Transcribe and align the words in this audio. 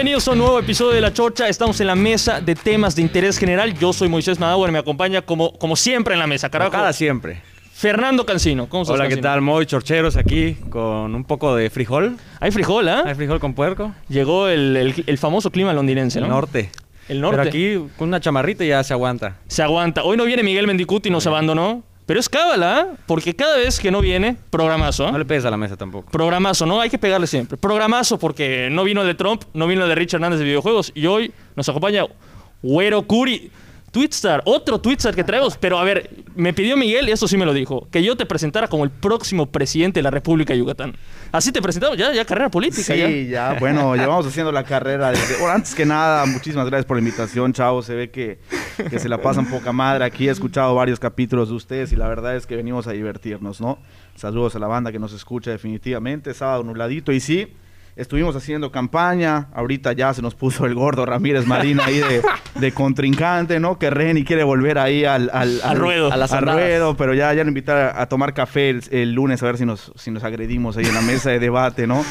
Bienvenidos 0.00 0.28
a 0.28 0.32
un 0.32 0.38
nuevo 0.38 0.58
episodio 0.58 0.92
de 0.92 1.02
La 1.02 1.12
Chorcha. 1.12 1.46
Estamos 1.46 1.78
en 1.82 1.86
la 1.86 1.94
mesa 1.94 2.40
de 2.40 2.54
temas 2.54 2.96
de 2.96 3.02
interés 3.02 3.36
general. 3.36 3.74
Yo 3.78 3.92
soy 3.92 4.08
Moisés 4.08 4.40
Madauer, 4.40 4.72
me 4.72 4.78
acompaña 4.78 5.20
como, 5.20 5.52
como 5.58 5.76
siempre 5.76 6.14
en 6.14 6.20
la 6.20 6.26
mesa, 6.26 6.48
carajo. 6.48 6.70
Cada 6.70 6.94
siempre. 6.94 7.42
Fernando 7.74 8.24
Cancino, 8.24 8.66
¿cómo 8.66 8.84
estás? 8.84 8.94
Hola, 8.94 9.04
¿qué 9.04 9.16
Cancino? 9.16 9.28
tal? 9.28 9.42
Moy 9.42 9.66
Chorcheros 9.66 10.16
aquí 10.16 10.54
con 10.70 11.14
un 11.14 11.24
poco 11.24 11.54
de 11.54 11.68
frijol. 11.68 12.16
Hay 12.40 12.50
frijol, 12.50 12.88
¿ah? 12.88 13.02
Hay 13.04 13.14
frijol 13.14 13.40
con 13.40 13.52
puerco. 13.52 13.94
Llegó 14.08 14.48
el, 14.48 14.74
el- 14.74 15.04
el 15.06 15.18
famoso 15.18 15.50
clima 15.50 15.74
londinense, 15.74 16.18
¿no? 16.18 16.24
El 16.26 16.32
norte. 16.32 16.70
El 17.10 17.20
norte. 17.20 17.36
Pero 17.36 17.48
aquí 17.50 17.92
con 17.98 18.08
una 18.08 18.20
chamarrita 18.20 18.64
ya 18.64 18.82
se 18.82 18.94
aguanta. 18.94 19.36
Se 19.48 19.62
aguanta. 19.62 20.02
Hoy 20.02 20.16
no 20.16 20.24
viene 20.24 20.42
Miguel 20.42 20.66
Mendicuti, 20.66 21.10
nos 21.10 21.26
abandonó. 21.26 21.82
Pero 22.10 22.18
es 22.18 22.28
cábala, 22.28 22.76
¿ah? 22.76 22.96
porque 23.06 23.36
cada 23.36 23.56
vez 23.56 23.78
que 23.78 23.92
no 23.92 24.00
viene, 24.00 24.36
programazo. 24.50 25.06
¿ah? 25.06 25.12
No 25.12 25.18
le 25.18 25.24
pegues 25.24 25.44
a 25.44 25.50
la 25.52 25.56
mesa 25.56 25.76
tampoco. 25.76 26.10
Programazo, 26.10 26.66
¿no? 26.66 26.80
Hay 26.80 26.90
que 26.90 26.98
pegarle 26.98 27.28
siempre. 27.28 27.56
Programazo 27.56 28.18
porque 28.18 28.68
no 28.68 28.82
vino 28.82 29.02
el 29.02 29.06
de 29.06 29.14
Trump, 29.14 29.44
no 29.54 29.68
vino 29.68 29.84
el 29.84 29.88
de 29.88 29.94
Richard 29.94 30.18
Hernández 30.18 30.40
de 30.40 30.44
videojuegos 30.44 30.90
y 30.96 31.06
hoy 31.06 31.32
nos 31.54 31.68
acompaña 31.68 32.06
Güero 32.62 33.02
Curi. 33.02 33.52
Twitstar, 33.90 34.42
otro 34.44 34.80
Twitstar 34.80 35.14
que 35.14 35.24
traemos. 35.24 35.56
Pero 35.56 35.78
a 35.78 35.84
ver, 35.84 36.10
me 36.34 36.52
pidió 36.52 36.76
Miguel, 36.76 37.08
y 37.08 37.12
esto 37.12 37.26
sí 37.26 37.36
me 37.36 37.44
lo 37.44 37.52
dijo, 37.52 37.88
que 37.90 38.02
yo 38.02 38.16
te 38.16 38.26
presentara 38.26 38.68
como 38.68 38.84
el 38.84 38.90
próximo 38.90 39.46
presidente 39.46 39.98
de 39.98 40.02
la 40.02 40.10
República 40.10 40.52
de 40.52 40.60
Yucatán. 40.60 40.94
Así 41.32 41.52
te 41.52 41.60
presentamos, 41.60 41.96
ya, 41.98 42.12
ya 42.12 42.24
carrera 42.24 42.50
política. 42.50 42.94
ya. 42.94 43.06
Sí, 43.08 43.28
ya, 43.28 43.56
bueno, 43.58 43.96
llevamos 43.96 44.26
haciendo 44.26 44.52
la 44.52 44.64
carrera 44.64 45.10
desde... 45.10 45.36
Bueno, 45.38 45.54
antes 45.54 45.74
que 45.74 45.84
nada, 45.84 46.26
muchísimas 46.26 46.66
gracias 46.66 46.86
por 46.86 46.96
la 46.96 47.00
invitación, 47.00 47.52
chavos. 47.52 47.86
Se 47.86 47.94
ve 47.94 48.10
que, 48.10 48.38
que 48.88 48.98
se 48.98 49.08
la 49.08 49.20
pasan 49.20 49.46
poca 49.46 49.72
madre 49.72 50.04
aquí. 50.04 50.28
He 50.28 50.30
escuchado 50.30 50.74
varios 50.74 51.00
capítulos 51.00 51.48
de 51.48 51.54
ustedes 51.54 51.92
y 51.92 51.96
la 51.96 52.08
verdad 52.08 52.36
es 52.36 52.46
que 52.46 52.56
venimos 52.56 52.86
a 52.86 52.92
divertirnos, 52.92 53.60
¿no? 53.60 53.78
Saludos 54.14 54.54
a 54.56 54.58
la 54.58 54.66
banda 54.66 54.92
que 54.92 54.98
nos 54.98 55.12
escucha 55.12 55.50
definitivamente. 55.50 56.34
Sábado 56.34 56.62
nubladito 56.62 57.10
y 57.12 57.20
sí, 57.20 57.48
estuvimos 58.00 58.34
haciendo 58.34 58.72
campaña. 58.72 59.48
Ahorita 59.52 59.92
ya 59.92 60.12
se 60.14 60.22
nos 60.22 60.34
puso 60.34 60.66
el 60.66 60.74
gordo 60.74 61.06
Ramírez 61.06 61.46
Marín 61.46 61.80
ahí 61.80 61.98
de, 61.98 62.22
de 62.58 62.72
contrincante, 62.72 63.60
¿no? 63.60 63.78
Que 63.78 63.90
Reni 63.90 64.24
quiere 64.24 64.42
volver 64.42 64.78
ahí 64.78 65.04
al... 65.04 65.30
Al, 65.32 65.60
Al 65.62 65.76
ruedo. 65.76 66.12
a 66.12 66.16
las 66.16 66.32
al 66.32 66.46
ruedo, 66.46 66.96
pero 66.96 67.14
ya, 67.14 67.32
ya 67.34 67.44
lo 67.44 67.48
invitar 67.48 67.76
a, 67.76 68.02
a 68.02 68.06
tomar 68.06 68.34
café 68.34 68.70
el, 68.70 68.82
el 68.90 69.12
lunes 69.12 69.42
a 69.42 69.46
ver 69.46 69.58
si 69.58 69.66
nos, 69.66 69.92
si 69.96 70.10
nos 70.10 70.24
agredimos 70.24 70.76
ahí 70.76 70.86
en 70.86 70.94
la 70.94 71.02
mesa 71.02 71.30
de 71.30 71.38
debate, 71.38 71.86
¿no? 71.86 72.04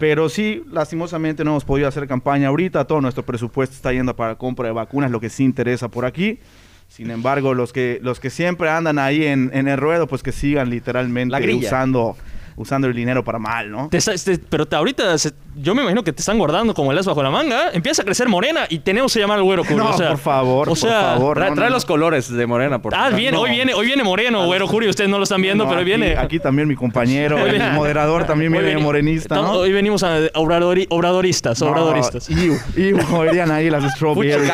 Pero 0.00 0.28
sí, 0.28 0.64
lastimosamente 0.72 1.44
no 1.44 1.52
hemos 1.52 1.64
podido 1.64 1.86
hacer 1.86 2.08
campaña 2.08 2.48
ahorita. 2.48 2.84
Todo 2.84 3.00
nuestro 3.00 3.22
presupuesto 3.22 3.76
está 3.76 3.92
yendo 3.92 4.16
para 4.16 4.34
compra 4.34 4.66
de 4.66 4.72
vacunas, 4.72 5.10
lo 5.10 5.20
que 5.20 5.30
sí 5.30 5.44
interesa 5.44 5.88
por 5.88 6.04
aquí. 6.04 6.40
Sin 6.88 7.10
embargo, 7.10 7.54
los 7.54 7.72
que, 7.72 7.98
los 8.02 8.18
que 8.20 8.28
siempre 8.30 8.68
andan 8.68 8.98
ahí 8.98 9.24
en, 9.24 9.50
en 9.54 9.68
el 9.68 9.78
ruedo, 9.78 10.06
pues 10.06 10.22
que 10.22 10.32
sigan 10.32 10.68
literalmente 10.70 11.54
usando, 11.54 12.16
usando 12.56 12.86
el 12.86 12.94
dinero 12.94 13.24
para 13.24 13.38
mal, 13.38 13.70
¿no? 13.70 13.88
Te 13.88 13.96
está- 13.98 14.14
te- 14.16 14.38
pero 14.38 14.66
te- 14.66 14.76
ahorita 14.76 15.16
se- 15.18 15.32
yo 15.56 15.74
me 15.74 15.82
imagino 15.82 16.02
que 16.04 16.12
te 16.12 16.20
están 16.20 16.38
guardando 16.38 16.74
como 16.74 16.92
el 16.92 16.98
as 16.98 17.06
bajo 17.06 17.22
la 17.22 17.30
manga. 17.30 17.70
Empieza 17.72 18.02
a 18.02 18.04
crecer 18.04 18.28
morena 18.28 18.66
y 18.68 18.78
tenemos 18.80 19.12
que 19.12 19.20
llamar 19.20 19.38
al 19.38 19.44
Güero 19.44 19.62
Curi. 19.64 19.74
No, 19.84 19.90
o 19.90 19.96
sea, 19.96 20.10
por 20.10 20.18
favor, 20.18 20.68
o 20.68 20.74
por 20.74 20.78
favor. 20.78 21.36
Trae, 21.36 21.50
no, 21.50 21.56
trae 21.56 21.68
no, 21.68 21.74
los 21.74 21.84
colores 21.84 22.30
de 22.32 22.46
Morena, 22.46 22.80
por 22.80 22.94
Ah, 22.94 23.04
favor. 23.04 23.16
bien, 23.18 23.34
No. 23.34 23.40
hoy 23.42 23.50
viene, 23.50 23.74
hoy 23.74 23.86
viene 23.86 24.02
moreno, 24.04 24.46
Güero 24.46 24.66
Curi. 24.68 24.88
Ustedes 24.88 25.10
no 25.10 25.18
lo 25.18 25.24
están 25.24 25.42
viendo, 25.42 25.64
No, 25.64 25.70
pero 25.70 25.80
aquí- 25.80 25.86
viene. 25.86 26.16
Aquí 26.16 26.38
también 26.38 26.68
mi 26.68 26.74
compañero, 26.76 27.36
Hoy 27.42 27.50
el 27.56 27.72
moderador 27.72 28.24
también 28.26 28.52
Hoy 28.52 28.58
viene 28.60 28.74
veni- 28.76 28.82
morenista, 28.82 29.34
estamos- 29.34 29.52
¿no? 29.56 29.58
Hoy 29.60 29.72
venimos 29.72 30.02
a 30.02 30.18
obradori- 30.34 30.86
obradoristas, 30.90 31.60
obradoristas. 31.62 32.28
No, 32.30 32.40
iu, 32.42 32.56
iu, 32.76 32.98
como 33.06 33.24
dirían 33.24 33.50
ahí 33.50 33.70
las 33.70 33.84
strawberries. 33.94 34.50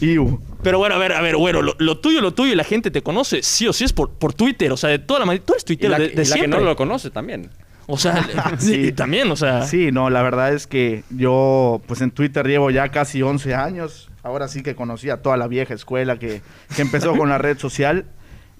Iu. 0.00 0.40
Pero 0.62 0.78
bueno, 0.78 0.94
a 0.96 0.98
ver, 0.98 1.12
a 1.12 1.20
ver, 1.20 1.36
güero, 1.36 1.62
lo, 1.62 1.74
lo 1.78 1.98
tuyo, 1.98 2.20
lo 2.20 2.32
tuyo 2.34 2.52
y 2.52 2.56
la 2.56 2.64
gente 2.64 2.90
te 2.90 3.02
conoce, 3.02 3.42
sí 3.42 3.66
o 3.68 3.72
sí 3.72 3.84
es 3.84 3.92
por, 3.92 4.10
por 4.10 4.34
Twitter, 4.34 4.72
o 4.72 4.76
sea, 4.76 4.90
de 4.90 4.98
toda 4.98 5.20
la 5.20 5.26
manera. 5.26 5.44
Tú 5.44 5.52
eres 5.52 5.62
Y 5.62 5.66
tuitero 5.66 5.90
la, 5.92 5.98
de, 5.98 6.06
y 6.06 6.10
de 6.10 6.24
la 6.24 6.36
que 6.36 6.48
no 6.48 6.60
lo 6.60 6.74
conoce 6.76 7.10
también. 7.10 7.50
O 7.86 7.96
sea, 7.96 8.26
sí, 8.58 8.86
Sí. 8.86 8.92
también, 8.92 9.30
o 9.30 9.36
sea. 9.36 9.62
Sí, 9.66 9.90
no, 9.92 10.10
la 10.10 10.22
verdad 10.22 10.52
es 10.52 10.66
que 10.66 11.04
yo, 11.10 11.80
pues 11.86 12.00
en 12.00 12.10
Twitter 12.10 12.46
llevo 12.46 12.70
ya 12.70 12.88
casi 12.90 13.22
11 13.22 13.54
años. 13.54 14.08
Ahora 14.22 14.48
sí 14.48 14.62
que 14.62 14.74
conocí 14.74 15.08
a 15.10 15.22
toda 15.22 15.36
la 15.36 15.46
vieja 15.46 15.72
escuela 15.74 16.18
que, 16.18 16.42
que 16.76 16.82
empezó 16.82 17.16
con 17.16 17.28
la 17.28 17.38
red 17.38 17.56
social. 17.58 18.06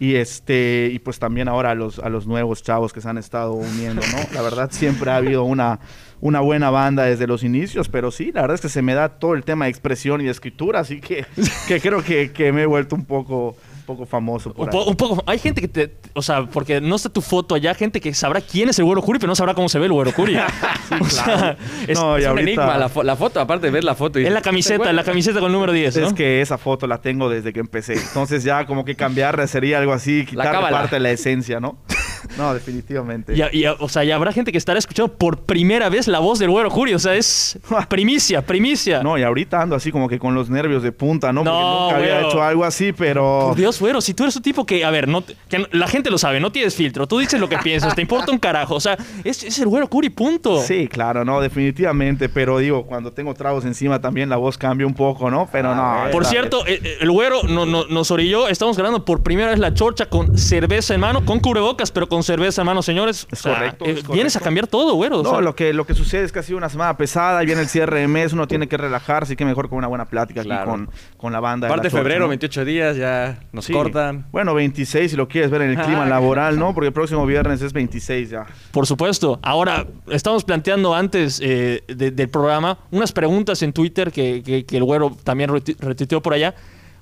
Y 0.01 0.15
este, 0.15 0.91
y 0.93 1.01
pues 1.01 1.19
también 1.19 1.49
ahora 1.49 1.73
a 1.73 1.75
los, 1.75 1.99
a 1.99 2.09
los 2.09 2.27
nuevos 2.29 2.63
chavos 2.63 2.93
que 2.93 3.01
se 3.01 3.09
han 3.09 3.19
estado 3.19 3.55
uniendo, 3.55 4.01
¿no? 4.13 4.19
La 4.33 4.43
verdad 4.43 4.71
siempre 4.71 5.11
ha 5.11 5.17
habido 5.17 5.43
una, 5.43 5.81
una 6.21 6.41
buena 6.41 6.71
banda 6.71 7.05
desde 7.05 7.27
los 7.27 7.43
inicios, 7.45 7.89
pero 7.89 8.11
sí, 8.11 8.33
la 8.33 8.43
verdad 8.43 8.57
es 8.57 8.61
que 8.61 8.69
se 8.69 8.83
me 8.83 8.95
da 8.95 9.09
todo 9.09 9.35
el 9.35 9.45
tema 9.45 9.67
de 9.67 9.71
expresión 9.71 10.21
y 10.21 10.25
de 10.25 10.31
escritura, 10.31 10.81
así 10.81 11.01
que, 11.01 11.25
que 11.69 11.81
creo 11.81 12.03
que, 12.03 12.33
que 12.33 12.53
me 12.53 12.63
he 12.63 12.67
vuelto 12.67 12.97
un 12.97 13.05
poco, 13.05 13.57
un 13.79 13.83
poco 13.87 14.05
famoso 14.07 14.53
por 14.53 14.67
Un, 14.67 14.71
po- 14.71 14.83
ahí. 14.83 14.89
un 14.89 14.97
poco, 14.97 15.23
hay 15.27 15.39
gente 15.39 15.61
que 15.61 15.69
te, 15.69 15.95
o 16.15 16.23
sea, 16.23 16.47
porque 16.47 16.81
no 16.81 16.97
está 16.97 17.09
tu 17.09 17.21
foto 17.21 17.55
allá, 17.55 17.73
gente 17.75 18.01
que 18.01 18.13
sabrá 18.15 18.41
quién 18.41 18.69
es 18.69 18.79
el 18.79 18.85
güero 18.85 19.01
Curi, 19.03 19.19
pero 19.19 19.29
no 19.31 19.37
sabrá 19.37 19.55
cómo 19.55 19.69
se 19.69 19.79
ve 19.79 19.87
el 19.87 19.93
güero 19.93 20.13
Curi. 20.13 20.37
o 21.01 21.05
sea, 21.05 21.57
es, 21.87 21.99
No, 21.99 22.19
y 22.19 22.23
Es 22.23 22.27
un 22.27 22.31
ahorita- 22.33 22.41
enigma 22.41 22.79
la, 22.79 22.89
fo- 22.91 23.05
la 23.05 23.17
foto, 23.17 23.41
aparte 23.41 23.71
ves 23.71 23.85
la 23.85 23.95
foto 23.95 24.19
y... 24.19 24.27
es 24.27 24.33
la 24.33 24.43
camiseta, 24.43 24.93
la 24.93 25.05
camiseta 25.05 25.39
con 25.41 25.47
el 25.47 25.53
número 25.53 25.73
10, 25.73 25.97
¿no? 25.99 26.07
Es 26.09 26.13
que 26.15 26.41
esa 26.41 26.59
foto 26.59 26.87
la 26.87 27.01
tengo 27.01 27.29
desde 27.31 27.53
que 27.53 27.61
empecé. 27.61 27.95
Entonces 27.95 28.43
ya 28.45 28.67
como 28.67 28.85
que 28.85 28.95
cambiarla 28.97 29.47
sería 29.47 29.79
algo 29.79 29.93
así, 29.93 30.25
quitarle 30.27 30.51
cábala. 30.53 30.79
parte 30.79 30.97
de 30.97 31.01
la 31.01 31.11
esencia, 31.11 31.61
¿no? 31.61 31.79
No, 32.37 32.53
definitivamente. 32.55 33.35
Y, 33.35 33.59
y- 33.61 33.67
o 33.67 33.89
sea, 33.89 34.05
y 34.05 34.11
habrá 34.11 34.33
gente 34.33 34.53
que 34.53 34.59
estará 34.59 34.79
escuchando 34.79 35.13
por 35.15 35.39
primera 35.41 35.89
vez 35.89 36.07
la 36.09 36.19
voz 36.19 36.39
del 36.39 36.51
güero 36.51 36.71
Curi, 36.71 36.95
o 36.95 36.99
sea, 36.99 37.15
es 37.15 37.59
primicia, 37.89 38.43
primicia. 38.43 39.03
No, 39.03 39.17
y 39.19 39.23
ahorita 39.23 39.63
ando 39.63 39.77
así 39.77 39.91
como 39.93 40.09
que 40.09 40.19
con 40.19 40.35
los 40.35 40.51
nervios 40.51 40.83
de 40.83 40.93
punta, 40.93 41.33
¿no? 41.33 41.45
Porque 41.45 41.59
nunca 41.59 41.97
había 41.97 42.29
hecho 42.29 42.43
algo 42.43 42.65
así, 42.65 42.93
pero... 42.93 43.47
Por 43.49 43.57
Dios, 43.57 43.81
güero, 43.81 44.01
si 44.01 44.15
tú 44.15 44.25
eres 44.25 44.37
un 44.37 44.43
tipo 44.43 44.67
que, 44.67 44.85
a 44.85 44.91
ver, 44.91 45.09
no, 45.09 45.25
que 45.49 45.67
la 45.73 45.87
gente 45.89 46.11
lo 46.11 46.19
sabe, 46.19 46.41
no 46.41 46.53
tienes 46.53 46.75
filtro, 46.75 47.07
tú 47.07 47.19
dices 47.19 47.41
lo 47.41 47.49
que 47.49 47.59
piensas, 47.59 47.95
te 47.95 48.03
importa 48.03 48.33
un 48.33 48.39
carajo, 48.39 48.75
o 48.75 48.81
sea, 48.81 48.97
es, 49.25 49.43
es 49.45 49.59
el 49.59 49.67
güero 49.69 49.89
Curi, 49.89 50.11
punto. 50.11 50.61
Sí, 50.63 50.89
claro, 50.89 51.25
no, 51.25 51.41
definitivamente, 51.41 52.29
pero 52.29 52.59
digo, 52.59 52.85
cuando 52.87 53.13
tengo 53.13 53.35
tragos 53.35 53.65
encima 53.65 54.01
también 54.01 54.29
la 54.29 54.37
voz 54.37 54.59
cambia 54.59 54.87
un 54.87 54.95
poco, 54.95 55.31
¿no? 55.31 55.49
Pero 55.53 55.75
no. 55.75 56.05
Por 56.13 56.25
cierto, 56.27 56.67
eh, 56.67 56.81
eh, 56.83 56.97
el 57.01 57.11
güero 57.11 57.43
no, 57.45 57.67
no- 57.67 57.87
nos 57.87 58.11
orilló, 58.11 58.49
estamos 58.49 58.77
grabando 58.77 59.05
por 59.05 59.23
primera 59.23 59.51
vez 59.51 59.59
la 59.59 59.75
chorcha 59.75 60.07
con 60.07 60.37
cerveza 60.39 60.95
en 60.95 61.01
mano, 61.01 61.25
con 61.25 61.41
cubrebocas, 61.41 61.91
pero 61.91 62.09
con 62.09 62.18
cerveza 62.23 62.63
en 62.63 62.67
mano, 62.67 62.83
señores. 62.83 63.27
Es 63.31 63.41
O 63.41 63.43
sea, 63.43 63.55
correcto, 63.55 63.85
eh, 63.85 63.89
es 63.89 63.95
correcto. 63.97 64.13
Vienes 64.13 64.37
a 64.37 64.41
cambiar 64.41 64.67
todo, 64.67 64.95
güero. 64.95 65.21
o 65.21 65.23
No, 65.23 65.31
sea, 65.31 65.41
lo 65.41 65.55
que, 65.55 65.73
lo 65.73 65.87
que 65.87 65.95
sucede 65.95 66.25
es 66.25 66.33
que 66.33 66.39
ha 66.39 66.43
sido 66.43 66.59
una 66.59 66.69
semana 66.69 66.97
pesada 66.97 67.43
y 67.43 67.47
viene 67.47 67.61
el 67.63 67.69
cierre 67.69 68.01
de 68.01 68.09
mes, 68.09 68.33
uno 68.33 68.47
tiene 68.47 68.69
que 68.69 68.77
relajarse 68.77 69.33
y 69.33 69.37
que 69.37 69.45
mejor 69.45 69.69
con 69.69 69.79
una 69.79 69.87
buena 69.89 70.05
plática 70.07 70.43
Claro. 70.43 70.63
aquí 70.63 70.71
con, 70.71 70.91
con 71.17 71.33
la 71.33 71.41
banda. 71.41 71.67
de 71.67 71.73
Aparte 71.73 71.89
la 71.89 71.91
Chorcha, 71.91 72.03
febrero, 72.03 72.21
¿no? 72.25 72.29
28 72.29 72.65
días, 72.65 72.97
ya 72.97 73.41
nos 73.53 73.65
Sí. 73.65 73.73
cortan. 73.73 74.27
Bueno, 74.33 74.55
26 74.55 75.11
si 75.11 75.17
lo 75.17 75.29
quieres 75.29 75.51
ver 75.51 75.63
en 75.63 75.71
el 75.71 75.77
clima 75.79 76.05
Ah, 76.05 76.09
laboral, 76.09 76.59
¿no? 76.59 76.75
Porque 76.75 76.89
el 76.89 76.93
próximo 76.93 77.27
viernes 77.27 77.63
es 77.63 77.73
26 77.73 78.31
ya. 78.31 78.47
Por 78.73 78.87
supuesto. 78.87 79.39
Ahora, 79.43 79.87
estamos 80.09 80.45
planteando 80.45 80.95
antes 80.95 81.41
eh, 81.43 81.83
de- 81.89 82.11
del 82.11 82.29
programa 82.29 82.79
unas 82.91 83.13
preguntas 83.13 83.63
en 83.63 83.73
Twitter 83.73 84.11
que, 84.13 84.43
que- 84.45 84.65
que 84.65 84.77
el 84.77 84.85
güero 84.85 85.17
también 85.25 85.51
retuiteó 85.51 86.21
por 86.23 86.33
allá. 86.35 86.55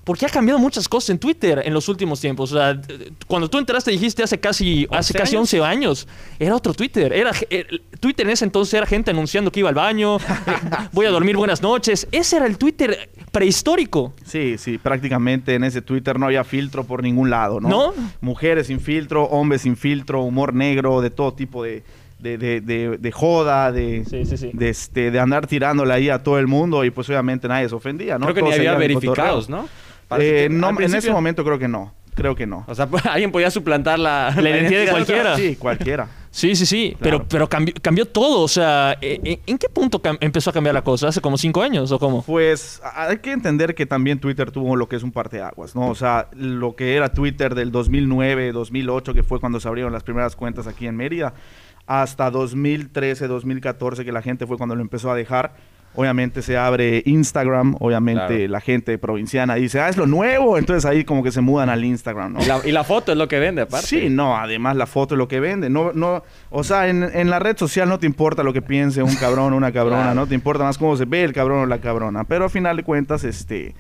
Porque 0.07 0.25
ha 0.25 0.29
cambiado 0.29 0.61
muchas 0.61 0.89
cosas 0.89 1.11
en 1.11 1.19
Twitter 1.19 1.61
en 1.65 1.75
los 1.75 1.89
últimos 1.89 2.21
tiempos. 2.21 2.53
O 2.53 2.57
sea, 2.57 2.81
cuando 3.27 3.51
tú 3.51 3.59
entraste 3.59 3.91
dijiste 3.91 4.23
hace 4.23 4.39
casi, 4.39 4.87
hace 4.93 5.13
11 5.13 5.15
casi 5.15 5.35
años. 5.37 5.41
11 5.55 5.63
años, 5.65 6.09
era 6.39 6.55
otro 6.55 6.73
Twitter. 6.75 7.13
Era, 7.13 7.33
el- 7.51 7.83
Twitter 7.99 8.25
en 8.25 8.33
ese 8.33 8.45
entonces 8.45 8.73
era 8.75 8.87
gente 8.87 9.11
anunciando 9.11 9.51
que 9.51 9.59
iba 9.61 9.69
al 9.69 9.75
baño, 9.75 10.17
eh, 10.47 10.53
voy 10.93 11.07
a 11.07 11.11
dormir 11.11 11.37
buenas 11.37 11.61
noches. 11.61 12.07
Ese 12.13 12.37
era 12.37 12.47
el 12.47 12.57
Twitter 12.57 13.11
prehistórico. 13.33 14.15
Sí, 14.25 14.57
sí, 14.59 14.79
prácticamente 14.79 15.55
en 15.57 15.65
ese 15.65 15.83
Twitter 15.83 16.19
no 16.21 16.27
había 16.27 16.45
filtro 16.45 16.85
por 16.85 17.03
ningún 17.03 17.29
lado, 17.29 17.61
¿no? 17.61 17.69
¿No? 17.69 17.95
Mujeres 18.21 18.69
sin 18.69 18.79
filtro, 18.81 19.25
hombres 19.25 19.63
sin 19.63 19.77
filtro, 19.77 20.23
humor 20.23 20.55
negro, 20.55 21.01
de 21.01 21.11
todo 21.11 21.35
tipo 21.35 21.65
de, 21.65 21.83
de, 22.21 22.39
de- 22.39 22.61
de- 22.61 22.97
de 22.99 23.13
joda, 23.13 23.73
de, 23.73 24.05
Sí, 24.09 24.25
sí, 24.25 24.37
sí. 24.37 24.51
de, 24.53 24.69
este, 24.69 25.11
de 25.11 25.19
andar 25.19 25.47
tirándole 25.49 25.93
ahí 25.93 26.11
a 26.11 26.23
todo 26.23 26.39
el 26.39 26.47
mundo 26.47 26.85
y 26.85 26.91
pues 26.91 27.09
obviamente 27.09 27.49
nadie 27.49 27.69
se 27.69 27.75
ofendía, 27.75 28.19
¿no? 28.19 28.27
Creo 28.27 28.35
que 28.37 28.41
Todos 28.41 28.53
ni 28.55 28.59
había 28.61 28.75
verificados. 28.79 29.49
¿no? 29.49 29.69
Eh, 30.19 30.47
que 30.49 30.55
no, 30.55 30.71
en 30.81 30.95
ese 30.95 31.11
momento 31.11 31.45
creo 31.45 31.59
que 31.59 31.69
no, 31.69 31.93
creo 32.15 32.35
que 32.35 32.47
no. 32.47 32.65
O 32.69 32.75
sea, 32.75 32.89
alguien 33.11 33.33
podía 33.33 33.51
suplantar 33.51 33.99
la... 33.99 34.33
La 34.37 34.51
identidad 34.51 34.81
de 34.85 34.91
cualquiera. 34.91 35.37
Sí, 35.37 35.57
cualquiera. 35.57 36.09
Sí, 36.31 36.55
sí, 36.55 36.67
sí, 36.67 36.95
Claro. 37.01 37.19
pero, 37.21 37.29
pero 37.29 37.49
cambió, 37.49 37.73
cambió 37.81 38.05
todo. 38.07 38.43
O 38.43 38.49
sea, 38.49 38.99
eh, 39.01 39.19
eh, 39.25 39.41
¿en 39.47 39.57
qué 39.57 39.71
punto 39.71 40.03
empezó 40.21 40.51
a 40.51 40.53
cambiar 40.53 40.75
la 40.75 40.83
cosa? 40.85 41.09
¿Hace 41.09 41.23
como 41.23 41.39
cinco 41.39 41.63
años 41.63 41.91
o 41.93 41.99
cómo? 41.99 42.23
Pues 42.23 42.81
a- 42.85 43.09
hay 43.09 43.19
que 43.19 43.33
entender 43.33 43.75
que 43.75 43.87
también 43.87 44.19
Twitter 44.21 44.51
tuvo 44.51 44.77
lo 44.77 44.87
que 44.87 44.97
es 44.97 45.03
un 45.03 45.13
parteaguas, 45.13 45.75
¿no? 45.75 45.89
O 45.89 45.95
sea, 45.95 46.29
lo 46.35 46.77
que 46.77 46.95
era 46.95 47.09
Twitter 47.11 47.55
del 47.55 47.73
2009, 47.73 48.53
2008, 48.53 49.15
que 49.15 49.23
fue 49.23 49.41
cuando 49.41 49.61
se 49.61 49.69
abrieron 49.69 49.95
las 49.95 50.03
primeras 50.03 50.37
cuentas 50.37 50.67
aquí 50.67 50.87
en 50.87 50.95
Mérida, 50.97 51.33
hasta 51.87 52.31
2013, 52.31 53.29
2014, 53.29 54.05
que 54.05 54.13
la 54.13 54.21
gente 54.21 54.47
fue 54.47 54.59
cuando 54.59 54.75
lo 54.77 54.83
empezó 54.83 55.11
a 55.11 55.15
dejar. 55.15 55.55
Obviamente 55.97 56.43
se 56.43 56.57
abre 56.57 57.03
Instagram, 57.07 57.75
obviamente 57.81 58.27
Claro. 58.37 58.49
la 58.53 58.61
gente 58.61 58.99
provinciana 58.99 59.55
dice, 59.57 59.81
ah, 59.81 59.89
es 59.89 59.97
lo 59.97 60.07
nuevo, 60.07 60.59
entonces 60.59 60.85
ahí 60.85 61.05
como 61.05 61.23
que 61.23 61.33
se 61.33 61.41
mudan 61.41 61.69
al 61.69 61.85
Instagram, 61.85 62.35
¿no? 62.35 62.43
Y 62.43 62.47
la, 62.47 62.61
y 62.65 62.73
la 62.73 62.85
foto 62.85 63.13
es 63.13 63.19
lo 63.19 63.27
que 63.29 63.39
vende, 63.39 63.63
aparte. 63.63 63.87
Sí, 63.87 64.09
no, 64.11 64.37
además 64.37 64.77
la 64.77 64.87
foto 64.87 65.15
es 65.15 65.19
lo 65.19 65.27
que 65.29 65.41
vende. 65.41 65.69
No, 65.71 65.93
no, 65.93 66.23
o 66.51 66.63
sea, 66.65 66.89
en, 66.89 67.03
en 67.03 67.31
la 67.31 67.39
red 67.39 67.57
social 67.57 67.89
no 67.89 67.99
te 67.99 68.07
importa 68.07 68.43
lo 68.43 68.53
que 68.53 68.63
piense 68.63 69.03
un 69.03 69.15
cabrón 69.17 69.53
o 69.53 69.57
una 69.57 69.73
cabrona, 69.73 70.03
Claro. 70.03 70.15
no 70.21 70.27
te 70.27 70.35
importa 70.35 70.65
más 70.65 70.79
cómo 70.79 70.97
se 70.97 71.05
ve 71.07 71.25
el 71.25 71.33
cabrón 71.33 71.61
o 71.61 71.67
la 71.67 71.79
cabrona. 71.79 72.25
Pero 72.25 72.45
al 72.45 72.51
final 72.51 72.77
de 72.77 72.83
cuentas, 72.83 73.25
este, 73.25 73.75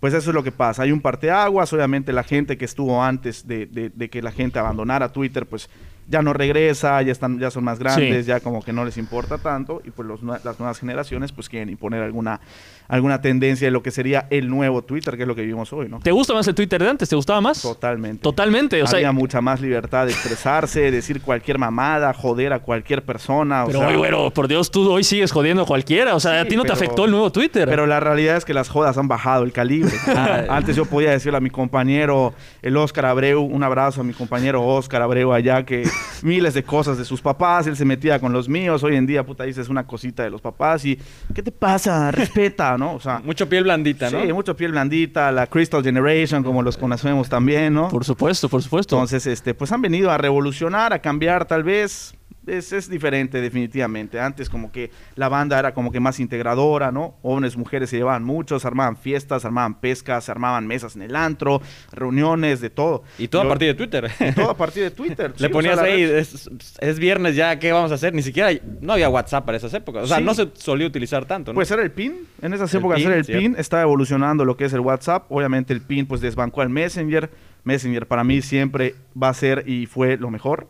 pues 0.00 0.14
eso 0.14 0.30
es 0.30 0.34
lo 0.34 0.42
que 0.42 0.50
pasa. 0.52 0.82
Hay 0.82 0.92
un 0.92 1.00
parteaguas, 1.00 1.72
obviamente 1.72 2.12
la 2.12 2.22
gente 2.24 2.56
que 2.58 2.64
estuvo 2.64 3.02
antes 3.04 3.46
de, 3.46 3.66
de- 3.66 3.90
de 3.90 4.10
que 4.10 4.22
la 4.22 4.32
gente 4.32 4.58
abandonara 4.58 5.12
Twitter, 5.12 5.46
pues 5.46 5.68
ya 6.10 6.22
no 6.22 6.32
regresa, 6.32 7.00
ya 7.02 7.12
están, 7.12 7.38
ya 7.38 7.50
son 7.50 7.62
más 7.64 7.78
grandes, 7.78 8.24
Sí. 8.26 8.28
ya 8.28 8.40
como 8.40 8.62
que 8.62 8.72
no 8.72 8.84
les 8.84 8.96
importa 8.96 9.38
tanto 9.38 9.80
y 9.84 9.90
pues 9.92 10.06
los 10.08 10.22
las 10.22 10.58
nuevas 10.58 10.78
generaciones 10.80 11.30
pues 11.32 11.48
quieren 11.48 11.68
imponer 11.70 12.02
alguna, 12.02 12.40
alguna 12.90 13.20
tendencia 13.20 13.66
de 13.66 13.70
lo 13.70 13.82
que 13.82 13.90
sería 13.90 14.26
el 14.30 14.50
nuevo 14.50 14.82
Twitter, 14.82 15.16
que 15.16 15.22
es 15.22 15.28
lo 15.28 15.34
que 15.34 15.42
vivimos 15.42 15.72
hoy, 15.72 15.88
¿no? 15.88 16.00
¿Te 16.00 16.10
gusta 16.10 16.34
más 16.34 16.46
el 16.48 16.54
Twitter 16.54 16.82
de 16.82 16.90
antes? 16.90 17.08
¿Te 17.08 17.16
gustaba 17.16 17.40
más? 17.40 17.62
Totalmente. 17.62 18.22
Totalmente. 18.22 18.82
O 18.82 18.86
sea, 18.86 18.98
Había 18.98 19.12
mucha 19.12 19.40
más 19.40 19.60
libertad 19.60 20.06
de 20.06 20.12
expresarse, 20.12 20.90
decir 20.90 21.22
cualquier 21.22 21.58
mamada, 21.58 22.12
joder 22.12 22.52
a 22.52 22.58
cualquier 22.58 23.02
persona. 23.04 23.64
o 23.64 23.66
pero 23.68 23.78
sea, 23.80 23.88
hoy, 23.88 23.96
güero, 23.96 24.30
por 24.30 24.48
Dios, 24.48 24.70
tú 24.70 24.90
hoy 24.90 25.04
sigues 25.04 25.32
jodiendo 25.32 25.62
a 25.62 25.66
cualquiera. 25.66 26.14
O 26.14 26.20
sea, 26.20 26.32
Sí, 26.32 26.36
a 26.38 26.48
ti 26.48 26.56
no 26.56 26.64
te 26.64 26.72
afectó 26.72 27.04
el 27.04 27.10
nuevo 27.10 27.30
Twitter. 27.32 27.68
Pero 27.68 27.86
la 27.86 28.00
realidad 28.00 28.36
es 28.36 28.44
que 28.44 28.54
las 28.54 28.68
jodas 28.68 28.96
han 28.98 29.08
bajado 29.08 29.44
el 29.44 29.52
calibre. 29.52 29.92
Ah, 30.16 30.44
Antes 30.50 30.74
yo 30.76 30.84
podía 30.86 31.10
decirle 31.10 31.38
a 31.38 31.40
mi 31.40 31.50
compañero, 31.50 32.34
el 32.62 32.76
Oscar 32.76 33.06
Abreu, 33.06 33.42
un 33.42 33.62
abrazo 33.62 34.00
a 34.00 34.04
mi 34.04 34.12
compañero 34.12 34.66
Oscar 34.66 35.02
Abreu 35.02 35.32
allá, 35.32 35.64
que 35.64 35.88
miles 36.22 36.52
de 36.54 36.62
cosas 36.64 36.98
de 36.98 37.04
sus 37.04 37.20
papás, 37.20 37.66
él 37.68 37.76
se 37.76 37.84
metía 37.84 38.18
con 38.18 38.32
los 38.32 38.48
míos. 38.48 38.82
Hoy 38.82 38.96
en 38.96 39.06
día, 39.06 39.24
puta, 39.24 39.44
dices 39.44 39.68
una 39.68 39.86
cosita 39.86 40.22
de 40.24 40.30
los 40.30 40.40
papás 40.40 40.84
y, 40.84 40.98
¿qué 41.32 41.42
te 41.42 41.52
pasa? 41.52 42.10
Respeta, 42.10 42.76
¿no? 42.80 42.94
O 42.94 43.00
sea, 43.00 43.20
Mucho 43.24 43.48
piel 43.48 43.62
blandita, 43.62 44.10
¿no? 44.10 44.22
sí, 44.22 44.32
mucho 44.32 44.56
piel 44.56 44.72
blandita, 44.72 45.30
la 45.30 45.46
Crystal 45.46 45.84
Generation, 45.84 46.42
como 46.42 46.62
los 46.62 46.76
conocemos 46.76 47.28
también, 47.28 47.74
¿no? 47.74 47.88
Por 47.88 48.04
supuesto, 48.04 48.48
por 48.48 48.60
supuesto. 48.62 48.96
Entonces, 48.96 49.28
este, 49.28 49.54
pues 49.54 49.70
han 49.70 49.80
venido 49.82 50.10
a 50.10 50.18
revolucionar, 50.18 50.92
a 50.92 50.98
cambiar 50.98 51.44
tal 51.44 51.62
vez. 51.62 52.14
Es, 52.46 52.72
es 52.72 52.88
diferente 52.88 53.40
definitivamente. 53.40 54.18
Antes 54.18 54.48
como 54.48 54.72
que 54.72 54.90
la 55.14 55.28
banda 55.28 55.58
era 55.58 55.72
como 55.74 55.92
que 55.92 56.00
más 56.00 56.18
integradora, 56.20 56.90
¿no? 56.90 57.16
Hombres, 57.22 57.56
mujeres 57.56 57.90
se 57.90 57.98
llevaban 57.98 58.24
muchos, 58.24 58.64
armaban 58.64 58.96
fiestas, 58.96 59.44
armaban 59.44 59.74
pescas, 59.80 60.28
armaban 60.28 60.66
mesas 60.66 60.96
en 60.96 61.02
el 61.02 61.14
antro, 61.16 61.60
reuniones, 61.92 62.60
de 62.60 62.70
todo. 62.70 63.02
Y 63.18 63.28
todo 63.28 63.42
a 63.42 63.48
partir 63.48 63.68
de 63.68 63.74
Twitter. 63.74 64.10
y 64.20 64.32
todo 64.32 64.50
a 64.50 64.56
partir 64.56 64.82
de 64.82 64.90
Twitter. 65.00 65.32
Sí, 65.36 65.42
Le 65.42 65.48
o 65.48 65.52
ponías 65.52 65.78
sea, 65.78 65.84
ahí, 65.84 66.02
es, 66.02 66.50
es 66.80 66.98
viernes 66.98 67.36
ya, 67.36 67.58
¿qué 67.58 67.72
vamos 67.72 67.92
a 67.92 67.94
hacer? 67.94 68.14
Ni 68.14 68.22
siquiera, 68.22 68.50
no 68.80 68.94
había 68.94 69.08
WhatsApp 69.08 69.44
para 69.44 69.58
esas 69.58 69.72
épocas. 69.74 70.04
O 70.04 70.06
sea, 70.06 70.18
Sí. 70.18 70.24
no 70.24 70.34
se 70.34 70.48
solía 70.54 70.86
utilizar 70.86 71.26
tanto, 71.26 71.52
¿no? 71.52 71.54
Pues 71.56 71.70
era 71.70 71.82
el 71.82 71.90
PIN. 71.92 72.26
En 72.42 72.52
esas 72.54 72.72
El 72.72 72.80
épocas 72.80 72.96
PIN, 72.98 73.06
era 73.08 73.16
el 73.16 73.24
cierto. 73.24 73.40
PIN. 73.42 73.54
Estaba 73.58 73.82
evolucionando 73.82 74.44
lo 74.44 74.56
que 74.56 74.64
es 74.64 74.72
el 74.72 74.80
WhatsApp. 74.80 75.30
Obviamente 75.30 75.72
el 75.72 75.82
PIN 75.82 76.06
pues 76.06 76.20
desbancó 76.20 76.62
al 76.62 76.70
Messenger. 76.70 77.30
Messenger 77.64 78.06
para 78.06 78.24
mí 78.24 78.42
siempre 78.42 78.94
va 79.20 79.28
a 79.28 79.34
ser 79.34 79.64
y 79.66 79.86
fue 79.86 80.16
lo 80.16 80.30
mejor. 80.30 80.68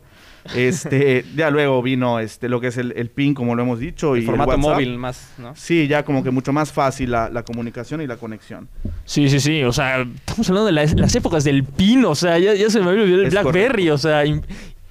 Este, 0.55 1.23
ya 1.35 1.51
luego 1.51 1.81
vino 1.83 2.19
este, 2.19 2.49
lo 2.49 2.59
que 2.59 2.67
es 2.67 2.77
el, 2.77 2.93
el 2.95 3.09
PIN, 3.09 3.35
como 3.35 3.55
lo 3.55 3.61
hemos 3.61 3.79
dicho. 3.79 4.15
el 4.15 4.23
y 4.23 4.25
formato 4.25 4.49
WhatsApp. 4.51 4.71
móvil 4.73 4.97
más, 4.97 5.33
¿no? 5.37 5.55
Sí, 5.55 5.87
ya 5.87 6.03
como 6.03 6.23
que 6.23 6.31
mucho 6.31 6.51
más 6.51 6.71
fácil 6.71 7.11
la, 7.11 7.29
la 7.29 7.43
comunicación 7.43 8.01
y 8.01 8.07
la 8.07 8.17
conexión. 8.17 8.67
Sí, 9.05 9.29
sí, 9.29 9.39
sí. 9.39 9.63
O 9.63 9.71
sea, 9.71 10.01
estamos 10.01 10.49
hablando 10.49 10.65
de 10.65 10.71
las, 10.71 10.93
las 10.99 11.15
épocas 11.15 11.43
del 11.43 11.63
pin. 11.63 12.05
O 12.05 12.15
sea, 12.15 12.39
ya, 12.39 12.55
ya 12.55 12.69
se 12.71 12.79
me 12.79 12.89
había 12.89 13.03
olvidado 13.03 13.21
el 13.21 13.27
Es 13.27 13.33
Blackberry. 13.33 13.89
O 13.91 13.97
sea, 13.99 14.23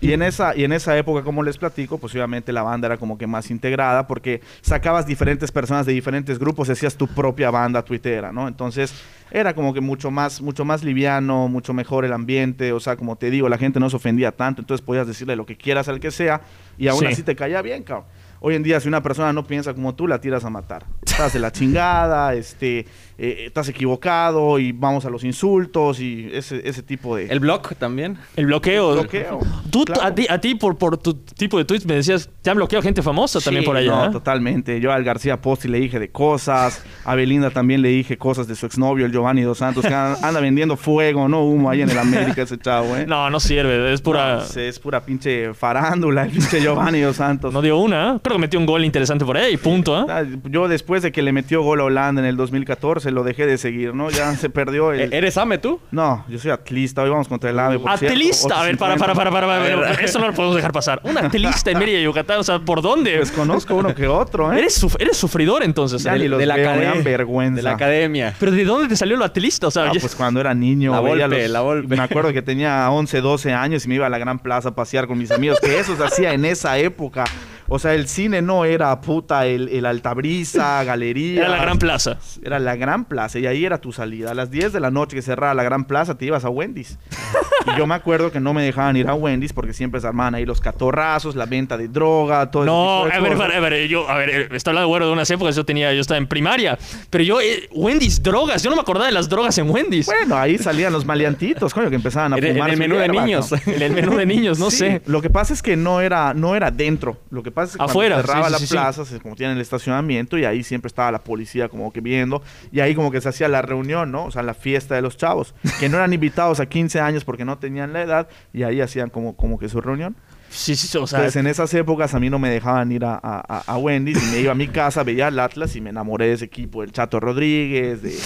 Y 0.02 0.12
en 0.14 0.22
esa, 0.22 0.56
y 0.56 0.64
en 0.64 0.72
esa 0.72 0.96
época, 0.96 1.22
como 1.22 1.42
les 1.42 1.58
platico, 1.58 1.98
pues 1.98 2.14
obviamente 2.14 2.52
la 2.52 2.62
banda 2.62 2.86
era 2.86 2.96
como 2.96 3.18
que 3.18 3.26
más 3.26 3.50
integrada 3.50 4.06
porque 4.06 4.40
sacabas 4.62 5.06
diferentes 5.06 5.52
personas 5.52 5.84
de 5.84 5.92
diferentes 5.92 6.38
grupos 6.38 6.70
hacías 6.70 6.96
tu 6.96 7.06
propia 7.06 7.50
banda 7.50 7.82
tuitera, 7.84 8.32
¿no? 8.32 8.48
Entonces 8.48 8.94
era 9.30 9.54
como 9.54 9.74
que 9.74 9.80
mucho 9.82 10.10
más, 10.10 10.40
mucho 10.40 10.64
más 10.64 10.82
liviano, 10.82 11.48
mucho 11.48 11.74
mejor 11.74 12.06
el 12.06 12.14
ambiente, 12.14 12.72
o 12.72 12.80
sea, 12.80 12.96
como 12.96 13.16
te 13.16 13.30
digo, 13.30 13.48
la 13.50 13.58
gente 13.58 13.78
no 13.78 13.90
se 13.90 13.96
ofendía 13.96 14.32
tanto, 14.32 14.62
entonces 14.62 14.84
podías 14.84 15.06
decirle 15.06 15.36
lo 15.36 15.44
que 15.44 15.56
quieras 15.56 15.86
al 15.88 16.00
que 16.00 16.10
sea 16.10 16.40
y 16.78 16.88
aún 16.88 17.00
Sí. 17.00 17.06
así 17.06 17.22
te 17.22 17.36
caía 17.36 17.60
bien, 17.60 17.82
cabrón. 17.82 18.06
Hoy 18.42 18.54
en 18.54 18.62
día, 18.62 18.80
si 18.80 18.88
una 18.88 19.02
persona 19.02 19.34
no 19.34 19.46
piensa 19.46 19.74
como 19.74 19.94
tú, 19.94 20.08
la 20.08 20.18
tiras 20.18 20.46
a 20.46 20.50
matar. 20.50 20.86
Estás 21.04 21.34
de 21.34 21.40
la 21.40 21.52
chingada, 21.52 22.32
este, 22.34 22.86
eh, 23.22 23.44
estás 23.46 23.68
equivocado 23.68 24.58
y 24.58 24.72
vamos 24.72 25.04
a 25.04 25.10
los 25.10 25.24
insultos 25.24 26.00
y 26.00 26.30
ese, 26.32 26.66
ese 26.66 26.82
tipo 26.82 27.16
de... 27.16 27.26
El 27.26 27.38
blog 27.40 27.74
también. 27.76 28.16
el 28.36 28.46
bloqueo. 28.46 28.94
bloqueo. 28.94 29.40
Tú, 29.70 29.84
Claro. 29.84 30.02
a 30.02 30.14
ti, 30.14 30.26
a 30.28 30.38
ti 30.40 30.54
por, 30.54 30.76
por 30.78 30.96
tu 30.96 31.14
tipo 31.14 31.58
de 31.58 31.64
tweets, 31.66 31.84
me 31.84 31.94
decías, 31.94 32.30
te 32.42 32.48
han 32.50 32.56
bloqueado 32.56 32.82
gente 32.82 33.02
famosa 33.02 33.40
también 33.40 33.64
por 33.64 33.76
allá. 33.76 33.90
No, 33.90 34.04
¿eh? 34.06 34.10
totalmente. 34.10 34.80
Yo 34.80 34.90
al 34.92 35.04
García 35.04 35.40
Posti 35.40 35.68
le 35.68 35.80
dije 35.80 35.98
de 35.98 36.10
cosas. 36.10 36.82
A 37.04 37.14
Belinda 37.14 37.50
también 37.50 37.82
le 37.82 37.88
dije 37.88 38.16
cosas 38.16 38.46
de 38.48 38.54
su 38.54 38.66
exnovio, 38.66 39.04
el 39.04 39.12
Giovanni 39.12 39.42
Dos 39.42 39.58
Santos, 39.58 39.84
que 39.84 39.92
anda, 39.94 40.40
vendiendo 40.40 40.76
fuego, 40.76 41.28
no 41.28 41.44
humo 41.44 41.68
ahí 41.70 41.82
en 41.82 41.90
el 41.90 41.98
América 41.98 42.42
ese 42.42 42.56
chavo, 42.58 42.96
¿eh? 42.96 43.04
No, 43.06 43.28
no 43.30 43.38
sirve. 43.40 43.92
Es 43.92 44.00
pura. 44.00 44.36
No, 44.54 44.60
es 44.60 44.78
pura 44.78 45.02
pinche 45.04 45.52
farándula, 45.54 46.24
el 46.24 46.30
pinche 46.30 46.60
Giovanni 46.60 47.00
Dos 47.00 47.16
Santos. 47.16 47.52
No 47.52 47.60
dio 47.60 47.76
una. 47.78 48.14
¿eh? 48.16 48.20
Creo 48.22 48.36
que 48.36 48.40
metió 48.40 48.58
un 48.60 48.66
gol 48.66 48.84
interesante 48.84 49.24
por 49.24 49.36
ahí. 49.36 49.56
Punto. 49.56 50.00
¿eh? 50.00 50.06
Ah, 50.08 50.22
Yo 50.44 50.68
después 50.68 51.02
de 51.02 51.12
que 51.12 51.22
le 51.22 51.32
metió 51.32 51.62
gol 51.62 51.80
a 51.80 51.84
Holanda 51.84 52.20
en 52.22 52.26
el 52.28 52.36
2014 52.36 53.09
lo 53.10 53.22
dejé 53.24 53.46
de 53.46 53.58
seguir, 53.58 53.94
¿no? 53.94 54.10
Ya 54.10 54.34
se 54.36 54.50
perdió 54.50 54.92
el... 54.92 55.00
¿E- 55.12 55.16
¿Eres 55.16 55.36
AME 55.38 55.58
tú? 55.58 55.80
No, 55.90 56.24
yo 56.28 56.38
soy 56.38 56.50
atlista. 56.50 57.02
Hoy 57.02 57.10
vamos 57.10 57.28
contra 57.28 57.50
el 57.50 57.58
AVE, 57.58 57.78
por 57.78 57.96
cierto, 57.98 58.06
Atelista. 58.14 58.60
A 58.60 58.64
ver, 58.64 58.76
para, 58.78 58.96
para, 58.96 59.12
8.50. 59.12 59.16
para, 59.16 59.30
para, 59.30 59.46
para. 59.46 59.92
Eso 60.04 60.18
no 60.18 60.28
lo 60.28 60.32
podemos 60.34 60.56
dejar 60.56 60.72
pasar. 60.72 61.00
Un 61.04 61.18
atelista 61.18 61.70
en 61.70 61.78
Mérida, 61.78 62.00
Yucatán. 62.00 62.38
O 62.38 62.44
sea, 62.44 62.58
¿por 62.58 62.82
dónde? 62.82 63.16
Pues 63.16 63.32
conozco 63.32 63.74
uno 63.74 63.94
que 63.94 64.06
otro, 64.08 64.52
¿eh? 64.52 64.58
Eres, 64.58 64.80
suf- 64.82 64.96
eres 64.98 65.16
sufridor 65.16 65.62
entonces. 65.62 66.02
Ya 66.02 66.14
¿eh? 66.16 66.28
los 66.28 66.38
de 66.38 66.46
la 66.46 66.54
academia. 66.54 67.02
vergüenza. 67.02 67.56
De 67.56 67.62
la 67.62 67.72
academia. 67.72 68.34
Pero 68.38 68.52
¿de 68.52 68.64
dónde 68.64 68.88
te 68.88 68.96
salió 68.96 69.16
lo 69.16 69.24
atelista? 69.24 69.66
O 69.66 69.70
sea, 69.70 69.84
Ah, 69.84 69.92
ya- 69.94 70.00
pues 70.00 70.14
cuando 70.14 70.40
era 70.40 70.54
niño. 70.54 70.92
La 70.92 71.00
Volpe, 71.00 71.48
la 71.48 71.60
Volpe. 71.60 71.96
Me 71.96 72.02
acuerdo 72.02 72.32
que 72.32 72.42
tenía 72.42 72.90
11, 72.90 73.20
12 73.20 73.52
años 73.52 73.84
y 73.84 73.88
me 73.88 73.94
iba 73.96 74.06
a 74.06 74.10
la 74.10 74.18
Gran 74.18 74.38
Plaza 74.38 74.70
a 74.70 74.74
pasear 74.74 75.06
con 75.06 75.18
mis 75.18 75.30
amigos. 75.30 75.58
Que 75.60 75.78
eso 75.78 75.96
se 75.96 76.04
hacía 76.04 76.32
en 76.32 76.44
esa 76.44 76.78
época. 76.78 77.24
O 77.72 77.78
sea, 77.78 77.94
el 77.94 78.08
cine 78.08 78.42
no 78.42 78.64
era 78.64 79.00
puta 79.00 79.46
el, 79.46 79.68
el 79.68 79.86
Altabrisa, 79.86 80.82
Galería. 80.84 81.40
era 81.42 81.48
la 81.50 81.62
gran 81.62 81.78
plaza. 81.78 82.18
Era 82.42 82.58
la 82.58 82.74
Gran 82.76 83.04
Plaza 83.04 83.38
y 83.38 83.46
ahí 83.46 83.64
era 83.64 83.78
tu 83.80 83.92
salida. 83.92 84.32
A 84.32 84.34
las 84.34 84.50
10 84.50 84.72
de 84.72 84.80
la 84.80 84.90
noche 84.90 85.14
que 85.16 85.22
cerraba 85.22 85.54
la 85.54 85.62
Gran 85.62 85.84
Plaza 85.84 86.16
te 86.18 86.24
ibas 86.26 86.44
a 86.44 86.48
Wendy's. 86.50 86.98
y 87.74 87.78
yo 87.78 87.86
me 87.86 87.94
acuerdo 87.94 88.32
que 88.32 88.40
no 88.40 88.52
me 88.54 88.62
dejaban 88.62 88.96
ir 88.96 89.08
a 89.08 89.14
Wendy's 89.14 89.52
porque 89.52 89.72
siempre 89.72 90.00
se 90.00 90.06
armaban 90.08 90.34
ahí 90.34 90.44
los 90.44 90.60
catorrazos, 90.60 91.36
la 91.36 91.46
venta 91.46 91.76
de 91.76 91.88
droga, 91.88 92.50
todo 92.50 92.64
No, 92.64 93.06
ese 93.06 93.14
a 93.16 93.18
tipo 93.18 93.24
de 93.24 93.28
ver, 93.30 93.38
cosas. 93.38 93.56
a 93.56 93.60
ver, 93.60 93.88
yo, 93.88 94.08
a 94.10 94.14
ver, 94.16 94.30
eh, 94.30 94.48
está 94.52 94.70
hablando 94.70 94.88
güero 94.88 95.06
de 95.06 95.12
unas 95.12 95.30
épocas, 95.30 95.54
yo 95.54 95.64
tenía, 95.64 95.92
yo 95.92 96.00
estaba 96.00 96.18
en 96.18 96.26
primaria, 96.26 96.78
pero 97.10 97.22
yo, 97.24 97.40
eh, 97.40 97.68
Wendy's, 97.72 98.22
drogas, 98.22 98.62
yo 98.62 98.70
no 98.70 98.76
me 98.76 98.82
acordaba 98.82 99.06
de 99.06 99.12
las 99.12 99.28
drogas 99.28 99.56
en 99.58 99.70
Wendy's. 99.70 100.06
Bueno, 100.06 100.36
ahí 100.36 100.58
salían 100.58 100.92
los 100.92 101.04
maleantitos, 101.04 101.72
coño, 101.72 101.88
que 101.90 101.96
empezaban 101.96 102.32
a 102.32 102.38
En, 102.38 102.44
en 102.46 102.52
fumar 102.54 102.70
el 102.70 102.76
menú 102.78 102.96
de 102.96 103.02
hierba, 103.02 103.22
niños. 103.24 103.52
En 103.66 103.82
el 103.82 103.92
menú 103.92 104.16
de 104.16 104.26
niños, 104.26 104.58
no 104.58 104.70
Sí, 104.70 104.78
sé. 104.78 105.02
Lo 105.06 105.20
que 105.22 105.30
pasa 105.30 105.52
es 105.52 105.62
que 105.62 105.76
no 105.76 106.00
era, 106.00 106.34
no 106.34 106.56
era 106.56 106.70
dentro. 106.70 107.18
Lo 107.30 107.42
que 107.42 107.50
pasa 107.50 107.59
es 107.64 107.76
que 107.76 107.82
Afuera, 107.82 108.16
cuando 108.16 108.32
cerraba 108.32 108.58
sí, 108.58 108.66
sí, 108.66 108.74
la 108.74 108.80
plaza, 108.82 109.04
se 109.04 109.20
como 109.20 109.36
tienen 109.36 109.56
el 109.56 109.62
estacionamiento, 109.62 110.38
y 110.38 110.44
ahí 110.44 110.62
siempre 110.62 110.86
estaba 110.88 111.10
la 111.12 111.18
policía 111.22 111.68
como 111.68 111.92
que 111.92 112.00
viendo. 112.00 112.42
Y 112.72 112.80
ahí 112.80 112.94
como 112.94 113.10
que 113.10 113.20
se 113.20 113.28
hacía 113.28 113.48
la 113.48 113.62
reunión, 113.62 114.10
¿no? 114.12 114.24
O 114.26 114.30
sea, 114.30 114.42
la 114.42 114.54
fiesta 114.54 114.94
de 114.94 115.02
los 115.02 115.16
chavos. 115.16 115.54
Que 115.78 115.88
no 115.88 115.96
eran 115.96 116.12
invitados 116.14 116.60
a 116.60 116.66
15 116.66 117.00
años 117.00 117.24
porque 117.24 117.44
no 117.44 117.58
tenían 117.58 117.92
la 117.92 118.02
edad. 118.02 118.28
Y 118.52 118.62
ahí 118.62 118.80
hacían 118.80 119.10
como, 119.10 119.36
como 119.36 119.58
que 119.58 119.68
su 119.68 119.80
reunión. 119.80 120.16
Sí, 120.48 120.74
sí, 120.74 120.98
o 120.98 121.06
sea, 121.06 121.20
Entonces 121.20 121.38
en 121.40 121.46
esas 121.46 121.72
épocas 121.74 122.12
a 122.14 122.18
mí 122.18 122.28
no 122.28 122.40
me 122.40 122.50
dejaban 122.50 122.90
ir 122.90 123.04
a, 123.04 123.14
a, 123.14 123.40
a- 123.48 123.62
a 123.66 123.76
Wendy's. 123.78 124.20
Y 124.20 124.26
me 124.32 124.40
iba 124.40 124.50
a 124.52 124.56
mi 124.56 124.66
casa, 124.66 125.04
veía 125.04 125.28
el 125.28 125.38
Atlas 125.38 125.76
y 125.76 125.80
me 125.80 125.90
enamoré 125.90 126.26
de 126.26 126.32
ese 126.32 126.44
equipo. 126.46 126.80
Del 126.80 126.90
Chato 126.92 127.20
Rodríguez, 127.20 128.02
de... 128.02 128.16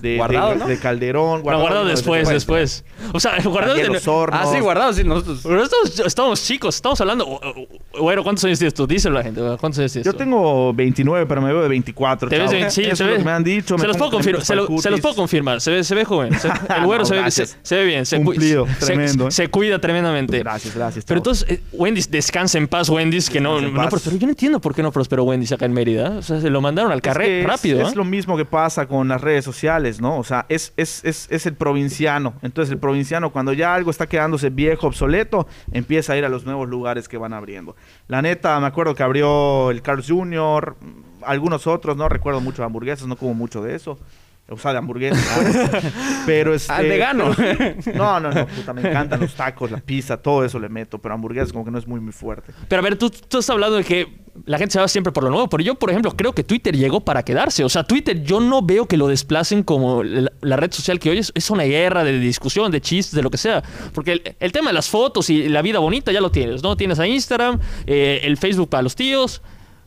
de, 0.00 0.16
Guardado, 0.16 0.50
de- 0.50 0.56
¿no? 0.56 0.66
de 0.66 0.78
Calderón. 0.78 1.42
no, 1.44 1.58
guardado 1.60 1.84
después, 1.86 2.28
después. 2.28 2.84
O 3.12 3.20
sea, 3.20 3.38
guardado 3.44 3.74
de... 3.74 4.00
Ah, 4.32 4.44
sí, 4.52 4.60
guardado, 4.60 4.92
sí, 4.92 5.04
nosotros. 5.04 5.40
Pero 5.42 5.62
estábamos, 5.64 6.00
estábamos 6.00 6.42
chicos, 6.44 6.74
estamos 6.76 7.00
hablando... 7.00 7.26
o- 7.26 7.36
o- 7.36 7.66
Güero, 8.00 8.22
¿cuántos 8.22 8.44
años 8.44 8.58
tienes 8.58 8.74
tú? 8.74 8.86
Díselo 8.86 9.16
a 9.16 9.20
la 9.20 9.24
gente, 9.24 9.40
¿cuántos 9.58 9.78
años 9.78 9.92
tienes 9.92 10.04
Yo 10.04 10.12
tengo 10.14 10.72
29, 10.74 11.26
pero 11.26 11.40
me 11.40 11.52
veo 11.52 11.62
de 11.62 11.68
24. 11.68 12.28
Te 12.28 12.38
ves 12.38 12.50
de- 12.50 12.70
sí, 12.70 12.82
Eso 12.84 12.96
se 12.96 13.04
ve- 13.04 13.18
me 13.24 13.30
han 13.30 13.42
dicho. 13.42 13.76
Se 13.78 13.82
me 13.82 13.88
los, 13.88 13.96
puedo 13.96 14.10
confirmar, 14.10 14.44
se, 14.44 14.54
lo- 14.54 14.64
tremendos 14.64 14.82
se 14.82 14.90
los 14.90 15.00
puedo 15.00 15.14
confirmar, 15.14 15.60
se 15.60 15.70
ve, 15.70 15.84
se 15.84 15.94
ve 15.94 16.04
joven. 16.04 16.38
Se- 16.38 16.48
el 16.76 16.84
güero 16.84 17.02
No, 17.02 17.06
se, 17.06 17.14
ve, 17.22 17.30
se, 17.30 17.76
ve 17.76 17.84
bien, 17.84 18.04
se, 18.06 18.18
cu- 18.18 18.24
Cumplido, 18.26 18.66
se- 18.78 18.86
tremendo, 18.86 19.28
¿eh? 19.28 19.30
se 19.30 19.48
cuida 19.48 19.78
tremendamente. 19.78 20.38
Gracias, 20.40 20.74
gracias. 20.74 21.04
Pero 21.06 21.18
entonces, 21.20 21.46
eh, 21.48 21.60
Wendy's, 21.72 22.10
descansa 22.10 22.58
en 22.58 22.68
paz, 22.68 22.88
Wendy's, 22.90 23.30
que 23.30 23.40
no, 23.40 23.60
no 23.60 23.88
prosperó. 23.88 24.16
Yo 24.16 24.26
no 24.26 24.32
entiendo 24.32 24.60
por 24.60 24.74
qué 24.74 24.82
no 24.82 24.92
prosperó 24.92 25.24
Wendy's 25.24 25.52
acá 25.52 25.64
en 25.64 25.72
Mérida. 25.72 26.10
O 26.18 26.22
sea, 26.22 26.40
se 26.40 26.50
lo 26.50 26.60
mandaron 26.60 26.92
al 26.92 27.00
carré 27.00 27.44
rápido. 27.44 27.80
Es, 27.80 27.92
¿eh? 27.92 27.96
lo 27.96 28.04
mismo 28.04 28.36
que 28.36 28.44
pasa 28.44 28.86
con 28.86 29.08
las 29.08 29.20
redes 29.20 29.44
sociales, 29.44 29.85
¿no? 30.00 30.18
O 30.18 30.24
sea, 30.24 30.46
es, 30.48 30.72
es, 30.76 31.04
es, 31.04 31.28
es 31.30 31.46
el 31.46 31.54
provinciano. 31.54 32.34
Entonces, 32.42 32.72
el 32.72 32.78
provinciano, 32.78 33.30
cuando 33.30 33.52
ya 33.52 33.74
algo 33.74 33.90
está 33.90 34.06
quedándose 34.06 34.50
viejo, 34.50 34.86
obsoleto, 34.86 35.46
empieza 35.72 36.12
a 36.12 36.16
ir 36.16 36.24
a 36.24 36.28
los 36.28 36.44
nuevos 36.44 36.68
lugares 36.68 37.08
que 37.08 37.18
van 37.18 37.32
abriendo. 37.32 37.76
La 38.08 38.22
neta, 38.22 38.58
me 38.60 38.66
acuerdo 38.66 38.94
que 38.94 39.02
abrió 39.02 39.70
el 39.70 39.82
Carl's 39.82 40.08
Jr., 40.08 40.76
algunos 41.22 41.66
otros, 41.66 41.96
no 41.96 42.08
recuerdo 42.08 42.40
mucho 42.40 42.62
de 42.62 42.66
hamburguesas, 42.66 43.06
no 43.08 43.16
como 43.16 43.34
mucho 43.34 43.62
de 43.62 43.74
eso. 43.74 43.98
O 44.48 44.56
sea, 44.56 44.72
de 44.72 44.78
hamburguesas. 44.78 45.18
pues. 45.70 45.84
pero 46.24 46.54
este, 46.54 46.72
Al 46.72 46.86
vegano. 46.86 47.32
pero- 47.36 47.74
no, 47.94 48.20
no, 48.20 48.30
no, 48.30 48.46
puta, 48.46 48.72
me 48.72 48.80
encantan 48.88 49.18
los 49.20 49.34
tacos, 49.34 49.70
la 49.70 49.78
pizza, 49.78 50.16
todo 50.16 50.44
eso 50.44 50.58
le 50.60 50.68
meto, 50.68 50.98
pero 50.98 51.14
hamburguesas 51.14 51.52
como 51.52 51.64
que 51.64 51.70
no 51.72 51.78
es 51.78 51.86
muy, 51.86 51.98
muy 52.00 52.12
fuerte. 52.12 52.52
Pero 52.68 52.80
a 52.80 52.82
ver, 52.84 52.96
tú, 52.96 53.10
tú 53.10 53.38
estás 53.38 53.50
hablando 53.50 53.76
de 53.76 53.84
que 53.84 54.06
la 54.44 54.58
gente 54.58 54.74
se 54.74 54.78
va 54.78 54.86
siempre 54.86 55.12
por 55.12 55.24
lo 55.24 55.30
nuevo. 55.30 55.48
Pero 55.48 55.62
yo, 55.64 55.74
por 55.74 55.90
ejemplo, 55.90 56.12
creo 56.14 56.32
que 56.32 56.44
Twitter 56.44 56.76
llegó 56.76 57.00
para 57.00 57.24
quedarse. 57.24 57.64
O 57.64 57.68
sea, 57.68 57.82
Twitter 57.84 58.22
yo 58.22 58.38
no 58.40 58.62
veo 58.62 58.86
que 58.86 58.96
lo 58.96 59.08
desplacen 59.08 59.62
como 59.64 60.04
la, 60.04 60.30
la 60.42 60.56
red 60.56 60.70
social 60.72 61.00
que 61.00 61.10
hoy 61.10 61.18
es, 61.18 61.32
es 61.34 61.50
una 61.50 61.64
guerra 61.64 62.04
de 62.04 62.18
discusión, 62.20 62.70
de 62.70 62.80
chistes, 62.80 63.14
de 63.16 63.22
lo 63.22 63.30
que 63.30 63.38
sea. 63.38 63.62
Porque 63.94 64.12
el, 64.12 64.36
el 64.38 64.52
tema 64.52 64.68
de 64.70 64.74
las 64.74 64.88
fotos 64.88 65.28
y 65.30 65.48
la 65.48 65.62
vida 65.62 65.78
bonita 65.80 66.12
ya 66.12 66.20
lo 66.20 66.30
tienes, 66.30 66.62
¿no? 66.62 66.76
Tienes 66.76 66.98
a 67.00 67.06
Instagram, 67.08 67.58
eh, 67.86 68.20
el 68.22 68.36
Facebook 68.36 68.68
para 68.68 68.82
los 68.82 68.94
tíos. 68.94 69.42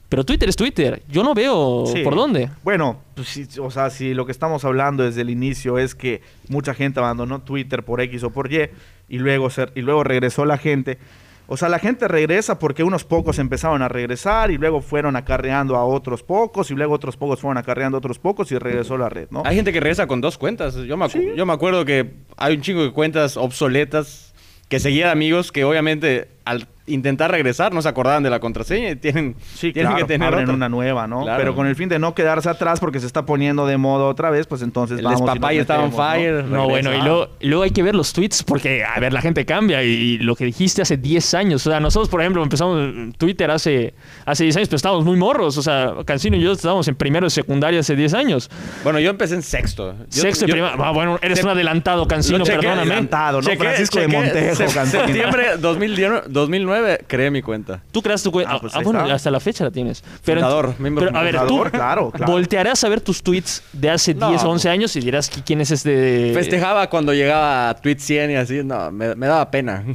Pero 0.09 0.23
Twitter 0.25 0.49
es 0.49 0.55
Twitter. 0.55 1.03
Yo 1.07 1.23
no 1.23 1.33
veo 1.35 1.85
Sí. 1.85 2.01
por 2.03 2.15
dónde. 2.15 2.49
Bueno, 2.63 2.99
pues 3.15 3.27
sí, 3.27 3.45
o 3.61 3.69
sea, 3.69 3.89
si 3.91 4.13
lo 4.15 4.25
que 4.25 4.31
estamos 4.31 4.65
hablando 4.65 5.03
desde 5.03 5.21
el 5.21 5.29
inicio 5.29 5.77
es 5.77 5.93
que 5.93 6.21
mucha 6.47 6.73
gente 6.73 6.99
abandonó 6.99 7.41
Twitter 7.41 7.83
por 7.83 8.01
X 8.01 8.23
o 8.23 8.31
por 8.31 8.51
Y 8.51 8.69
y 9.07 9.17
luego, 9.19 9.49
ser, 9.51 9.71
y 9.75 9.81
luego 9.81 10.03
regresó 10.03 10.45
la 10.45 10.57
gente, 10.57 10.97
O 11.51 11.57
sea, 11.57 11.67
la 11.67 11.79
gente 11.79 12.07
regresa 12.07 12.59
porque 12.59 12.83
unos 12.83 13.03
pocos 13.05 13.39
empezaron 13.39 13.81
a 13.81 13.87
regresar 13.87 14.51
y 14.51 14.59
luego 14.59 14.81
fueron 14.81 15.15
acarreando 15.15 15.77
a 15.77 15.83
otros 15.83 16.21
pocos 16.21 16.69
y 16.69 16.75
luego 16.75 16.93
otros 16.93 17.17
pocos 17.17 17.39
fueron 17.41 17.57
acarreando 17.57 17.97
a 17.97 17.99
otros 17.99 18.19
pocos 18.19 18.51
y 18.51 18.57
regresó 18.59 18.99
la 18.99 19.09
red, 19.09 19.29
¿no? 19.31 19.41
Hay 19.45 19.55
gente 19.55 19.73
que 19.73 19.79
regresa 19.79 20.05
con 20.05 20.21
dos 20.21 20.37
cuentas. 20.37 20.75
Yo 20.75 20.95
me, 20.95 21.05
acu- 21.05 21.33
yo 21.35 21.47
me 21.47 21.53
acuerdo 21.53 21.85
que 21.85 22.11
hay 22.37 22.55
un 22.55 22.61
chingo 22.61 22.83
de 22.83 22.91
cuentas 22.91 23.35
obsoletas 23.35 24.31
que 24.67 24.79
seguían 24.79 25.09
amigos 25.09 25.51
que 25.51 25.63
obviamente 25.63 26.27
al 26.45 26.67
intentar 26.89 27.31
regresar 27.31 27.74
no 27.74 27.81
se 27.81 27.89
acordaban 27.89 28.24
de 28.24 28.29
la 28.29 28.39
contraseña 28.39 28.91
y 28.91 28.96
tienen, 28.96 29.36
Sí, 29.55 29.72
tienen 29.74 29.91
claro, 29.93 30.05
que 30.08 30.13
tener 30.13 30.27
abren 30.27 30.43
otra. 30.46 30.55
una 30.55 30.69
nueva, 30.69 31.08
¿no? 31.08 31.24
Claro. 31.24 31.38
Pero 31.39 31.55
con 31.55 31.67
el 31.67 31.75
fin 31.75 31.89
de 31.89 32.00
no 32.00 32.13
quedarse 32.15 32.50
atrás 32.50 32.79
porque 32.79 33.00
se 33.00 33.05
está 33.08 33.25
poniendo 33.25 33.65
de 33.65 33.77
moda 33.77 34.05
otra 34.05 34.29
vez, 34.29 34.48
pues 34.48 34.62
entonces 34.62 35.00
El 35.00 35.05
vamos 35.05 35.22
y 35.22 35.24
nos 35.24 35.34
despapay 35.34 35.58
estaba 35.60 35.84
on 35.84 35.89
metemos, 35.89 36.05
¿no? 36.08 36.13
fire. 36.13 36.43
No, 36.46 36.69
bueno, 36.69 36.93
y 36.93 37.01
luego, 37.01 37.29
luego 37.41 37.63
hay 37.63 37.72
que 37.72 37.84
ver 37.84 37.96
los 37.96 38.13
tweets 38.13 38.43
porque, 38.43 38.84
a 38.84 39.00
ver, 39.00 39.13
la 39.13 39.22
gente 39.22 39.46
cambia 39.46 39.84
y 39.84 40.17
lo 40.19 40.36
que 40.36 40.46
dijiste 40.46 40.81
hace 40.81 40.98
10 40.98 41.34
años. 41.34 41.65
O 41.65 41.69
sea, 41.69 41.79
nosotros, 41.79 42.10
por 42.10 42.22
ejemplo, 42.22 42.41
empezamos 42.43 42.77
en 42.79 43.13
Twitter 43.13 43.50
hace, 43.51 43.93
hace 44.25 44.43
10 44.43 44.58
años, 44.58 44.67
pero 44.69 44.77
estábamos 44.77 45.05
muy 45.05 45.17
morros. 45.17 45.58
O 45.58 45.62
sea, 45.62 45.93
Cancino 46.05 46.36
y 46.38 46.41
yo 46.41 46.51
estábamos 46.51 46.88
en 46.88 46.96
primero 46.96 47.25
de 47.25 47.29
secundaria 47.29 47.79
hace 47.79 47.96
10 47.96 48.13
años. 48.13 48.50
Bueno, 48.84 49.00
yo 49.00 49.10
empecé 49.10 49.36
en 49.36 49.41
sexto. 49.41 49.96
Yo- 50.12 50.22
Sexto 50.22 50.46
y 50.46 50.48
yo- 50.50 50.53
prima- 50.53 50.74
ah, 50.77 50.91
bueno, 50.91 51.19
eres 51.22 51.39
se- 51.39 51.46
un 51.46 51.51
adelantado, 51.51 52.08
Cancino, 52.08 52.43
perdóname. 52.43 52.81
adelantado, 52.81 53.41
¿no? 53.41 53.50
Francisco 53.55 54.00
de 54.00 54.08
Montejo, 54.08 54.55
se- 54.67 54.74
Cancino. 54.74 55.03
Septiembre 55.05 55.46
2010 55.60 56.78
2009 56.79 57.05
creé 57.07 57.31
mi 57.31 57.41
cuenta. 57.41 57.81
Tú 57.91 58.01
creas 58.01 58.24
tu 58.24 58.31
cuenta. 58.31 58.53
Ah, 58.53 58.59
pues 58.59 58.74
ah, 58.74 58.79
ahí 58.79 58.83
bueno, 58.83 59.01
está. 59.01 59.13
hasta 59.15 59.31
la 59.31 59.39
fecha 59.39 59.63
la 59.63 59.71
tienes. 59.71 60.03
Fundador, 60.21 60.75
miembro 60.79 61.05
pero, 61.05 61.17
a 61.17 61.24
ver, 61.24 61.33
tú 61.36 61.39
fundador, 61.41 61.71
claro, 61.71 62.12
claro. 62.12 62.31
voltearás 62.31 62.83
a 62.83 62.89
ver 62.89 63.01
tus 63.01 63.21
tweets 63.24 63.63
de 63.74 63.89
hace 63.89 64.13
No, 64.13 64.29
10 64.29 64.41
o 64.41 64.45
pues. 64.45 64.53
11 64.53 64.69
años 64.69 64.95
y 64.95 65.00
dirás 65.01 65.29
quién 65.45 65.62
es 65.62 65.71
este. 65.71 66.31
Festejaba 66.33 66.89
cuando 66.89 67.13
llegaba 67.13 67.69
a 67.69 67.75
tweet 67.75 67.98
100 68.00 68.31
y 68.31 68.36
así. 68.36 68.62
No, 68.63 68.91
me, 68.91 69.15
me 69.15 69.27
daba 69.27 69.50
pena. 69.51 69.83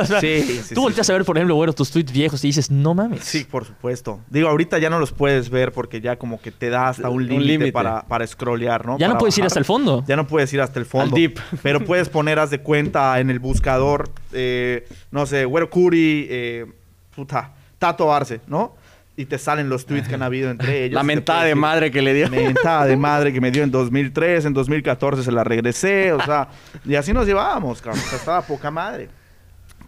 O 0.00 0.04
sea, 0.04 0.20
Sí, 0.20 0.42
sí, 0.42 0.58
Tú 0.74 0.74
sí. 0.74 0.80
volteas 0.80 1.08
a 1.10 1.12
ver, 1.12 1.24
por 1.24 1.36
ejemplo, 1.36 1.54
bueno, 1.54 1.72
tus 1.72 1.90
tweets 1.90 2.12
viejos 2.12 2.42
y 2.44 2.48
dices, 2.48 2.70
no 2.70 2.92
mames. 2.94 3.20
Sí, 3.24 3.44
por 3.44 3.64
supuesto. 3.64 4.20
Digo, 4.28 4.48
ahorita 4.48 4.78
ya 4.78 4.90
no 4.90 4.98
los 4.98 5.12
puedes 5.12 5.48
ver 5.50 5.72
porque 5.72 6.00
ya 6.00 6.16
como 6.16 6.40
que 6.40 6.50
te 6.50 6.70
da 6.70 6.88
hasta 6.88 7.08
un 7.08 7.16
Un 7.18 7.28
límite 7.28 7.46
límite. 7.46 7.72
para, 7.72 8.02
para 8.02 8.26
scrollear, 8.26 8.84
¿no? 8.84 8.98
Ya 8.98 9.06
no 9.06 9.14
Para 9.14 9.20
puedes 9.20 9.36
ir 9.38 9.42
bajar. 9.42 9.46
hasta 9.48 9.58
el 9.60 9.64
fondo. 9.64 10.04
Ya 10.06 10.16
no 10.16 10.26
puedes 10.26 10.52
ir 10.52 10.60
hasta 10.60 10.78
el 10.78 10.86
fondo. 10.86 11.06
Al 11.14 11.20
deep. 11.20 11.38
Pero 11.62 11.84
puedes 11.84 12.08
poner, 12.08 12.38
haz 12.38 12.50
de 12.50 12.60
cuenta, 12.60 13.18
en 13.20 13.30
el 13.30 13.38
buscador, 13.38 14.10
eh, 14.32 14.86
no 15.10 15.26
sé, 15.26 15.44
Güero 15.44 15.70
Curi, 15.70 16.15
eh, 16.30 16.66
puta, 17.14 17.52
Tato 17.78 18.12
Arce, 18.12 18.40
¿no? 18.46 18.74
Y 19.18 19.24
te 19.24 19.38
salen 19.38 19.68
los 19.70 19.86
tweets 19.86 20.08
que 20.08 20.14
han 20.14 20.22
habido 20.22 20.50
entre 20.50 20.84
ellos. 20.84 20.94
La 20.94 21.02
mentada 21.02 21.44
de 21.44 21.54
madre 21.54 21.90
que 21.90 22.02
le 22.02 22.12
dio. 22.14 22.28
mentada 22.28 22.84
de 22.86 22.96
madre 22.98 23.32
que 23.32 23.40
me 23.40 23.50
dio 23.50 23.62
en 23.62 23.70
2003, 23.70 24.44
en 24.44 24.52
2014 24.52 25.22
se 25.22 25.32
la 25.32 25.42
regresé, 25.42 26.12
o 26.12 26.20
sea, 26.22 26.48
y 26.84 26.94
así 26.96 27.12
nos 27.14 27.26
llevábamos, 27.26 27.80
cabrón, 27.80 28.02
o 28.04 28.08
sea, 28.08 28.18
estaba 28.18 28.42
poca 28.42 28.70
madre. 28.70 29.08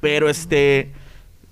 Pero 0.00 0.30
este, 0.30 0.92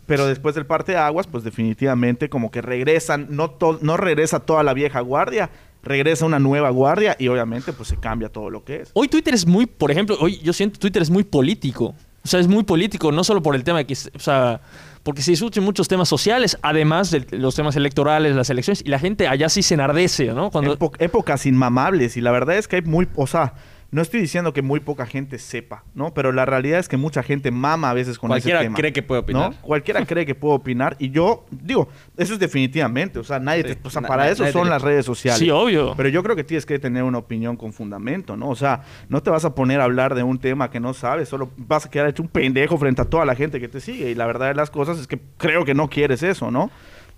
pero 0.07 0.27
después 0.27 0.55
del 0.55 0.65
parte 0.67 0.93
de 0.93 0.99
aguas, 0.99 1.27
pues 1.27 1.45
definitivamente 1.45 2.29
como 2.31 2.51
que 2.51 2.63
regresan, 2.63 3.27
no, 3.31 3.51
to- 3.51 3.79
no 3.83 3.97
regresa 3.99 4.41
toda 4.41 4.63
la 4.63 4.73
vieja 4.73 5.01
guardia, 5.01 5.51
regresa 5.83 6.25
una 6.25 6.39
nueva 6.39 6.71
guardia 6.71 7.15
y 7.19 7.29
obviamente 7.29 7.73
pues 7.75 7.89
se 7.91 7.97
cambia 7.99 8.29
todo 8.31 8.49
lo 8.49 8.65
que 8.65 8.77
es. 8.83 8.91
Hoy 8.95 9.09
Twitter 9.09 9.35
es 9.35 9.47
muy, 9.47 9.67
por 9.67 9.91
ejemplo, 9.91 10.17
hoy 10.21 10.39
yo 10.39 10.53
siento 10.55 10.79
Twitter 10.79 11.03
es 11.03 11.11
muy 11.11 11.25
político. 11.25 11.95
O 12.27 12.29
sea, 12.29 12.41
es 12.41 12.49
muy 12.49 12.65
político, 12.65 13.13
no 13.13 13.23
solo 13.23 13.41
por 13.41 13.55
el 13.55 13.63
tema 13.63 13.79
de 13.79 13.87
que, 13.87 13.95
o 13.95 14.19
sea, 14.19 14.61
porque 15.05 15.23
se 15.23 15.31
discuten 15.31 15.63
muchos 15.63 15.87
temas 15.87 16.09
sociales, 16.09 16.59
además 16.61 17.13
de 17.13 17.25
los 17.39 17.55
temas 17.55 17.77
electorales, 17.77 18.35
las 18.35 18.51
elecciones, 18.51 18.83
y 18.85 18.89
la 18.89 18.99
gente 18.99 19.29
allá 19.29 19.49
sí 19.49 19.63
se 19.63 19.75
enardece, 19.75 20.27
¿no? 20.33 20.51
Cuando, 20.51 20.77
Épo- 20.77 20.93
épocas 20.99 21.47
inmamables 21.47 22.17
y 22.17 22.21
la 22.21 22.33
verdad 22.33 22.59
es 22.59 22.67
que 22.67 22.77
hay 22.77 22.83
muy, 22.83 23.07
o 23.15 23.29
sea, 23.29 23.55
no 23.93 24.03
estoy 24.03 24.21
diciendo 24.21 24.53
que 24.53 24.63
muy 24.63 24.81
poca 24.81 25.07
gente 25.07 25.39
sepa, 25.39 25.85
¿no? 25.95 26.13
Pero 26.13 26.33
la 26.33 26.45
realidad 26.45 26.81
es 26.81 26.89
que 26.89 26.97
mucha 26.97 27.23
gente 27.23 27.51
mama 27.53 27.91
a 27.91 27.95
veces 27.95 28.19
con 28.19 28.29
Cualquiera 28.29 28.59
ese 28.61 28.67
tema. 28.67 28.77
cree 28.77 28.93
que 28.93 29.03
puede 29.03 29.21
opinar. 29.21 29.51
¿no? 29.53 29.57
Cualquiera 29.63 30.05
cree 30.05 30.27
que 30.27 30.35
puede 30.35 30.55
opinar 30.57 30.97
y 30.99 31.11
yo 31.11 31.47
digo, 31.51 31.89
eso 32.17 32.35
es 32.35 32.41
definitivamente, 32.41 33.19
o 33.21 33.25
sea, 33.25 33.39
nadie 33.39 33.63
Sí, 33.63 33.77
te- 33.77 33.87
o 33.87 33.91
sea, 33.91 34.01
na- 34.03 34.09
para 34.09 34.25
na- 34.25 34.31
eso 34.31 34.45
son 34.51 34.65
te- 34.65 34.71
las 34.71 34.83
redes 34.83 35.07
sociales. 35.07 35.39
Sí, 35.39 35.51
obvio. 35.51 35.95
Pero 35.97 36.09
yo 36.09 36.23
creo 36.25 36.35
que 36.35 36.43
tienes 36.45 36.67
que 36.67 36.79
tener 36.81 37.05
una 37.05 37.19
opinión 37.19 37.57
con 37.57 37.73
fundamento, 37.73 38.37
¿no? 38.37 38.49
O 38.49 38.57
sea, 38.57 38.83
no 39.09 39.23
te 39.23 39.31
vas 39.31 39.45
a 39.45 39.55
poner 39.55 39.81
a 39.81 39.85
hablar 39.85 40.15
de 40.17 40.25
un 40.25 40.39
tema 40.41 40.69
que 40.69 40.81
no 40.81 40.93
sabes, 40.93 41.29
solo 41.29 41.51
vas 41.57 41.87
a 41.87 41.91
quedar 41.91 42.09
hecho 42.09 42.23
un 42.23 42.29
pendejo 42.29 42.77
frente 42.79 43.03
a 43.03 43.05
toda 43.05 43.25
la 43.25 43.37
gente 43.37 43.61
que 43.61 43.69
te 43.69 43.81
sigue 43.81 44.11
y 44.11 44.15
la 44.17 44.27
verdad 44.27 44.49
de 44.49 44.55
las 44.55 44.71
cosas 44.71 44.99
es 44.99 45.07
que 45.07 45.21
creo 45.39 45.65
que 45.65 45.75
no 45.75 45.89
quieres 45.89 46.23
eso, 46.25 46.51
¿no? 46.51 46.71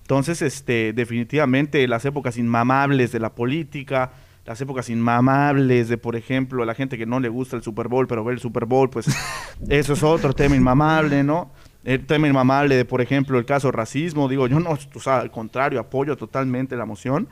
Entonces, 0.02 0.40
este, 0.42 0.92
definitivamente 0.94 1.86
las 1.88 2.04
épocas 2.04 2.36
inmamables 2.38 3.12
de 3.12 3.20
la 3.20 3.34
política, 3.34 4.12
las 4.48 4.58
épocas 4.62 4.88
inmamables 4.88 5.90
de, 5.90 5.98
por 5.98 6.16
ejemplo, 6.16 6.64
la 6.64 6.74
gente 6.74 6.96
que 6.96 7.04
no 7.04 7.20
le 7.20 7.28
gusta 7.28 7.54
el 7.54 7.62
Super 7.62 7.88
Bowl, 7.88 8.06
pero 8.06 8.24
ve 8.24 8.32
el 8.32 8.40
Super 8.40 8.64
Bowl, 8.64 8.88
pues 8.88 9.06
eso 9.68 9.92
es 9.92 10.02
otro 10.02 10.32
tema 10.32 10.56
inmamable, 10.56 11.22
¿no? 11.22 11.50
El 11.84 12.06
tema 12.06 12.28
inmamable 12.28 12.74
de, 12.74 12.86
por 12.86 13.02
ejemplo, 13.02 13.38
el 13.38 13.44
caso 13.44 13.70
racismo, 13.70 14.26
digo, 14.26 14.46
yo 14.46 14.58
no, 14.58 14.70
o 14.70 15.00
sea, 15.00 15.18
al 15.18 15.30
contrario, 15.30 15.78
apoyo 15.78 16.16
totalmente 16.16 16.76
la 16.76 16.86
moción, 16.86 17.28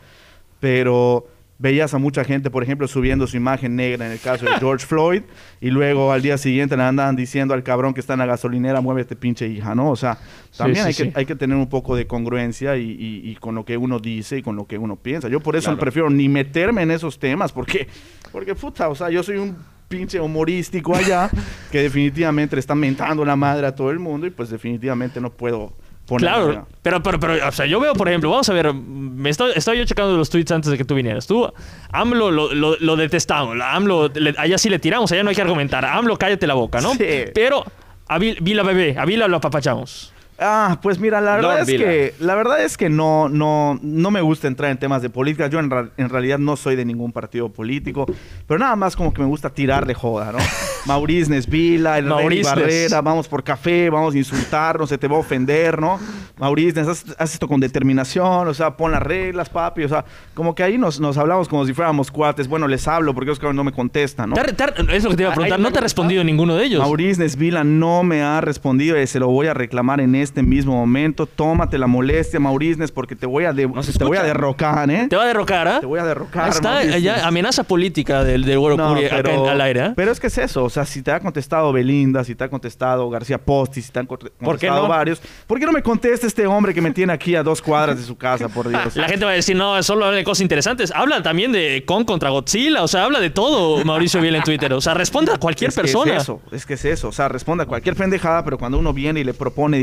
pero 0.61 1.27
veías 1.59 1.95
a 1.95 1.99
mucha 1.99 2.23
gente, 2.25 2.51
por 2.51 2.63
ejemplo, 2.63 2.87
subiendo 2.87 3.27
su 3.27 3.37
imagen 3.37 3.77
negra 3.77 4.05
en 4.07 4.13
el 4.13 4.21
caso 4.21 4.45
de 4.45 4.53
George 4.59 4.85
Floyd, 4.89 5.23
y 5.61 5.71
luego 5.71 6.13
al 6.13 6.21
día 6.23 6.37
siguiente 6.39 6.77
le 6.77 6.83
andaban 6.83 7.17
diciendo 7.17 7.55
al 7.55 7.63
cabrón 7.63 7.95
que 7.95 8.01
está 8.01 8.13
en 8.13 8.19
la 8.19 8.27
gasolinera, 8.27 8.81
muévete 8.81 9.17
pinche 9.17 9.49
hija, 9.49 9.75
¿no? 9.75 9.91
O 9.91 9.97
sea, 9.97 10.19
también 10.57 10.83
sí, 10.85 10.87
hay, 10.89 10.93
sí. 10.93 11.03
Que, 11.11 11.19
hay 11.19 11.25
que 11.27 11.35
tener 11.35 11.57
un 11.57 11.69
poco 11.69 11.97
de 11.97 12.07
congruencia 12.07 12.77
y, 12.77 12.83
y- 12.91 13.31
y 13.31 13.35
con 13.37 13.55
lo 13.55 13.65
que 13.65 13.77
uno 13.77 13.99
dice 13.99 14.39
y 14.39 14.43
con 14.43 14.55
lo 14.57 14.67
que 14.67 14.77
uno 14.79 14.97
piensa. 14.97 15.29
Yo 15.29 15.41
por 15.41 15.57
eso 15.57 15.67
Claro. 15.67 15.79
prefiero 15.81 16.11
ni 16.11 16.29
meterme 16.29 16.83
en 16.83 16.91
esos 16.91 17.19
temas, 17.19 17.53
porque, 17.53 17.89
porque 18.33 18.55
puta, 18.55 18.89
o 18.89 18.95
sea, 18.95 19.09
yo 19.11 19.23
soy 19.23 19.37
un 19.39 19.57
pinche 19.89 20.21
humorístico 20.21 20.95
allá 20.97 21.31
que 21.71 21.81
definitivamente 21.83 22.57
le 22.57 22.61
está 22.61 22.75
mentando 22.75 23.25
la 23.25 23.37
madre 23.37 23.67
a 23.69 23.75
todo 23.75 23.91
el 23.93 23.99
mundo 24.01 24.27
y 24.27 24.31
pues 24.31 24.51
definitivamente 24.51 25.21
no 25.21 25.31
puedo 25.31 25.73
Claro, 26.19 26.67
pero, 26.83 27.03
pero, 27.03 27.19
pero, 27.19 27.49
o 27.49 27.53
sea, 27.53 27.67
yo 27.67 27.81
veo, 27.81 27.93
por 27.95 28.09
ejemplo, 28.09 28.31
vamos 28.31 28.49
a 28.49 28.53
ver, 28.53 28.73
me 28.73 29.29
estoy, 29.31 29.53
estaba 29.57 29.77
yo 29.77 29.85
checando 29.85 30.17
los 30.17 30.31
tweets 30.31 30.53
antes 30.53 30.71
de 30.71 30.79
que 30.79 30.85
tú 30.85 30.95
vinieras. 30.95 31.27
Tú, 31.27 31.51
AMLO 31.93 32.31
lo, 32.31 32.55
lo, 32.55 32.77
lo 32.79 32.97
detestamos, 32.97 33.57
AMLO, 33.61 34.09
le- 34.15 34.35
allá 34.39 34.57
sí 34.59 34.71
le 34.71 34.79
tiramos, 34.79 35.11
allá 35.11 35.23
no 35.25 35.31
hay 35.31 35.37
que 35.37 35.43
argumentar. 35.43 35.85
AMLO, 35.85 36.17
cállate 36.17 36.47
la 36.47 36.55
boca, 36.55 36.81
¿no? 36.81 36.95
Sí. 36.95 37.05
Pero 37.35 37.65
a 38.07 38.19
Vil- 38.19 38.39
Vila 38.41 38.63
Bebé, 38.63 38.97
a 38.99 39.05
Vila 39.05 39.27
lo 39.27 39.39
apapachamos. 39.39 40.13
Ah, 40.39 40.79
pues 40.83 40.99
mira, 40.99 41.21
la 41.21 41.37
verdad 41.37 41.59
Lord 41.59 41.71
es 41.71 41.79
que 41.79 42.15
la 42.21 42.35
verdad 42.35 42.63
es 42.63 42.77
que 42.77 42.91
no 42.91 43.29
no 43.29 43.79
no 43.83 44.11
me 44.11 44.21
gusta 44.21 44.49
entrar 44.49 44.71
en 44.71 44.79
temas 44.79 45.01
de 45.01 45.09
política. 45.09 45.47
Yo 45.49 45.59
en, 45.59 45.71
realidad 46.11 46.39
no 46.39 46.57
soy 46.57 46.77
de 46.77 46.85
ningún 46.85 47.13
partido 47.13 47.49
político, 47.49 48.07
pero 48.47 48.59
nada 48.59 48.77
más 48.77 48.97
como 48.97 49.15
que 49.15 49.23
me 49.23 49.29
gusta 49.29 49.51
tirar 49.51 49.87
de 49.87 49.95
joda, 49.95 50.33
¿no? 50.33 50.39
Maurice 50.87 51.31
Nesvila, 51.31 51.99
el 51.99 52.09
Rey. 52.09 52.43
Barrera, 52.43 53.01
vamos 53.01 53.27
por 53.27 53.43
café, 53.43 53.91
vamos 53.91 54.15
a 54.15 54.19
insultarnos, 54.19 54.89
se 54.89 54.99
te 54.99 55.09
va 55.09 55.17
a 55.17 55.21
ofender, 55.21 55.81
¿no? 55.81 55.99
Maurice, 56.39 56.79
Nes, 56.79 56.89
haz, 56.89 57.05
haz 57.19 57.33
esto 57.33 57.49
con 57.49 57.59
determinación, 57.59 58.47
o 58.47 58.55
sea, 58.55 58.77
pon 58.77 58.93
las 58.93 59.03
reglas, 59.03 59.49
papi, 59.49 59.85
o 59.85 59.89
sea, 59.89 60.05
como 60.35 60.55
que 60.55 60.63
ahí 60.63 60.79
nos, 60.79 61.01
nos 61.01 61.17
hablamos 61.17 61.49
como 61.49 61.65
si 61.67 61.73
fuéramos 61.73 62.11
cuates. 62.11 62.47
Bueno, 62.47 62.69
les 62.69 62.87
hablo 62.87 63.15
porque 63.15 63.31
Oscar 63.31 63.55
no 63.55 63.65
me 63.65 63.73
contestan, 63.73 64.31
¿no? 64.31 64.37
Es 64.37 65.03
lo 65.03 65.11
que 65.11 65.17
te 65.17 65.23
iba 65.23 65.31
a 65.31 65.33
Ahí 65.33 65.37
preguntar, 65.37 65.59
no 65.59 65.73
te 65.73 65.79
ha 65.79 65.83
respondido 65.83 66.23
ninguno 66.23 66.55
de 66.55 66.67
ellos. 66.67 66.81
Maurice 66.81 67.21
Nesvila 67.21 67.65
no 67.65 68.03
me 68.03 68.23
ha 68.23 68.41
respondido 68.41 69.01
y 69.01 69.07
se 69.07 69.19
lo 69.19 69.29
voy 69.29 69.47
a 69.47 69.55
reclamar 69.55 70.01
en 70.01 70.15
este 70.15 70.26
mismo 70.43 70.75
momento. 70.75 71.27
Tómate 71.27 71.79
la 71.79 71.87
molestia, 71.87 72.39
Maurice 72.41 72.79
Nes, 72.79 72.93
porque 72.93 73.17
te 73.17 73.27
voy 73.27 73.45
a, 73.45 73.53
de- 73.53 73.69
te 73.99 74.05
voy 74.05 74.17
a 74.17 74.23
derrocar, 74.23 74.91
¿eh? 74.91 75.07
Te 75.09 75.17
va 75.17 75.25
a 75.25 75.27
derrocar, 75.27 75.67
¿ah? 75.69 75.81
Te 75.81 75.87
voy 75.87 75.99
a 76.01 76.05
derrocar. 76.05 76.45
Ahí 76.45 76.51
está, 76.51 76.99
ya, 76.99 77.27
amenaza 77.27 77.63
política 77.65 78.25
del, 78.25 78.45
del 78.45 78.59
Güero 78.59 78.77
No, 78.77 78.95
acá 78.95 79.21
en- 79.21 79.47
al 79.49 79.61
aire, 79.61 79.81
¿ah? 79.83 79.93
pero 79.97 80.11
es 80.13 80.21
que 80.21 80.27
es 80.29 80.39
eso, 80.39 80.65
o 80.65 80.71
sea, 80.71 80.85
si 80.85 81.03
te 81.03 81.11
ha 81.13 81.21
contestado 81.21 81.73
Belinda, 81.73 82.25
si 82.25 82.35
te 82.35 82.45
ha 82.45 82.49
contestado 82.49 83.09
García 83.11 83.39
Posti, 83.39 83.83
si 83.83 83.91
te 83.93 83.99
han 83.99 84.07
conte- 84.07 84.31
¿Por 84.31 84.59
qué 84.59 84.67
contestado 84.69 84.83
no? 84.83 84.89
varios, 84.89 85.21
¿por 85.47 85.59
qué 85.59 85.67
no 85.67 85.73
me 85.73 85.83
contesta 85.83 86.27
este 86.27 86.47
hombre 86.47 86.75
que 86.75 86.81
me 86.81 86.91
tiene 86.91 87.13
aquí 87.13 87.35
a 87.35 87.43
dos 87.43 87.61
cuadras 87.63 87.97
de 87.99 88.05
su 88.05 88.17
casa, 88.17 88.49
por 88.49 88.69
Dios? 88.69 88.97
La 88.97 89.09
gente 89.09 89.25
va 89.25 89.31
a 89.33 89.35
decir, 89.35 89.57
no, 89.57 89.83
solo 89.83 90.05
habla 90.05 90.17
de 90.19 90.25
cosas 90.25 90.43
interesantes. 90.43 90.93
Habla 90.95 91.23
también 91.23 91.53
de 91.53 91.85
Kong 91.87 92.05
contra 92.05 92.31
Godzilla, 92.31 92.83
o 92.83 92.89
sea, 92.89 93.05
habla 93.05 93.21
de 93.21 93.31
todo 93.31 93.85
Mauricio 93.85 94.21
Vila 94.21 94.39
en 94.39 94.45
Twitter. 94.45 94.73
O 94.73 94.81
sea, 94.81 94.95
responde 94.95 95.33
a 95.33 95.39
cualquier 95.39 95.69
Es 95.71 95.75
que 95.77 95.83
persona. 95.83 96.17
Es 96.17 96.23
eso, 96.23 96.41
es 96.53 96.67
que 96.67 96.75
es 96.75 96.85
eso. 96.85 97.09
O 97.09 97.13
sea, 97.13 97.29
responde 97.29 97.65
a 97.65 97.67
cualquier 97.67 97.95
pendejada, 97.97 98.45
pero 98.45 98.59
cuando 98.59 98.79
uno 98.79 98.93
viene 98.93 99.21
y 99.21 99.25
le 99.25 99.35
propone 99.35 99.79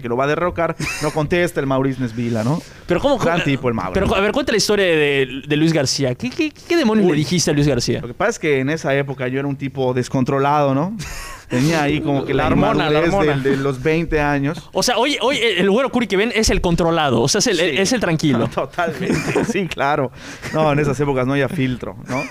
que 0.00 0.08
lo 0.08 0.16
va 0.16 0.24
a 0.24 0.26
derrocar, 0.28 0.76
no 1.02 1.10
contesta 1.10 1.60
el 1.60 1.66
Maurice 1.66 2.00
Nesvila, 2.00 2.42
¿no? 2.44 2.60
Pero 2.86 3.00
¿cómo? 3.00 3.18
Gran 3.18 3.44
tipo 3.44 3.68
el 3.68 3.74
Mauro. 3.74 3.92
Pero 3.92 4.14
a 4.14 4.20
ver, 4.20 4.32
cuenta 4.32 4.52
la 4.52 4.58
historia 4.58 4.86
de, 4.86 5.42
de 5.46 5.56
Luis 5.56 5.72
García. 5.72 6.14
¿Qué, 6.14 6.30
qué, 6.30 6.50
qué 6.50 6.76
demonios 6.76 7.06
Uy. 7.06 7.12
le 7.12 7.18
dijiste 7.18 7.50
a 7.50 7.54
Luis 7.54 7.66
García? 7.68 8.00
Lo 8.00 8.08
que 8.08 8.14
pasa 8.14 8.30
es 8.30 8.38
que 8.38 8.60
en 8.60 8.70
esa 8.70 8.94
época 8.96 9.28
yo 9.28 9.38
era 9.38 9.48
un 9.48 9.56
tipo 9.56 9.92
descontrolado, 9.94 10.74
¿no? 10.74 10.96
Tenía 11.48 11.82
ahí 11.82 12.00
como 12.02 12.26
que 12.26 12.34
la, 12.34 12.44
La 12.44 12.48
hormona, 12.50 12.90
la 12.90 13.06
inmadurez 13.06 13.14
hormona. 13.14 13.32
del- 13.32 13.42
de, 13.42 13.56
los 13.56 13.82
20 13.82 14.20
años. 14.20 14.68
O 14.72 14.82
sea, 14.82 14.98
hoy, 14.98 15.16
hoy 15.22 15.38
el 15.38 15.70
Güero 15.70 15.90
Curi 15.90 16.06
que 16.06 16.16
ven 16.18 16.30
es 16.34 16.50
el 16.50 16.60
controlado. 16.60 17.22
O 17.22 17.28
sea, 17.28 17.38
es 17.38 17.46
el, 17.46 17.56
Sí. 17.56 17.62
es 17.78 17.92
el 17.94 18.00
tranquilo. 18.00 18.48
Totalmente, 18.54 19.44
sí, 19.46 19.66
claro. 19.66 20.10
No, 20.52 20.70
en 20.72 20.78
esas 20.78 21.00
épocas 21.00 21.26
no 21.26 21.32
había 21.32 21.48
filtro, 21.48 21.96
¿no? 22.08 22.22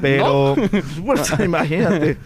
Pero, 0.00 0.56
bueno, 0.98 1.22
imagínate. 1.44 2.16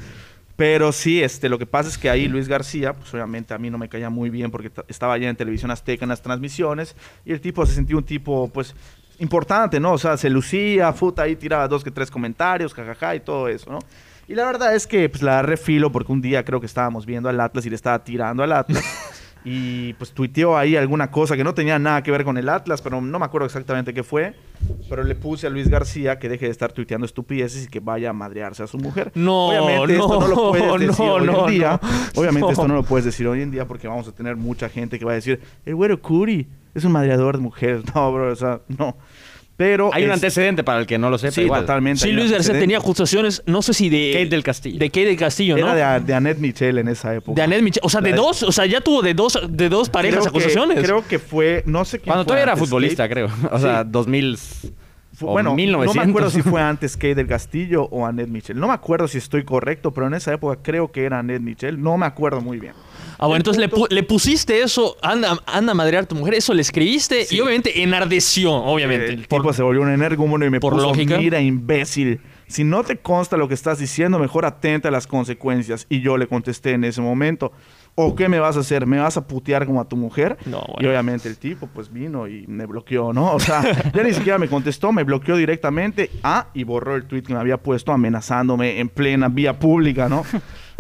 Pero 0.59 0.91
sí, 0.91 1.23
este, 1.23 1.49
lo 1.49 1.57
que 1.57 1.67
pasa 1.67 1.89
es 1.89 1.97
que 1.97 2.11
ahí 2.11 2.27
Luis 2.27 2.49
García, 2.49 2.93
pues 2.93 3.15
obviamente 3.15 3.55
a 3.55 3.59
mí 3.59 3.71
no 3.71 3.79
me 3.79 3.89
caía 3.89 4.11
muy 4.11 4.29
bien 4.29 4.51
porque 4.51 4.71
ta- 4.71 4.85
estaba 4.89 5.15
allá 5.15 5.29
en 5.29 5.37
Televisión 5.37 5.71
Azteca 5.71 6.05
en 6.05 6.09
las 6.09 6.21
transmisiones 6.21 6.97
y 7.25 7.31
el 7.31 7.41
tipo 7.41 7.65
se 7.65 7.75
sentía 7.77 7.97
un 7.97 8.03
tipo, 8.03 8.49
pues, 8.53 8.75
importante, 9.21 9.79
¿no? 9.79 9.93
O 9.93 9.99
sea, 9.99 10.17
se 10.17 10.29
lucía, 10.29 10.91
puta, 10.93 11.23
ahí 11.23 11.37
tiraba 11.37 11.69
dos 11.69 11.85
que 11.85 11.93
tres 11.93 12.11
comentarios, 12.11 12.75
jajaja 12.75 13.15
y 13.15 13.21
todo 13.21 13.47
eso, 13.47 13.71
¿no? 13.71 13.79
Y 14.27 14.35
la 14.35 14.47
verdad 14.47 14.75
es 14.75 14.89
que, 14.89 15.09
pues, 15.09 15.23
la 15.23 15.43
refilo 15.43 15.93
porque 15.93 16.11
un 16.11 16.21
día 16.21 16.45
creo 16.45 16.59
que 16.59 16.67
estábamos 16.67 17.07
viendo 17.07 17.29
al 17.29 17.39
Atlas 17.41 17.65
y 17.65 17.71
le 17.71 17.77
estaba 17.77 18.03
tirando 18.03 18.43
al 18.43 18.51
Atlas. 18.51 18.85
y 19.51 19.95
pues 19.95 20.13
tuiteó 20.13 20.59
ahí 20.59 20.77
alguna 20.77 21.11
cosa 21.11 21.37
que 21.37 21.43
no 21.45 21.55
tenía 21.55 21.79
nada 21.79 22.03
que 22.03 22.11
ver 22.11 22.23
con 22.25 22.37
el 22.37 22.49
Atlas, 22.51 22.83
pero 22.83 23.01
no 23.01 23.19
me 23.19 23.25
acuerdo 23.25 23.47
exactamente 23.47 23.95
qué 23.95 24.03
fue. 24.03 24.35
Pero 24.91 25.05
le 25.05 25.15
puse 25.15 25.47
a 25.47 25.51
Luis 25.51 25.69
García 25.69 26.19
que 26.19 26.29
deje 26.29 26.45
de 26.47 26.51
estar 26.51 26.73
tuiteando 26.73 27.07
estupideces 27.07 27.65
y 27.65 27.69
que 27.69 27.81
vaya 27.81 28.11
a 28.11 28.13
madrearse 28.13 28.63
a 28.63 28.67
su 28.67 28.77
mujer. 28.77 29.11
No, 29.15 29.47
Obviamente 29.49 29.95
esto 29.95 30.21
no 30.21 30.29
lo 30.29 30.35
no, 30.37 30.51
puedes 30.51 30.81
decir 30.89 31.05
no, 31.07 31.13
hoy 31.15 31.27
no, 31.27 31.49
en 31.49 31.55
día. 31.55 31.81
no. 31.83 32.21
Obviamente 32.21 32.41
No. 32.47 32.51
esto 32.51 32.69
no 32.69 32.75
lo 32.75 32.83
puedes 32.85 33.05
decir 33.07 33.27
hoy 33.27 33.41
en 33.41 33.51
día 33.51 33.67
porque 33.67 33.89
vamos 33.89 34.07
a 34.07 34.13
tener 34.13 34.37
mucha 34.37 34.69
gente 34.69 34.99
que 34.99 35.05
va 35.05 35.13
a 35.13 35.15
decir, 35.15 35.41
el 35.65 35.75
güero 35.75 36.01
Curi 36.03 36.47
es 36.75 36.85
un 36.85 36.93
madreador 36.93 37.37
de 37.39 37.43
mujeres. 37.43 37.83
No, 37.95 38.13
bro, 38.13 38.31
o 38.33 38.37
sea, 38.37 38.61
no. 38.77 38.97
Pero 39.59 39.91
Hay 39.93 40.05
un 40.05 40.11
es- 40.11 40.15
antecedente 40.15 40.63
para 40.63 40.79
el 40.79 40.87
que 40.87 40.99
no 40.99 41.11
lo 41.11 41.19
sepa 41.19 41.33
Sí, 41.33 41.41
igual. 41.43 41.63
totalmente. 41.63 42.01
Sí, 42.01 42.11
un 42.11 42.17
Luis 42.17 42.31
García 42.31 42.57
tenía 42.59 42.79
acusaciones, 42.79 43.43
no 43.45 43.61
sé 43.61 43.75
si 43.75 43.89
de... 43.91 44.13
Kate 44.13 44.27
del 44.29 44.45
Castillo. 44.45 44.79
De 44.79 44.89
Kate 44.89 45.05
del 45.07 45.17
Castillo, 45.17 45.57
¿no? 45.59 45.73
Era 45.75 45.99
de, 45.99 46.07
de 46.07 46.15
Annette 46.15 46.39
Michel 46.39 46.79
en 46.79 46.87
esa 46.87 47.13
época. 47.13 47.35
De 47.35 47.43
Annette 47.43 47.63
Michel. 47.63 47.81
O 47.85 47.91
sea, 47.91 48.01
de 48.01 48.11
La- 48.13 48.17
dos, 48.19 48.45
o 48.45 48.53
sea, 48.53 48.67
ya 48.67 48.81
tuvo 48.81 49.03
de 49.03 49.15
dos, 49.15 49.37
de 49.51 49.69
dos 49.69 49.91
parejas 49.91 50.21
Creo 50.21 50.33
que- 50.33 50.39
acusaciones. 50.39 50.79
creo 50.85 51.05
que 51.09 51.19
fue, 51.19 51.65
no 51.67 51.85
sé 51.85 51.99
quién 51.99 52.05
Cuando 52.07 52.23
fue 52.23 52.27
todavía 52.29 52.43
era 52.45 52.57
futbolista, 52.57 53.09
Kate. 53.09 53.15
creo. 53.27 53.31
O 53.51 53.59
sea, 53.59 53.83
Sí. 53.83 53.89
2000... 53.91 54.39
Fu- 54.39 55.27
o 55.27 55.33
bueno, 55.33 55.53
1900. 55.57 55.97
no 55.97 56.05
me 56.05 56.09
acuerdo 56.11 56.31
si 56.31 56.43
fue 56.43 56.63
antes 56.63 56.97
Kate 56.97 57.17
del 57.17 57.27
Castillo 57.27 57.83
o 57.91 58.07
Annette 58.07 58.29
Michel. 58.29 58.61
No 58.61 58.69
me 58.69 58.75
acuerdo 58.75 59.09
si 59.09 59.19
estoy 59.19 59.43
correcto, 59.45 59.91
pero 59.93 60.07
en 60.07 60.15
esa 60.15 60.33
época 60.33 60.61
creo 60.63 60.93
que 60.93 61.03
era 61.05 61.19
Annette 61.19 61.43
Michel. 61.43 61.83
No 61.83 61.99
me 61.99 62.07
acuerdo 62.07 62.41
muy 62.41 62.61
bien. 62.61 62.75
Ah, 63.19 63.27
bueno, 63.27 63.35
El 63.37 63.41
entonces 63.41 63.61
le, 63.61 63.69
pu- 63.71 63.89
le 63.91 64.03
pusiste 64.05 64.63
eso, 64.63 64.97
anda, 65.03 65.37
anda 65.47 65.73
a 65.73 65.75
madrear 65.75 66.05
a 66.05 66.07
tu 66.07 66.15
mujer, 66.15 66.35
eso 66.35 66.55
le 66.55 66.63
escribiste 66.63 67.27
y 67.31 67.41
obviamente 67.41 67.83
enardeció, 67.83 68.53
obviamente. 68.55 69.09
El 69.13 69.27
por- 69.27 69.41
tipo 69.43 69.53
se 69.53 69.63
volvió 69.63 69.83
un 69.83 69.91
energúmeno 69.91 70.45
y 70.47 70.51
me 70.51 70.61
por 70.61 70.75
puso, 70.75 70.87
lógica. 70.89 71.19
mira, 71.19 71.41
imbécil. 71.41 72.21
Si 72.47 72.65
no 72.65 72.83
te 72.83 72.97
consta 72.97 73.37
lo 73.37 73.47
que 73.49 73.53
estás 73.55 73.79
diciendo, 73.79 74.19
mejor 74.19 74.47
atenta 74.47 74.89
a 74.89 74.91
las 74.91 75.07
consecuencias. 75.07 75.87
Y 75.91 76.01
yo 76.01 76.17
le 76.17 76.27
contesté 76.29 76.71
en 76.73 76.85
ese 76.85 77.03
momento, 77.03 77.53
¿o 77.95 78.15
qué 78.17 78.31
me 78.31 78.39
vas 78.41 78.57
a 78.57 78.61
hacer? 78.61 78.87
¿Me 78.87 78.99
vas 78.99 79.19
a 79.19 79.27
putear 79.27 79.67
como 79.67 79.83
a 79.83 79.85
tu 79.89 79.97
mujer? 79.97 80.39
No, 80.47 80.63
Y 80.69 80.73
bueno. 80.75 80.89
obviamente 80.89 81.29
el 81.29 81.37
tipo 81.37 81.67
pues 81.67 81.93
vino 81.93 82.27
y 82.27 82.47
me 82.47 82.65
bloqueó, 82.65 83.13
¿no? 83.13 83.35
O 83.35 83.41
sea, 83.41 83.61
ya 83.95 84.03
ni 84.03 84.15
siquiera 84.15 84.39
me 84.39 84.49
contestó, 84.49 84.93
me 84.93 85.03
bloqueó 85.05 85.37
directamente. 85.37 86.11
Ah, 86.23 86.47
y 86.55 86.65
borró 86.65 86.97
el 86.97 87.05
tweet 87.05 87.23
que 87.23 87.35
me 87.35 87.41
había 87.41 87.59
puesto 87.59 87.93
amenazándome 87.93 88.81
en 88.81 88.89
plena 88.89 89.29
vía 89.29 89.59
pública, 89.59 90.09
¿no? 90.09 90.25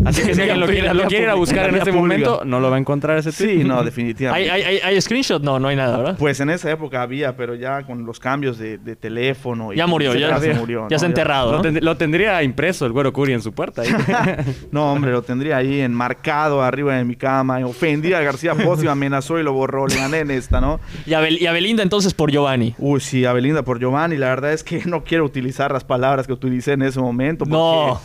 Así 0.04 0.22
que 0.22 0.32
si 0.32 0.40
alguien 0.42 0.60
lo 0.60 0.66
quiere, 0.66 0.94
lo 0.94 1.04
quiere 1.06 1.24
ir 1.24 1.30
a 1.30 1.34
buscar 1.34 1.68
en 1.68 1.74
este 1.76 1.90
momento, 1.90 2.42
no 2.44 2.60
lo 2.60 2.70
va 2.70 2.76
a 2.76 2.78
encontrar 2.78 3.18
ese 3.18 3.32
tweet. 3.32 3.58
Sí, 3.62 3.64
no, 3.64 3.80
¿Hay, 3.80 3.84
definitivamente. 3.86 4.50
hay, 4.50 4.62
hay, 4.62 4.78
hay 4.78 5.00
screenshot? 5.00 5.42
No, 5.42 5.58
no 5.58 5.66
hay 5.68 5.76
nada, 5.76 5.96
¿verdad? 5.98 6.16
Pues 6.18 6.38
en 6.38 6.50
esa 6.50 6.70
época 6.70 7.02
había, 7.02 7.36
pero 7.36 7.54
ya 7.56 7.82
con 7.82 8.06
los 8.06 8.20
cambios 8.20 8.58
de, 8.58 8.78
de 8.78 8.94
teléfono. 8.94 9.72
y 9.72 9.76
Ya 9.76 9.86
murió, 9.88 10.14
ya- 10.14 10.38
se 10.38 10.54
murió. 10.54 10.86
ya 10.88 10.94
¿no? 10.94 10.98
se 11.00 11.04
ha 11.04 11.08
enterrado, 11.08 11.52
Lo, 11.52 11.58
¿no? 11.58 11.64
tend- 11.64 11.80
lo 11.80 11.96
tendría 11.96 12.42
impreso 12.44 12.86
el 12.86 12.92
güero 12.92 13.12
Curi 13.12 13.32
en 13.32 13.42
su 13.42 13.52
puerta. 13.52 13.82
ahí. 13.82 13.88
No, 14.70 14.92
hombre, 14.92 15.10
lo 15.10 15.22
tendría 15.22 15.56
ahí 15.56 15.80
enmarcado 15.80 16.62
arriba 16.62 16.94
de 16.96 17.04
mi 17.04 17.16
cama. 17.16 17.58
Ofendí 17.66 18.12
a 18.12 18.20
García 18.20 18.52
y 18.54 18.84
me 18.84 18.90
amenazó 18.90 19.38
y 19.38 19.42
lo 19.42 19.52
borró. 19.52 19.86
Le 19.88 19.96
gané 19.96 20.20
en 20.20 20.30
esta, 20.30 20.60
¿no? 20.60 20.78
Y 21.06 21.14
a, 21.14 21.20
Bel- 21.20 21.40
y 21.40 21.46
a 21.46 21.52
Belinda 21.52 21.82
entonces 21.82 22.14
por 22.14 22.30
Giovanni. 22.30 22.74
Uy, 22.78 23.00
sí, 23.00 23.24
a 23.24 23.32
Belinda 23.32 23.62
por 23.62 23.80
Giovanni. 23.80 24.16
La 24.16 24.28
verdad 24.28 24.52
es 24.52 24.62
que 24.62 24.82
no 24.86 25.02
quiero 25.02 25.24
utilizar 25.24 25.72
las 25.72 25.82
palabras 25.84 26.26
que 26.26 26.32
utilicé 26.32 26.72
en 26.72 26.82
ese 26.82 27.00
momento. 27.00 27.44
porque- 27.44 27.56
No. 27.56 28.00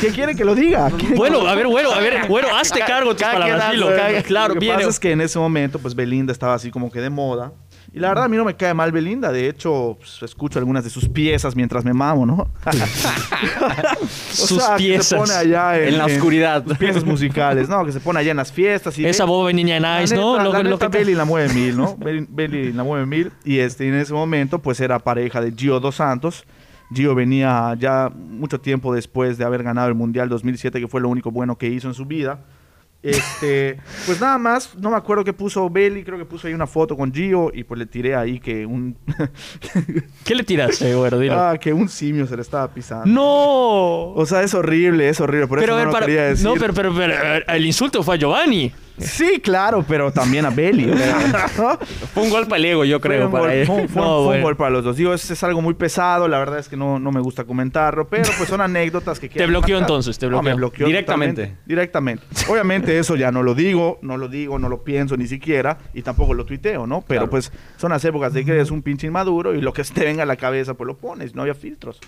¿Qué 0.00 0.08
quiere 0.08 0.34
que 0.34 0.44
lo 0.44 0.54
diga? 0.56 0.90
¿Quiere 0.90 1.14
que 1.14 1.27
Bueno, 1.30 1.48
a 1.48 1.54
ver, 1.54 1.66
güero, 1.66 1.92
a 1.92 1.98
ver, 2.00 2.26
güero, 2.28 2.54
hazte 2.54 2.80
cargo 2.80 3.14
tus 3.14 3.22
palabras, 3.22 3.72
dilo. 3.72 3.88
Claro, 4.26 4.54
lo 4.54 4.60
que 4.60 4.60
viene. 4.66 4.76
pasa 4.78 4.88
es 4.90 5.00
que 5.00 5.12
en 5.12 5.20
ese 5.20 5.38
momento, 5.38 5.78
pues 5.78 5.94
Belinda 5.94 6.32
estaba 6.32 6.54
así 6.54 6.70
como 6.70 6.90
que 6.90 7.00
de 7.00 7.10
moda. 7.10 7.52
Y 7.90 8.00
la 8.00 8.08
verdad 8.08 8.24
a 8.24 8.28
mí 8.28 8.36
no 8.36 8.44
me 8.44 8.54
cae 8.54 8.74
mal 8.74 8.92
Belinda. 8.92 9.32
De 9.32 9.48
hecho, 9.48 9.96
pues, 9.98 10.22
escucho 10.22 10.58
algunas 10.58 10.84
de 10.84 10.90
sus 10.90 11.08
piezas 11.08 11.56
mientras 11.56 11.86
me 11.86 11.94
mamo, 11.94 12.26
¿no? 12.26 12.50
O 14.02 14.06
Sus 14.46 14.62
sea, 14.62 14.76
que 14.76 14.84
piezas. 14.84 15.06
se 15.06 15.16
pone 15.16 15.32
allá 15.32 15.78
en, 15.78 15.88
En 15.88 15.98
la 15.98 16.04
en- 16.06 16.12
oscuridad. 16.16 16.64
sus 16.66 16.76
piezas 16.78 17.04
musicales, 17.04 17.68
¿no? 17.68 17.84
Que 17.84 17.92
se 17.92 18.00
pone 18.00 18.20
allá 18.20 18.30
en 18.32 18.36
las 18.36 18.52
fiestas. 18.52 18.98
Y 18.98 19.06
Esa 19.06 19.24
Be- 19.24 19.30
boba 19.30 19.52
niña 19.52 19.80
la 19.80 20.00
nice, 20.00 20.14
¿no? 20.14 20.38
Lo, 20.38 20.52
la 20.52 20.62
lo 20.62 20.70
neta, 20.70 20.90
que 20.90 20.98
Beli 20.98 21.14
la 21.14 21.24
mueve 21.24 21.52
mil, 21.54 21.76
¿no? 21.76 21.96
Beli, 21.96 22.26
Beli 22.28 22.72
la 22.72 22.82
mueve 22.84 23.06
mil. 23.06 23.32
Y 23.44 23.58
este, 23.58 23.88
en 23.88 23.94
ese 23.94 24.12
momento, 24.12 24.58
pues 24.58 24.80
era 24.80 24.98
pareja 24.98 25.40
de 25.40 25.52
Gio 25.52 25.80
Dos 25.80 25.96
Santos. 25.96 26.44
Gio 26.92 27.14
venía 27.14 27.74
ya 27.78 28.10
mucho 28.14 28.60
tiempo 28.60 28.94
después 28.94 29.36
de 29.38 29.44
haber 29.44 29.62
ganado 29.62 29.88
el 29.88 29.94
Mundial 29.94 30.28
2007, 30.28 30.80
que 30.80 30.88
fue 30.88 31.00
lo 31.00 31.08
único 31.08 31.30
bueno 31.30 31.56
que 31.58 31.66
hizo 31.68 31.88
en 31.88 31.94
su 31.94 32.04
vida. 32.06 32.40
Este, 33.00 33.78
pues 34.06 34.20
nada 34.20 34.38
más, 34.38 34.74
no 34.76 34.90
me 34.90 34.96
acuerdo 34.96 35.22
qué 35.22 35.32
puso 35.32 35.70
Beli, 35.70 36.02
creo 36.02 36.18
que 36.18 36.24
puso 36.24 36.48
ahí 36.48 36.54
una 36.54 36.66
foto 36.66 36.96
con 36.96 37.12
Gio 37.14 37.52
y 37.54 37.62
pues 37.62 37.78
le 37.78 37.86
tiré 37.86 38.16
ahí 38.16 38.40
que 38.40 38.66
un 38.66 38.96
¿Qué 40.24 40.34
le 40.34 40.42
tiraste, 40.42 40.94
güero? 40.94 41.18
Dilo. 41.18 41.38
ah, 41.40 41.56
que 41.58 41.72
un 41.72 41.88
simio 41.88 42.26
se 42.26 42.34
le 42.34 42.42
estaba 42.42 42.66
pisando. 42.72 43.06
¡No! 43.06 44.12
O 44.14 44.26
sea, 44.26 44.42
es 44.42 44.52
horrible, 44.54 45.08
es 45.08 45.20
horrible, 45.20 45.46
por 45.46 45.60
pero, 45.60 45.74
a 45.76 45.76
eso 45.76 45.78
ver, 45.78 45.84
no 45.86 45.90
lo 45.90 45.92
para- 45.92 46.06
quería 46.06 46.24
decir. 46.24 46.44
no, 46.44 46.54
pero, 46.54 46.74
pero, 46.74 46.92
pero, 46.94 47.14
el 47.46 47.66
insulto 47.66 48.02
fue 48.02 48.16
a 48.16 48.18
Giovanni. 48.18 48.72
Sí, 48.98 49.40
claro, 49.42 49.84
pero 49.86 50.12
también 50.12 50.44
a 50.46 50.50
¿no? 50.50 50.56
Fue 52.14 52.22
un 52.22 52.30
golpe 52.30 52.54
al 52.54 52.64
ego, 52.64 52.84
yo 52.84 52.98
Fue 53.00 53.10
creo, 53.10 53.26
un 53.26 53.32
para 53.32 53.44
gol- 53.44 53.52
él. 53.52 53.66
fue 53.66 53.76
un- 53.76 53.88
fue 53.88 54.02
un- 54.02 54.08
No, 54.08 54.14
fue 54.14 54.18
un 54.20 54.24
bueno. 54.26 54.42
gol 54.44 54.56
para 54.56 54.70
los 54.70 54.84
dos. 54.84 54.96
Digo, 54.96 55.14
es, 55.14 55.30
es 55.30 55.42
algo 55.44 55.60
muy 55.62 55.74
pesado, 55.74 56.28
la 56.28 56.38
verdad 56.38 56.58
es 56.58 56.68
que 56.68 56.76
no, 56.76 56.98
no 56.98 57.12
me 57.12 57.20
gusta 57.20 57.44
comentarlo, 57.44 58.08
pero 58.08 58.24
pues 58.36 58.48
son 58.48 58.60
anécdotas 58.60 59.18
que 59.20 59.28
Te 59.28 59.46
bloqueó 59.46 59.78
entonces, 59.78 60.18
te 60.18 60.26
No, 60.26 60.30
bloqueó. 60.30 60.42
me 60.50 60.54
bloqueó 60.54 60.86
Directamente. 60.86 61.42
totalmente, 61.42 61.62
directamente. 61.66 62.24
Obviamente 62.48 62.98
eso 62.98 63.16
ya 63.16 63.30
no 63.30 63.42
lo 63.42 63.54
digo, 63.54 63.98
no 64.02 64.16
lo 64.16 64.28
digo, 64.28 64.58
no 64.58 64.68
lo 64.68 64.82
pienso 64.82 65.16
ni 65.16 65.26
siquiera 65.26 65.78
y 65.94 66.02
tampoco 66.02 66.34
lo 66.34 66.44
tuiteo, 66.44 66.86
¿no? 66.86 67.02
Pero 67.06 67.20
Claro. 67.22 67.30
pues 67.30 67.52
son 67.76 67.90
las 67.90 68.04
épocas 68.04 68.32
de 68.32 68.44
que 68.44 68.52
eres 68.52 68.70
un 68.70 68.82
pinche 68.82 69.06
inmaduro 69.06 69.54
y 69.54 69.60
lo 69.60 69.72
que 69.72 69.84
te 69.84 70.04
venga 70.04 70.22
a 70.24 70.26
la 70.26 70.36
cabeza 70.36 70.74
pues 70.74 70.86
lo 70.86 70.96
pones, 70.96 71.34
no 71.34 71.42
había 71.42 71.54
filtros. 71.54 72.00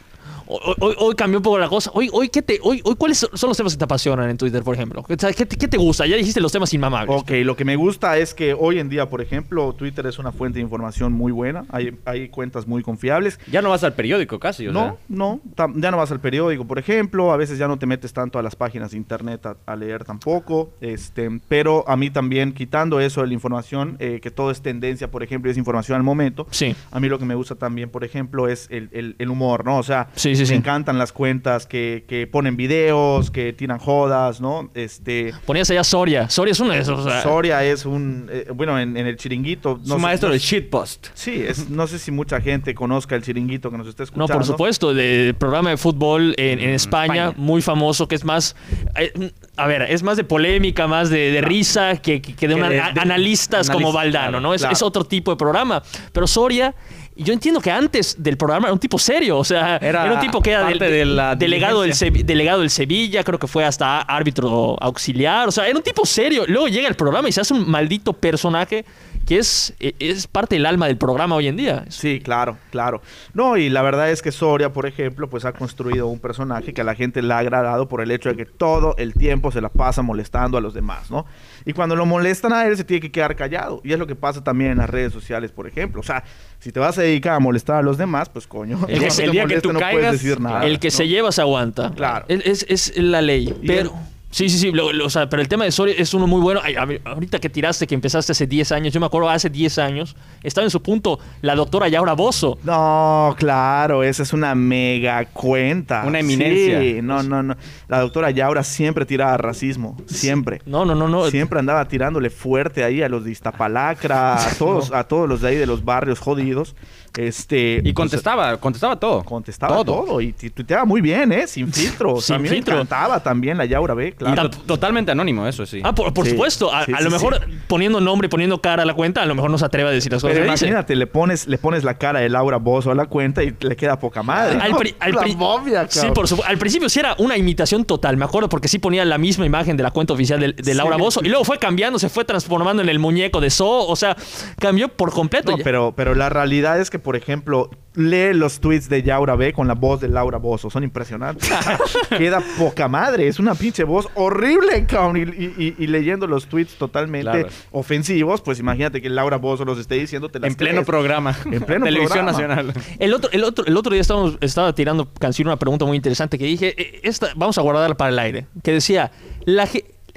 Hoy, 0.46 0.74
hoy- 0.80 0.94
hoy 0.98 1.14
cambió 1.14 1.38
un 1.38 1.42
poco 1.44 1.58
la 1.58 1.68
cosa. 1.68 1.90
Hoy, 1.94 2.08
hoy, 2.12 2.28
¿qué 2.28 2.42
te, 2.42 2.58
hoy, 2.62 2.80
hoy, 2.84 2.96
¿cuáles 2.96 3.18
son 3.18 3.48
los 3.48 3.56
temas 3.56 3.72
que 3.74 3.78
te 3.78 3.84
apasionan 3.84 4.28
en 4.30 4.36
Twitter, 4.36 4.62
por 4.62 4.74
ejemplo? 4.74 5.04
¿Qué, 5.04 5.16
qué 5.16 5.68
te 5.68 5.76
gusta? 5.76 6.06
Ya 6.06 6.16
dijiste 6.16 6.40
los 6.40 6.50
temas 6.52 6.72
inmamables. 6.80 7.16
Ok, 7.22 7.30
lo 7.44 7.56
que 7.56 7.64
me 7.64 7.76
gusta 7.76 8.18
es 8.18 8.34
que 8.34 8.54
hoy 8.54 8.78
en 8.78 8.88
día, 8.88 9.08
por 9.08 9.20
ejemplo, 9.20 9.72
Twitter 9.74 10.06
es 10.06 10.18
una 10.18 10.32
fuente 10.32 10.58
de 10.58 10.62
información 10.62 11.12
muy 11.12 11.32
buena, 11.32 11.64
hay, 11.70 11.96
hay 12.04 12.28
cuentas 12.28 12.66
muy 12.66 12.82
confiables. 12.82 13.38
Ya 13.50 13.62
no 13.62 13.70
vas 13.70 13.84
al 13.84 13.94
periódico 13.94 14.38
casi, 14.38 14.66
o 14.68 14.72
No, 14.72 14.80
sea. 14.80 14.94
no, 15.08 15.40
ya 15.76 15.90
no 15.90 15.96
vas 15.96 16.10
al 16.12 16.20
periódico, 16.20 16.66
por 16.66 16.78
ejemplo, 16.78 17.32
a 17.32 17.36
veces 17.36 17.58
ya 17.58 17.68
no 17.68 17.78
te 17.78 17.86
metes 17.86 18.12
tanto 18.12 18.38
a 18.38 18.42
las 18.42 18.56
páginas 18.56 18.90
de 18.92 18.96
internet 18.96 19.44
a, 19.46 19.56
a 19.66 19.76
leer 19.76 20.04
tampoco, 20.04 20.70
este, 20.80 21.28
pero 21.48 21.84
a 21.88 21.96
mí 21.96 22.10
también, 22.10 22.52
quitando 22.52 23.00
eso 23.00 23.20
de 23.22 23.28
la 23.28 23.34
información, 23.34 23.96
eh, 23.98 24.20
que 24.22 24.30
todo 24.30 24.50
es 24.50 24.62
tendencia, 24.62 25.10
por 25.10 25.22
ejemplo, 25.22 25.50
y 25.50 25.52
es 25.52 25.58
información 25.58 25.96
al 25.96 26.02
momento, 26.02 26.46
Sí. 26.50 26.74
a 26.90 27.00
mí 27.00 27.08
lo 27.08 27.18
que 27.18 27.24
me 27.24 27.34
gusta 27.34 27.54
también, 27.54 27.90
por 27.90 28.04
ejemplo, 28.04 28.48
es 28.48 28.66
el, 28.70 28.88
el- 28.92 29.16
el 29.18 29.28
humor, 29.28 29.64
¿no? 29.64 29.78
O 29.78 29.82
sea, 29.82 30.08
Sí, 30.14 30.34
sí, 30.34 30.42
me 30.42 30.46
sí. 30.46 30.54
encantan 30.54 30.98
las 30.98 31.12
cuentas 31.12 31.66
que, 31.66 32.04
que 32.08 32.26
ponen 32.26 32.56
videos, 32.56 33.30
que 33.30 33.52
tiran 33.52 33.78
jodas, 33.78 34.40
¿no? 34.40 34.70
Este... 34.74 35.32
Ponías 35.46 35.70
allá 35.70 35.84
Soria. 35.84 36.28
Soria 36.30 36.52
es 36.52 36.60
uno 36.60 36.69
o 36.70 37.02
sea, 37.04 37.22
Soria 37.22 37.64
es 37.64 37.84
un, 37.84 38.28
eh, 38.30 38.46
bueno, 38.54 38.78
en, 38.78 38.96
en 38.96 39.06
el 39.06 39.16
chiringuito. 39.16 39.78
Su 39.82 39.92
sé- 39.92 39.96
maestro 39.98 40.28
no 40.28 40.32
del 40.32 40.40
shitpost. 40.40 41.08
Sí, 41.14 41.42
es, 41.46 41.68
no 41.70 41.86
sé 41.86 41.98
si 41.98 42.10
mucha 42.10 42.40
gente 42.40 42.74
conozca 42.74 43.16
el 43.16 43.22
chiringuito 43.22 43.70
que 43.70 43.78
nos 43.78 43.86
está 43.88 44.02
No, 44.02 44.04
escuchando. 44.04 44.32
por 44.34 44.44
supuesto, 44.44 44.94
de 44.94 45.34
programa 45.38 45.70
de 45.70 45.76
fútbol 45.76 46.34
en, 46.36 46.58
en 46.60 46.70
España, 46.70 47.26
España. 47.28 47.32
muy 47.36 47.62
famoso, 47.62 48.06
que 48.08 48.14
es 48.14 48.24
más, 48.24 48.56
eh, 48.96 49.32
a 49.56 49.66
ver, 49.66 49.82
es 49.82 50.02
más 50.02 50.16
de 50.16 50.24
polémica, 50.24 50.86
más 50.86 51.10
de, 51.10 51.30
de 51.32 51.40
risa, 51.40 51.96
que, 51.96 52.20
que- 52.22 52.34
que 52.34 52.48
de, 52.48 52.54
una- 52.54 52.68
de- 52.68 52.80
a- 52.80 52.92
de- 52.92 53.00
analistas 53.00 53.68
como 53.70 53.92
Valdano, 53.92 54.40
¿no? 54.40 54.54
Es, 54.54 54.62
claro. 54.62 54.72
es 54.72 54.82
otro 54.82 55.04
tipo 55.04 55.30
de 55.30 55.36
programa. 55.36 55.82
Pero 56.12 56.26
Soria, 56.26 56.74
yo 57.22 57.32
entiendo 57.32 57.60
que 57.60 57.70
antes 57.70 58.16
del 58.22 58.36
programa 58.36 58.66
era 58.68 58.72
un 58.72 58.78
tipo 58.78 58.98
serio, 58.98 59.38
o 59.38 59.44
sea, 59.44 59.76
era, 59.76 60.04
Era 60.04 60.14
un 60.14 60.20
tipo 60.20 60.40
que 60.40 60.50
era 60.52 60.66
del- 60.66 60.78
de 60.78 61.04
la 61.04 61.36
delegado, 61.36 61.82
del 61.82 61.92
delegado 62.24 62.60
del 62.60 62.70
Sevilla, 62.70 63.22
creo 63.24 63.38
que 63.38 63.46
fue 63.46 63.64
hasta 63.64 64.00
árbitro 64.02 64.76
auxiliar, 64.80 65.48
o 65.48 65.52
sea, 65.52 65.66
era 65.66 65.76
un 65.76 65.82
tipo 65.84 66.04
serio. 66.06 66.44
Luego 66.46 66.68
llega 66.68 66.88
el 66.88 66.94
programa 66.94 67.28
y 67.28 67.32
se 67.32 67.40
hace 67.40 67.54
un 67.54 67.68
maldito 67.70 68.12
personaje 68.12 68.84
que 69.26 69.38
es, 69.38 69.74
es 69.78 70.26
parte 70.26 70.56
del 70.56 70.66
alma 70.66 70.86
del 70.86 70.96
programa 70.96 71.36
hoy 71.36 71.46
en 71.46 71.56
día. 71.56 71.84
Sí, 71.88 72.20
claro, 72.20 72.58
claro. 72.70 73.00
No, 73.32 73.56
y 73.56 73.68
la 73.68 73.80
verdad 73.82 74.10
es 74.10 74.22
que 74.22 74.32
Soria, 74.32 74.72
por 74.72 74.86
ejemplo, 74.86 75.28
pues 75.30 75.44
ha 75.44 75.52
construido 75.52 76.08
un 76.08 76.18
personaje 76.18 76.72
que 76.72 76.80
a 76.80 76.84
la 76.84 76.94
gente 76.96 77.22
le 77.22 77.32
ha 77.34 77.38
agradado 77.38 77.86
por 77.86 78.00
el 78.00 78.10
hecho 78.10 78.30
de 78.30 78.36
que 78.36 78.44
todo 78.46 78.94
el 78.98 79.14
tiempo 79.14 79.52
se 79.52 79.60
la 79.60 79.68
pasa 79.68 80.02
molestando 80.02 80.58
a 80.58 80.60
los 80.60 80.74
demás, 80.74 81.10
¿no? 81.12 81.26
Y 81.64 81.74
cuando 81.74 81.94
lo 81.94 82.06
molestan 82.06 82.52
a 82.52 82.66
él, 82.66 82.76
se 82.76 82.82
tiene 82.82 83.00
que 83.02 83.12
quedar 83.12 83.36
callado. 83.36 83.80
Y 83.84 83.92
es 83.92 83.98
lo 84.00 84.06
que 84.06 84.16
pasa 84.16 84.42
también 84.42 84.72
en 84.72 84.78
las 84.78 84.90
redes 84.90 85.12
sociales, 85.12 85.52
por 85.52 85.68
ejemplo. 85.68 86.00
O 86.00 86.04
sea, 86.04 86.24
si 86.58 86.72
te 86.72 86.80
vas 86.80 86.98
a 86.98 87.02
dedicar 87.10 87.34
a 87.34 87.38
molestar 87.40 87.76
a 87.76 87.82
los 87.82 87.98
demás, 87.98 88.28
pues 88.28 88.46
coño. 88.46 88.78
El 88.88 88.98
que- 89.08 89.22
el 89.24 89.30
día 89.32 89.46
que 89.46 89.60
tú 89.60 89.72
no 89.72 89.78
caigas, 89.78 90.00
puedes 90.00 90.12
decir 90.22 90.40
nada. 90.40 90.64
el 90.66 90.78
que 90.78 90.90
se 90.90 91.06
lleva 91.08 91.30
se 91.32 91.40
aguanta. 91.42 91.90
Claro. 91.94 92.24
Es, 92.28 92.64
es- 92.68 92.90
es 92.90 92.96
la 92.96 93.20
ley. 93.22 93.54
Pero. 93.66 93.90
el- 93.90 94.10
Sí, 94.30 94.48
sí, 94.48 94.58
sí. 94.58 94.70
lo- 94.72 94.92
lo- 94.92 95.06
o 95.06 95.10
sea, 95.10 95.28
pero 95.28 95.42
el 95.42 95.48
tema 95.48 95.64
de 95.64 95.72
Soria 95.72 95.94
es 95.98 96.14
uno 96.14 96.26
muy 96.26 96.40
bueno. 96.40 96.60
Ay, 96.62 96.74
ahorita 97.04 97.38
que 97.40 97.48
tiraste, 97.50 97.86
que 97.86 97.94
empezaste 97.96 98.32
hace 98.32 98.46
10 98.46 98.70
años, 98.72 98.92
yo 98.94 99.00
me 99.00 99.06
acuerdo 99.06 99.28
hace 99.28 99.50
10 99.50 99.78
años, 99.78 100.14
estaba 100.44 100.64
en 100.64 100.70
su 100.70 100.80
punto 100.82 101.18
la 101.42 101.54
doctora 101.56 101.88
Yaura 101.88 102.12
Bozo. 102.12 102.56
No, 102.62 103.34
claro, 103.38 104.04
esa 104.04 104.22
es 104.22 104.32
una 104.32 104.54
mega 104.54 105.24
cuenta. 105.26 106.04
Una 106.06 106.20
eminencia. 106.20 106.80
Sí, 106.80 107.00
no, 107.02 107.22
no, 107.24 107.42
no. 107.42 107.56
La 107.88 108.00
doctora 108.00 108.30
Yaura 108.30 108.62
siempre 108.62 109.04
tiraba 109.04 109.36
racismo, 109.36 109.96
siempre. 110.06 110.62
No, 110.64 110.84
no, 110.84 110.94
no, 110.94 111.08
no. 111.08 111.28
Siempre 111.28 111.58
andaba 111.58 111.86
tirándole 111.88 112.30
fuerte 112.30 112.84
ahí 112.84 113.02
a 113.02 113.08
los 113.08 113.24
de 113.24 113.32
Iztapalacra, 113.32 114.34
a 114.36 114.54
todos, 114.58 114.92
a 114.92 115.04
todos 115.04 115.28
los 115.28 115.40
de 115.40 115.48
ahí 115.48 115.56
de 115.56 115.66
los 115.66 115.84
barrios 115.84 116.20
jodidos. 116.20 116.76
Este, 117.16 117.78
Y 117.78 117.82
pues, 117.82 117.94
contestaba, 117.94 118.56
contestaba 118.58 118.94
todo. 118.98 119.24
contestaba 119.24 119.84
todo. 119.84 120.20
y 120.20 120.32
tu- 120.32 120.50
tuiteaba 120.50 120.84
muy 120.84 121.00
bien, 121.00 121.32
¿eh? 121.32 121.46
Sin 121.48 121.72
filtro. 121.72 122.14
O 122.14 122.20
sea, 122.20 122.36
Sin 122.36 122.36
a 122.36 122.38
mí 122.38 122.48
filtro. 122.48 122.74
me 122.76 122.82
encantaba 122.82 123.20
también 123.20 123.58
la 123.58 123.64
Yaura 123.64 123.94
Beck. 123.94 124.19
Totalmente 124.66 125.12
anónimo, 125.12 125.46
eso 125.46 125.66
sí. 125.66 125.80
Ah, 125.84 125.94
por, 125.94 126.12
por 126.14 126.24
Sí, 126.26 126.32
supuesto. 126.32 126.72
A, 126.74 126.84
sí, 126.84 126.92
a 126.92 126.98
sí, 126.98 127.04
lo 127.04 127.10
mejor 127.10 127.40
sí. 127.44 127.58
poniendo 127.66 128.00
nombre, 128.00 128.28
poniendo 128.28 128.60
cara 128.60 128.82
a 128.82 128.86
la 128.86 128.94
cuenta, 128.94 129.22
a 129.22 129.26
lo 129.26 129.34
mejor 129.34 129.50
no 129.50 129.58
se 129.58 129.64
atreve 129.64 129.88
a 129.88 129.92
decir 129.92 130.12
las 130.12 130.22
cosas 130.22 130.34
Pero 130.34 130.46
que 130.46 130.52
dice. 130.52 130.66
imagínate, 130.66 130.94
le 130.96 131.06
pones, 131.06 131.46
le 131.46 131.58
pones 131.58 131.84
la 131.84 131.98
cara 131.98 132.20
de 132.20 132.28
Laura 132.28 132.58
Bozo 132.58 132.90
a 132.90 132.94
la 132.94 133.06
cuenta 133.06 133.42
y 133.42 133.54
le 133.60 133.76
queda 133.76 133.98
poca 133.98 134.22
madre. 134.22 134.58
Al, 134.60 134.72
¿no? 134.72 134.78
pri- 134.78 134.94
al 135.00 135.12
La 135.12 135.20
pri- 135.22 135.36
momia, 135.36 135.86
sí, 135.88 136.06
por 136.14 136.28
supuesto. 136.28 136.50
Al 136.50 136.58
principio 136.58 136.88
sí 136.88 137.00
era 137.00 137.14
una 137.18 137.36
imitación 137.36 137.84
total, 137.84 138.16
me 138.16 138.24
acuerdo, 138.24 138.48
porque 138.48 138.68
sí 138.68 138.78
ponía 138.78 139.04
la 139.04 139.18
misma 139.18 139.46
imagen 139.46 139.76
de 139.76 139.82
la 139.82 139.90
cuenta 139.90 140.12
oficial 140.12 140.40
de, 140.40 140.52
de 140.52 140.74
Laura 140.74 140.96
Sí. 140.96 141.02
Bozo. 141.02 141.20
Y 141.24 141.28
luego 141.28 141.44
fue 141.44 141.58
cambiando, 141.58 141.98
se 141.98 142.08
fue 142.08 142.24
transformando 142.24 142.82
en 142.82 142.88
el 142.88 142.98
muñeco 142.98 143.40
de 143.40 143.50
So. 143.50 143.86
O 143.86 143.96
sea, 143.96 144.16
cambió 144.58 144.88
por 144.88 145.12
completo. 145.12 145.52
No, 145.52 145.58
pero, 145.62 145.92
pero 145.96 146.14
la 146.14 146.28
realidad 146.28 146.80
es 146.80 146.90
que, 146.90 146.98
por 146.98 147.16
ejemplo, 147.16 147.70
lee 148.00 148.32
los 148.34 148.60
tweets 148.60 148.88
de 148.88 149.02
Yaura 149.02 149.36
B 149.36 149.52
con 149.52 149.68
la 149.68 149.74
voz 149.74 150.00
de 150.00 150.08
Laura 150.08 150.38
Bozo. 150.38 150.70
Son 150.70 150.82
impresionantes. 150.84 151.50
Queda 152.18 152.42
poca 152.58 152.88
madre. 152.88 153.28
Es 153.28 153.38
una 153.38 153.54
pinche 153.54 153.84
voz 153.84 154.08
horrible, 154.14 154.84
cabrón. 154.86 155.16
Y, 155.16 155.20
y- 155.22 155.54
y- 155.58 155.74
y 155.84 155.86
leyendo 155.86 156.26
los 156.26 156.46
tweets 156.46 156.74
totalmente 156.76 157.30
Claro. 157.30 157.48
ofensivos, 157.70 158.40
pues 158.40 158.58
imagínate 158.58 159.00
que 159.02 159.08
Laura 159.10 159.36
Bozo 159.36 159.64
los 159.64 159.78
esté 159.78 159.96
diciendo. 159.96 160.28
Te 160.28 160.38
las 160.38 160.50
en 160.50 160.56
pleno 160.56 160.72
crees. 160.76 160.86
programa. 160.86 161.36
En 161.44 161.62
pleno 161.62 161.84
Televisión 161.84 162.26
programa. 162.26 162.62
Nacional. 162.62 162.72
El 162.98 163.14
otro, 163.14 163.30
el 163.32 163.44
otro, 163.44 163.66
el 163.66 163.76
otro 163.76 163.92
día 163.92 164.00
estábamos, 164.00 164.38
estaba 164.40 164.74
tirando 164.74 165.08
canción 165.18 165.48
una 165.48 165.56
pregunta 165.56 165.84
muy 165.84 165.96
interesante 165.96 166.38
que 166.38 166.44
dije, 166.46 167.06
esta, 167.08 167.28
vamos 167.36 167.58
a 167.58 167.60
guardarla 167.62 167.96
para 167.96 168.10
el 168.10 168.18
aire, 168.18 168.46
que 168.62 168.72
decía, 168.72 169.10
la, 169.44 169.68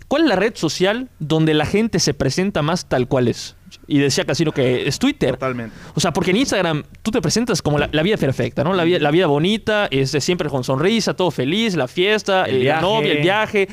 ¿cuál 0.08 0.24
es 0.24 0.30
la 0.30 0.36
red 0.36 0.54
social 0.56 1.10
donde 1.20 1.54
la 1.54 1.66
gente 1.66 2.00
se 2.00 2.14
presenta 2.14 2.62
más 2.62 2.88
tal 2.88 3.08
cual 3.08 3.28
es? 3.28 3.56
Y 3.88 4.00
decía 4.00 4.26
Casino 4.26 4.52
que 4.52 4.88
es 4.88 5.00
Twitter. 5.00 5.32
Totalmente. 5.32 5.76
O 5.96 6.00
sea, 6.00 6.12
porque 6.14 6.32
en 6.32 6.38
Instagram 6.38 6.84
tú 7.02 7.12
te 7.12 7.22
presentas 7.22 7.62
como 7.62 7.78
la, 7.78 7.90
la 7.92 8.04
vida 8.04 8.18
perfecta, 8.18 8.64
¿no? 8.64 8.74
La 8.74 8.84
vida, 8.84 9.00
la 9.00 9.12
vida 9.12 9.28
bonita, 9.28 9.88
este, 9.92 10.22
siempre 10.22 10.50
con 10.50 10.64
sonrisa, 10.64 11.14
todo 11.16 11.32
feliz, 11.32 11.76
la 11.76 11.88
fiesta, 11.88 12.46
El 12.46 12.62
eh, 12.62 12.66
la 12.66 12.82
novia, 12.82 13.12
el 13.14 13.22
viaje, 13.22 13.68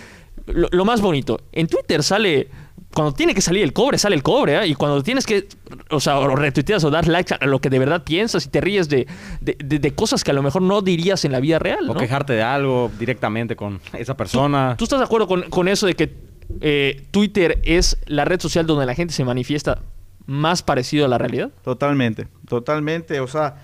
lo, 0.46 0.68
lo 0.70 0.84
más 0.84 1.00
bonito. 1.00 1.40
En 1.52 1.66
Twitter 1.66 2.02
sale, 2.02 2.48
cuando 2.94 3.12
tiene 3.12 3.34
que 3.34 3.40
salir 3.40 3.62
el 3.62 3.72
cobre, 3.72 3.98
sale 3.98 4.16
el 4.16 4.22
cobre, 4.22 4.56
¿eh? 4.58 4.66
Y 4.66 4.74
cuando 4.74 5.02
tienes 5.02 5.24
que, 5.26 5.46
o 5.90 6.00
sea, 6.00 6.18
o 6.18 6.34
retuiteas 6.34 6.82
o 6.84 6.90
dar 6.90 7.06
likes 7.06 7.34
a 7.38 7.46
lo 7.46 7.60
que 7.60 7.70
de 7.70 7.78
verdad 7.78 8.02
piensas 8.02 8.44
y 8.46 8.48
te 8.48 8.60
ríes 8.60 8.88
de, 8.88 9.06
de, 9.40 9.56
de- 9.62 9.78
de 9.78 9.94
cosas 9.94 10.24
que 10.24 10.30
a 10.32 10.34
lo 10.34 10.42
mejor 10.42 10.62
no 10.62 10.82
dirías 10.82 11.24
en 11.24 11.32
la 11.32 11.40
vida 11.40 11.58
real, 11.58 11.88
O 11.88 11.94
¿no? 11.94 12.00
quejarte 12.00 12.32
de 12.32 12.42
algo 12.42 12.90
directamente 12.98 13.54
con 13.54 13.80
esa 13.92 14.16
persona. 14.16 14.74
¿Tú 14.76 14.84
estás 14.84 14.98
de 14.98 15.04
acuerdo 15.04 15.28
con, 15.28 15.42
con 15.50 15.68
eso 15.68 15.86
de 15.86 15.94
que 15.94 16.29
eh, 16.60 17.06
Twitter 17.10 17.60
es 17.64 17.98
la 18.06 18.24
red 18.24 18.40
social 18.40 18.66
donde 18.66 18.86
la 18.86 18.94
gente 18.94 19.14
se 19.14 19.24
manifiesta 19.24 19.80
más 20.26 20.62
parecido 20.62 21.04
a 21.04 21.08
la 21.08 21.18
realidad? 21.18 21.50
Totalmente, 21.64 22.28
totalmente. 22.48 23.20
O 23.20 23.26
sea, 23.26 23.56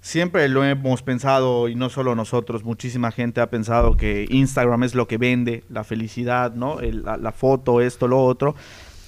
siempre 0.00 0.48
lo 0.48 0.64
hemos 0.64 1.02
pensado 1.02 1.68
y 1.68 1.74
no 1.74 1.88
solo 1.90 2.14
nosotros, 2.14 2.64
muchísima 2.64 3.10
gente 3.10 3.40
ha 3.40 3.50
pensado 3.50 3.96
que 3.96 4.26
Instagram 4.30 4.84
es 4.84 4.94
lo 4.94 5.06
que 5.08 5.18
vende, 5.18 5.64
la 5.68 5.84
felicidad, 5.84 6.54
¿no? 6.54 6.80
El- 6.80 7.02
la, 7.04 7.16
la 7.16 7.32
foto, 7.32 7.80
esto, 7.80 8.08
lo 8.08 8.22
otro. 8.24 8.54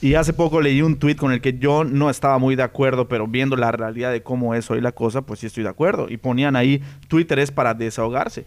Y 0.03 0.12
hace 0.14 0.35
poco 0.35 0.61
leí 0.61 0.83
un 0.83 0.99
tweet 0.99 1.16
con 1.16 1.33
el 1.33 1.40
que 1.40 1.59
yo 1.59 1.83
no 1.85 2.11
estaba 2.11 2.37
muy 2.38 2.55
de 2.55 2.62
acuerdo, 2.62 3.09
pero 3.09 3.27
viendo 3.27 3.57
la 3.57 3.72
realidad 3.72 4.12
de 4.12 4.22
cómo 4.22 4.55
es 4.55 4.70
hoy 4.70 4.83
la 4.83 4.92
cosa, 4.92 5.22
pues 5.22 5.40
sí 5.40 5.46
estoy 5.46 5.62
de 5.62 5.70
acuerdo. 5.70 6.09
Y 6.11 6.18
ponían 6.18 6.55
ahí, 6.55 6.83
Twitter 7.09 7.38
es 7.38 7.51
para 7.51 7.72
desahogarse. 7.72 8.44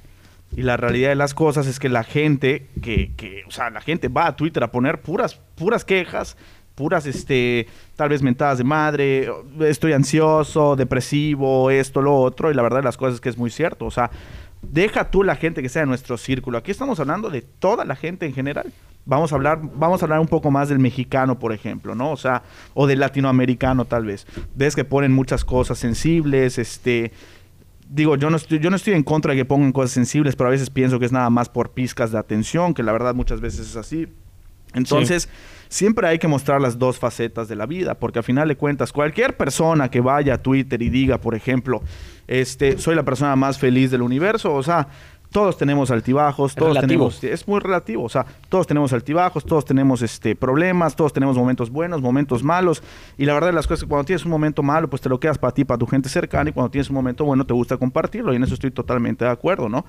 Y 0.56 0.64
la 0.64 0.78
realidad 0.78 1.10
de 1.10 1.16
las 1.16 1.34
cosas 1.34 1.68
es 1.68 1.80
que 1.80 1.90
la 1.90 2.04
gente, 2.04 2.68
que, 2.82 3.12
que, 3.16 3.44
o 3.48 3.52
sea, 3.52 3.70
la 3.70 3.82
gente 3.82 4.08
va 4.08 4.28
a 4.28 4.36
Twitter 4.36 4.64
a 4.64 4.72
poner 4.72 5.02
puras, 5.02 5.40
puras 5.56 5.86
quejas, 5.86 6.38
puras, 6.80 7.06
este, 7.06 7.68
tal 7.98 8.08
vez 8.08 8.22
mentadas 8.22 8.58
de 8.58 8.64
madre, 8.64 9.30
estoy 9.60 9.92
ansioso, 9.92 10.78
depresivo, 10.78 11.70
esto, 11.70 12.02
lo 12.02 12.16
otro, 12.16 12.50
y 12.50 12.54
la 12.54 12.62
verdad 12.62 12.78
de 12.78 12.84
las 12.84 12.96
cosas 12.96 13.16
es 13.16 13.22
que 13.22 13.28
es 13.28 13.38
muy 13.38 13.50
cierto, 13.50 13.86
o 13.86 13.92
sea, 13.92 14.10
deja 14.62 15.12
tú 15.12 15.24
la 15.24 15.36
gente 15.36 15.62
que 15.62 15.68
sea 15.68 15.82
de 15.82 15.88
nuestro 15.88 16.18
círculo, 16.18 16.58
aquí 16.58 16.72
estamos 16.72 16.98
hablando 17.02 17.30
de 17.30 17.42
toda 17.42 17.84
la 17.84 17.98
gente 17.98 18.26
en 18.26 18.34
general. 18.34 18.72
Vamos 19.06 19.34
a 19.34 19.36
hablar, 19.36 19.60
vamos 19.76 20.02
a 20.02 20.06
hablar 20.06 20.20
un 20.20 20.28
poco 20.28 20.52
más 20.52 20.70
del 20.70 20.80
mexicano, 20.80 21.40
por 21.40 21.52
ejemplo, 21.52 21.96
¿no? 21.96 22.12
O 22.12 22.18
sea, 22.18 22.44
o 22.76 22.86
del 22.86 23.00
latinoamericano 23.00 23.86
tal 23.86 24.06
vez. 24.06 24.28
Ves 24.56 24.76
que 24.76 24.86
ponen 24.86 25.12
muchas 25.12 25.44
cosas 25.44 25.80
sensibles, 25.80 26.60
este, 26.60 27.12
digo, 27.90 28.16
yo 28.16 28.30
no, 28.30 28.38
estoy, 28.38 28.60
yo 28.60 28.70
no 28.70 28.76
estoy 28.76 28.94
en 28.94 29.04
contra 29.04 29.34
de 29.34 29.40
que 29.40 29.46
pongan 29.46 29.72
cosas 29.72 29.92
sensibles, 29.92 30.36
pero 30.36 30.48
a 30.48 30.52
veces 30.52 30.70
pienso 30.70 31.00
que 31.00 31.06
es 31.06 31.12
nada 31.12 31.30
más 31.30 31.50
por 31.50 31.72
pizcas 31.72 32.12
de 32.12 32.20
atención, 32.20 32.74
que 32.74 32.84
la 32.84 32.92
verdad 32.92 33.16
muchas 33.16 33.42
veces 33.42 33.68
es 33.68 33.76
así. 33.76 34.08
Entonces, 34.76 35.28
siempre 35.68 36.08
hay 36.08 36.20
que 36.20 36.28
mostrar 36.28 36.62
las 36.62 36.78
dos 36.78 37.00
facetas 37.00 37.48
de 37.48 37.56
la 37.56 37.66
vida, 37.66 37.96
porque 37.96 38.20
al 38.20 38.24
final 38.24 38.48
de 38.48 38.56
cuentas, 38.56 38.94
cualquier 38.94 39.36
persona 39.36 39.90
que 39.90 40.00
vaya 40.00 40.36
a 40.36 40.38
Twitter 40.38 40.80
y 40.84 40.90
diga, 40.90 41.20
por 41.20 41.34
ejemplo, 41.34 41.82
este, 42.28 42.78
soy 42.78 42.96
la 42.96 43.04
persona 43.04 43.36
más 43.36 43.58
feliz 43.58 43.90
del 43.90 44.04
universo, 44.04 44.54
o 44.54 44.62
sea, 44.62 44.88
todos 45.32 45.58
tenemos 45.58 45.92
altibajos, 45.92 46.56
todos 46.56 46.76
relativo. 46.76 47.10
tenemos, 47.10 47.24
es 47.24 47.48
muy 47.48 47.60
relativo, 47.60 48.04
o 48.04 48.10
sea, 48.10 48.26
todos 48.50 48.66
tenemos 48.66 48.94
altibajos, 48.94 49.46
todos 49.46 49.64
tenemos 49.64 50.02
este 50.02 50.36
problemas, 50.36 50.96
todos 50.96 51.14
tenemos 51.14 51.38
momentos 51.38 51.70
buenos, 51.70 52.02
momentos 52.02 52.44
malos, 52.44 52.82
y 53.18 53.26
la 53.26 53.34
verdad 53.36 53.50
de 53.50 53.54
las 53.54 53.68
cosas 53.68 53.80
es 53.80 53.84
que 53.84 53.90
cuando 53.90 54.06
tienes 54.06 54.26
un 54.26 54.32
momento 54.32 54.64
malo, 54.64 54.90
pues 54.90 55.02
te 55.02 55.10
lo 55.10 55.20
quedas 55.20 55.38
para 55.38 55.54
ti, 55.54 55.66
para 55.66 55.78
tu 55.78 55.86
gente 55.86 56.10
cercana, 56.10 56.50
y 56.50 56.54
cuando 56.54 56.72
tienes 56.72 56.90
un 56.90 56.96
momento 56.96 57.26
bueno, 57.26 57.46
te 57.46 57.54
gusta 57.54 57.78
compartirlo, 57.78 58.34
y 58.34 58.38
en 58.38 58.44
eso 58.44 58.56
estoy 58.56 58.72
totalmente 58.72 59.24
de 59.26 59.32
acuerdo, 59.32 59.70
¿no? 59.70 59.86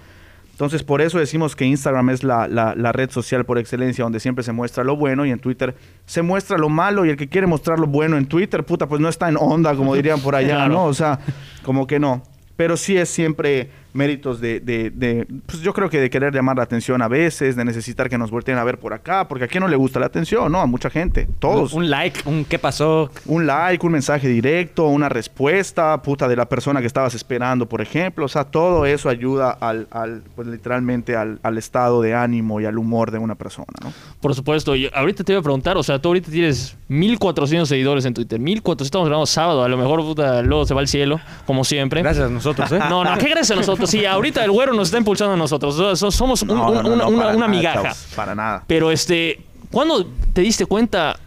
Entonces, 0.53 0.83
por 0.83 1.00
eso 1.00 1.18
decimos 1.18 1.57
que 1.57 1.64
Instagram 1.64 2.11
es 2.11 2.22
la, 2.22 2.46
la- 2.46 2.74
la 2.74 2.92
red 2.92 3.09
social 3.11 3.46
por 3.46 3.57
excelencia 3.57 4.05
donde 4.05 4.20
siempre 4.20 4.44
se 4.44 4.53
muestra 4.53 4.85
lo 4.85 4.94
bueno 4.94 5.24
y 5.24 5.31
en 5.31 5.38
Twitter 5.38 5.74
se 6.05 6.20
muestra 6.20 6.59
lo 6.59 6.68
malo 6.68 7.07
y 7.07 7.09
el 7.09 7.16
que 7.16 7.31
quiere 7.31 7.46
mostrar 7.46 7.79
lo 7.79 7.87
bueno 7.87 8.18
en 8.18 8.26
Twitter, 8.26 8.62
puta, 8.66 8.87
pues 8.87 9.00
no 9.00 9.09
está 9.09 9.31
en 9.31 9.38
onda, 9.38 9.74
como 9.74 9.94
dirían 9.94 10.20
por 10.20 10.35
allá, 10.35 10.57
Claro. 10.66 10.74
¿no? 10.74 10.85
O 10.85 10.92
sea, 10.92 11.18
como 11.64 11.87
que 11.87 11.98
no. 11.98 12.22
Pero 12.60 12.76
sí 12.76 12.94
es 12.98 13.08
siempre 13.08 13.70
méritos 13.92 14.40
de, 14.40 14.60
de- 14.60 14.90
de, 14.90 15.26
pues 15.46 15.62
yo 15.62 15.72
creo 15.72 15.88
que 15.90 15.98
de 15.98 16.10
querer 16.10 16.32
llamar 16.32 16.56
la 16.58 16.62
atención 16.62 17.00
a 17.02 17.08
veces, 17.08 17.56
de 17.56 17.64
necesitar 17.64 18.08
que 18.10 18.18
nos 18.18 18.30
volteen 18.30 18.56
a 18.58 18.62
ver 18.64 18.78
por 18.78 18.92
acá, 18.92 19.26
porque 19.26 19.44
a 19.46 19.48
quién 19.48 19.62
no 19.62 19.68
le 19.68 19.74
gusta 19.76 19.98
la 19.98 20.06
atención, 20.06 20.52
¿no? 20.52 20.60
A 20.60 20.66
mucha 20.66 20.90
gente, 20.90 21.26
todos. 21.40 21.72
Un 21.72 21.88
like, 21.90 22.20
un 22.26 22.44
qué 22.44 22.58
pasó. 22.58 23.10
Un 23.24 23.46
like, 23.46 23.84
un 23.84 23.92
mensaje 23.92 24.28
directo, 24.28 24.86
una 24.86 25.08
respuesta, 25.08 26.00
puta, 26.02 26.28
de 26.28 26.36
la 26.36 26.44
persona 26.48 26.80
que 26.80 26.86
estabas 26.86 27.14
esperando, 27.14 27.66
por 27.66 27.80
ejemplo. 27.80 28.26
O 28.26 28.28
sea, 28.28 28.44
todo 28.44 28.84
eso 28.86 29.08
ayuda 29.08 29.50
al, 29.58 29.88
al 29.90 30.22
pues 30.36 30.46
literalmente 30.46 31.16
al, 31.16 31.40
al 31.42 31.56
estado 31.58 32.02
de 32.02 32.14
ánimo 32.14 32.60
y 32.60 32.66
al 32.66 32.76
humor 32.78 33.10
de 33.10 33.18
una 33.18 33.34
persona, 33.36 33.72
¿no? 33.82 33.92
Por 34.20 34.34
supuesto. 34.34 34.74
Ahorita 34.94 35.24
te 35.24 35.32
voy 35.32 35.40
a 35.40 35.42
preguntar, 35.42 35.76
o 35.78 35.82
sea, 35.82 35.98
tú 35.98 36.10
ahorita 36.10 36.30
tienes 36.30 36.76
1400 36.88 37.68
seguidores 37.68 38.04
en 38.04 38.14
Twitter. 38.14 38.38
1400, 38.38 38.84
estamos 38.86 39.08
grabando 39.08 39.26
sábado, 39.26 39.64
a 39.64 39.68
lo 39.68 39.76
mejor 39.76 40.00
puta, 40.02 40.42
luego 40.42 40.64
se 40.66 40.74
va 40.74 40.80
al 40.80 40.88
cielo, 40.88 41.18
como 41.46 41.64
siempre. 41.64 42.02
Gracias 42.02 42.26
a 42.26 42.28
nosotros, 42.52 42.72
¿eh? 42.72 42.84
No, 42.88 43.04
no, 43.04 43.16
¿qué 43.18 43.26
gracias 43.28 43.50
a 43.52 43.56
nosotros? 43.56 43.88
Sí, 43.90 44.04
ahorita 44.04 44.44
el 44.44 44.50
güero 44.50 44.72
nos 44.72 44.88
está 44.88 44.98
impulsando 44.98 45.34
a 45.34 45.36
nosotros. 45.36 45.74
Somos 46.14 46.42
un- 46.42 46.48
No, 46.48 46.70
un- 46.70 46.82
no, 46.82 46.96
no, 46.96 47.08
una, 47.08 47.48
migaja. 47.48 47.94
para 48.16 48.34
nada. 48.34 48.64
Pero 48.66 48.90
este, 48.90 49.40
¿cuándo 49.70 50.06
te 50.32 50.40
diste 50.42 50.66
cuenta? 50.66 51.18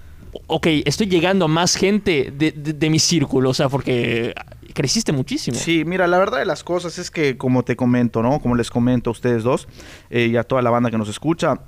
Ok, 0.47 0.65
estoy 0.86 1.07
llegando 1.07 1.45
a 1.45 1.47
más 1.47 1.75
gente 1.75 2.33
de, 2.36 2.51
de- 2.51 2.73
de 2.73 2.89
mi 2.89 2.97
círculo, 2.99 3.51
o 3.51 3.53
sea, 3.53 3.69
porque 3.69 4.33
creciste 4.73 5.12
muchísimo. 5.12 5.55
Sí, 5.57 5.83
mira, 5.86 6.07
la 6.07 6.17
verdad 6.17 6.39
de 6.39 6.45
las 6.45 6.63
cosas 6.63 6.97
es 6.97 7.12
que, 7.12 7.38
como 7.38 7.62
te 7.63 7.75
comento, 7.75 8.23
¿no? 8.23 8.39
Como 8.39 8.55
les 8.55 8.71
comento 8.71 9.12
a 9.12 9.13
ustedes 9.13 9.43
dos 9.43 9.67
eh, 10.09 10.27
y 10.31 10.36
a 10.38 10.43
toda 10.43 10.63
la 10.63 10.71
banda 10.71 10.89
que 10.89 10.97
nos 10.97 11.07
escucha, 11.09 11.59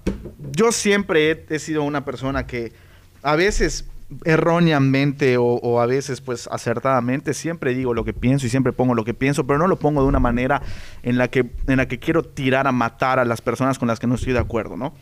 yo 0.52 0.72
siempre 0.72 1.30
he, 1.32 1.46
he 1.56 1.60
sido 1.60 1.84
una 1.84 2.04
persona 2.04 2.48
que 2.48 2.74
a 3.22 3.36
veces 3.36 3.86
erróneamente 4.24 5.38
o, 5.38 5.44
o 5.46 5.80
a 5.82 5.86
veces 5.86 6.22
pues 6.22 6.48
acertadamente 6.52 7.34
siempre 7.34 7.74
digo 7.74 7.94
lo 7.94 8.04
que 8.06 8.14
pienso 8.14 8.46
y 8.46 8.50
siempre 8.50 8.72
pongo 8.74 8.94
lo 8.94 9.04
que 9.04 9.14
pienso, 9.14 9.46
pero 9.48 9.60
no 9.60 9.68
lo 9.68 9.78
pongo 9.78 10.02
de 10.02 10.08
una 10.08 10.20
manera 10.20 10.62
en 11.04 11.18
la 11.18 11.28
que, 11.30 11.50
en 11.68 11.78
la 11.78 11.88
que 11.88 12.00
quiero 12.00 12.24
tirar 12.24 12.68
a 12.68 12.72
matar 12.72 13.20
a 13.20 13.26
las 13.26 13.42
personas 13.42 13.80
con 13.80 13.88
las 13.88 14.00
que 14.00 14.08
no 14.08 14.16
estoy 14.16 14.34
de 14.34 14.40
acuerdo, 14.40 14.78
¿no? 14.78 14.94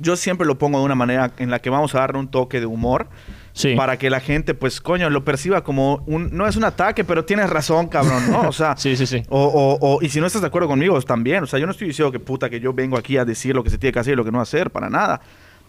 Yo 0.00 0.16
siempre 0.16 0.44
lo 0.44 0.58
pongo 0.58 0.80
de 0.80 0.84
una 0.86 0.96
manera 0.96 1.30
en 1.38 1.50
la 1.52 1.60
que 1.60 1.70
vamos 1.70 1.94
a 1.94 2.00
darle 2.00 2.18
un 2.18 2.26
toque 2.28 2.58
de 2.58 2.66
humor 2.66 3.06
Sí. 3.52 3.76
para 3.76 3.96
que 3.96 4.10
la 4.10 4.18
gente, 4.18 4.52
pues, 4.54 4.80
coño, 4.80 5.08
lo 5.08 5.24
perciba 5.24 5.62
como 5.62 6.02
un... 6.08 6.36
No 6.36 6.48
es 6.48 6.56
un 6.56 6.64
ataque, 6.64 7.04
pero 7.04 7.24
tienes 7.24 7.48
razón, 7.48 7.86
cabrón, 7.86 8.28
¿no? 8.28 8.48
O 8.48 8.52
sea... 8.52 8.74
Sí, 8.76 8.96
sí, 8.96 9.06
sí. 9.06 9.22
O, 9.28 9.40
o- 9.44 9.78
o- 9.80 10.02
y 10.02 10.08
si 10.08 10.18
no 10.20 10.26
estás 10.26 10.42
de 10.42 10.48
acuerdo 10.48 10.66
conmigo, 10.66 11.00
también. 11.02 11.44
O 11.44 11.46
sea, 11.46 11.60
yo 11.60 11.66
no 11.66 11.70
estoy 11.70 11.86
diciendo 11.86 12.10
que 12.10 12.18
puta, 12.18 12.50
que 12.50 12.58
yo 12.58 12.72
vengo 12.74 12.98
aquí 12.98 13.16
a 13.16 13.24
decir 13.24 13.54
lo 13.54 13.62
que 13.62 13.70
se 13.70 13.78
tiene 13.78 13.92
que 13.92 14.00
hacer 14.00 14.14
y 14.14 14.16
lo 14.16 14.24
que 14.24 14.32
no 14.32 14.40
hacer, 14.40 14.72
para 14.72 14.90
nada. 14.90 15.20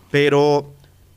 Pero, 0.10 0.74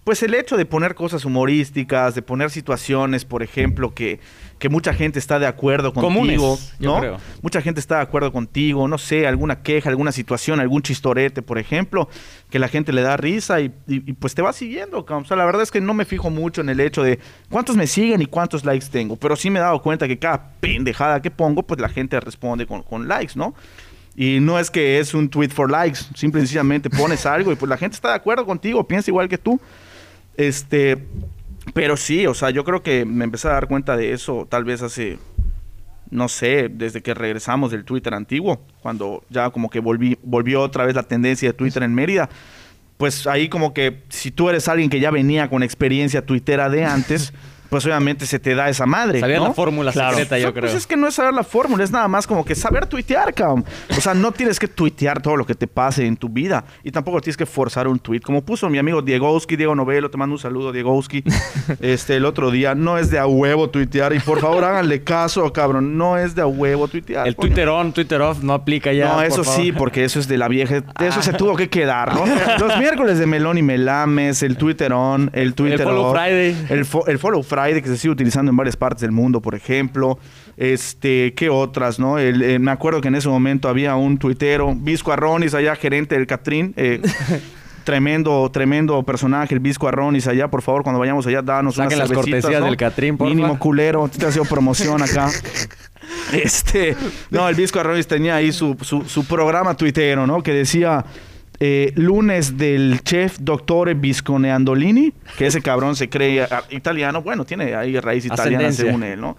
pues 0.09 0.23
el 0.23 0.33
hecho 0.33 0.57
de 0.57 0.65
poner 0.65 0.95
cosas 0.95 1.27
humorísticas, 1.27 2.15
de 2.15 2.23
poner 2.23 2.49
situaciones, 2.51 3.27
por 3.27 3.43
ejemplo, 3.43 3.93
que, 3.93 4.21
que 4.59 4.71
mucha 4.71 4.95
gente 4.95 5.19
está 5.19 5.39
de 5.39 5.47
acuerdo 5.47 5.93
contigo, 5.93 6.13
Comunes, 6.57 6.75
yo 6.81 6.95
¿no? 6.95 7.01
creo. 7.01 7.17
Mucha 7.43 7.61
gente 7.61 7.79
está 7.79 7.97
de 7.97 8.03
acuerdo 8.05 8.33
contigo, 8.33 8.89
no 8.89 8.97
sé, 8.97 9.27
alguna 9.27 9.61
queja, 9.63 9.91
alguna 9.91 10.11
situación, 10.11 10.61
algún 10.61 10.81
chistorete, 10.81 11.43
por 11.43 11.59
ejemplo, 11.59 12.09
que 12.49 12.59
la 12.59 12.69
gente 12.69 12.91
le 12.95 13.03
da 13.03 13.19
risa 13.19 13.61
y, 13.61 13.67
y- 13.87 14.11
y, 14.11 14.13
pues 14.15 14.35
te 14.35 14.41
va 14.41 14.55
siguiendo. 14.55 15.05
O 15.07 15.25
sea, 15.27 15.37
la 15.37 15.45
verdad 15.45 15.61
es 15.61 15.71
que 15.71 15.83
no 15.83 15.93
me 15.93 16.07
fijo 16.07 16.31
mucho 16.31 16.63
en 16.63 16.71
el 16.71 16.81
hecho 16.81 17.03
de 17.03 17.19
cuántos 17.51 17.77
me 17.77 17.87
siguen 17.87 18.23
y 18.23 18.27
cuántos 18.27 18.65
likes 18.65 18.87
tengo, 18.91 19.17
pero 19.17 19.37
sí 19.37 19.51
me 19.51 19.59
he 19.59 19.63
dado 19.63 19.83
cuenta 19.83 20.09
que 20.09 20.19
cada 20.19 20.53
pendejada 20.61 21.21
que 21.21 21.31
pongo, 21.31 21.63
pues 21.65 21.81
la 21.81 21.89
gente 21.91 22.19
responde 22.19 22.67
con, 22.67 22.83
con 22.83 23.09
likes, 23.09 23.35
¿no? 23.37 23.55
Y 24.17 24.41
no 24.41 24.59
es 24.59 24.71
que 24.71 25.01
es 25.01 25.13
un 25.13 25.29
tweet 25.29 25.51
for 25.51 25.71
likes, 25.71 26.01
simple 26.15 26.41
y 26.41 26.45
sencillamente 26.47 26.89
pones 26.89 27.27
algo 27.27 27.53
y 27.53 27.57
pues 27.57 27.69
la 27.69 27.77
gente 27.77 27.95
está 27.95 28.09
de 28.09 28.15
acuerdo 28.15 28.47
contigo, 28.47 28.89
piensa 28.89 29.11
igual 29.11 29.29
que 29.29 29.37
tú. 29.37 29.61
Este, 30.39 30.97
pero 31.75 31.97
sí, 31.97 32.27
o 32.27 32.33
sea, 32.33 32.51
yo 32.51 32.65
creo 32.65 32.83
que 32.83 33.05
me 33.05 33.25
empecé 33.25 33.49
a 33.49 33.53
dar 33.53 33.67
cuenta 33.67 33.97
de 33.97 34.13
eso 34.13 34.47
tal 34.49 34.65
vez 34.65 34.81
hace, 34.83 35.19
no 36.11 36.29
sé, 36.29 36.71
desde 36.71 37.03
que 37.03 37.13
regresamos 37.13 37.73
del 37.73 37.85
Twitter 37.85 38.15
antiguo, 38.15 38.61
cuando 38.81 39.25
ya 39.31 39.51
como 39.51 39.69
que 39.69 39.81
volvió 39.81 40.63
otra 40.63 40.87
vez 40.87 40.95
la 40.95 41.03
tendencia 41.03 41.49
de 41.49 41.55
Twitter 41.55 41.83
en 41.83 41.93
Mérida. 41.93 42.31
pues 42.99 43.27
ahí 43.27 43.49
como 43.49 43.75
que 43.75 44.03
si 44.09 44.31
tú 44.31 44.49
eres 44.49 44.69
alguien 44.69 44.91
que 44.91 45.01
ya 45.01 45.11
venía 45.11 45.51
con 45.51 45.63
experiencia 45.65 46.25
tuitera 46.25 46.71
de 46.71 46.85
antes, 46.85 47.33
pues 47.69 47.85
obviamente 47.87 48.27
se 48.27 48.39
te 48.39 48.55
da 48.55 48.69
esa 48.69 48.87
madre. 48.87 49.21
Sabía 49.21 49.39
¿no? 49.39 49.49
la 49.49 49.53
fórmula 49.55 49.93
Claro. 49.93 50.11
secreta, 50.17 50.39
yo 50.39 50.53
Pues 50.53 50.65
creo. 50.67 50.77
es 50.77 50.87
que 50.87 50.97
no 50.97 51.09
es 51.09 51.15
saber 51.15 51.35
la 51.35 51.43
fórmula, 51.45 51.85
es 51.85 51.91
nada 51.91 52.09
más 52.09 52.27
como 52.27 52.45
que 52.45 52.55
saber 52.55 52.87
tuitear, 52.87 53.33
cabrón. 53.35 53.65
O 53.97 54.01
sea, 54.01 54.15
no 54.15 54.33
tienes 54.33 54.59
que 54.59 54.69
tuitear 54.69 55.21
todo 55.23 55.37
lo 55.37 55.45
que 55.47 55.55
te 55.55 55.67
pase 55.67 56.07
en 56.07 56.17
tu 56.17 56.29
vida 56.29 56.65
y 56.83 56.91
tampoco 56.91 57.21
tienes 57.21 57.37
que 57.37 57.47
forzar 57.47 57.87
un 57.89 57.99
tweet. 57.99 58.21
Como 58.21 58.43
puso 58.43 58.69
mi 58.69 58.79
amigo 58.79 59.03
Diegowski, 59.03 59.57
Diego 59.57 59.75
Novelo, 59.75 60.11
te 60.11 60.17
mando 60.17 60.35
un 60.35 60.39
saludo, 60.39 60.73
Diegowski, 60.73 61.23
este, 61.81 62.17
el 62.17 62.25
otro 62.25 62.51
día. 62.51 62.75
No 62.75 62.99
es 62.99 63.11
de 63.11 63.19
a 63.19 63.27
huevo 63.27 63.69
tuitear 63.71 64.13
y 64.15 64.21
por 64.21 64.41
favor 64.41 64.65
háganle 64.65 65.03
caso, 65.03 65.53
cabrón. 65.53 65.97
No 65.99 66.17
es 66.17 66.35
de 66.35 66.43
a 66.43 66.47
huevo 66.47 66.89
tuitear. 66.89 67.27
El 67.29 67.37
coño. 67.37 67.49
Twitter 67.49 67.69
on, 67.69 67.93
Twitter 67.93 68.21
off 68.23 68.43
no 68.43 68.53
aplica 68.55 68.93
ya. 68.93 69.09
No, 69.09 69.15
por 69.17 69.25
eso 69.25 69.45
favor. 69.45 69.61
sí, 69.61 69.73
porque 69.73 70.05
eso 70.05 70.19
es 70.21 70.29
de 70.29 70.39
la 70.39 70.49
vieja. 70.49 70.81
De 70.81 71.07
eso 71.09 71.23
se 71.23 71.33
tuvo 71.33 71.57
que 71.57 71.69
quedar, 71.69 72.15
¿no? 72.15 72.25
Los 72.59 72.79
miércoles 72.79 73.19
de 73.19 73.27
Melón 73.27 73.59
y 73.59 73.63
Melames, 73.63 74.43
el 74.43 74.57
Twitter 74.57 74.93
on, 74.93 75.31
el 75.35 75.55
Twitter 75.55 75.83
Follow 75.83 76.07
off, 76.07 76.13
Friday. 76.17 76.67
El, 76.71 76.85
fo- 76.87 77.05
el 77.09 77.19
Follow 77.19 77.43
Friday 77.43 77.58
que 77.83 77.89
se 77.89 77.97
sigue 77.97 78.13
utilizando 78.13 78.51
en 78.51 78.57
varias 78.57 78.77
partes 78.77 79.03
del 79.03 79.13
mundo, 79.13 79.41
por 79.41 79.55
ejemplo. 79.55 80.19
Este, 80.57 81.35
¿qué 81.35 81.51
otras, 81.51 81.99
no? 81.99 82.19
El- 82.19 82.43
eh, 82.43 82.59
me 82.59 82.71
acuerdo 82.71 83.01
que 83.01 83.09
en 83.09 83.15
ese 83.15 83.29
momento 83.29 83.69
había 83.69 83.95
un 83.97 84.19
tuitero, 84.19 84.75
Visco 84.75 85.13
Arronis, 85.13 85.55
allá 85.55 85.77
gerente 85.77 86.15
del 86.17 86.27
Catrín. 86.27 86.73
eh, 86.77 87.01
Tremendo, 87.85 88.51
tremendo 88.53 89.03
personaje, 89.03 89.55
el 89.55 89.61
Visco 89.61 89.89
Arronis 89.89 90.27
allá. 90.27 90.49
Por 90.49 90.61
favor, 90.61 90.83
cuando 90.83 90.99
vayamos 90.99 91.27
allá, 91.27 91.41
danos 91.41 91.77
Saquen 91.77 91.97
unas 91.97 92.11
las 92.11 92.17
cortesías 92.19 92.61
¿no? 92.61 92.67
del 92.67 92.77
Catrín, 92.77 93.17
porfa. 93.17 93.35
Mínimo 93.35 93.59
culero. 93.59 94.09
Te 94.09 94.27
ha 94.27 94.33
sido 94.33 94.45
promoción 94.45 95.01
acá. 95.03 95.31
Este, 96.33 96.97
no, 97.31 97.49
el 97.49 97.55
Visco 97.55 97.79
Arroyos 97.81 98.07
tenía 98.07 98.37
ahí 98.37 98.51
su, 98.53 98.77
su, 98.83 99.03
su 99.03 99.27
programa 99.27 99.75
tuitero, 99.77 100.27
¿no? 100.27 100.43
Que 100.43 100.53
decía 100.53 101.05
eh, 101.61 101.93
lunes 101.97 102.57
del 102.57 103.01
chef 103.03 103.39
Doctore 103.41 103.95
Viscone 103.95 104.53
Andolini, 104.53 105.13
que 105.37 105.47
ese 105.47 105.61
cabrón 105.61 105.97
se 105.97 106.09
cree 106.09 106.43
ah, 106.43 106.65
italiano, 106.71 107.23
bueno, 107.23 107.45
tiene 107.45 107.75
ahí 107.75 107.99
raíz 107.99 108.25
italiana 108.25 108.71
según 108.73 109.03
él, 109.03 109.21
¿no? 109.21 109.37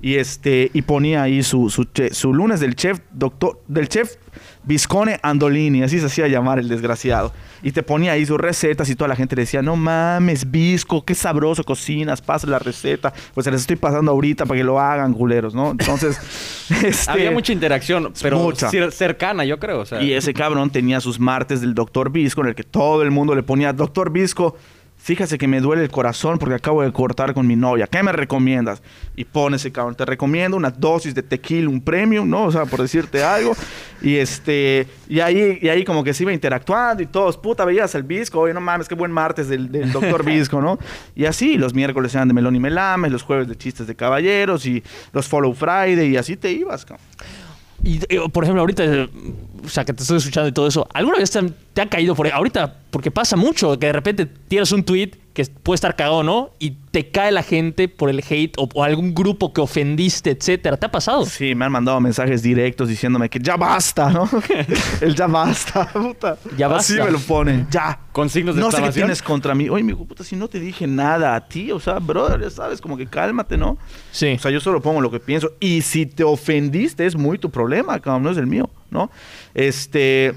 Y 0.00 0.14
este, 0.14 0.70
y 0.72 0.82
ponía 0.82 1.22
ahí 1.22 1.42
su, 1.42 1.68
su 1.70 2.32
lunes 2.32 2.60
del 2.60 2.76
chef 2.76 3.00
doctor, 3.10 3.60
del 3.66 3.88
chef 3.88 4.14
Viscone 4.68 5.18
Andolini, 5.22 5.82
así 5.82 5.98
se 5.98 6.06
hacía 6.06 6.28
llamar 6.28 6.58
el 6.58 6.68
desgraciado. 6.68 7.32
Y 7.62 7.72
te 7.72 7.82
ponía 7.82 8.12
ahí 8.12 8.24
sus 8.26 8.38
recetas 8.38 8.88
y 8.90 8.94
toda 8.94 9.08
la 9.08 9.16
gente 9.16 9.34
le 9.34 9.42
decía, 9.42 9.62
no 9.62 9.74
mames, 9.74 10.50
Visco, 10.50 11.04
qué 11.04 11.14
sabroso 11.14 11.64
cocinas, 11.64 12.20
pasa 12.20 12.46
la 12.46 12.58
receta. 12.58 13.12
Pues 13.34 13.44
se 13.44 13.50
les 13.50 13.62
estoy 13.62 13.76
pasando 13.76 14.10
ahorita 14.12 14.44
para 14.46 14.58
que 14.58 14.64
lo 14.64 14.78
hagan, 14.78 15.14
culeros, 15.14 15.54
¿no? 15.54 15.70
Entonces, 15.72 16.18
este, 16.84 17.10
Había 17.10 17.30
mucha 17.30 17.52
interacción, 17.52 18.12
pero 18.22 18.38
Mucha. 18.38 18.70
cer- 18.70 18.90
cercana, 18.92 19.44
yo 19.46 19.58
creo. 19.58 19.80
O 19.80 19.86
sea, 19.86 20.02
y 20.02 20.12
ese 20.12 20.34
cabrón 20.34 20.70
tenía 20.70 21.00
sus 21.00 21.18
martes 21.18 21.60
del 21.62 21.74
Doctor 21.74 22.10
Visco, 22.12 22.42
en 22.42 22.48
el 22.48 22.54
que 22.54 22.62
todo 22.64 23.02
el 23.02 23.10
mundo 23.10 23.34
le 23.34 23.42
ponía, 23.42 23.72
Doctor 23.72 24.10
Visco, 24.12 24.56
fíjate 24.98 25.38
que 25.38 25.48
me 25.48 25.60
duele 25.60 25.82
el 25.82 25.90
corazón 25.90 26.38
porque 26.38 26.54
acabo 26.54 26.82
de 26.82 26.92
cortar 26.92 27.32
con 27.32 27.46
mi 27.46 27.56
novia. 27.56 27.86
¿Qué 27.86 28.02
me 28.02 28.12
recomiendas? 28.12 28.82
Y 29.16 29.24
pone 29.24 29.56
ese 29.56 29.72
cabrón, 29.72 29.94
te 29.94 30.04
recomiendo 30.04 30.56
una 30.56 30.70
dosis 30.70 31.14
de 31.14 31.22
tequila, 31.22 31.68
un 31.68 31.80
premium, 31.80 32.28
¿no? 32.28 32.44
O 32.44 32.52
sea, 32.52 32.66
por 32.66 32.82
decirte 32.82 33.22
algo. 33.22 33.56
Y 34.02 34.16
este, 34.16 34.86
y 35.08 35.20
ahí, 35.20 35.58
y 35.62 35.68
ahí 35.68 35.84
como 35.84 36.04
que 36.04 36.12
se 36.12 36.24
iba 36.24 36.32
interactuando 36.32 37.02
y 37.02 37.06
todos, 37.06 37.36
puta, 37.36 37.64
veías 37.64 37.94
el 37.94 38.02
Visco, 38.02 38.40
oye, 38.40 38.54
no 38.54 38.60
mames, 38.60 38.88
qué 38.88 38.94
buen 38.94 39.10
martes 39.10 39.48
del, 39.48 39.72
del 39.72 39.90
Doctor 39.90 40.24
Visco, 40.24 40.60
¿no? 40.60 40.78
Y 41.14 41.24
así, 41.24 41.56
los 41.56 41.74
miércoles 41.74 42.14
eran 42.14 42.28
de 42.28 42.34
melón 42.34 42.54
y 42.54 42.60
melames, 42.60 43.10
los 43.10 43.22
jueves 43.22 43.48
de 43.48 43.56
chistes 43.56 43.86
de 43.86 43.96
caballeros 43.96 44.66
y 44.66 44.82
los 45.12 45.26
Follow 45.26 45.54
Friday 45.54 46.10
y 46.10 46.16
así 46.16 46.36
te 46.36 46.52
ibas, 46.52 46.84
cabrón. 46.84 47.06
Y, 47.84 47.98
eh, 48.08 48.20
por 48.32 48.44
ejemplo, 48.44 48.60
ahorita, 48.60 48.84
eh, 48.84 49.08
o 49.64 49.68
sea, 49.68 49.84
que 49.84 49.92
te 49.92 50.02
estoy 50.02 50.18
escuchando 50.18 50.48
y 50.48 50.52
todo 50.52 50.66
eso, 50.66 50.86
¿alguna 50.92 51.18
vez 51.18 51.30
te, 51.30 51.38
han- 51.38 51.54
te 51.72 51.80
ha 51.82 51.88
caído 51.88 52.14
por 52.14 52.26
ahí? 52.26 52.32
Ahorita, 52.34 52.76
porque 52.90 53.10
pasa 53.10 53.36
mucho, 53.36 53.78
que 53.78 53.86
de 53.86 53.92
repente 53.92 54.26
tienes 54.26 54.72
un 54.72 54.82
tweet 54.84 55.12
que 55.38 55.46
puede 55.62 55.76
estar 55.76 55.94
cagado, 55.94 56.24
¿no? 56.24 56.50
Y 56.58 56.72
te 56.90 57.12
cae 57.12 57.30
la 57.30 57.44
gente 57.44 57.86
por 57.86 58.10
el 58.10 58.24
hate 58.28 58.54
o, 58.58 58.68
o 58.74 58.82
algún 58.82 59.14
grupo 59.14 59.52
que 59.52 59.60
ofendiste, 59.60 60.30
etcétera. 60.32 60.76
¿Te 60.76 60.86
ha 60.86 60.90
pasado? 60.90 61.24
Sí, 61.26 61.54
me 61.54 61.64
han 61.64 61.70
mandado 61.70 62.00
mensajes 62.00 62.42
directos 62.42 62.88
diciéndome 62.88 63.30
que 63.30 63.38
ya 63.38 63.56
basta, 63.56 64.10
¿no? 64.10 64.28
El 65.00 65.14
ya 65.14 65.28
basta, 65.28 65.86
puta. 65.92 66.36
Ya 66.56 66.66
Así 66.66 66.94
basta. 66.94 67.04
me 67.04 67.12
lo 67.12 67.20
ponen, 67.20 67.68
ya. 67.70 68.00
Con 68.10 68.28
signos 68.28 68.56
de 68.56 68.62
No 68.62 68.72
sé 68.72 68.82
qué 68.82 68.90
tienes 68.90 69.22
contra 69.22 69.54
mí. 69.54 69.68
Oye, 69.68 69.84
mi 69.84 69.92
hijo, 69.92 70.04
puta, 70.06 70.24
si 70.24 70.34
no 70.34 70.48
te 70.48 70.58
dije 70.58 70.88
nada 70.88 71.36
a 71.36 71.46
ti, 71.46 71.70
o 71.70 71.78
sea, 71.78 72.00
brother, 72.00 72.40
ya 72.40 72.50
sabes, 72.50 72.80
como 72.80 72.96
que 72.96 73.06
cálmate, 73.06 73.56
¿no? 73.56 73.78
Sí. 74.10 74.32
O 74.32 74.38
sea, 74.40 74.50
yo 74.50 74.58
solo 74.58 74.82
pongo 74.82 75.00
lo 75.00 75.12
que 75.12 75.20
pienso. 75.20 75.52
Y 75.60 75.82
si 75.82 76.04
te 76.04 76.24
ofendiste, 76.24 77.06
es 77.06 77.14
muy 77.14 77.38
tu 77.38 77.48
problema, 77.50 78.00
cabrón, 78.00 78.24
no 78.24 78.30
es 78.30 78.38
el 78.38 78.48
mío, 78.48 78.68
¿no? 78.90 79.08
Este. 79.54 80.34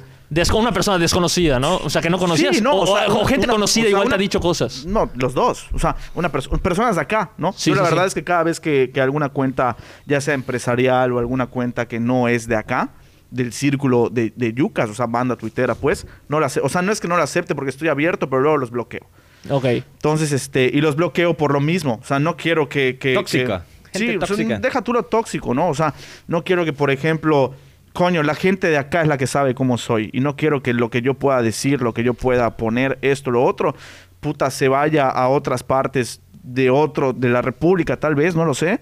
Una 0.54 0.72
persona 0.72 0.98
desconocida, 0.98 1.60
¿no? 1.60 1.78
O 1.78 1.90
sea, 1.90 2.02
que 2.02 2.10
no 2.10 2.18
conocías. 2.18 2.56
Sí, 2.56 2.62
no, 2.64 2.72
o, 2.74 2.82
o 2.84 2.88
sea, 2.98 3.08
o 3.08 3.20
una- 3.20 3.28
gente 3.28 3.46
una- 3.46 3.54
conocida 3.54 3.84
o 3.84 3.86
sea, 3.86 3.92
igual 3.92 4.10
te 4.10 4.16
ha 4.16 4.18
dicho 4.18 4.40
cosas. 4.40 4.86
No, 4.86 5.10
los 5.16 5.34
dos. 5.34 5.68
O 5.74 5.80
sea, 5.80 5.96
una 6.16 6.32
perso- 6.32 6.58
personas 6.60 6.96
de 6.96 7.02
acá, 7.02 7.32
¿no? 7.38 7.52
Sí, 7.54 7.70
Yo 7.72 7.76
la 7.76 7.84
sí, 7.84 7.90
verdad 7.90 8.04
sí. 8.04 8.08
es 8.10 8.14
que 8.14 8.24
cada 8.24 8.44
vez 8.44 8.60
que, 8.60 8.92
que 8.94 9.02
alguna 9.02 9.30
cuenta, 9.30 9.76
ya 10.06 10.22
sea 10.22 10.34
empresarial 10.34 11.12
o 11.12 11.20
alguna 11.20 11.48
cuenta 11.48 11.88
que 11.88 12.00
no 12.00 12.28
es 12.30 12.48
de 12.48 12.56
acá, 12.56 12.92
del 13.30 13.52
círculo 13.54 14.10
de, 14.10 14.34
de 14.36 14.54
yucas, 14.54 14.90
o 14.90 14.94
sea, 14.94 15.06
banda 15.06 15.36
tuitera, 15.36 15.76
pues, 15.76 16.06
no 16.30 16.40
la 16.40 16.48
O 16.64 16.70
sea, 16.70 16.82
no 16.82 16.92
es 16.92 17.00
que 17.02 17.08
no 17.08 17.18
la 17.18 17.24
acepte 17.24 17.54
porque 17.56 17.70
estoy 17.70 17.88
abierto, 17.90 18.30
pero 18.30 18.42
luego 18.42 18.58
los 18.58 18.72
bloqueo. 18.72 19.06
Ok. 19.50 19.66
Entonces, 19.66 20.32
este, 20.32 20.70
y 20.74 20.82
los 20.82 20.96
bloqueo 20.96 21.36
por 21.36 21.52
lo 21.52 21.60
mismo. 21.60 22.00
O 22.02 22.06
sea, 22.06 22.20
no 22.20 22.38
quiero 22.38 22.70
que. 22.70 22.98
que 23.00 23.14
Tóxica. 23.16 23.66
que- 23.92 24.00
Gente 24.00 24.12
sí, 24.14 24.18
o 24.18 24.20
sea, 24.26 24.28
tóxica. 24.38 24.60
deja 24.60 24.82
tú 24.82 24.94
lo 24.94 25.04
tóxico, 25.04 25.54
¿no? 25.54 25.68
O 25.68 25.74
sea, 25.76 25.94
no 26.28 26.44
quiero 26.46 26.64
que, 26.64 26.72
por 26.74 26.92
ejemplo, 26.92 27.54
coño, 27.94 28.24
la 28.24 28.36
gente 28.36 28.68
de 28.68 28.78
acá 28.78 29.02
es 29.02 29.08
la 29.08 29.18
que 29.18 29.28
sabe 29.28 29.54
cómo 29.56 29.78
soy. 29.78 30.10
Y 30.14 30.20
no 30.22 30.36
quiero 30.36 30.62
que 30.64 30.74
lo 30.74 30.90
que 30.90 31.02
yo 31.02 31.14
pueda 31.16 31.42
decir, 31.42 31.82
lo 31.82 31.94
que 31.94 32.04
yo 32.04 32.14
pueda 32.14 32.58
poner, 32.58 32.98
esto, 33.02 33.32
lo 33.32 33.44
otro, 33.44 33.76
puta, 34.20 34.50
se 34.52 34.68
vaya 34.68 35.08
a 35.10 35.28
otras 35.28 35.64
partes 35.64 36.22
de 36.44 36.70
otro, 36.72 37.14
de 37.14 37.30
la 37.30 37.42
República, 37.42 37.98
tal 37.98 38.16
vez, 38.16 38.36
no 38.36 38.46
lo 38.46 38.54
sé, 38.56 38.80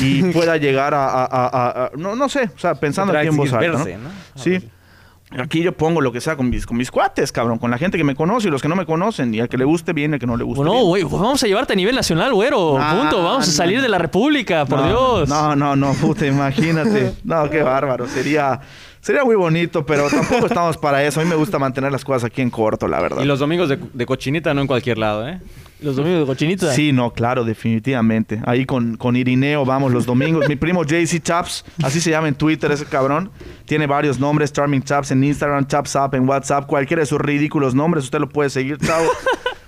y 0.00 0.22
pueda 0.32 0.56
llegar 0.58 0.94
a, 0.94 1.06
a- 1.08 1.24
a- 1.24 1.46
a- 1.46 1.84
a- 1.86 1.90
no, 1.96 2.14
no 2.14 2.28
sé, 2.28 2.50
o 2.54 2.58
sea, 2.58 2.74
pensando 2.76 3.12
aquí 3.18 3.28
en 3.28 3.36
voz 3.36 3.52
alta, 3.52 3.78
¿no? 3.78 3.84
¿no? 4.04 4.10
Sí. 4.42 4.70
Aquí 5.38 5.62
yo 5.62 5.72
pongo 5.72 6.00
lo 6.00 6.10
que 6.10 6.20
sea 6.20 6.34
con 6.36 6.50
mis, 6.50 6.66
con 6.66 6.76
mis 6.76 6.90
cuates, 6.90 7.30
cabrón, 7.30 7.58
con 7.58 7.70
la 7.70 7.78
gente 7.78 7.96
que 7.96 8.02
me 8.02 8.16
conoce 8.16 8.48
y 8.48 8.50
los 8.50 8.60
que 8.60 8.68
no 8.68 8.74
me 8.74 8.84
conocen, 8.84 9.32
y 9.32 9.38
al 9.38 9.48
que 9.48 9.56
le 9.56 9.64
guste 9.64 9.92
bien, 9.92 10.10
y 10.10 10.14
al 10.14 10.20
que 10.20 10.26
no 10.26 10.36
le 10.36 10.42
guste 10.42 10.56
Bueno, 10.58 10.72
bien. 10.72 10.84
güey, 10.86 11.02
pues 11.04 11.22
vamos 11.22 11.42
a 11.42 11.46
llevarte 11.46 11.72
a 11.74 11.76
nivel 11.76 11.94
nacional, 11.94 12.34
güero. 12.34 12.76
Ah, 12.78 12.96
Punto. 13.00 13.22
Vamos 13.22 13.48
a 13.48 13.52
salir 13.52 13.80
de 13.80 13.88
la 13.88 13.98
República, 13.98 14.64
por 14.66 14.80
no, 14.80 14.86
Dios. 14.88 15.28
No, 15.28 15.54
no, 15.54 15.76
no, 15.76 15.92
puta, 15.94 16.26
imagínate. 16.26 17.12
No, 17.24 17.48
qué 17.48 17.62
bárbaro. 17.62 18.08
Sería, 18.08 18.60
sería 19.00 19.24
muy 19.24 19.36
bonito, 19.36 19.86
pero 19.86 20.08
tampoco 20.10 20.46
estamos 20.46 20.76
para 20.76 21.04
eso. 21.04 21.20
A 21.20 21.22
mí 21.24 21.28
me 21.30 21.36
gusta 21.36 21.60
mantener 21.60 21.92
las 21.92 22.04
cosas 22.04 22.24
aquí 22.24 22.42
en 22.42 22.50
corto, 22.50 22.88
la 22.88 23.00
verdad. 23.00 23.22
Y 23.22 23.26
los 23.26 23.38
domingos 23.38 23.68
de, 23.68 23.78
de 23.92 24.06
cochinita 24.06 24.52
no 24.52 24.62
en 24.62 24.66
cualquier 24.66 24.98
lado, 24.98 25.28
¿eh? 25.28 25.40
Los 25.82 25.96
domingos 25.96 26.20
de 26.20 26.26
cochinita. 26.26 26.72
Sí, 26.72 26.92
no, 26.92 27.12
claro, 27.12 27.44
definitivamente. 27.44 28.40
Ahí 28.44 28.66
con, 28.66 28.96
con 28.96 29.16
Irineo 29.16 29.64
vamos 29.64 29.92
los 29.92 30.04
domingos. 30.06 30.48
Mi 30.48 30.56
primo 30.56 30.84
JC 30.84 31.22
Chaps, 31.22 31.64
así 31.82 32.00
se 32.00 32.10
llama 32.10 32.28
en 32.28 32.34
Twitter 32.34 32.70
ese 32.70 32.84
cabrón. 32.84 33.30
Tiene 33.64 33.86
varios 33.86 34.18
nombres, 34.18 34.52
Charming 34.52 34.82
Chaps 34.82 35.10
en 35.10 35.24
Instagram, 35.24 35.66
Chaps 35.66 35.94
Up 35.96 36.14
en 36.14 36.28
WhatsApp, 36.28 36.66
cualquiera 36.66 37.00
de 37.00 37.06
sus 37.06 37.20
ridículos 37.20 37.74
nombres, 37.74 38.04
usted 38.04 38.18
lo 38.18 38.28
puede 38.28 38.50
seguir, 38.50 38.78
chao. 38.78 39.02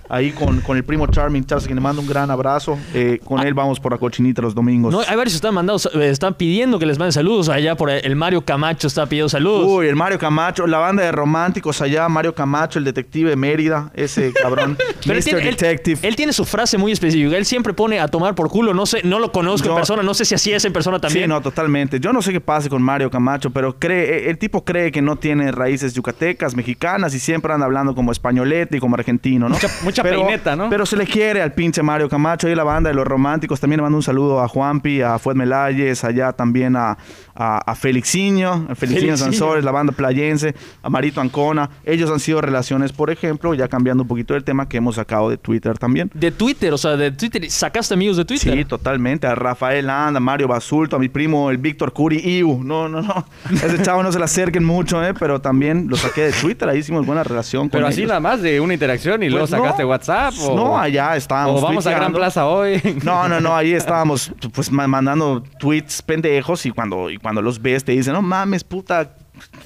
Ahí 0.09 0.31
con, 0.31 0.61
con 0.61 0.77
el 0.77 0.83
primo 0.83 1.07
Charming 1.07 1.45
a 1.49 1.57
quien 1.57 1.75
le 1.75 1.81
mando 1.81 2.01
un 2.01 2.07
gran 2.07 2.29
abrazo. 2.29 2.77
Eh, 2.93 3.19
con 3.23 3.39
él 3.45 3.53
vamos 3.53 3.79
por 3.79 3.91
la 3.91 3.97
cochinita 3.97 4.41
los 4.41 4.53
domingos. 4.53 4.93
No, 4.93 4.99
hay 4.99 5.15
varios 5.15 5.33
que 5.33 5.37
están 5.37 5.53
mandando, 5.53 5.81
eh, 5.95 6.09
están 6.09 6.33
pidiendo 6.35 6.77
que 6.79 6.85
les 6.85 6.97
manden 6.99 7.13
saludos. 7.13 7.49
Allá 7.49 7.75
por 7.75 7.89
el 7.89 8.15
Mario 8.15 8.41
Camacho 8.43 8.87
está 8.87 9.05
pidiendo 9.05 9.29
saludos. 9.29 9.65
Uy, 9.67 9.87
el 9.87 9.95
Mario 9.95 10.19
Camacho, 10.19 10.67
la 10.67 10.77
banda 10.79 11.03
de 11.03 11.11
románticos 11.11 11.81
allá, 11.81 12.07
Mario 12.09 12.35
Camacho, 12.35 12.79
el 12.79 12.85
detective 12.85 13.29
de 13.29 13.35
Mérida, 13.35 13.91
ese 13.93 14.33
cabrón, 14.33 14.77
Pero 15.05 15.13
él 15.13 15.19
Mr. 15.19 15.23
tiene, 15.23 15.39
él- 15.41 15.55
Detective. 15.55 15.99
él 16.07 16.15
tiene 16.15 16.33
su 16.33 16.45
frase 16.45 16.77
muy 16.77 16.91
específica. 16.91 17.37
Él 17.37 17.45
siempre 17.45 17.73
pone 17.73 17.99
a 17.99 18.07
tomar 18.07 18.35
por 18.35 18.49
culo. 18.49 18.73
No 18.73 18.85
sé, 18.85 19.01
no 19.03 19.19
lo 19.19 19.31
conozco 19.31 19.69
en 19.69 19.75
persona. 19.75 20.03
No 20.03 20.13
sé 20.13 20.25
si 20.25 20.35
así 20.35 20.51
es 20.51 20.63
en 20.65 20.73
persona 20.73 20.99
también. 20.99 21.25
Sí, 21.25 21.29
no, 21.29 21.41
totalmente. 21.41 21.99
Yo 21.99 22.11
no 22.13 22.21
sé 22.21 22.31
qué 22.31 22.41
pase 22.41 22.69
con 22.69 22.81
Mario 22.81 23.09
Camacho, 23.09 23.49
pero 23.51 23.77
cree, 23.79 24.29
el 24.29 24.37
tipo 24.37 24.63
cree 24.63 24.91
que 24.91 25.01
no 25.01 25.15
tiene 25.15 25.51
raíces 25.51 25.93
yucatecas, 25.93 26.55
mexicanas 26.55 27.13
y 27.15 27.19
siempre 27.19 27.53
anda 27.53 27.65
hablando 27.65 27.95
como 27.95 28.11
españolete 28.11 28.77
y 28.77 28.79
como 28.79 28.95
argentino, 28.95 29.47
¿no? 29.49 29.55
Mucha- 29.55 29.69
mucha 30.01 30.03
peineta, 30.03 30.55
¿no? 30.55 30.69
Pero 30.69 30.85
se 30.85 30.97
le 30.97 31.05
quiere 31.05 31.41
al 31.41 31.53
pinche 31.53 31.81
Mario 31.81 32.09
Camacho 32.09 32.49
y 32.49 32.55
la 32.55 32.63
banda 32.63 32.89
de 32.89 32.95
los 32.95 33.05
románticos. 33.05 33.59
También 33.59 33.79
le 33.79 33.83
mando 33.83 33.97
un 33.97 34.03
saludo 34.03 34.41
a 34.41 34.47
Juanpi, 34.47 35.01
a 35.01 35.19
Fued 35.19 35.35
Melayes, 35.35 36.03
allá 36.03 36.33
también 36.33 36.75
a, 36.75 36.97
a, 37.35 37.57
a 37.57 37.75
Felixiño, 37.75 38.67
a 38.69 38.75
Felixiño. 38.75 39.17
Sansores, 39.17 39.63
la 39.63 39.71
banda 39.71 39.93
playense, 39.93 40.55
a 40.81 40.89
Marito 40.89 41.21
Ancona. 41.21 41.69
Ellos 41.85 42.09
han 42.09 42.19
sido 42.19 42.41
relaciones, 42.41 42.91
por 42.91 43.09
ejemplo, 43.09 43.53
ya 43.53 43.67
cambiando 43.67 44.03
un 44.03 44.07
poquito 44.07 44.35
el 44.35 44.43
tema 44.43 44.67
que 44.67 44.77
hemos 44.77 44.95
sacado 44.95 45.29
de 45.29 45.37
Twitter 45.37 45.77
también. 45.77 46.11
De 46.13 46.31
Twitter, 46.31 46.73
o 46.73 46.77
sea, 46.77 46.95
de 46.97 47.11
Twitter. 47.11 47.49
¿Sacaste 47.49 47.93
amigos 47.93 48.17
de 48.17 48.25
Twitter? 48.25 48.53
Sí, 48.53 48.65
totalmente. 48.65 49.27
A 49.27 49.35
Rafael 49.35 49.89
Anda, 49.89 50.17
a 50.17 50.21
Mario 50.21 50.47
Basulto, 50.47 50.95
a 50.95 50.99
mi 50.99 51.09
primo, 51.09 51.49
el 51.49 51.57
Víctor 51.57 51.93
Curi, 51.93 52.19
Iu. 52.19 52.63
No, 52.63 52.87
no, 52.89 53.01
no. 53.01 53.25
Ese 53.51 53.81
chavo 53.81 54.03
no 54.03 54.11
se 54.11 54.19
le 54.19 54.25
acerquen 54.25 54.63
mucho, 54.63 55.03
¿eh? 55.03 55.13
Pero 55.13 55.41
también 55.41 55.87
lo 55.89 55.95
saqué 55.95 56.21
de 56.21 56.31
Twitter. 56.31 56.67
Ahí 56.69 56.79
hicimos 56.79 57.05
buena 57.05 57.23
relación 57.23 57.63
con 57.63 57.71
Pero 57.71 57.87
así 57.87 58.05
nada 58.05 58.19
más 58.19 58.41
de 58.41 58.59
una 58.59 58.73
interacción 58.73 59.23
y 59.23 59.29
luego 59.29 59.47
Pues 59.47 59.51
sacaste 59.51 59.82
WhatsApp. 59.85 60.33
O, 60.41 60.55
No, 60.55 60.77
allá 60.77 61.15
estábamos. 61.15 61.61
O 61.61 61.65
vamos 61.65 61.85
a 61.87 61.91
Gran. 61.91 62.13
Plaza 62.13 62.45
hoy. 62.47 62.81
No, 63.03 63.27
no, 63.27 63.39
no, 63.41 63.55
ahí 63.55 63.73
estábamos 63.73 64.31
pues 64.53 64.71
ma- 64.71 64.87
mandando 64.87 65.41
tweets 65.59 66.01
pendejos 66.01 66.65
y 66.65 66.71
cuando, 66.71 67.09
y 67.09 67.17
cuando 67.17 67.41
los 67.41 67.61
ves 67.61 67.83
te 67.83 67.91
dicen, 67.93 68.13
no 68.13 68.21
mames, 68.21 68.63
puta, 68.63 69.15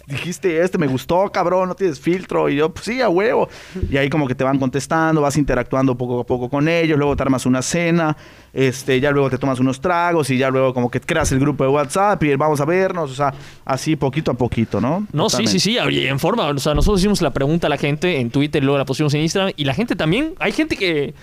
dijiste 0.05 0.61
este, 0.61 0.77
me 0.77 0.87
gustó, 0.87 1.29
cabrón, 1.31 1.69
no 1.69 1.75
tienes 1.75 1.99
filtro. 1.99 2.49
Y 2.49 2.55
yo, 2.57 2.69
pues 2.69 2.85
sí, 2.85 3.01
a 3.01 3.09
huevo. 3.09 3.49
Y 3.89 3.97
ahí 3.97 4.09
como 4.09 4.27
que 4.27 4.35
te 4.35 4.43
van 4.43 4.59
contestando, 4.59 5.21
vas 5.21 5.37
interactuando 5.37 5.95
poco 5.95 6.21
a 6.21 6.25
poco 6.25 6.49
con 6.49 6.67
ellos, 6.67 6.97
luego 6.97 7.15
te 7.15 7.23
armas 7.23 7.45
una 7.45 7.61
cena, 7.61 8.15
este, 8.53 8.99
ya 8.99 9.11
luego 9.11 9.29
te 9.29 9.37
tomas 9.37 9.59
unos 9.59 9.81
tragos 9.81 10.29
y 10.29 10.37
ya 10.37 10.49
luego 10.49 10.73
como 10.73 10.89
que 10.89 10.99
creas 10.99 11.31
el 11.31 11.39
grupo 11.39 11.63
de 11.63 11.69
WhatsApp 11.69 12.21
y 12.23 12.35
vamos 12.35 12.61
a 12.61 12.65
vernos, 12.65 13.11
o 13.11 13.15
sea, 13.15 13.33
así 13.65 13.95
poquito 13.95 14.31
a 14.31 14.33
poquito, 14.33 14.81
¿no? 14.81 15.07
No, 15.11 15.29
sí, 15.29 15.47
sí, 15.47 15.59
sí, 15.59 15.77
oye, 15.79 16.07
en 16.07 16.19
forma. 16.19 16.47
O 16.47 16.59
sea, 16.59 16.73
nosotros 16.73 16.99
hicimos 16.99 17.21
la 17.21 17.31
pregunta 17.31 17.67
a 17.67 17.69
la 17.69 17.77
gente 17.77 18.19
en 18.19 18.29
Twitter, 18.29 18.63
luego 18.63 18.77
la 18.77 18.85
pusimos 18.85 19.13
en 19.13 19.21
Instagram 19.21 19.53
y 19.55 19.65
la 19.65 19.73
gente 19.73 19.95
también, 19.95 20.33
hay 20.39 20.51
gente 20.51 20.75
que 20.75 21.13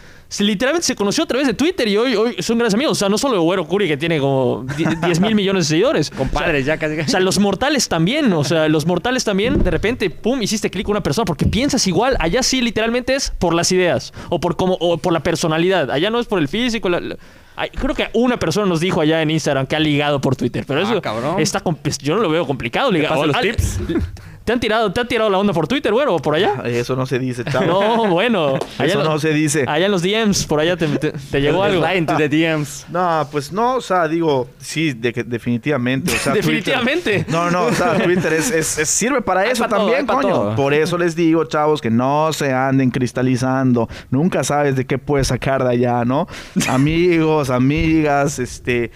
literalmente 0.41 0.87
se 0.87 0.97
conoció 0.97 1.25
a 1.25 1.27
través 1.27 1.47
de 1.47 1.55
Twitter 1.55 1.87
y 1.87 1.97
hoy, 1.97 2.17
hoy 2.17 2.37
son 2.41 2.59
grandes 2.59 2.75
amigos. 2.75 2.93
O 2.93 2.95
sea, 2.97 3.09
no 3.09 3.19
solo 3.19 3.41
Güero 3.43 3.67
Curi 3.67 3.87
que 3.87 3.97
tiene 3.97 4.19
como 4.19 4.65
10 4.77 5.21
mil 5.21 5.35
millones 5.35 5.67
de 5.69 5.75
seguidores. 5.75 6.11
Compadres, 6.11 6.67
ya 6.67 6.77
casi. 6.77 6.99
O 7.01 7.09
sea, 7.09 7.21
los 7.21 7.39
mortales 7.39 7.89
también, 7.89 8.33
o 8.33 8.43
sea, 8.45 8.69
los 8.69 8.87
mortales 8.87 9.25
también, 9.25 9.63
de 9.63 9.71
repente, 9.71 10.11
pum, 10.11 10.43
hiciste 10.43 10.71
clic 10.71 10.87
con 10.87 10.93
una 10.93 11.03
persona 11.03 11.25
porque 11.25 11.47
piensas 11.47 11.87
igual. 11.87 12.17
Allá 12.21 12.43
sí, 12.43 12.61
literalmente 12.61 13.15
es 13.15 13.31
por 13.39 13.55
las 13.55 13.71
ideas 13.73 14.13
o 14.31 14.41
por 14.41 14.57
cómo, 14.57 14.77
o 14.81 14.99
por 14.99 15.13
la 15.13 15.21
personalidad. 15.21 15.91
Allá 15.91 16.11
no 16.11 16.19
es 16.19 16.27
por 16.27 16.39
el 16.39 16.49
físico. 16.49 16.89
la- 16.89 17.01
la- 17.01 17.17
Ay, 17.57 17.71
creo 17.71 17.95
que 17.95 18.09
una 18.15 18.37
persona 18.37 18.67
nos 18.67 18.81
dijo 18.81 19.01
allá 19.01 19.23
en 19.23 19.31
Instagram 19.31 19.67
que 19.69 19.77
ha 19.77 19.79
ligado 19.79 20.21
por 20.21 20.35
Twitter, 20.35 20.65
pero 20.67 20.81
Ah, 20.81 20.83
eso 20.83 21.01
cabrón. 21.01 21.39
está 21.39 21.61
pues, 21.61 21.99
yo 21.99 22.17
no 22.17 22.23
lo 22.23 22.29
veo 22.29 22.45
complicado. 22.49 22.91
ligar. 22.91 23.11
pasan 23.11 23.29
los 23.29 23.37
Al- 23.37 23.43
tips? 23.43 23.79
¿Te 24.45 24.53
han 24.53 24.61
tirado, 24.61 24.93
te 24.93 25.01
han 25.01 25.09
tirado 25.09 25.31
la 25.31 25.39
onda 25.39 25.55
por 25.55 25.67
Twitter, 25.67 25.91
güero, 25.91 26.17
o 26.17 26.19
por 26.21 26.35
allá? 26.35 26.63
Eso 26.67 26.95
no 26.97 27.07
se 27.07 27.19
dice, 27.19 27.45
chavo. 27.45 27.67
No, 27.67 28.09
bueno. 28.09 28.59
Allá 28.79 28.93
Eso 28.93 29.03
no 29.03 29.19
se 29.19 29.33
dice. 29.33 29.65
Allá 29.67 29.87
en 29.87 29.91
los 29.93 30.03
DMs, 30.03 30.45
por 30.47 30.61
allá 30.61 30.77
te, 30.77 30.87
te- 30.87 31.13
te 31.13 31.41
llegó 31.41 31.63
algo. 31.63 31.83
Into 31.95 32.15
the 32.17 32.29
DMs. 32.29 32.85
No, 32.95 33.27
pues 33.33 33.51
no, 33.53 33.77
o 33.77 33.81
sea, 33.81 34.07
digo, 34.07 34.49
sí, 34.59 34.93
de 34.93 35.13
definitivamente. 35.27 36.13
O 36.13 36.15
sea, 36.17 36.33
Twitter- 36.35 36.45
Definitivamente. 36.45 37.25
no, 37.29 37.51
no, 37.51 37.65
o 37.67 37.73
sea, 37.73 37.95
Twitter 38.03 38.35
es, 38.35 38.51
es- 38.51 38.79
es- 38.79 38.89
sirve 38.91 39.23
para 39.23 39.41
Hay 39.41 39.51
eso 39.53 39.67
también, 39.67 40.07
coño. 40.07 40.29
todo. 40.29 40.57
Por 40.57 40.75
eso 40.75 40.99
les 40.99 41.17
digo, 41.17 41.45
chavos, 41.47 41.81
que 41.81 41.91
no 41.91 42.31
se 42.35 42.53
anden 42.53 42.91
cristalizando. 42.91 43.89
Nunca 44.11 44.45
sabes 44.45 44.77
de 44.77 44.85
qué 44.85 44.99
puedes 44.99 45.29
sacar 45.29 45.65
de 45.65 45.71
allá, 45.71 46.05
¿no? 46.05 46.29
Amigos, 46.69 47.49
amigas, 47.51 48.39
este, 48.39 48.91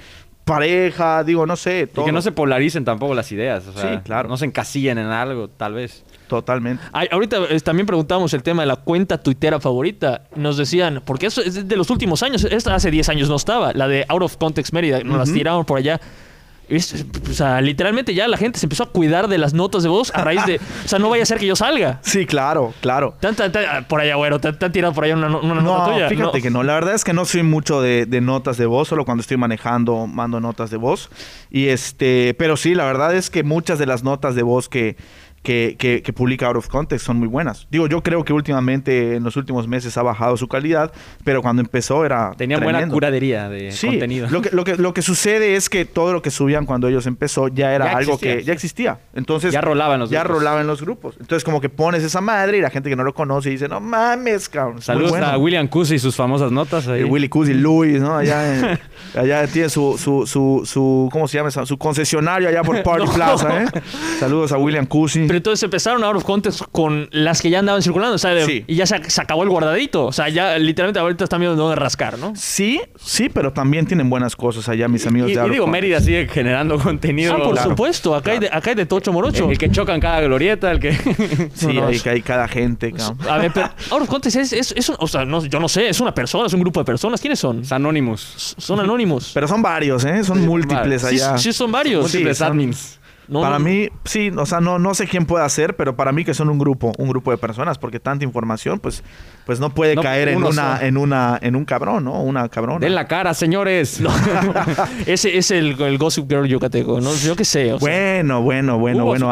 pareja, 0.49 1.23
digo, 1.25 1.47
no 1.47 1.57
sé, 1.57 1.83
Y 1.83 1.87
todo. 1.95 2.05
que 2.05 2.13
no 2.13 2.21
se 2.23 2.33
polaricen 2.33 2.85
tampoco 2.85 3.15
las 3.15 3.31
ideas. 3.31 3.67
O 3.67 3.73
sea, 3.73 3.95
Sí, 3.97 4.01
claro. 4.05 4.29
No 4.29 4.37
se 4.37 4.47
encasillen 4.47 4.99
en 4.99 5.07
algo, 5.07 5.49
tal 5.49 5.75
vez. 5.75 6.05
Totalmente. 6.27 6.83
Ay, 6.93 7.09
ahorita 7.11 7.39
eh, 7.49 7.61
también 7.61 7.87
preguntábamos 7.87 8.35
el 8.35 8.43
tema 8.43 8.63
de 8.63 8.67
la 8.67 8.77
cuenta 8.77 9.19
tuitera 9.23 9.61
favorita. 9.61 10.23
Nos 10.35 10.57
decían, 10.57 11.03
porque 11.05 11.27
eso 11.27 11.41
es 11.41 11.67
de 11.69 11.77
los 11.77 11.91
últimos 11.91 12.23
años, 12.23 12.45
esta 12.45 12.75
hace 12.75 12.91
10 12.91 13.09
años 13.09 13.29
no 13.29 13.37
estaba, 13.37 13.73
la 13.73 13.89
de 13.89 14.05
Out 14.09 14.23
of 14.23 14.37
Context 14.37 14.73
Mérida, 14.73 15.01
nos 15.05 15.19
las 15.19 15.33
tiraron 15.33 15.65
por 15.65 15.79
allá. 15.79 16.01
Es- 16.69 17.05
o 17.31 17.33
sea, 17.33 17.61
literalmente 17.61 18.15
ya 18.15 18.29
la 18.29 18.37
gente 18.37 18.59
se 18.59 18.67
empezó 18.67 18.83
a 18.83 18.91
cuidar 18.91 19.29
de 19.29 19.39
las 19.39 19.55
notas 19.55 19.83
de 19.83 19.89
voz 19.89 20.13
a 20.15 20.23
raíz 20.23 20.45
de, 20.47 20.57
o 20.85 20.89
sea, 20.89 20.99
no 20.99 21.09
vaya 21.09 21.23
a 21.23 21.27
ser 21.27 21.39
que 21.39 21.47
yo 21.47 21.57
salga. 21.57 21.99
Sí, 22.03 22.27
claro, 22.27 22.75
claro. 22.81 23.15
Por 23.89 24.01
allá, 24.01 24.17
güero, 24.17 24.39
te, 24.39 24.49
han 24.49 24.73
tirado 24.73 24.93
por 24.93 25.05
allá 25.05 25.15
una, 25.17 25.29
no- 25.29 25.41
una 25.41 25.55
nota 25.63 25.87
No, 25.87 25.93
tuya. 25.95 26.09
fíjate 26.09 26.39
No. 26.39 26.43
que 26.43 26.51
no. 26.51 26.63
La 26.63 26.75
verdad 26.75 26.95
es 26.95 27.05
que 27.05 27.13
no 27.13 27.25
soy 27.25 27.43
mucho 27.43 27.81
de, 27.81 28.07
de 28.07 28.21
notas 28.21 28.57
de 28.59 28.67
voz, 28.67 28.89
solo 28.89 29.05
cuando 29.05 29.23
estoy 29.23 29.37
manejando 29.37 30.07
mando 30.07 30.41
notas 30.41 30.71
de 30.71 30.77
voz. 30.77 31.09
Y 31.51 31.69
este, 31.69 32.35
pero 32.39 32.57
sí, 32.57 32.75
la 32.75 32.85
verdad 32.85 33.15
es 33.15 33.31
que 33.31 33.43
muchas 33.43 33.79
de 33.79 33.87
las 33.87 34.03
notas 34.03 34.35
de 34.35 34.43
voz 34.43 34.69
que, 34.69 34.97
que, 35.43 35.77
que- 35.79 36.03
que 36.03 36.13
publica 36.13 36.47
Out 36.47 36.57
of 36.57 36.69
Context 36.69 37.07
son 37.07 37.19
muy 37.19 37.29
buenas. 37.29 37.67
Digo, 37.71 37.87
yo 37.87 38.03
creo 38.03 38.25
que 38.25 38.33
últimamente, 38.33 39.17
en 39.17 39.25
los 39.25 39.37
últimos 39.37 39.67
meses, 39.69 39.97
ha 39.97 40.03
bajado 40.03 40.37
su 40.37 40.49
calidad, 40.49 40.93
pero 41.25 41.43
cuando 41.43 41.63
empezó 41.63 42.05
era. 42.05 42.33
Tenían 42.37 42.63
buena 42.63 42.87
curadería 42.89 43.49
de 43.49 43.73
Sí, 43.73 43.87
contenido. 43.89 44.29
Lo 44.31 44.43
que, 44.43 44.51
lo, 44.53 44.65
que, 44.65 44.77
lo 44.77 44.93
que 44.95 45.03
sucede 45.03 45.57
es 45.57 45.69
que 45.71 45.85
todo 45.85 46.13
lo 46.13 46.23
que 46.23 46.31
subían 46.31 46.67
cuando 46.67 46.89
ellos 46.89 47.07
empezó 47.07 47.49
ya 47.49 47.75
era 47.75 47.87
Ya 47.87 47.97
algo 47.99 48.13
existía, 48.15 48.37
que 48.39 48.45
ya 48.45 48.53
existía. 48.53 48.99
Entonces, 49.15 49.53
Ya 49.53 49.61
rolaba 49.61 49.95
en 49.95 50.01
los 50.01 50.11
Ya 50.11 50.21
grupos. 50.21 50.39
rolaba 50.39 50.61
en 50.61 50.67
los 50.67 50.83
grupos. 50.83 51.17
Entonces, 51.21 51.45
como 51.45 51.61
que 51.61 51.69
pones 51.69 52.03
esa 52.03 52.21
madre 52.21 52.59
y 52.59 52.61
la 52.61 52.71
gente 52.71 52.91
que 52.91 52.97
no 52.97 53.05
lo 53.05 53.15
conoce 53.15 53.51
dice, 53.51 53.69
no 53.69 53.81
mames, 53.81 54.49
cabrón. 54.49 54.83
Saludos 54.83 55.11
bueno". 55.11 55.27
a 55.27 55.39
William 55.39 55.69
Cusi 55.69 55.95
y 55.95 55.99
sus 55.99 56.17
famosas 56.17 56.51
notas 56.53 56.89
ahí. 56.89 57.01
El 57.01 57.07
Willy 57.07 57.29
Cusi 57.29 57.55
Luis, 57.55 58.01
¿no? 58.01 58.17
Allá, 58.17 58.57
en- 58.73 58.79
allá 59.19 59.47
tiene 59.47 59.69
su, 59.69 59.97
su, 59.99 60.27
su, 60.27 60.63
su, 60.65 61.09
¿cómo 61.13 61.29
se 61.29 61.39
llama? 61.39 61.51
Su 61.51 61.79
concesionario 61.79 62.49
allá 62.49 62.63
por 62.63 62.83
Party 62.83 63.07
No. 63.07 63.13
Plaza, 63.13 63.63
¿eh? 63.63 63.67
Saludos 64.19 64.53
a 64.53 64.59
William 64.59 64.87
Cusi. 64.87 65.28
Pero 65.29 65.37
entonces 65.37 65.63
empezaron 65.63 66.03
Out 66.03 66.17
of 66.17 66.25
Context 66.25 66.63
con 66.73 67.09
las 67.13 67.41
que 67.41 67.51
ya 67.51 67.61
andaban 67.61 67.83
circulando, 67.83 68.17
o 68.17 68.19
sea, 68.19 68.31
de- 68.35 68.45
Sí. 68.47 68.65
y 68.67 68.75
ya 68.75 68.87
se, 68.87 69.09
se 69.11 69.21
acabó 69.21 69.43
el 69.45 69.49
guardadito. 69.49 70.07
O 70.07 70.13
sea, 70.13 70.29
ya 70.29 70.59
literalmente 70.59 70.99
ahorita 70.99 71.25
están 71.25 71.41
viendo 71.41 71.57
dónde 71.63 71.77
rascar, 71.77 72.19
¿no? 72.19 72.33
Sí, 72.35 72.81
sí, 72.99 73.29
pero 73.29 73.53
también 73.53 73.87
tienen 73.87 74.09
buenas 74.11 74.35
cosas 74.35 74.69
allá, 74.69 74.89
mis 74.89 75.07
amigos 75.07 75.31
Y, 75.31 75.35
de 75.35 75.41
y 75.41 75.43
Out 75.43 75.53
digo. 75.53 75.67
Mérida 75.67 76.01
sigue 76.01 76.27
generando 76.29 76.79
contenido. 76.79 77.35
Ah, 77.35 77.39
por 77.39 77.53
claro. 77.53 77.71
supuesto, 77.71 78.15
acá, 78.15 78.33
hay 78.33 78.39
de, 78.41 78.49
acá 78.49 78.71
hay 78.71 78.77
de 78.77 78.87
Tocho 78.87 79.13
Morocho. 79.13 79.45
El, 79.45 79.53
el 79.53 79.59
que 79.59 79.71
choca 79.71 79.95
en 79.95 80.01
cada 80.01 80.21
glorieta, 80.23 80.71
el 80.71 80.81
que... 80.81 80.93
Sí, 81.55 81.67
No, 81.69 81.73
no, 81.75 81.87
ahí 81.89 81.97
es- 81.97 82.03
que 82.03 82.11
hay 82.11 82.23
cada 82.23 82.49
gente, 82.49 82.93
cabrón. 82.93 83.19
A 83.29 83.39
ver, 83.39 83.53
pero 83.53 83.67
Out 83.91 84.03
of 84.03 84.09
Context 84.09 84.37
es, 84.39 84.53
es, 84.53 84.73
es 84.77 84.89
un- 84.89 84.97
o 84.99 85.07
sea, 85.07 85.25
no, 85.25 85.45
yo 85.45 85.61
no 85.61 85.69
sé, 85.69 85.89
es 85.89 86.01
una 86.01 86.15
persona, 86.15 86.47
es 86.47 86.53
un 86.53 86.61
grupo 86.61 86.81
de 86.81 86.85
personas. 86.85 87.21
¿Quiénes 87.21 87.39
son? 87.39 87.61
Es 87.61 87.73
Anonymous. 87.73 88.55
Son 88.59 88.81
anónimos. 88.81 89.33
Pero 89.35 89.47
son 89.49 89.61
varios, 89.63 90.05
¿eh? 90.05 90.25
Son 90.25 90.45
múltiples 90.47 91.03
sí, 91.03 91.09
allá. 91.17 91.39
sí 91.39 91.53
son 91.53 91.71
varios. 91.73 92.03
Múltiples 92.03 92.39
son- 92.39 92.47
admins. 92.49 92.98
No, 93.29 93.43
para 93.43 93.59
no, 93.59 93.65
mí, 93.65 93.89
sí, 94.05 94.31
o 94.37 94.47
sea, 94.47 94.61
no, 94.61 94.79
no 94.79 94.95
sé 94.95 95.07
quién 95.07 95.27
puede 95.27 95.45
hacer, 95.45 95.77
pero 95.77 95.97
para 95.97 96.13
mí 96.13 96.25
que 96.25 96.33
son 96.33 96.49
un 96.49 96.59
grupo, 96.59 96.93
un 96.99 97.09
grupo 97.09 97.31
de 97.31 97.37
personas, 97.37 97.79
porque 97.79 98.01
tanta 98.01 98.25
información, 98.25 98.81
pues, 98.81 99.03
pues 99.45 99.61
no 99.61 99.75
puede 99.75 99.95
No, 99.97 100.03
caer 100.03 100.29
en 100.29 100.43
una, 100.43 100.79
en 100.81 100.97
una, 100.97 101.39
en 101.41 101.55
un 101.55 101.65
cabrón, 101.65 102.05
¿no? 102.05 102.23
Una 102.23 102.49
cabrona. 102.49 102.81
Den 102.81 102.95
la 102.95 103.07
cara, 103.07 103.35
señores. 103.35 104.01
Ese 105.07 105.37
es 105.37 105.51
el, 105.51 105.81
el 105.81 105.99
Gossip 105.99 106.29
Girl 106.29 106.47
yucateco, 106.47 107.01
¿no? 107.01 107.15
Yo 107.15 107.37
qué 107.37 107.45
sé. 107.45 107.73
o 107.73 107.79
sea. 107.79 107.87
Bueno, 107.89 108.43
bueno, 108.43 108.79
bueno, 108.79 109.05
bueno. 109.05 109.31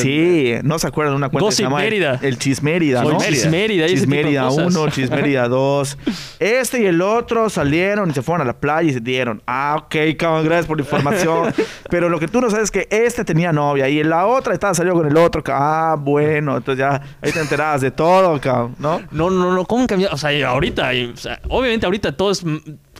sí, 0.00 0.54
no 0.62 0.78
se 0.78 0.88
acuerdan 0.88 1.14
de 1.14 1.16
una 1.16 1.28
cuenta 1.28 1.48
que 1.48 1.54
se 1.54 1.62
Gossip 1.62 1.66
llama 1.66 1.78
Mérida. 1.82 2.18
El 2.22 2.38
Chismérida, 2.38 3.02
¿no? 3.02 3.10
el 3.10 3.34
Chismérida, 3.34 3.84
de 3.84 3.90
Chismérida 3.90 4.42
cosas. 4.48 4.74
1, 4.74 4.90
Chismérida 4.90 5.48
2. 5.48 5.98
Este 6.40 6.82
y 6.82 6.86
el 6.86 7.00
otro 7.00 7.48
salieron 7.48 8.10
y 8.10 8.12
se 8.12 8.22
fueron 8.22 8.42
a 8.42 8.44
la 8.44 8.58
playa 8.58 8.90
y 8.90 8.92
se 8.94 9.00
dieron. 9.00 9.42
Ah, 9.46 9.76
ok, 9.78 10.16
cabrón, 10.18 10.44
gracias 10.44 10.66
por 10.66 10.78
la 10.78 10.84
información. 10.84 11.54
Pero 11.90 12.08
lo 12.08 12.18
que 12.18 12.28
tú 12.28 12.40
no 12.40 12.50
sabes 12.50 12.64
es 12.64 12.70
que 12.70 12.88
este 12.90 13.24
tenía 13.24 13.35
novia 13.52 13.88
y 13.88 14.02
la 14.04 14.26
otra 14.26 14.54
estaba 14.54 14.74
salió 14.74 14.92
con 14.94 15.06
el 15.06 15.16
otro. 15.16 15.42
Ah, 15.48 15.96
bueno, 15.98 16.56
entonces 16.56 16.78
ya 16.80 17.00
ahí 17.22 17.32
te 17.32 17.40
enterabas 17.40 17.80
de 17.80 17.90
todo, 17.90 18.40
cabrón, 18.40 18.74
¿no? 18.78 19.00
No, 19.10 19.30
no, 19.30 19.52
no, 19.52 19.64
¿cómo 19.64 19.86
cambiar? 19.86 20.12
O 20.12 20.16
sea, 20.16 20.30
ahorita, 20.48 20.92
y, 20.94 21.06
o 21.06 21.16
sea, 21.16 21.40
obviamente 21.48 21.86
ahorita 21.86 22.12
todo 22.16 22.30
es... 22.30 22.44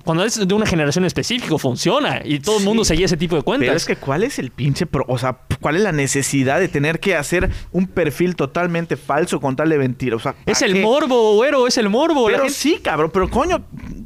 Cuando 0.05 0.25
es 0.25 0.47
de 0.47 0.55
una 0.55 0.67
generación 0.67 1.05
específica, 1.05 1.59
funciona. 1.59 2.21
Y 2.25 2.39
todo 2.39 2.59
el 2.59 2.65
mundo 2.65 2.85
Sí. 2.85 2.91
seguía 2.91 3.07
ese 3.07 3.17
tipo 3.17 3.35
de 3.35 3.43
cuentas. 3.43 3.67
Pero 3.67 3.77
es 3.77 3.85
que, 3.87 3.97
¿cuál 3.97 4.23
es 4.23 4.39
el 4.39 4.53
pinche 4.53 4.87
pro? 4.87 5.05
O 5.09 5.19
sea, 5.19 5.39
¿cuál 5.61 5.75
es 5.75 5.83
la 5.83 5.91
necesidad 5.91 6.61
de 6.61 6.69
tener 6.69 7.01
que 7.01 7.17
hacer 7.17 7.51
un 7.73 7.89
perfil 7.89 8.37
totalmente 8.37 8.97
falso 8.97 9.41
con 9.41 9.57
tal 9.57 9.69
de 9.69 9.79
mentira? 9.79 10.15
O 10.15 10.21
sea, 10.21 10.37
Es 10.47 10.61
¿para 10.61 10.67
el 10.69 10.75
qué? 10.75 10.83
morbo, 10.83 11.35
güero, 11.35 11.67
es 11.67 11.77
el 11.77 11.89
morbo. 11.89 12.29
La 12.31 12.37
Pero 12.37 12.45
gente- 12.45 12.55
sí, 12.57 12.79
cabrón, 12.81 13.11
pero 13.13 13.29
coño, 13.29 13.65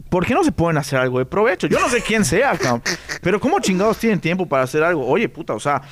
¿por 0.08 0.24
qué 0.24 0.32
no 0.32 0.42
se 0.42 0.52
pueden 0.52 0.78
hacer 0.78 0.98
algo 0.98 1.18
de 1.18 1.26
provecho? 1.26 1.66
Yo 1.66 1.78
no 1.78 1.90
sé 1.90 2.00
quién 2.00 2.24
sea, 2.24 2.56
cabrón. 2.56 2.82
Pero 3.20 3.38
¿cómo 3.38 3.60
chingados 3.60 3.98
tienen 3.98 4.20
tiempo 4.20 4.46
para 4.46 4.62
hacer 4.62 4.82
algo? 4.82 5.06
Oye, 5.06 5.28
puta, 5.28 5.52
o 5.52 5.60
sea, 5.60 5.82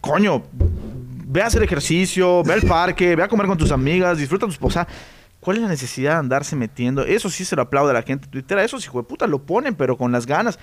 coño, 0.00 0.42
ve 0.52 1.42
a 1.42 1.46
hacer 1.46 1.62
ejercicio, 1.62 2.42
ve 2.42 2.54
al 2.54 2.62
parque, 2.62 3.16
ve 3.16 3.22
a 3.22 3.28
comer 3.28 3.46
con 3.46 3.58
tus 3.58 3.70
amigas, 3.70 4.18
disfruta 4.18 4.46
tus... 4.46 4.58
Sea, 4.72 4.86
¿cuál 5.40 5.56
es 5.56 5.62
la 5.62 5.68
necesidad 5.68 6.12
de 6.12 6.18
andarse 6.18 6.56
metiendo? 6.56 7.04
Eso 7.04 7.30
sí 7.30 7.44
se 7.44 7.56
lo 7.56 7.62
aplaude 7.62 7.90
a 7.90 7.94
la 7.94 8.02
gente 8.02 8.26
Twitter. 8.28 8.58
Esos 8.58 8.84
hijo 8.84 8.98
de 8.98 9.04
puta 9.04 9.26
lo 9.26 9.42
ponen, 9.42 9.74
pero 9.74 9.96
con 9.96 10.12
las 10.12 10.26
ganas. 10.26 10.58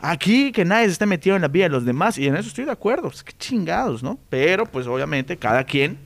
Aquí 0.00 0.52
que 0.52 0.64
nadie 0.64 0.86
se 0.86 0.92
esté 0.92 1.06
metido 1.06 1.36
en 1.36 1.42
la 1.42 1.48
vida 1.48 1.64
de 1.64 1.70
los 1.70 1.84
demás. 1.84 2.18
Y 2.18 2.26
en 2.26 2.36
eso 2.36 2.48
estoy 2.48 2.64
de 2.64 2.72
acuerdo. 2.72 3.08
Pues, 3.08 3.22
qué 3.22 3.32
chingados, 3.38 4.02
¿no? 4.02 4.18
Pero, 4.28 4.66
pues, 4.66 4.86
obviamente, 4.86 5.36
cada 5.36 5.64
quien, 5.64 5.98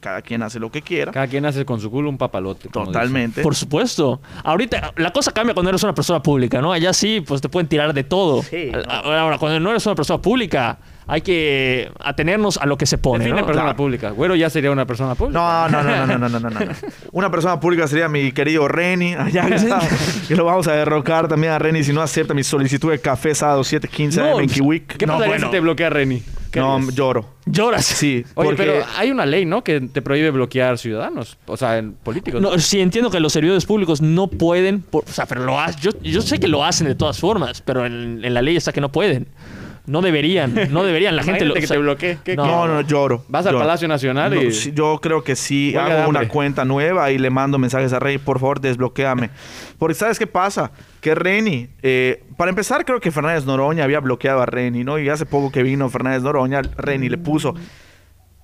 cada 0.00 0.22
quien 0.22 0.42
hace 0.42 0.58
lo 0.58 0.70
que 0.70 0.82
quiera. 0.82 1.12
Cada 1.12 1.26
quien 1.26 1.44
hace 1.46 1.64
con 1.64 1.80
su 1.80 1.90
culo 1.90 2.08
un 2.08 2.18
papalote. 2.18 2.68
Totalmente. 2.68 3.42
Por 3.42 3.54
supuesto. 3.54 4.20
Ahorita 4.42 4.92
la 4.96 5.12
cosa 5.12 5.32
cambia 5.32 5.54
cuando 5.54 5.70
eres 5.70 5.82
una 5.82 5.94
persona 5.94 6.22
pública, 6.22 6.60
¿no? 6.60 6.72
Allá 6.72 6.92
sí, 6.92 7.22
pues 7.26 7.40
te 7.40 7.48
pueden 7.48 7.68
tirar 7.68 7.92
de 7.92 8.04
todo. 8.04 8.42
Sí, 8.42 8.72
ahora, 8.88 9.38
cuando 9.38 9.60
no 9.60 9.70
eres 9.70 9.86
una 9.86 9.94
persona 9.94 10.20
pública, 10.20 10.78
hay 11.08 11.20
que 11.20 11.82
eh, 11.82 11.90
atenernos 12.00 12.56
a 12.56 12.66
lo 12.66 12.76
que 12.76 12.86
se 12.86 12.98
pone. 12.98 13.24
Define 13.24 13.40
¿no? 13.40 13.46
persona 13.46 13.76
pública. 13.76 14.10
Güero 14.10 14.34
ya 14.34 14.50
sería 14.50 14.70
una 14.70 14.86
persona 14.86 15.14
pública. 15.14 15.38
No, 15.38 15.68
no, 15.68 15.82
no, 15.82 16.06
no, 16.06 16.18
no, 16.18 16.28
no, 16.28 16.40
no, 16.40 16.50
no. 16.50 16.60
Una 17.12 17.30
persona 17.30 17.60
pública 17.60 17.86
sería 17.86 18.08
mi 18.08 18.32
querido 18.32 18.66
Reni, 18.66 19.14
ah, 19.14 19.24
allá 19.24 19.46
que, 19.46 19.54
está, 19.54 19.80
que 20.28 20.34
lo 20.34 20.44
vamos 20.44 20.66
a 20.66 20.72
derrocar 20.72 21.28
también 21.28 21.52
a 21.52 21.58
Reni 21.58 21.84
si 21.84 21.92
no 21.92 22.02
acepta 22.02 22.34
mi 22.34 22.42
solicitud 22.42 22.90
de 22.90 22.98
café 22.98 23.34
sábado 23.34 23.62
7:15 23.62 24.16
no, 24.16 24.32
pues, 24.32 24.42
en 24.42 24.54
Kiwik. 24.54 24.96
¿Qué 24.96 25.06
no, 25.06 25.16
bueno. 25.16 25.46
si 25.46 25.50
te 25.50 25.60
bloquea 25.60 25.90
Reni? 25.90 26.22
No, 26.54 26.90
lloro. 26.90 27.26
¿Lloras? 27.44 27.84
Sí. 27.84 28.24
Pero 28.56 28.84
hay 28.96 29.10
una 29.10 29.26
ley, 29.26 29.44
¿no? 29.44 29.62
Que 29.62 29.80
te 29.80 30.00
prohíbe 30.00 30.30
bloquear 30.30 30.78
ciudadanos, 30.78 31.36
o 31.46 31.56
sea, 31.56 31.76
en 31.78 31.92
políticos. 31.92 32.40
No, 32.40 32.58
sí, 32.58 32.80
entiendo 32.80 33.10
que 33.10 33.20
los 33.20 33.32
servidores 33.32 33.66
públicos 33.66 34.00
no 34.00 34.28
pueden, 34.28 34.82
o 34.90 35.02
sea, 35.06 35.26
pero 35.26 35.44
lo 35.44 35.60
ha... 35.60 35.70
yo, 35.72 35.90
yo 36.02 36.22
sé 36.22 36.40
que 36.40 36.48
lo 36.48 36.64
hacen 36.64 36.86
de 36.86 36.94
todas 36.94 37.18
formas, 37.18 37.60
pero 37.60 37.84
en 37.84 38.32
la 38.32 38.40
ley 38.40 38.56
está 38.56 38.72
que 38.72 38.80
no 38.80 38.90
pueden. 38.90 39.28
No 39.86 40.02
deberían, 40.02 40.54
no 40.70 40.84
deberían. 40.84 41.16
La 41.16 41.22
gente 41.22 41.44
lo. 41.44 41.54
Que 41.54 41.64
o 41.64 41.66
sea, 41.66 41.76
te 41.76 41.82
bloquee. 41.82 42.18
¿Qué- 42.24 42.36
no. 42.36 42.42
qué? 42.42 42.48
No, 42.48 42.66
no, 42.66 42.80
lloro. 42.82 43.24
Vas 43.28 43.46
al. 43.46 43.56
Palacio 43.56 43.86
Nacional 43.88 44.34
No, 44.34 44.42
y... 44.42 44.52
sí, 44.52 44.72
yo 44.74 44.98
creo 45.00 45.22
que 45.22 45.36
sí. 45.36 45.74
Hago 45.76 46.08
una 46.08 46.20
hambre. 46.20 46.28
cuenta 46.28 46.64
nueva 46.64 47.10
y 47.12 47.18
le 47.18 47.30
mando 47.30 47.58
mensajes 47.58 47.92
a 47.92 47.98
Reni, 47.98 48.18
por 48.18 48.40
favor, 48.40 48.60
desbloqueame. 48.60 49.30
Porque 49.78 49.94
¿sabes 49.94 50.18
qué 50.18 50.26
pasa? 50.26 50.70
Que 51.00 51.14
Reni, 51.14 51.68
eh, 51.82 52.22
para 52.36 52.50
empezar, 52.50 52.84
creo 52.84 53.00
que 53.00 53.10
Fernández 53.10 53.44
Noroña 53.44 53.84
había 53.84 54.00
bloqueado 54.00 54.42
a 54.42 54.46
Reni, 54.46 54.82
¿no? 54.84 54.98
Y 54.98 55.08
hace 55.08 55.24
poco 55.26 55.52
que 55.52 55.62
vino 55.62 55.88
Fernández 55.88 56.22
Noroña, 56.22 56.62
Reni 56.76 57.08
le 57.08 57.18
puso. 57.18 57.54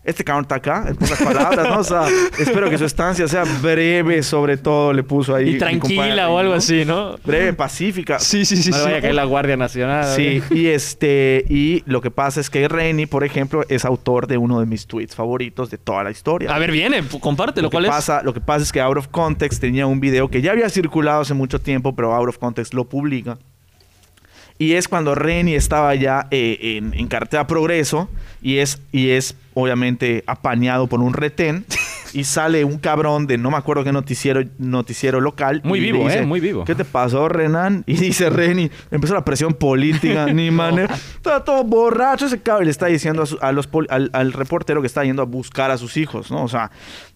Este 0.04 0.24
cabrón 0.24 0.44
está 0.44 0.56
acá, 0.56 0.84
en 0.88 0.96
pocas 0.96 1.22
palabras, 1.22 1.68
¿no? 1.68 1.78
O 1.78 1.84
sea, 1.84 2.06
espero 2.38 2.68
que 2.68 2.76
su 2.76 2.84
estancia 2.84 3.28
sea 3.28 3.44
breve, 3.60 4.22
sobre 4.22 4.56
todo, 4.56 4.92
le 4.92 5.02
puso 5.02 5.34
ahí. 5.34 5.50
Y 5.50 5.58
tranquila 5.58 6.28
o 6.28 6.38
algo 6.38 6.52
¿no? 6.52 6.58
así, 6.58 6.84
¿no? 6.84 7.16
Breve, 7.24 7.52
pacífica. 7.52 8.18
Sí, 8.18 8.44
sí, 8.44 8.56
sí. 8.56 8.70
No 8.70 8.78
sí. 8.78 8.82
vaya 8.84 8.96
a 8.96 9.00
caer 9.00 9.14
la 9.14 9.24
Guardia 9.24 9.56
Nacional. 9.56 10.04
Sí, 10.16 10.42
y 10.50 10.66
este, 10.66 11.44
y 11.48 11.82
lo 11.86 12.00
que 12.00 12.10
pasa 12.10 12.40
es 12.40 12.50
que 12.50 12.66
Reni, 12.66 13.06
por 13.06 13.24
ejemplo, 13.24 13.64
es 13.68 13.84
autor 13.84 14.26
de 14.26 14.38
uno 14.38 14.58
de 14.60 14.66
mis 14.66 14.86
tweets 14.86 15.14
favoritos 15.14 15.70
de 15.70 15.78
toda 15.78 16.02
la 16.02 16.10
historia. 16.10 16.52
A 16.52 16.58
ver, 16.58 16.72
viene, 16.72 17.02
compártelo. 17.20 17.66
lo 17.66 17.70
que, 17.70 17.74
¿Cuál 17.76 17.84
es? 17.84 17.90
pasa, 17.90 18.22
lo 18.22 18.34
que 18.34 18.40
pasa 18.40 18.64
es 18.64 18.72
que 18.72 18.80
Out 18.80 18.98
of 18.98 19.08
Context 19.08 19.60
tenía 19.60 19.86
un 19.86 20.00
video 20.00 20.28
que 20.28 20.42
ya 20.42 20.52
había 20.52 20.68
circulado 20.68 21.20
hace 21.20 21.34
mucho 21.34 21.60
tiempo, 21.60 21.94
pero 21.94 22.12
Out 22.12 22.28
of 22.28 22.38
Context 22.38 22.74
lo 22.74 22.84
publica. 22.88 23.38
Y 24.62 24.74
es 24.74 24.86
cuando 24.86 25.14
Reni 25.16 25.54
estaba 25.54 25.92
ya 25.96 26.28
eh, 26.30 26.76
en, 26.78 26.94
en 26.94 27.08
carretera 27.08 27.46
Progreso 27.46 28.08
y 28.42 28.58
es, 28.58 28.80
y 28.92 29.10
es 29.10 29.34
obviamente 29.54 30.22
apañado 30.26 30.86
por 30.86 31.00
un 31.00 31.14
retén 31.14 31.64
y 32.12 32.24
sale 32.24 32.64
un 32.64 32.78
cabrón 32.78 33.26
de 33.26 33.38
no 33.38 33.50
me 33.50 33.56
acuerdo 33.56 33.82
qué 33.84 33.90
noticiero, 33.92 34.42
noticiero 34.58 35.20
local. 35.20 35.62
Muy 35.64 35.80
vivo, 35.80 36.04
dice, 36.04 36.18
¿eh? 36.20 36.26
Muy 36.26 36.38
vivo. 36.40 36.64
¿Qué 36.64 36.74
te 36.74 36.84
pasó, 36.84 37.28
Renan? 37.28 37.82
Y 37.86 37.94
dice 37.96 38.30
Reni, 38.30 38.70
empezó 38.90 39.14
la 39.14 39.24
presión 39.24 39.54
política, 39.54 40.26
ni 40.32 40.50
manera. 40.50 40.94
Está 40.94 41.42
todo 41.42 41.64
borracho 41.64 42.26
ese 42.26 42.40
cabrón. 42.40 42.62
Y 42.62 42.66
le 42.66 42.70
está 42.70 42.86
diciendo 42.86 43.22
a, 43.22 43.26
su- 43.26 43.38
a 43.40 43.50
los 43.52 43.68
al, 43.88 44.10
al 44.12 44.32
reportero 44.32 44.80
que 44.80 44.86
está 44.86 45.02
yendo 45.04 45.22
a 45.22 45.24
buscar 45.24 45.70
a 45.70 45.78
sus 45.78 45.96
hijos, 45.96 46.30
¿no? 46.30 46.44
O 46.44 46.48
sea, 46.48 46.70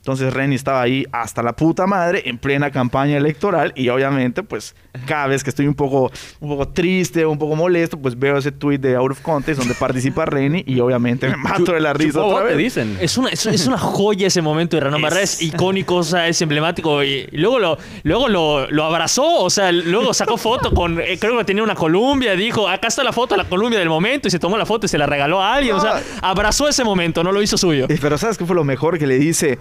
entonces 0.07 0.33
Reni 0.33 0.55
estaba 0.55 0.83
ahí 0.83 1.05
hasta 1.11 1.43
la 1.43 1.57
puta 1.57 1.85
madre 1.89 2.23
en 2.27 2.39
plena 2.39 2.71
campaña 2.71 3.17
electoral 3.17 3.73
y 3.75 3.89
obviamente, 3.89 4.45
pues, 4.45 4.77
cada 5.05 5.27
vez 5.27 5.43
que 5.43 5.51
estoy 5.51 5.67
un 5.67 5.75
poco, 5.75 6.13
un 6.39 6.49
poco 6.49 6.69
triste, 6.69 7.27
un 7.27 7.39
poco 7.39 7.57
molesto, 7.57 7.99
pues 7.99 8.17
veo 8.17 8.39
ese 8.39 8.53
tweet 8.53 8.79
de 8.79 8.95
Out 8.95 9.11
of 9.11 9.21
Context 9.23 9.59
donde 9.59 9.75
participa 9.75 10.25
Reni 10.25 10.63
y 10.65 10.79
obviamente 10.79 11.29
me 11.29 11.37
mato 11.37 11.73
de 11.73 11.81
la 11.81 11.93
risa 11.93 12.23
otra 12.23 12.45
vez. 12.45 12.57
dicen. 12.57 12.97
Es 13.01 13.19
una, 13.19 13.31
es, 13.31 13.47
es 13.47 13.67
una 13.67 13.79
joya 13.79 14.29
ese 14.29 14.41
momento 14.43 14.77
de 14.77 14.85
Renan 14.85 15.03
Barrera, 15.03 15.23
es 15.23 15.43
icónico, 15.43 15.97
o 15.97 16.03
sea, 16.05 16.29
es 16.29 16.41
emblemático. 16.41 17.03
Y, 17.03 17.29
y 17.33 17.39
luego 17.39 17.59
lo, 17.59 17.77
luego 18.05 18.29
lo, 18.29 18.71
lo 18.71 18.85
abrazó, 18.85 19.41
o 19.41 19.51
sea, 19.51 19.73
luego 19.73 20.15
sacó 20.15 20.37
foto 20.37 20.73
con, 20.73 21.01
eh, 21.01 21.19
creo 21.19 21.37
que 21.37 21.45
tenía 21.45 21.65
una 21.65 21.75
Columbia, 21.75 22.37
dijo, 22.37 22.69
acá 22.69 22.87
está 22.87 23.03
la 23.03 23.13
foto 23.13 23.37
la 23.37 23.49
Columbia 23.49 23.81
del 23.81 23.89
momento, 23.89 24.29
y 24.29 24.31
se 24.31 24.39
tomó 24.39 24.57
la 24.57 24.67
foto 24.67 24.87
y 24.87 24.89
se 24.89 24.99
la 24.99 25.07
regaló 25.07 25.43
a 25.43 25.55
alguien. 25.55 25.75
O 25.75 25.81
sea, 25.81 26.01
abrazó 26.23 26.69
ese 26.69 26.85
momento, 26.85 27.25
no 27.25 27.33
lo 27.33 27.43
hizo 27.43 27.59
suyo. 27.59 27.89
Pero 27.89 28.17
¿sabes 28.17 28.39
qué 28.39 28.47
fue 28.47 28.55
lo 28.55 28.63
mejor 28.63 29.01
que 29.01 29.09
le 29.09 29.19
dice? 29.19 29.59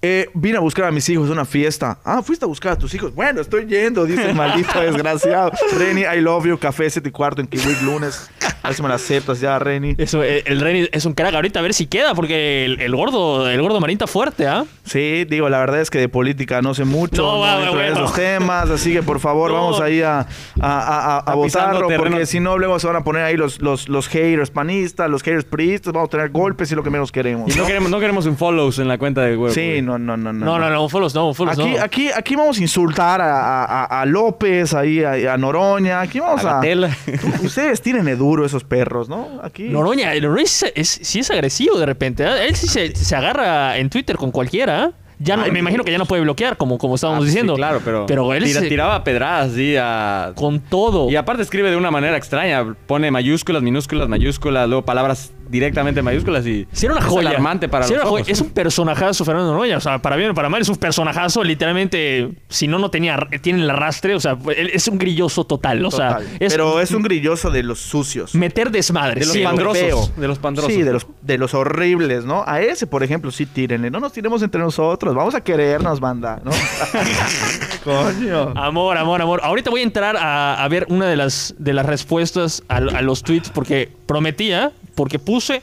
Eh, 0.00 0.28
vine 0.32 0.56
a 0.56 0.60
buscar 0.60 0.84
a 0.84 0.90
mis 0.92 1.08
hijos 1.08 1.28
a 1.28 1.32
una 1.32 1.44
fiesta. 1.44 1.98
Ah, 2.04 2.22
fuiste 2.22 2.44
a 2.44 2.48
buscar 2.48 2.72
a 2.72 2.78
tus 2.78 2.94
hijos. 2.94 3.12
Bueno, 3.14 3.40
estoy 3.40 3.66
yendo, 3.66 4.04
dice 4.06 4.30
el 4.30 4.34
maldito 4.36 4.80
desgraciado. 4.80 5.50
Reni, 5.76 6.02
I 6.02 6.20
love 6.20 6.46
you. 6.46 6.56
Café 6.56 6.88
7 6.88 7.08
y 7.08 7.12
cuarto 7.12 7.40
en 7.40 7.48
Kiwi 7.48 7.74
lunes. 7.82 8.30
A 8.62 8.68
ver 8.68 8.76
si 8.76 8.82
me 8.82 8.88
la 8.88 8.94
aceptas 8.94 9.40
ya, 9.40 9.58
Reni. 9.58 9.94
Eso, 9.98 10.22
eh, 10.22 10.42
el 10.46 10.60
Reni 10.60 10.88
es 10.92 11.04
un 11.04 11.14
crack 11.14 11.34
ahorita, 11.34 11.58
a 11.58 11.62
ver 11.62 11.74
si 11.74 11.86
queda, 11.86 12.14
porque 12.14 12.64
el, 12.64 12.80
el 12.80 12.94
gordo, 12.94 13.48
el 13.48 13.60
gordo 13.60 13.80
Marín 13.80 13.94
está 13.96 14.06
fuerte, 14.06 14.46
¿ah? 14.46 14.64
Sí, 14.84 15.24
digo, 15.28 15.48
la 15.48 15.58
verdad 15.58 15.80
es 15.80 15.90
que 15.90 15.98
de 15.98 16.08
política 16.08 16.62
no 16.62 16.74
sé 16.74 16.84
mucho. 16.84 17.22
No, 17.22 17.32
No, 17.34 17.40
va, 17.40 17.70
bueno. 17.70 17.82
esos 17.82 18.14
temas. 18.14 18.70
Así 18.70 18.92
que, 18.92 19.02
por 19.02 19.18
favor, 19.20 19.50
No. 19.52 19.56
vamos 19.62 19.80
ahí 19.80 20.02
a, 20.02 20.26
a, 20.60 21.18
a, 21.18 21.34
votarlo. 21.34 21.88
Porque 21.96 22.24
si 22.26 22.38
no, 22.40 22.56
luego 22.58 22.78
se 22.78 22.86
van 22.86 22.96
a 22.96 23.04
poner 23.04 23.22
ahí 23.24 23.36
los, 23.36 23.60
los, 23.60 23.88
los 23.88 24.06
haters 24.08 24.50
panistas, 24.50 25.10
los 25.10 25.22
haters 25.24 25.44
priistas. 25.44 25.92
Vamos 25.92 26.08
a 26.08 26.10
tener 26.10 26.30
golpes 26.30 26.70
y 26.70 26.74
lo 26.76 26.82
que 26.84 26.90
menos 26.90 27.10
queremos. 27.10 27.54
Y 27.54 27.58
no 27.58 27.66
queremos, 27.66 27.90
no 27.90 27.98
queremos 27.98 28.26
un 28.26 28.36
follows 28.36 28.78
en 28.78 28.86
la 28.88 28.98
cuenta 28.98 29.22
de 29.22 29.36
huevo. 29.36 29.52
Sí, 29.54 29.80
no, 29.96 29.98
no, 29.98 30.16
no, 30.16 30.32
no. 30.32 30.44
No, 30.44 30.58
no, 30.58 30.68
no, 30.68 30.88
no, 31.14 31.50
Aquí, 31.50 31.74
no. 31.76 31.82
aquí, 31.82 32.08
aquí 32.14 32.36
vamos 32.36 32.58
a 32.58 32.60
insultar 32.62 33.20
a, 33.20 33.64
a- 33.64 34.00
a 34.02 34.04
López, 34.04 34.74
ahí 34.74 35.02
a, 35.04 35.34
a 35.34 35.36
Noroña. 35.38 36.00
Aquí 36.00 36.20
vamos 36.20 36.44
A 36.44 36.58
a. 36.58 36.60
Ustedes 37.42 37.80
tienen 37.80 38.18
duro 38.18 38.44
esos 38.44 38.64
perros, 38.64 39.08
¿no? 39.08 39.40
Aquí. 39.42 39.68
Noroña, 39.68 40.12
Noroña 40.20 40.42
es, 40.42 40.64
es- 40.74 40.98
sí 41.02 41.20
es 41.20 41.30
agresivo 41.30 41.78
de 41.78 41.86
repente. 41.86 42.24
¿eh? 42.24 42.48
Él 42.48 42.56
sí 42.56 42.66
se, 42.66 42.94
se 42.94 43.16
agarra 43.16 43.78
en 43.78 43.88
Twitter 43.88 44.16
con 44.16 44.30
cualquiera. 44.30 44.84
¿eh? 44.86 44.90
Ya 45.20 45.36
no- 45.36 45.50
me 45.50 45.58
imagino 45.58 45.82
que 45.82 45.90
ya 45.90 45.98
no 45.98 46.06
puede 46.06 46.22
bloquear, 46.22 46.56
como, 46.56 46.78
como 46.78 46.94
estábamos 46.94 47.22
Ah, 47.22 47.24
sí, 47.24 47.30
diciendo. 47.30 47.54
claro, 47.56 47.80
pero, 47.84 48.06
Pero 48.06 48.32
él 48.34 48.44
tira- 48.44 48.60
se- 48.60 48.68
tiraba 48.68 49.02
pedradas, 49.02 49.52
sí, 49.52 49.74
a... 49.76 50.30
con 50.36 50.60
todo. 50.60 51.10
Y 51.10 51.16
aparte 51.16 51.42
escribe 51.42 51.70
de 51.70 51.76
una 51.76 51.90
manera 51.90 52.16
extraña. 52.16 52.74
Pone 52.86 53.10
mayúsculas, 53.10 53.62
minúsculas, 53.62 54.08
mayúsculas, 54.08 54.68
luego 54.68 54.84
palabras 54.84 55.32
directamente 55.48 56.02
mayúsculas 56.02 56.46
y... 56.46 56.66
Sí, 56.72 56.86
era 56.86 56.94
una 56.94 57.04
es 57.04 57.10
joya. 57.10 57.30
alarmante 57.30 57.68
para 57.68 57.86
Sí, 57.86 57.94
era 57.94 58.02
los 58.04 58.12
ojos. 58.12 58.28
Es 58.28 58.40
un 58.40 58.50
personajazo, 58.50 59.24
Fernando 59.24 59.52
Noroña. 59.52 59.76
O 59.76 59.80
sea, 59.80 60.00
para 60.00 60.16
bien 60.16 60.30
o 60.30 60.34
para 60.34 60.48
mal, 60.48 60.60
es 60.60 60.68
un 60.68 60.76
personajazo. 60.76 61.42
Literalmente, 61.44 62.30
si 62.48 62.68
no, 62.68 62.78
no 62.78 62.90
tenía, 62.90 63.18
tiene 63.42 63.62
el 63.62 63.70
arrastre. 63.70 64.14
O 64.14 64.20
sea, 64.20 64.36
es 64.56 64.88
un 64.88 64.98
grilloso 64.98 65.44
total. 65.44 65.84
O 65.84 65.90
sea, 65.90 66.18
Total. 66.18 66.26
es 66.40 66.52
Pero 66.52 66.80
es 66.80 66.90
un 66.92 67.02
grilloso 67.02 67.50
de 67.50 67.62
los 67.62 67.78
sucios. 67.80 68.34
meter 68.34 68.70
desmadre. 68.70 69.20
De 69.20 69.26
los 69.26 69.34
sí, 69.34 69.42
pandrosos. 69.42 69.78
feo. 69.82 70.10
De 70.16 70.28
los 70.28 70.38
pandrosos. 70.38 70.72
Sí, 70.72 70.82
de 70.82 70.92
los, 70.92 71.06
de 71.22 71.38
los 71.38 71.54
horribles, 71.54 72.24
¿no? 72.24 72.44
A 72.46 72.60
ese, 72.60 72.86
por 72.86 73.02
ejemplo, 73.02 73.30
sí 73.30 73.46
tírenle. 73.46 73.90
No 73.90 74.00
nos 74.00 74.12
tiremos 74.12 74.42
entre 74.42 74.60
nosotros. 74.60 75.14
Vamos 75.14 75.34
a 75.34 75.40
querernos, 75.42 76.00
banda, 76.00 76.40
¿no? 76.44 76.50
Coño. 77.84 78.52
Amor, 78.56 78.96
amor, 78.98 79.22
amor. 79.22 79.40
Ahorita 79.42 79.70
voy 79.70 79.80
a 79.80 79.84
entrar 79.84 80.16
a, 80.16 80.62
a 80.62 80.68
ver 80.68 80.86
una 80.90 81.06
de 81.06 81.16
las, 81.16 81.54
de 81.58 81.72
las 81.72 81.86
respuestas 81.86 82.62
a, 82.68 82.76
a 82.76 83.02
los 83.02 83.22
tweets 83.22 83.50
porque 83.50 83.90
prometía, 84.06 84.72
porque 84.98 85.20
puse 85.20 85.62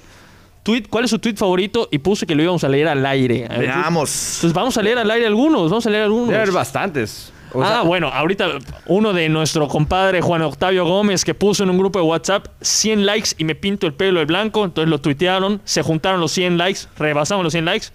tweet, 0.64 0.84
cuál 0.90 1.04
es 1.04 1.10
su 1.10 1.20
tweet 1.20 1.36
favorito 1.36 1.90
y 1.92 1.98
puse 1.98 2.26
que 2.26 2.36
lo 2.36 2.42
íbamos 2.42 2.64
a 2.64 2.70
leer 2.70 2.88
al 2.88 3.06
aire. 3.06 3.50
Veamos. 3.50 4.36
Entonces 4.36 4.54
vamos 4.54 4.78
a 4.78 4.82
leer 4.82 4.98
al 4.98 5.12
aire 5.12 5.28
algunos, 5.28 5.70
vamos 5.70 5.86
a 5.86 5.90
leer 5.90 6.04
algunos. 6.04 6.30
Debe 6.30 6.42
haber 6.44 6.54
bastantes. 6.54 7.34
O 7.52 7.62
ah, 7.62 7.68
sea, 7.68 7.82
bueno, 7.82 8.08
ahorita 8.08 8.60
uno 8.88 9.12
de 9.12 9.28
nuestro 9.28 9.68
compadre 9.68 10.22
Juan 10.22 10.42
Octavio 10.42 10.86
Gómez 10.86 11.26
que 11.26 11.34
puso 11.34 11.64
en 11.64 11.70
un 11.70 11.78
grupo 11.78 12.00
de 12.00 12.06
WhatsApp 12.06 12.48
100 12.62 13.06
likes 13.06 13.32
y 13.38 13.44
me 13.44 13.56
pinto 13.56 13.88
el 13.88 13.94
pelo 13.94 14.20
de 14.20 14.26
blanco, 14.26 14.64
entonces 14.64 14.90
lo 14.90 15.02
tuitearon, 15.02 15.60
se 15.66 15.82
juntaron 15.82 16.22
los 16.22 16.32
100 16.32 16.58
likes, 16.58 16.82
rebasamos 16.98 17.44
los 17.44 17.52
100 17.52 17.66
likes. 17.66 17.88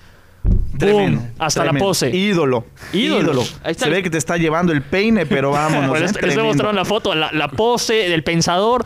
Tremendo, 0.79 1.21
¡Boom! 1.21 1.31
Hasta 1.39 1.61
tremendo. 1.63 1.85
la 1.85 1.89
pose. 1.89 2.11
Ídolo. 2.17 2.65
Ídolo. 2.95 3.21
Ídolo. 3.23 3.43
Ahí 3.63 3.73
está 3.73 3.85
Se 3.85 3.91
el- 3.91 3.97
ve 3.97 4.03
que 4.03 4.09
te 4.11 4.17
está 4.17 4.39
llevando 4.39 4.73
el 4.73 4.81
peine, 4.83 5.27
pero 5.27 5.51
vámonos. 5.53 5.91
Bueno, 5.91 6.07
¿eh? 6.07 6.09
les, 6.09 6.13
les 6.13 6.21
voy 6.23 6.31
a 6.31 6.33
Tremendo. 6.35 6.45
mostrar 6.55 6.75
la 6.75 6.85
foto, 6.87 7.15
la, 7.15 7.31
la 7.33 7.49
pose 7.49 7.93
del 8.09 8.25
pensador, 8.25 8.83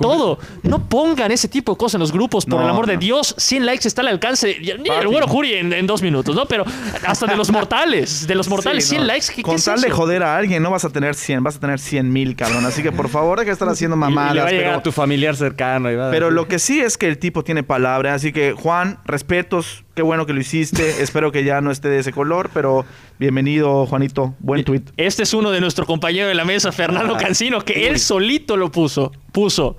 todo. 0.00 0.38
No 0.62 0.88
pongan 0.88 1.30
ese 1.32 1.48
tipo 1.48 1.72
de 1.72 1.78
cosas 1.78 1.94
en 1.96 2.00
los 2.00 2.12
grupos, 2.12 2.46
por 2.46 2.58
No, 2.60 2.64
el 2.64 2.70
amor 2.70 2.86
de. 2.86 2.96
Dios. 2.96 3.34
100 3.36 3.66
likes 3.66 3.86
está 3.86 4.00
al 4.00 4.08
alcance. 4.08 4.56
Ya 4.62 4.74
El 4.74 5.06
güero 5.08 5.28
Juri 5.28 5.54
en, 5.54 5.72
en 5.74 5.86
dos 5.86 6.00
minutos, 6.00 6.34
¿no? 6.34 6.46
Pero 6.46 6.64
hasta 7.06 7.26
de 7.26 7.36
los 7.36 7.50
mortales, 7.52 8.26
de 8.26 8.34
los 8.34 8.48
mortales, 8.48 8.84
Sí, 8.84 8.90
100 8.90 9.00
no. 9.02 9.06
likes. 9.08 9.26
¿qué, 9.34 9.42
Con 9.42 9.52
qué 9.54 9.58
es 9.58 9.64
tal 9.64 9.80
de 9.82 9.90
joder 9.90 10.22
a 10.22 10.36
alguien, 10.38 10.62
no 10.62 10.70
vas 10.70 10.86
a 10.86 10.90
tener 10.90 11.14
100, 11.14 11.42
vas 11.44 11.56
a 11.56 11.60
tener 11.60 11.78
100 11.78 12.10
mil, 12.10 12.36
cabrón. 12.36 12.64
Así 12.64 12.82
que 12.82 12.90
por 12.90 13.08
favor, 13.10 13.38
deja 13.38 13.48
de 13.48 13.52
estar 13.52 13.68
haciendo 13.68 13.96
y- 13.96 13.98
y 13.98 14.02
le 14.02 14.14
mamadas. 14.14 14.44
va 14.44 14.48
a 14.48 14.50
llegar 14.50 14.64
pero- 14.66 14.78
a 14.78 14.82
tu 14.82 14.92
familiar 14.92 15.36
cercano. 15.36 15.90
y 15.92 15.96
va 15.96 16.08
a 16.08 16.10
Pero 16.10 16.30
lo 16.30 16.48
que 16.48 16.58
sí 16.58 16.80
es 16.80 16.96
que 16.96 17.06
el 17.06 17.18
tipo 17.18 17.44
tiene 17.44 17.62
palabra. 17.62 18.14
Así 18.14 18.32
que, 18.32 18.52
Juan, 18.52 18.98
respetos. 19.04 19.84
Qué 19.94 20.02
bueno 20.02 20.26
que 20.26 20.32
lo 20.32 20.40
hiciste. 20.40 20.93
Espero 20.98 21.32
que 21.32 21.44
ya 21.44 21.60
no 21.60 21.70
esté 21.70 21.88
de 21.88 21.98
ese 21.98 22.12
color, 22.12 22.50
pero 22.54 22.84
bienvenido, 23.18 23.86
Juanito. 23.86 24.34
Buen 24.38 24.64
tweet. 24.64 24.82
Este 24.96 25.22
es 25.22 25.34
uno 25.34 25.50
de 25.50 25.60
nuestro 25.60 25.86
compañero 25.86 26.28
de 26.28 26.34
la 26.34 26.44
mesa, 26.44 26.72
Fernando 26.72 27.14
Ah, 27.16 27.18
Cancino, 27.18 27.60
que 27.62 27.88
él 27.88 27.98
solito 27.98 28.56
lo 28.56 28.70
puso. 28.70 29.12
Puso. 29.32 29.76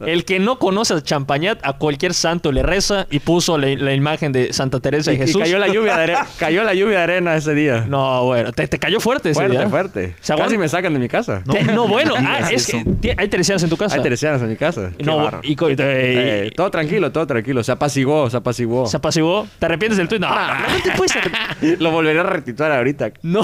El 0.00 0.24
que 0.24 0.38
no 0.38 0.58
conoce 0.58 0.94
a 0.94 1.00
Champañat, 1.02 1.58
a 1.62 1.74
cualquier 1.74 2.12
santo 2.14 2.52
le 2.52 2.62
reza 2.62 3.06
y 3.10 3.20
puso 3.20 3.56
la, 3.58 3.68
la 3.68 3.94
imagen 3.94 4.32
de 4.32 4.52
Santa 4.52 4.80
Teresa 4.80 5.12
Y, 5.12 5.14
y, 5.14 5.18
y 5.18 5.20
Jesús. 5.22 5.40
cayó 5.42 5.58
la 5.58 5.68
lluvia 5.68 5.96
de 5.96 6.02
arena. 6.02 6.26
cayó 6.38 6.64
la 6.64 6.74
lluvia 6.74 6.98
de 6.98 7.02
arena 7.04 7.34
ese 7.36 7.54
día. 7.54 7.84
No, 7.88 8.24
bueno, 8.24 8.52
te, 8.52 8.66
te 8.68 8.78
cayó 8.78 9.00
fuerte 9.00 9.30
ese 9.30 9.40
fuerte, 9.40 9.56
día. 9.58 9.68
fuerte. 9.68 10.14
Aguanta- 10.24 10.44
Casi 10.44 10.58
me 10.58 10.68
sacan 10.68 10.92
de 10.92 10.98
mi 10.98 11.08
casa. 11.08 11.42
Te- 11.50 11.62
No, 11.64 11.88
bueno, 11.88 12.14
ah, 12.18 12.48
es 12.50 12.66
que 12.66 13.14
hay 13.16 13.28
teresianas 13.28 13.62
en 13.62 13.70
tu 13.70 13.76
casa. 13.76 13.96
Hay 13.96 14.02
teresianas 14.02 14.42
en 14.42 14.48
mi 14.50 14.56
casa. 14.56 14.90
No, 14.98 15.30
y, 15.42 15.56
eh, 15.78 16.50
todo 16.54 16.70
tranquilo, 16.70 17.10
todo 17.12 17.26
tranquilo. 17.26 17.62
Se 17.64 17.72
apaciguó, 17.72 18.28
se 18.28 18.36
apaciguó. 18.36 18.86
se 18.86 18.96
apaciguó. 18.96 19.46
¿Te 19.58 19.66
arrepientes 19.66 19.96
del 19.98 20.08
tweet? 20.08 20.18
No, 20.20 20.28
no, 20.28 20.36
no 20.54 20.82
te 20.82 20.90
puedes. 20.96 21.14
Lo 21.80 21.90
volveré 21.90 22.18
a 22.20 22.24
retituar 22.24 22.72
ahorita. 22.72 23.12
No. 23.22 23.40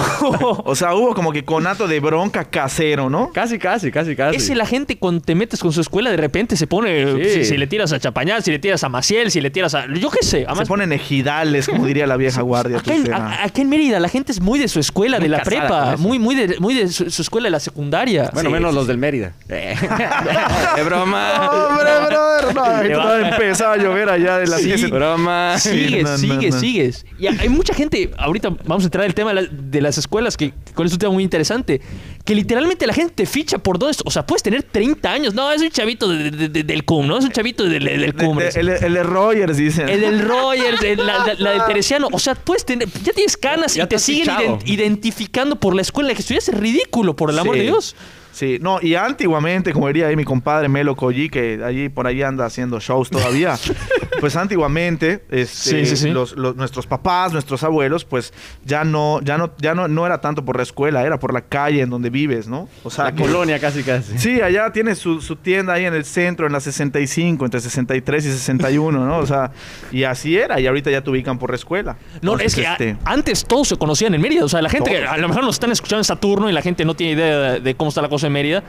O 0.65 0.75
sea, 0.75 0.95
hubo 0.95 1.15
como 1.15 1.33
que 1.33 1.45
conato 1.45 1.87
de 1.89 2.01
bronca 2.01 2.45
casero, 2.45 3.09
¿no? 3.09 3.31
Casi, 3.33 3.59
casi, 3.59 3.91
casi, 3.91 4.15
casi. 4.17 4.37
Es 4.37 4.51
la 4.57 4.67
gente 4.67 4.99
cuando 4.99 5.23
te 5.23 5.35
metes 5.35 5.61
con 5.61 5.73
su 5.73 5.81
escuela, 5.81 6.11
de 6.11 6.17
repente 6.17 6.42
se 6.57 6.67
pone. 6.67 7.25
Sí. 7.25 7.31
Si, 7.35 7.45
si 7.45 7.57
le 7.57 7.67
tiras 7.67 7.93
a 7.93 7.99
Chapañal, 8.01 8.43
si 8.43 8.51
le 8.51 8.59
tiras 8.59 8.83
a 8.85 8.89
Maciel, 8.89 9.31
si 9.31 9.41
le 9.41 9.51
tiras 9.51 9.75
a. 9.75 9.87
Yo 9.93 10.11
qué 10.11 10.19
sé. 10.23 10.41
Se 10.41 10.45
Además, 10.47 10.69
ponen 10.69 10.93
ejidales, 10.93 11.67
como 11.69 11.87
diría 11.87 12.07
la 12.07 12.17
vieja 12.17 12.43
guardia. 12.43 12.79
Acá 12.79 12.93
a- 13.17 13.45
aquí 13.45 13.61
en 13.63 13.69
Mérida 13.69 14.01
la 14.01 14.09
gente 14.09 14.33
es 14.33 14.41
muy 14.41 14.59
de 14.59 14.69
su 14.69 14.81
escuela, 14.81 15.19
Muy 15.19 15.29
de 15.29 15.37
la 15.37 15.43
prepa, 15.43 15.97
muy, 15.99 16.19
muy 16.19 16.35
de, 16.35 16.59
muy 16.59 16.75
de 16.75 16.89
su, 16.89 17.11
su 17.11 17.23
escuela 17.23 17.47
de 17.47 17.51
la 17.53 17.61
secundaria. 17.61 18.31
Bueno, 18.33 18.49
Sí, 18.51 18.53
menos 18.55 18.71
sí, 18.71 18.77
los 18.77 18.87
del 18.87 18.99
Mérida. 18.99 19.33
Eh. 19.49 19.75
de 20.77 20.83
broma. 20.83 21.51
¡Hombre, 21.69 21.91
brother! 22.09 22.55
No, 22.93 22.99
va. 22.99 23.13
a 23.17 23.29
empezar 23.31 23.79
a 23.79 23.83
llover 23.83 24.09
allá 24.09 24.39
de 24.39 24.47
las 24.47 24.61
Sí. 24.61 24.67
10. 24.67 24.91
broma. 24.91 25.59
Sigues, 25.59 26.03
no, 26.05 26.19
sigues, 26.19 26.55
no. 26.55 26.61
sigues. 26.61 27.07
Y 27.19 27.27
hay 27.27 27.49
mucha 27.49 27.75
gente, 27.75 28.11
ahorita 28.17 28.51
vamos 28.65 28.85
a 28.85 28.87
entrar 28.87 29.05
en 29.05 29.11
el 29.11 29.15
tema 29.15 29.33
de, 29.35 29.43
la- 29.43 29.49
de 29.51 29.81
las 29.81 29.99
escuelas, 29.99 30.37
que 30.37 30.53
con 30.75 30.87
es 30.87 30.93
un 30.93 30.99
tema 30.99 31.13
muy 31.13 31.23
interesante, 31.23 31.81
que 32.25 32.35
literalmente 32.35 32.87
la 32.87 32.95
gente 32.95 33.13
te 33.15 33.27
ficha 33.27 33.59
por 33.59 33.79
todo 33.79 33.91
esto. 33.91 34.05
O 34.07 34.11
sea, 34.11 34.25
puedes 34.27 34.43
tener 34.43 34.63
30 34.63 35.11
años. 35.13 35.35
No, 35.35 35.51
es 35.51 35.61
un 35.61 35.71
chavito 35.71 36.09
de- 36.09 36.31
de- 36.31 36.49
de- 36.49 36.63
del 36.63 36.85
CUM, 36.85 37.07
¿no? 37.09 37.19
Es 37.19 37.25
un 37.25 37.33
chavito 37.33 37.65
del, 37.65 37.85
del 37.85 38.01
De- 38.01 38.13
CUM. 38.13 38.39
el, 38.41 38.69
el 38.69 38.95
de 38.95 39.03
Rogers, 39.03 39.57
dicen. 39.57 39.89
El 39.89 40.01
del 40.03 40.21
Rogers, 40.21 40.83
el- 40.83 41.05
la, 41.05 41.27
la- 41.27 41.35
la 41.37 41.51
del 41.51 41.63
Teresiano. 41.67 42.09
O 42.13 42.19
sea, 42.19 42.35
puedes 42.37 42.65
tener. 42.65 42.89
Ya 43.03 43.13
tienes 43.13 43.37
canas 43.37 43.75
Ya 43.75 43.85
y 43.85 43.87
te 43.89 43.99
siguen 43.99 44.29
ident- 44.29 44.63
identificando 44.67 45.57
por 45.57 45.75
la 45.75 45.83
escuela 45.83 46.09
en 46.09 46.13
la 46.13 46.15
que 46.17 46.21
estudias. 46.23 46.49
Es 46.49 46.55
ridículo, 46.59 47.17
por 47.17 47.31
el 47.31 47.39
amor 47.39 47.55
Sí. 47.55 47.61
de 47.61 47.67
Dios. 47.67 47.97
Sí, 48.33 48.59
no, 48.63 48.79
y 48.81 48.95
antiguamente, 48.95 49.75
como 49.75 49.89
diría 49.89 50.07
ahí 50.07 50.17
mi 50.17 50.25
compadre 50.25 50.67
Melo 50.69 50.97
Colli, 50.97 51.29
que 51.29 51.61
allí 51.63 51.91
por 51.91 52.07
ahí 52.07 52.23
anda 52.23 52.47
haciendo 52.47 52.81
shows 52.81 53.11
todavía. 53.11 53.59
pues 54.21 54.37
antiguamente, 54.37 55.25
este, 55.31 55.85
Sí, 55.85 55.87
sí, 55.87 55.97
sí. 55.97 56.11
Los, 56.11 56.37
los- 56.37 56.55
nuestros 56.57 56.87
papás, 56.87 57.33
nuestros 57.33 57.63
abuelos, 57.63 58.05
pues 58.05 58.33
ya 58.65 58.85
no, 58.85 59.21
ya 59.23 59.39
no, 59.39 59.53
ya 59.59 59.75
no, 59.75 59.89
no 59.89 60.07
era 60.07 60.21
tanto 60.21 60.45
por 60.45 60.57
la 60.57 60.63
escuela, 60.63 61.03
era 61.05 61.19
por 61.19 61.33
la 61.33 61.41
calle 61.41 61.81
en 61.83 61.91
donde 61.91 62.11
vives, 62.11 62.47
¿no? 62.49 62.69
O 62.85 62.91
sea, 62.91 63.05
La 63.07 63.13
que- 63.15 63.23
colonia 63.23 63.59
casi 63.59 63.83
casi. 63.83 64.19
Sí, 64.19 64.41
allá 64.41 64.71
tiene 64.73 64.95
su, 64.95 65.21
su 65.21 65.37
tienda 65.37 65.75
ahí 65.75 65.85
en 65.87 65.95
el 65.95 66.05
centro, 66.05 66.47
en 66.47 66.53
la 66.53 66.61
65, 66.61 67.45
entre 67.45 67.61
63 67.61 68.27
y 68.27 68.31
61, 68.33 69.05
¿no? 69.07 69.19
O 69.19 69.27
sea, 69.27 69.51
y 69.91 70.05
así 70.05 70.37
era, 70.37 70.61
y 70.61 70.67
ahorita 70.67 70.91
ya 70.91 71.03
te 71.03 71.11
ubican 71.11 71.39
por 71.39 71.51
la 71.51 71.57
escuela. 71.57 71.97
No, 72.21 72.33
Entonces, 72.33 72.47
es 72.47 72.55
que 72.57 72.67
a- 72.67 72.73
este, 72.73 72.97
antes 73.05 73.45
todos 73.45 73.69
se 73.69 73.77
conocían 73.77 74.15
en 74.15 74.21
Mérida. 74.21 74.45
O 74.45 74.49
sea, 74.49 74.63
la 74.63 74.69
gente 74.71 74.91
que 74.91 75.05
a 75.07 75.17
lo 75.17 75.29
mejor 75.29 75.45
nos 75.45 75.57
están 75.57 75.73
escuchando 75.73 76.01
en 76.01 76.05
Saturno 76.05 76.49
y 76.49 76.53
la 76.53 76.63
gente 76.63 76.85
no 76.85 76.95
tiene 76.95 77.15
idea 77.15 77.53
de, 77.53 77.61
de 77.61 77.75
cómo 77.75 77.89
está 77.89 78.03
la 78.03 78.09
cosa 78.09 78.27
en 78.27 78.33
Mérida. 78.35 78.63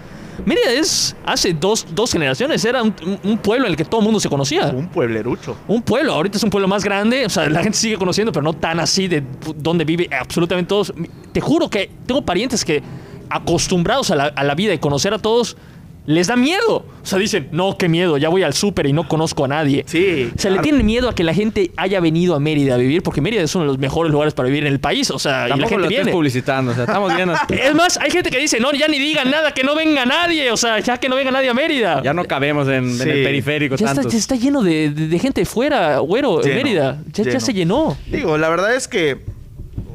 Mérida 0.46 0.72
es, 0.72 1.16
hace 1.26 1.54
dos, 1.54 1.86
dos 1.94 2.12
generaciones, 2.12 2.66
era 2.66 2.82
un, 2.82 2.94
un- 3.24 3.38
pueblo 3.38 3.66
en 3.66 3.72
el 3.72 3.78
que 3.78 3.86
todo 3.86 4.00
el 4.02 4.06
mundo 4.06 4.20
se 4.20 4.30
conocía. 4.30 4.68
un 4.68 4.88
Un 5.68 5.82
pueblo, 5.82 6.14
ahorita 6.14 6.38
es 6.38 6.44
un 6.44 6.50
pueblo 6.50 6.68
más 6.68 6.84
grande, 6.84 7.26
o 7.26 7.30
sea, 7.30 7.50
la 7.50 7.62
gente 7.64 7.78
sigue 7.78 7.98
conociendo, 7.98 8.32
pero 8.32 8.44
no 8.44 8.54
tan 8.54 8.80
así 8.80 9.08
de 9.08 9.24
donde 9.56 9.86
vive 9.86 10.10
absolutamente 10.12 10.70
todos. 10.70 10.94
Te 11.32 11.42
juro 11.42 11.70
que 11.70 11.90
tengo 12.06 12.24
parientes 12.24 12.64
que 12.64 12.82
acostumbrados 13.30 14.12
a 14.12 14.16
la, 14.16 14.26
a 14.26 14.44
la 14.44 14.56
vida 14.56 14.74
y 14.74 14.80
conocer 14.80 15.14
a 15.14 15.20
todos, 15.20 15.58
les 16.06 16.28
da 16.28 16.36
miedo. 16.36 16.86
O 17.02 17.06
sea, 17.06 17.20
dicen, 17.20 17.50
no, 17.52 17.78
qué 17.78 17.90
miedo, 17.90 18.18
ya 18.18 18.30
voy 18.30 18.44
al 18.44 18.54
súper 18.54 18.86
y 18.86 18.94
no 18.94 19.08
conozco 19.08 19.46
a 19.46 19.48
nadie. 19.48 19.84
Sí, 19.88 20.32
O 20.36 20.40
sea, 20.40 20.52
le 20.52 20.60
tienen 20.60 20.86
miedo 20.86 21.10
a 21.10 21.16
que 21.16 21.24
la 21.24 21.34
gente 21.34 21.72
haya 21.76 22.00
venido 22.00 22.36
a 22.36 22.40
Mérida 22.40 22.76
a 22.76 22.78
vivir, 22.78 23.04
porque 23.04 23.20
Mérida 23.22 23.42
es 23.42 23.54
uno 23.56 23.66
de 23.66 23.68
los 23.70 23.78
mejores 23.78 24.12
lugares 24.12 24.34
para 24.34 24.48
vivir 24.48 24.66
en 24.66 24.72
el 24.74 24.80
país. 24.80 25.12
O 25.12 25.20
sea, 25.20 25.48
y 25.48 25.50
la 25.60 25.68
gente 25.68 25.78
lo 25.84 25.88
viene. 25.88 26.12
publicitando, 26.12 26.72
o 26.72 26.76
sea, 26.76 26.86
estamos 26.86 27.14
viendo. 27.16 27.34
Es 27.50 27.76
más, 27.76 27.98
hay 27.98 28.12
gente 28.12 28.30
que 28.30 28.38
dice, 28.40 28.60
no, 28.60 28.72
ya 28.74 28.88
ni 28.88 29.00
digan 29.00 29.30
nada, 29.32 29.54
que 29.54 29.64
no 29.64 29.76
venga 29.76 30.06
nadie. 30.06 30.52
O 30.52 30.58
sea, 30.58 30.80
ya 30.80 30.98
que 30.98 31.10
no 31.10 31.16
venga 31.16 31.32
nadie 31.32 31.50
a 31.50 31.54
Mérida. 31.54 32.02
Ya 32.04 32.14
no 32.14 32.24
cabemos 32.26 32.68
en, 32.68 32.90
el 33.02 33.24
periférico 33.24 33.76
Ya 33.76 33.88
está, 33.92 34.02
ya 34.08 34.18
está 34.18 34.36
lleno 34.36 34.62
de, 34.64 34.90
de- 34.90 35.08
de 35.08 35.20
gente 35.20 35.46
fuera, 35.46 36.00
güero, 36.00 36.42
en 36.42 36.48
Lleno, 36.50 36.64
Mérida. 36.64 37.02
Ya, 37.14 37.24
ya 37.24 37.40
se 37.40 37.54
llenó. 37.54 37.98
Digo, 38.08 38.38
la 38.38 38.50
verdad 38.50 38.76
es 38.76 38.88
que, 38.88 39.20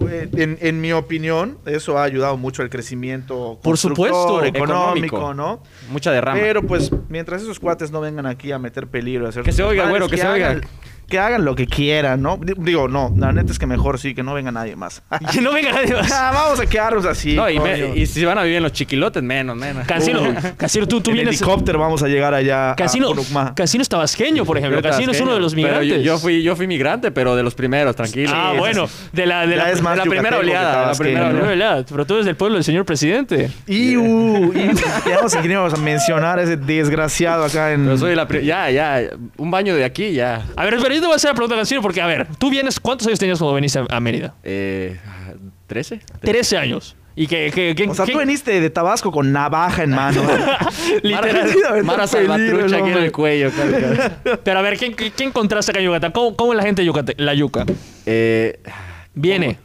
en, 0.01 0.59
en 0.61 0.81
mi 0.81 0.93
opinión, 0.93 1.59
eso 1.67 1.99
ha 1.99 2.05
ayudado 2.05 2.37
mucho 2.37 2.63
al 2.63 2.71
crecimiento 2.71 3.59
Por 3.63 3.79
supuesto. 3.79 4.45
económico, 4.45 5.17
Económico. 5.17 5.35
¿no? 5.35 5.63
Mucha 5.91 6.13
derrama. 6.13 6.41
Pero 6.41 6.63
pues, 6.63 6.91
mientras 7.09 7.43
esos 7.43 7.59
cuates 7.61 7.91
no 7.91 8.01
vengan 8.01 8.27
aquí 8.27 8.53
a 8.53 8.59
meter 8.59 8.87
peligro, 8.89 9.27
a 9.27 9.29
hacer 9.31 9.43
Que 9.43 9.53
se 9.53 9.63
oiga, 9.63 9.89
güero, 9.89 10.09
que 10.09 10.17
se 10.17 10.27
oiga. 10.27 10.61
Que 11.09 11.19
hagan 11.19 11.45
lo 11.47 11.55
que 11.55 11.67
quieran, 11.67 12.21
¿no? 12.21 12.37
Di- 12.37 12.53
Digo, 12.59 12.87
no, 12.87 13.15
la 13.17 13.33
neta 13.33 13.51
es 13.51 13.59
que 13.59 13.67
mejor 13.67 13.99
sí, 13.99 14.15
que 14.15 14.23
no 14.23 14.35
venga 14.35 14.53
nadie 14.53 14.77
más. 14.77 15.03
Que 15.33 15.41
no 15.41 15.53
venga 15.53 15.73
nadie 15.73 15.95
más. 15.95 16.13
Ah, 16.13 16.31
vamos 16.35 16.61
a 16.61 16.67
quedarnos 16.67 17.07
así. 17.07 17.35
no, 17.35 17.49
y, 17.49 17.59
me- 17.59 17.97
y 17.97 18.07
si 18.07 18.25
van 18.25 18.37
a 18.37 18.43
vivir 18.43 18.59
en 18.59 18.63
los 18.63 18.73
chiquilotes, 18.73 19.23
menos, 19.23 19.57
menos. 19.57 19.87
Casino. 19.87 20.21
Casino, 20.57 20.87
tú, 20.87 21.01
tú 21.01 21.11
en 21.11 21.17
vienes. 21.17 21.37
helicóptero 21.41 21.79
vamos 21.79 22.03
a 22.03 22.09
llegar 22.09 22.35
allá 22.35 22.75
Casino, 22.77 23.13
a. 23.37 23.55
Casino 23.55 23.83
es 23.83 23.89
tabasqueño, 23.89 24.45
por 24.45 24.59
ejemplo. 24.59 24.83
Casino 24.83 25.13
es 25.13 25.21
uno 25.21 25.33
de 25.35 25.41
los 25.41 25.55
pero 25.55 25.69
yo- 25.69 25.81
migrantes. 25.81 26.05
Yo, 26.05 26.19
fui, 26.19 26.43
yo 26.43 26.55
fui 26.57 26.67
migrante, 26.67 27.11
pero 27.11 27.35
de 27.37 27.43
los 27.43 27.55
primeros, 27.55 27.97
tranquilo. 27.97 28.31
Ah, 28.35 28.51
Sí, 28.53 28.59
bueno, 28.59 28.87
sí. 28.87 28.95
de 29.13 29.27
la, 29.27 29.47
de 29.47 29.57
la, 29.57 29.71
es 29.71 29.81
más 29.81 29.93
de 29.95 29.99
la 29.99 30.05
yucateco 30.05 30.23
primera 30.23 30.39
oleada. 30.39 30.87
La 30.89 30.95
primera 30.95 31.33
¿no? 31.33 31.49
oleada. 31.49 31.85
Pero 31.89 32.05
tú 32.07 32.15
eres 32.15 32.27
del 32.27 32.37
pueblo 32.37 32.57
del 32.57 32.65
señor 32.65 32.85
presidente. 32.85 33.51
Iu, 33.67 34.53
iu, 34.53 34.53
ya 35.07 35.17
vamos 35.17 35.35
a, 35.35 35.41
vamos 35.43 35.75
a 35.75 35.77
mencionar 35.79 36.39
a 36.39 36.43
ese 36.43 36.57
desgraciado 36.57 37.45
acá 37.45 37.73
en... 37.73 37.85
Pero 37.85 37.97
soy 37.99 38.15
la 38.15 38.27
ya, 38.43 38.71
ya, 38.71 39.01
un 39.37 39.51
baño 39.51 39.75
de 39.75 39.85
aquí, 39.85 40.13
ya. 40.13 40.45
A 40.57 40.65
ver, 40.65 40.77
pero 40.83 40.98
yo 40.99 41.03
te 41.03 41.07
voy 41.07 41.15
a 41.15 41.17
hacer 41.17 41.31
la 41.31 41.35
pregunta, 41.35 41.57
Casino, 41.57 41.83
porque, 41.83 42.01
a 42.01 42.07
ver, 42.07 42.27
tú 42.39 42.51
vienes, 42.51 42.79
¿cuántos 42.81 43.07
años 43.07 43.19
tenías 43.19 43.39
cuando 43.39 43.55
viniste 43.55 43.79
a, 43.79 43.87
a 43.89 44.01
Mérida? 44.01 44.35
Eh, 44.43 44.99
¿13? 45.69 46.01
13 46.21 46.57
años. 46.59 46.95
Y 47.17 47.27
que, 47.27 47.51
que, 47.53 47.75
que- 47.75 47.89
O 47.89 47.95
sea, 47.95 48.05
que- 48.07 48.13
tú 48.13 48.19
viniste 48.21 48.61
de 48.61 48.71
Tabasco 48.71 49.11
con 49.11 49.33
navaja 49.33 49.83
en 49.83 49.91
mano. 49.91 50.23
literal. 51.03 51.49
Mara- 51.63 51.83
Mara 51.83 52.07
Salvatrucha 52.07 52.77
aquí 52.77 52.91
en 52.91 52.99
el 52.99 53.11
cuello. 53.13 53.51
claro, 53.55 53.73
claro. 53.77 54.41
Pero 54.45 54.59
a 54.59 54.63
ver, 54.63 54.79
¿qué, 54.79 54.93
qué, 54.95 55.11
qué 55.11 55.25
encontraste 55.25 55.73
acá 55.73 55.81
en 55.81 55.87
Yucatán? 55.87 56.13
¿Cómo, 56.13 56.37
cómo 56.37 56.53
es 56.53 56.57
la 56.59 56.63
gente 56.63 56.83
de 56.83 56.87
Yucatán? 56.87 57.15
La 57.19 57.35
yuca. 57.35 57.65
Eh, 58.07 58.61
Viene. 59.15 59.59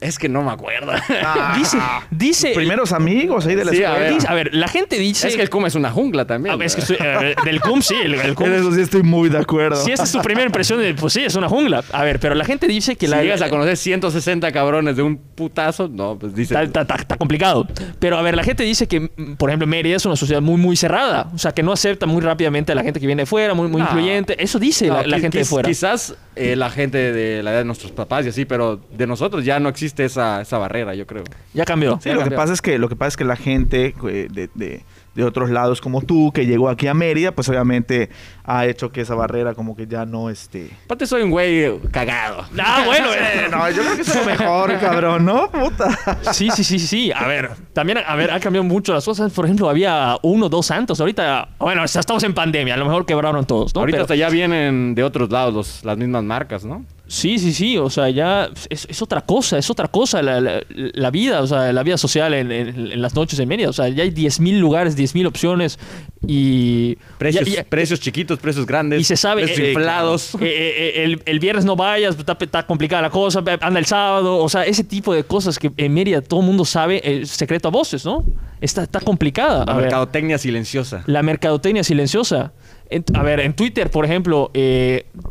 Es 0.00 0.18
que 0.18 0.28
no 0.28 0.42
me 0.42 0.50
acuerdo. 0.52 0.92
Ah, 1.24 1.54
Dice, 1.58 1.78
dice. 2.10 2.52
Primeros 2.54 2.92
amigos 2.92 3.46
ahí 3.46 3.54
de 3.54 3.64
la 3.64 3.72
Sí, 3.72 3.78
a 3.78 3.88
escuela. 3.88 3.98
ver. 4.04 4.14
dice- 4.14 4.28
a 4.28 4.34
ver, 4.34 4.54
la 4.54 4.68
gente 4.68 4.98
dice. 4.98 5.28
es 5.28 5.36
que 5.36 5.42
el 5.42 5.50
cum 5.50 5.66
es 5.66 5.74
una 5.74 5.90
jungla 5.90 6.22
Ah, 6.22 6.26
también. 6.26 6.60
es 6.62 6.74
que 6.74 6.80
estoy- 6.82 6.98
del 7.44 7.60
CUM, 7.60 7.82
sí, 7.82 7.94
el, 8.02 8.14
el 8.14 8.34
CUM. 8.34 8.46
En 8.46 8.52
eso 8.54 8.72
sí 8.72 8.80
estoy 8.80 9.02
muy 9.02 9.28
de 9.28 9.38
acuerdo. 9.38 9.76
Si 9.76 9.90
esa 9.92 10.04
es 10.04 10.12
tu 10.12 10.20
primera 10.20 10.46
impresión, 10.46 10.78
de, 10.80 10.94
pues 10.94 11.12
sí, 11.12 11.22
es 11.24 11.34
una 11.34 11.48
jungla. 11.48 11.82
A 11.92 12.04
ver, 12.04 12.20
pero 12.20 12.34
la 12.34 12.44
gente 12.44 12.66
dice 12.66 12.96
que 12.96 13.06
si 13.06 13.10
la. 13.10 13.22
llegas 13.22 13.42
a 13.42 13.48
conocer 13.48 13.76
160 13.76 14.52
cabrones 14.52 14.96
de 14.96 15.02
un 15.02 15.16
putazo, 15.18 15.88
no, 15.88 16.18
pues 16.18 16.34
dice. 16.34 16.54
Está, 16.54 16.62
está- 16.64 16.80
está- 16.82 16.94
está 16.96 17.16
complicado. 17.16 17.66
Pero 17.98 18.18
a 18.18 18.22
ver, 18.22 18.36
la 18.36 18.44
gente 18.44 18.62
dice 18.64 18.86
que, 18.86 19.08
por 19.38 19.50
ejemplo, 19.50 19.66
Mérida 19.66 19.96
es 19.96 20.04
una 20.06 20.16
sociedad 20.16 20.42
muy, 20.42 20.56
muy 20.60 20.76
cerrada. 20.76 21.28
O 21.34 21.38
sea, 21.38 21.52
que 21.52 21.62
no 21.62 21.72
acepta 21.72 22.06
muy 22.06 22.20
rápidamente 22.20 22.72
a 22.72 22.74
la 22.74 22.82
gente 22.82 23.00
que 23.00 23.06
viene 23.06 23.22
de 23.22 23.26
fuera, 23.26 23.54
muy, 23.54 23.68
muy 23.68 23.80
No. 23.80 23.86
influyente. 23.86 24.42
Eso 24.42 24.58
dice 24.58 24.88
No, 24.88 25.02
la, 25.02 25.18
gente 25.20 25.38
de 25.38 25.44
fuera. 25.44 25.68
Quizás 25.68 26.14
eh, 26.34 26.54
la 26.56 26.70
gente 26.70 27.12
de 27.12 27.42
la 27.42 27.52
edad 27.52 27.58
de 27.60 27.64
nuestros 27.64 27.92
papás 27.92 28.26
y 28.26 28.28
así, 28.28 28.44
pero 28.44 28.80
de 28.96 29.06
nosotros 29.06 29.44
ya 29.44 29.58
no 29.58 29.68
existe 29.68 29.85
esa, 30.04 30.40
esa 30.40 30.58
barrera, 30.58 30.94
yo 30.94 31.06
creo. 31.06 31.24
Ya 31.54 31.64
cambió. 31.64 31.98
Sí, 32.02 32.10
lo 32.10 32.24
que 32.24 32.30
pasa 32.30 32.52
es 32.52 32.60
que 32.62 32.78
lo 32.78 32.88
que 32.88 32.96
pasa 32.96 33.08
es 33.08 33.16
que 33.16 33.24
la 33.24 33.36
gente 33.36 33.94
eh, 34.08 34.28
de, 34.30 34.50
de- 34.54 34.84
de 35.16 35.24
otros 35.24 35.48
lados 35.48 35.80
como 35.80 36.02
tú 36.02 36.30
que 36.30 36.44
llegó 36.44 36.68
aquí 36.68 36.88
a 36.88 36.92
Mérida, 36.92 37.32
pues 37.32 37.48
obviamente 37.48 38.10
ha 38.44 38.66
hecho 38.66 38.92
que 38.92 39.00
esa 39.00 39.14
barrera 39.14 39.54
como 39.54 39.74
que 39.74 39.86
ya 39.86 40.04
no 40.04 40.28
este. 40.28 40.68
Aparte 40.84 41.06
soy 41.06 41.22
un 41.22 41.30
güey 41.30 41.78
cagado. 41.90 42.44
Ah, 42.62 42.82
bueno. 42.84 43.08
eh. 43.14 43.46
no, 43.50 43.66
yo 43.70 43.82
creo 43.82 43.94
que 43.96 44.02
es 44.02 44.14
lo 44.14 44.24
mejor, 44.26 44.78
cabrón, 44.78 45.24
¿no? 45.24 45.50
Puta. 45.50 45.88
Sí, 46.34 46.50
sí, 46.54 46.62
sí, 46.64 46.78
sí. 46.78 47.12
A 47.16 47.26
ver, 47.26 47.48
también, 47.72 47.96
a 48.06 48.14
ver, 48.14 48.30
ha 48.30 48.38
cambiado 48.40 48.64
mucho 48.64 48.92
las 48.92 49.06
cosas. 49.06 49.32
Por 49.32 49.46
ejemplo, 49.46 49.70
había 49.70 50.18
uno 50.22 50.46
o 50.46 50.48
dos 50.50 50.66
santos. 50.66 51.00
Ahorita, 51.00 51.48
bueno, 51.60 51.82
estamos 51.84 52.22
en 52.22 52.34
pandemia. 52.34 52.74
A 52.74 52.76
lo 52.76 52.84
mejor 52.84 53.06
quebraron 53.06 53.46
todos, 53.46 53.74
¿no? 53.74 53.80
Ahorita 53.80 53.94
Pero- 53.96 54.02
hasta 54.04 54.16
ya 54.16 54.28
vienen 54.28 54.94
de 54.94 55.02
otros 55.02 55.30
lados 55.30 55.54
los- 55.54 55.82
las 55.82 55.96
mismas 55.96 56.24
marcas, 56.24 56.62
¿no? 56.66 56.84
Sí, 57.08 57.38
sí, 57.38 57.52
sí, 57.52 57.78
o 57.78 57.88
sea, 57.88 58.10
ya 58.10 58.50
es, 58.68 58.84
es 58.90 59.00
otra 59.00 59.20
cosa, 59.20 59.58
es 59.58 59.70
otra 59.70 59.86
cosa 59.86 60.22
la, 60.22 60.40
la- 60.40 60.60
la 60.68 61.10
vida, 61.12 61.40
o 61.40 61.46
sea, 61.46 61.72
la 61.72 61.84
vida 61.84 61.96
social 61.98 62.34
en, 62.34 62.50
en- 62.50 62.68
en 62.90 63.00
las 63.00 63.14
noches 63.14 63.38
en 63.38 63.48
Mérida, 63.48 63.68
o 63.70 63.72
sea, 63.72 63.88
ya 63.88 64.02
hay 64.02 64.10
10.000 64.10 64.58
lugares, 64.58 64.96
10.000 64.98 65.24
opciones 65.26 65.78
y... 66.26 66.96
Precios, 67.18 67.46
ya- 67.48 67.56
ya- 67.56 67.64
precios 67.64 68.00
chiquitos, 68.00 68.40
precios 68.40 68.66
grandes. 68.66 69.00
y 69.00 69.04
se 69.04 69.16
sabe... 69.16 69.42
Precios 69.44 69.66
eh, 69.68 69.72
inflados. 69.72 70.34
eh, 70.36 70.38
eh, 70.42 70.92
eh, 70.96 71.04
el, 71.04 71.22
el 71.24 71.38
viernes 71.38 71.64
no 71.64 71.76
vayas, 71.76 72.18
está, 72.18 72.36
está 72.40 72.66
complicada 72.66 73.02
la 73.02 73.10
cosa, 73.10 73.42
anda 73.60 73.78
el 73.78 73.86
sábado, 73.86 74.38
o 74.38 74.48
sea, 74.48 74.64
ese 74.64 74.82
tipo 74.82 75.14
de 75.14 75.22
cosas 75.22 75.60
que 75.60 75.70
en 75.76 75.94
Mérida 75.94 76.20
todo 76.22 76.40
el 76.40 76.46
mundo 76.46 76.64
sabe, 76.64 77.00
eh, 77.04 77.24
secreto 77.26 77.68
a 77.68 77.70
voces, 77.70 78.04
¿no? 78.04 78.24
Está, 78.60 78.82
está 78.82 78.98
complicada. 79.00 79.64
La 79.64 79.72
A 79.72 79.76
ver. 79.76 79.82
mercadotecnia 79.84 80.38
silenciosa. 80.38 81.04
La 81.06 81.22
mercadotecnia 81.22 81.84
silenciosa. 81.84 82.52
En- 82.90 83.04
a 83.14 83.22
ver, 83.22 83.40
en 83.40 83.54
Twitter, 83.54 83.90
por 83.90 84.04
ejemplo, 84.04 84.50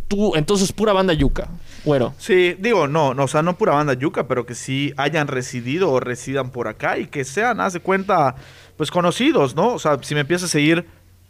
tú, 0.08 0.36
entonces 0.36 0.72
pura 0.72 0.94
banda 0.94 1.14
yuca. 1.14 1.50
Bueno, 1.86 2.14
Sí, 2.18 2.56
digo, 2.60 2.88
no, 2.88 3.14
no, 3.14 3.24
o 3.24 3.28
sea, 3.28 3.42
no 3.42 3.58
pura 3.58 3.74
banda 3.74 3.94
yuca, 3.94 4.28
pero 4.28 4.46
que 4.46 4.56
sí 4.56 4.94
hayan 4.98 5.28
residido 5.28 5.92
o 5.92 6.00
residan 6.00 6.50
por 6.52 6.68
acá 6.68 6.98
y 6.98 7.08
que 7.08 7.24
sean, 7.24 7.60
haz 7.60 7.74
de 7.74 7.80
cuenta, 7.80 8.36
pues 8.78 8.92
conocidos, 8.92 9.56
¿no? 9.56 9.68
O 9.74 9.80
sea, 9.80 9.98
si 10.02 10.16
me 10.16 10.22
empieza 10.22 10.46
a 10.46 10.50
seguir 10.50 10.86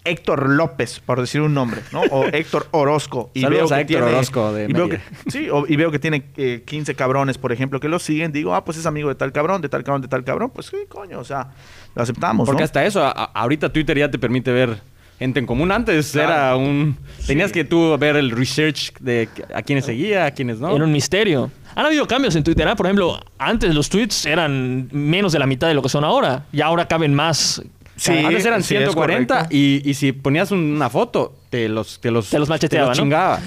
Héctor 0.07 0.49
López, 0.49 0.99
por 0.99 1.19
decir 1.19 1.41
un 1.41 1.53
nombre, 1.55 1.81
¿no? 1.91 2.01
O 2.11 2.25
Héctor 2.31 2.67
Orozco. 2.71 3.31
Y 3.33 3.41
Saludos 3.41 3.69
veo 3.71 3.79
a 3.79 3.85
que 3.85 3.93
Héctor 3.93 4.01
tiene, 4.05 4.15
Orozco 4.17 4.53
de 4.53 4.65
y 4.69 4.73
veo 4.73 4.87
que. 4.87 4.99
Sí, 5.27 5.49
o- 5.49 5.65
y 5.67 5.75
veo 5.75 5.89
que 5.91 5.97
tiene 5.99 6.25
eh, 6.37 6.63
15 6.65 6.93
cabrones, 6.95 7.37
por 7.39 7.51
ejemplo, 7.51 7.79
que 7.79 7.89
lo 7.89 7.97
siguen. 7.97 8.31
Digo, 8.31 8.53
ah, 8.53 8.63
pues 8.63 8.77
es 8.77 8.85
amigo 8.85 9.09
de 9.09 9.15
tal 9.15 9.31
cabrón, 9.31 9.61
de 9.63 9.69
tal 9.69 9.83
cabrón, 9.83 10.03
de 10.03 10.07
tal 10.07 10.23
cabrón. 10.23 10.51
Pues 10.53 10.67
sí, 10.67 10.77
coño, 10.87 11.19
o 11.19 11.23
sea, 11.23 11.49
lo 11.95 12.03
aceptamos, 12.03 12.45
Porque 12.45 12.61
¿no? 12.61 12.65
hasta 12.65 12.85
eso, 12.85 13.03
a- 13.03 13.09
ahorita 13.11 13.73
Twitter 13.73 13.97
ya 13.97 14.11
te 14.11 14.19
permite 14.19 14.51
ver 14.51 14.79
gente 15.19 15.39
en 15.39 15.45
común. 15.45 15.71
Antes 15.71 16.11
Claro. 16.11 16.31
era 16.33 16.55
un... 16.55 16.97
Tenías 17.25 17.51
que 17.51 17.63
tú 17.63 17.97
ver 17.97 18.15
el 18.15 18.31
research 18.31 18.93
de 18.99 19.29
a 19.53 19.61
quienes 19.61 19.85
seguía, 19.85 20.25
a 20.25 20.31
quienes 20.31 20.59
no. 20.59 20.75
Era 20.75 20.83
un 20.85 20.91
misterio. 20.91 21.49
Han 21.75 21.85
habido 21.85 22.07
cambios 22.07 22.35
en 22.35 22.43
Twitter. 22.43 22.67
¿eh? 22.67 22.75
Por 22.75 22.85
ejemplo, 22.85 23.19
antes 23.37 23.73
los 23.73 23.89
tweets 23.89 24.25
eran 24.25 24.87
menos 24.91 25.31
de 25.33 25.39
la 25.39 25.45
mitad 25.47 25.67
de 25.67 25.73
lo 25.73 25.81
que 25.81 25.89
son 25.89 26.03
ahora. 26.03 26.45
Y 26.53 26.61
ahora 26.61 26.87
caben 26.87 27.13
más. 27.13 27.61
Sí, 27.97 28.11
Antes 28.11 28.45
eran 28.45 28.61
sí, 28.61 28.75
es 28.75 28.81
140 28.81 29.33
correcto. 29.33 29.55
y, 29.55 29.81
y 29.89 29.93
si 29.93 30.11
ponías 30.11 30.51
una 30.51 30.89
foto, 30.89 31.33
te 31.49 31.69
los, 31.69 32.01
te 32.01 32.11
los, 32.11 32.29
Te 32.29 32.39
los 32.39 32.49
macheteaba, 32.49 32.87
te 32.87 32.89
los 32.89 32.97
¿no? 32.97 33.03
chingaba. 33.05 33.39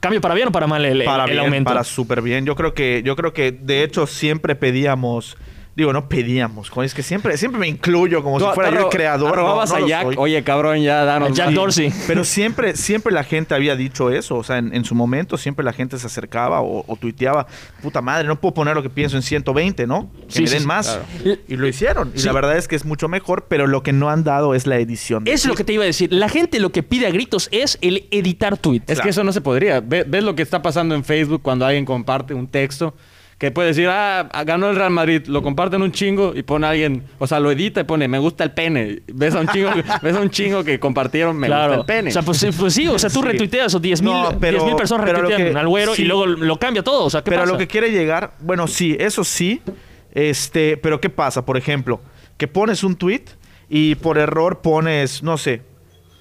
¿Cambio 0.00 0.20
para 0.20 0.34
bien 0.34 0.48
o 0.48 0.52
para 0.52 0.66
mal 0.66 0.84
el, 0.84 1.02
el- 1.02 1.04
para 1.06 1.22
el 1.24 1.30
bien, 1.30 1.44
aumento? 1.44 1.68
para 1.68 1.84
súper 1.84 2.20
bien. 2.20 2.44
Yo 2.44 2.56
creo 2.56 2.74
que, 2.74 3.02
yo 3.04 3.14
creo 3.14 3.32
que 3.32 3.52
de 3.52 3.84
hecho 3.84 4.08
siempre 4.08 4.56
pedíamos, 4.56 5.36
digo, 5.74 5.92
no 5.92 6.08
pedíamos, 6.08 6.70
coño, 6.70 6.84
es 6.84 6.92
que 6.94 7.02
siempre, 7.02 7.36
siempre 7.38 7.58
me 7.58 7.66
incluyo 7.66 8.22
como 8.22 8.38
si 8.38 8.44
fuera 8.54 8.70
yo 8.70 8.80
el 8.80 8.84
creador. 8.90 9.32
arrobabas 9.32 9.70
no, 9.70 9.76
no 9.76 9.78
a 9.78 9.80
lo 9.80 9.88
Jack, 9.88 10.02
soy. 10.04 10.14
oye 10.18 10.44
cabrón, 10.44 10.82
ya 10.82 11.04
danos 11.04 11.32
Jack 11.32 11.46
más". 11.46 11.54
Dorsey. 11.54 11.92
Pero 12.06 12.24
siempre, 12.24 12.76
siempre 12.76 13.12
la 13.12 13.24
gente 13.24 13.54
había 13.54 13.74
dicho 13.74 14.10
eso. 14.10 14.36
O 14.36 14.44
sea, 14.44 14.58
en, 14.58 14.74
en 14.74 14.84
su 14.84 14.94
momento 14.94 15.38
siempre 15.38 15.64
la 15.64 15.72
gente 15.72 15.98
se 15.98 16.06
acercaba 16.06 16.60
o, 16.60 16.84
o 16.86 16.96
tuiteaba, 16.96 17.46
puta 17.82 18.02
madre, 18.02 18.28
no 18.28 18.38
puedo 18.40 18.52
poner 18.54 18.74
lo 18.74 18.82
que 18.82 18.90
pienso 18.90 19.16
en 19.16 19.22
120, 19.22 19.86
¿no? 19.86 20.10
Que 20.28 20.32
Sí, 20.32 20.42
me 20.42 20.50
den 20.50 20.60
sí, 20.60 20.66
más. 20.66 20.86
claro. 21.22 21.38
Y 21.48 21.56
lo 21.56 21.66
hicieron. 21.66 22.12
Y 22.14 22.18
Sí. 22.20 22.26
la 22.26 22.32
verdad 22.32 22.56
es 22.56 22.68
que 22.68 22.76
es 22.76 22.84
mucho 22.84 23.08
mejor, 23.08 23.46
pero 23.48 23.66
lo 23.66 23.82
que 23.82 23.92
no 23.92 24.10
han 24.10 24.24
dado 24.24 24.54
es 24.54 24.66
la 24.66 24.76
edición. 24.78 25.22
Es 25.26 25.46
lo 25.46 25.54
que 25.54 25.64
te 25.64 25.72
iba 25.72 25.84
a 25.84 25.86
decir. 25.86 26.12
La 26.12 26.28
gente 26.28 26.60
lo 26.60 26.70
que 26.70 26.82
pide 26.82 27.06
a 27.06 27.10
gritos 27.10 27.48
es 27.50 27.78
el 27.80 28.08
editar 28.10 28.56
tweets. 28.58 28.90
Es 28.90 29.00
que 29.00 29.08
eso 29.08 29.24
no 29.24 29.32
se 29.32 29.40
podría. 29.40 29.80
Ve- 29.80 30.04
¿Ves 30.06 30.22
lo 30.22 30.34
que 30.34 30.42
está 30.42 30.60
pasando 30.60 30.94
en 30.94 31.02
Facebook 31.04 31.40
cuando 31.42 31.64
alguien 31.64 31.84
comparte 31.84 32.34
un 32.34 32.46
texto? 32.46 32.94
Que 33.42 33.50
puede 33.50 33.70
decir, 33.70 33.88
ah, 33.90 34.28
ganó 34.46 34.70
el 34.70 34.76
Real 34.76 34.92
Madrid, 34.92 35.26
lo 35.26 35.42
comparten 35.42 35.82
un 35.82 35.90
chingo 35.90 36.32
y 36.32 36.44
pone 36.44 36.64
a 36.64 36.70
alguien, 36.70 37.02
o 37.18 37.26
sea, 37.26 37.40
lo 37.40 37.50
edita 37.50 37.80
y 37.80 37.82
pone, 37.82 38.06
me 38.06 38.20
gusta 38.20 38.44
el 38.44 38.52
pene. 38.52 39.02
Ves 39.12 39.34
a 39.34 39.40
un 39.40 39.48
chingo, 39.48 39.70
ves 40.02 40.14
a 40.14 40.20
un 40.20 40.30
chingo 40.30 40.62
que 40.62 40.78
compartieron, 40.78 41.36
me 41.36 41.48
gusta 41.48 41.74
el 41.74 41.84
pene. 41.84 42.10
O 42.10 42.12
sea, 42.12 42.22
pues, 42.22 42.38
sí, 42.38 42.50
pues 42.56 42.72
sí, 42.72 42.86
o 42.86 42.96
sea, 43.00 43.10
tú 43.10 43.20
retuiteas 43.20 43.74
o 43.74 43.80
10 43.80 44.00
mil 44.00 44.12
No, 44.12 44.38
pero- 44.38 44.76
personas 44.76 45.08
retuitean 45.10 45.42
que- 45.54 45.58
al 45.58 45.66
güero 45.66 45.92
sí. 45.92 46.02
y 46.02 46.04
luego 46.04 46.24
lo 46.26 46.56
cambia 46.60 46.84
todo. 46.84 47.04
O 47.04 47.10
sea, 47.10 47.22
¿qué 47.24 47.30
pero 47.32 47.40
a 47.40 47.44
pasa? 47.46 47.52
lo 47.54 47.58
que 47.58 47.66
quiere 47.66 47.90
llegar, 47.90 48.34
bueno, 48.38 48.68
sí, 48.68 48.96
eso 49.00 49.24
sí. 49.24 49.60
Este, 50.12 50.76
pero 50.76 51.00
¿qué 51.00 51.10
pasa? 51.10 51.44
Por 51.44 51.56
ejemplo, 51.56 52.00
que 52.36 52.46
pones 52.46 52.84
un 52.84 52.94
tweet 52.94 53.24
y 53.68 53.96
por 53.96 54.18
error 54.18 54.60
pones, 54.62 55.24
no 55.24 55.36
sé, 55.36 55.62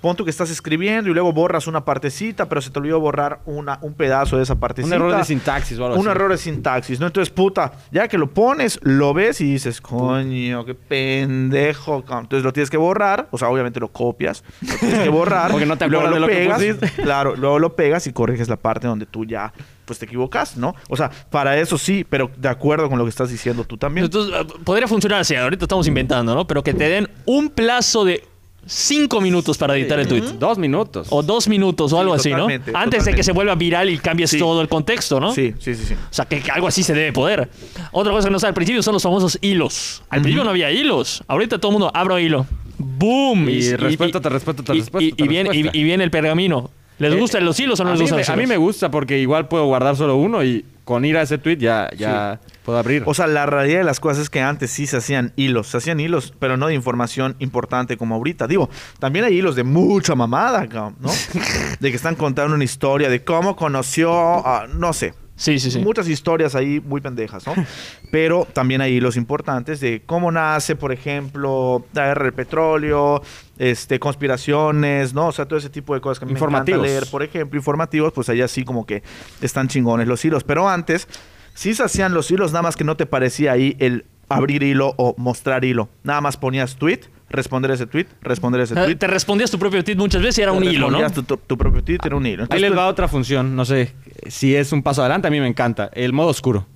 pon 0.02 0.16
tú 0.16 0.24
que 0.24 0.32
estás 0.32 0.50
escribiendo 0.50 1.10
y 1.10 1.14
luego 1.14 1.32
borras 1.32 1.68
una 1.68 1.86
partecita, 1.86 2.50
pero 2.50 2.60
se 2.62 2.70
te 2.72 2.80
olvidó 2.80 3.00
borrar 3.00 3.40
una, 3.46 3.78
un 3.82 3.94
pedazo 3.94 4.38
de 4.38 4.44
esa 4.44 4.56
partecita. 4.56 4.96
un 4.96 5.02
error 5.02 5.16
de 5.18 5.24
sintaxis 5.26 5.78
o 5.80 5.86
algo 5.86 5.96
Un 6.00 6.08
así. 6.08 6.10
error 6.16 6.32
de 6.32 6.38
sintaxis, 6.38 7.00
¿no? 7.00 7.08
Entonces, 7.08 7.32
puta, 7.34 7.72
ya 7.92 8.08
que 8.08 8.18
lo 8.18 8.32
pones, 8.34 8.80
lo 8.82 9.14
ves 9.14 9.40
y 9.42 9.46
dices, 9.54 9.80
coño, 9.80 10.66
qué 10.66 10.74
pendejo. 10.76 12.02
cabrón". 12.04 12.24
Entonces 12.26 12.44
lo 12.44 12.54
tienes 12.54 12.70
que 12.70 12.78
borrar, 12.78 13.28
o 13.32 13.38
sea, 13.38 13.50
obviamente 13.50 13.80
lo 13.80 13.90
copias, 13.90 14.44
lo 14.62 14.76
tienes 14.76 15.00
que 15.00 15.10
borrar. 15.10 15.52
Porque 15.52 15.66
no 15.66 15.78
te 15.78 15.86
acuerdas 15.86 16.14
de 16.14 16.20
lo 16.20 16.28
que 16.28 16.34
pegas, 16.34 16.58
pusiste. 16.58 16.92
Claro, 17.04 17.36
luego 17.36 17.60
lo 17.60 17.76
pegas 17.76 18.08
y 18.08 18.14
corriges 18.14 18.48
la 18.50 18.58
parte 18.58 18.88
donde 18.88 19.06
tú 19.06 19.26
ya, 19.26 19.54
pues 19.86 20.00
te 20.00 20.06
equivocas, 20.06 20.58
¿no? 20.58 20.76
O 20.90 20.96
sea, 20.98 21.10
para 21.30 21.58
eso 21.58 21.78
sí, 21.78 22.06
pero 22.10 22.30
de 22.38 22.48
acuerdo 22.50 22.90
con 22.90 22.98
lo 22.98 23.04
que 23.06 23.10
estás 23.10 23.30
diciendo 23.30 23.64
tú 23.66 23.78
también. 23.78 24.06
Entonces, 24.06 24.34
eh, 24.34 24.46
podría 24.64 24.88
funcionar 24.88 25.22
así. 25.22 25.36
Ahorita 25.36 25.66
estamos 25.66 25.88
inventando, 25.88 26.34
¿no? 26.36 26.48
Pero 26.48 26.64
que 26.64 26.74
te 26.74 26.88
den 26.90 27.10
un 27.26 27.50
plazo 27.50 28.06
de 28.06 28.24
5 28.66 29.20
minutos 29.22 29.58
para 29.58 29.76
editar 29.76 30.00
el 30.00 30.08
tweet. 30.08 30.22
Dos 30.40 30.58
minutos. 30.58 31.08
O 31.10 31.24
dos 31.24 31.48
minutos 31.48 31.92
o 31.94 32.00
algo 32.00 32.14
así, 32.14 32.30
¿no? 32.30 32.38
totalmente, 32.48 32.72
Antes 32.76 33.06
de 33.06 33.14
que 33.16 33.24
se 33.24 33.32
vuelva 33.32 33.56
viral 33.56 33.90
y 33.90 33.98
cambies 33.98 34.30
Sí. 34.30 34.38
todo 34.40 34.62
el 34.62 34.68
contexto, 34.70 35.20
¿no? 35.20 35.34
Sí, 35.34 35.54
sí, 35.60 35.76
sí, 35.76 35.84
sí. 35.88 35.94
O 35.96 36.14
sea, 36.14 36.26
que, 36.26 36.40
que 36.42 36.52
algo 36.52 36.68
así 36.68 36.84
se 36.84 36.94
debe 36.94 37.12
poder. 37.12 37.50
Otra 37.92 38.12
cosa 38.14 38.28
que 38.28 38.32
no 38.32 38.40
sabe 38.40 38.50
al 38.50 38.54
principio 38.56 38.84
son 38.84 38.94
los 38.94 39.04
famosos 39.04 39.38
hilos. 39.42 40.04
Al 40.10 40.22
principio 40.22 40.44
no 40.44 40.52
había 40.52 40.72
hilos. 40.72 41.24
Ahorita 41.28 41.58
todo 41.60 41.72
el 41.72 41.80
mundo 41.80 41.92
abro 41.94 42.20
hilo. 42.20 42.46
¡Boom! 42.78 43.50
Y 43.50 43.76
respuesta, 43.76 44.22
te 44.22 44.30
respuesta, 44.30 44.64
te 44.64 44.74
y- 44.76 44.80
respuesta, 44.80 45.04
y- 45.08 45.12
te 45.12 45.24
y 45.24 45.28
viene, 45.28 45.50
y, 45.50 45.54
respuesta. 45.54 45.78
y 45.78 45.84
viene 45.84 46.04
el 46.04 46.12
pergamino. 46.12 46.70
¿Les 47.02 47.14
Eh, 47.14 47.20
gustan 47.20 47.46
los 47.46 47.60
hilos 47.60 47.80
o 47.80 47.84
no 47.84 47.90
a 47.90 47.94
les 47.94 48.02
gustan 48.02 48.18
me- 48.18 48.22
los 48.22 48.30
A 48.30 48.36
mí 48.36 48.48
me 48.48 48.58
gusta 48.58 48.92
porque 48.92 49.18
igual 49.20 49.48
puedo 49.48 49.66
guardar 49.66 49.96
solo 49.96 50.16
uno 50.16 50.44
y 50.44 50.66
con 50.84 51.06
ir 51.06 51.18
a 51.18 51.22
ese 51.22 51.38
tweet 51.38 51.58
ya, 51.58 51.90
ya 51.98 52.40
puedo 52.64 52.78
abrir. 52.78 53.04
O 53.06 53.14
sea, 53.14 53.28
la 53.28 53.46
realidad 53.46 53.80
de 53.80 53.84
las 53.86 54.00
cosas 54.00 54.24
es 54.24 54.30
que 54.30 54.42
antes 54.42 54.72
sí 54.72 54.88
se 54.88 54.98
hacían 54.98 55.32
hilos, 55.36 55.68
se 55.68 55.78
hacían 55.78 56.00
hilos, 56.00 56.34
pero 56.40 56.58
no 56.58 56.68
de 56.68 56.74
información 56.74 57.36
importante 57.40 57.98
como 57.98 58.16
ahorita. 58.16 58.48
Digo, 58.48 58.70
también 59.00 59.26
hay 59.26 59.38
hilos 59.38 59.56
de 59.56 59.64
mucha 59.64 60.16
mamada, 60.16 60.68
cabrón, 60.68 60.96
¿no? 61.00 61.10
de 61.80 61.90
que 61.90 61.96
están 61.96 62.16
contando 62.16 62.56
una 62.56 62.64
historia 62.64 63.10
de 63.10 63.24
cómo 63.24 63.56
conoció, 63.56 64.12
a- 64.46 64.68
no 64.68 64.92
sé, 64.94 65.14
Sí, 65.42 65.58
sí, 65.58 65.72
sí. 65.72 65.80
muchas 65.80 66.08
historias 66.08 66.54
ahí 66.54 66.80
muy 66.86 67.02
pendejas, 67.02 67.48
¿no? 67.48 67.56
Pero 68.12 68.48
también 68.54 68.80
hay 68.80 68.94
hilos 68.94 69.18
importantes 69.18 69.80
de 69.80 70.04
cómo 70.06 70.32
nace, 70.32 70.76
por 70.76 70.92
ejemplo, 70.92 71.84
la 71.94 72.06
guerra 72.06 72.26
del 72.26 72.34
petróleo, 72.34 73.24
este, 73.58 74.00
conspiraciones, 74.00 75.16
¿no? 75.16 75.28
O 75.28 75.32
sea, 75.32 75.48
todo 75.48 75.58
ese 75.58 75.72
tipo 75.72 75.96
de 75.96 76.02
cosas 76.02 76.20
que 76.20 76.28
me 76.28 76.40
encanta 76.40 76.78
leer, 76.78 77.08
por 77.10 77.24
ejemplo, 77.24 77.58
informativos, 77.58 78.14
pues 78.14 78.30
ahí 78.30 78.40
así 78.40 78.64
como 78.64 78.86
que 78.86 79.02
están 79.42 79.68
chingones 79.68 80.08
los 80.08 80.24
hilos. 80.24 80.44
Pero 80.44 80.70
antes, 80.70 81.08
sí 81.56 81.74
se 81.74 81.82
hacían 81.82 82.14
los 82.14 82.30
hilos, 82.30 82.52
nada 82.52 82.62
más 82.62 82.76
que 82.76 82.84
no 82.84 82.96
te 82.96 83.08
parecía 83.08 83.54
ahí 83.54 83.76
el 83.80 84.06
abrir 84.30 84.62
hilo 84.62 84.94
o 84.98 85.16
mostrar 85.18 85.66
hilo. 85.66 85.90
Nada 86.04 86.22
más 86.22 86.38
ponías 86.38 86.76
tweet, 86.76 87.02
responder 87.32 87.72
ese 87.72 87.88
tweet, 87.88 88.06
responder 88.22 88.62
ese 88.62 88.78
Ah, 88.78 88.84
tweet. 88.86 88.96
Te 88.98 89.08
respondías 89.08 89.50
tu 89.52 89.58
propio 89.60 89.84
tweet 89.84 89.96
muchas 89.96 90.22
veces 90.22 90.38
y 90.40 90.42
era 90.42 90.52
un 90.52 90.64
hilo, 90.64 90.90
¿no? 90.92 91.10
Tu, 91.12 91.24
tu- 91.24 91.38
tu 91.38 91.58
propio 91.58 91.84
tweet 91.84 92.00
era 92.04 92.16
un 92.16 92.26
hilo. 92.26 92.44
Ahí 92.44 92.46
Entonces, 92.46 92.70
les 92.70 92.78
va 92.78 92.88
otra 92.88 93.08
función, 93.08 93.56
no 93.56 93.66
sé 93.66 93.94
si 94.28 94.56
es 94.56 94.72
un 94.72 94.84
paso 94.84 95.02
adelante, 95.02 95.28
a 95.28 95.32
mí 95.32 95.40
me 95.40 95.48
encanta. 95.48 95.90
El 95.94 96.14
modo 96.14 96.30
oscuro. 96.30 96.68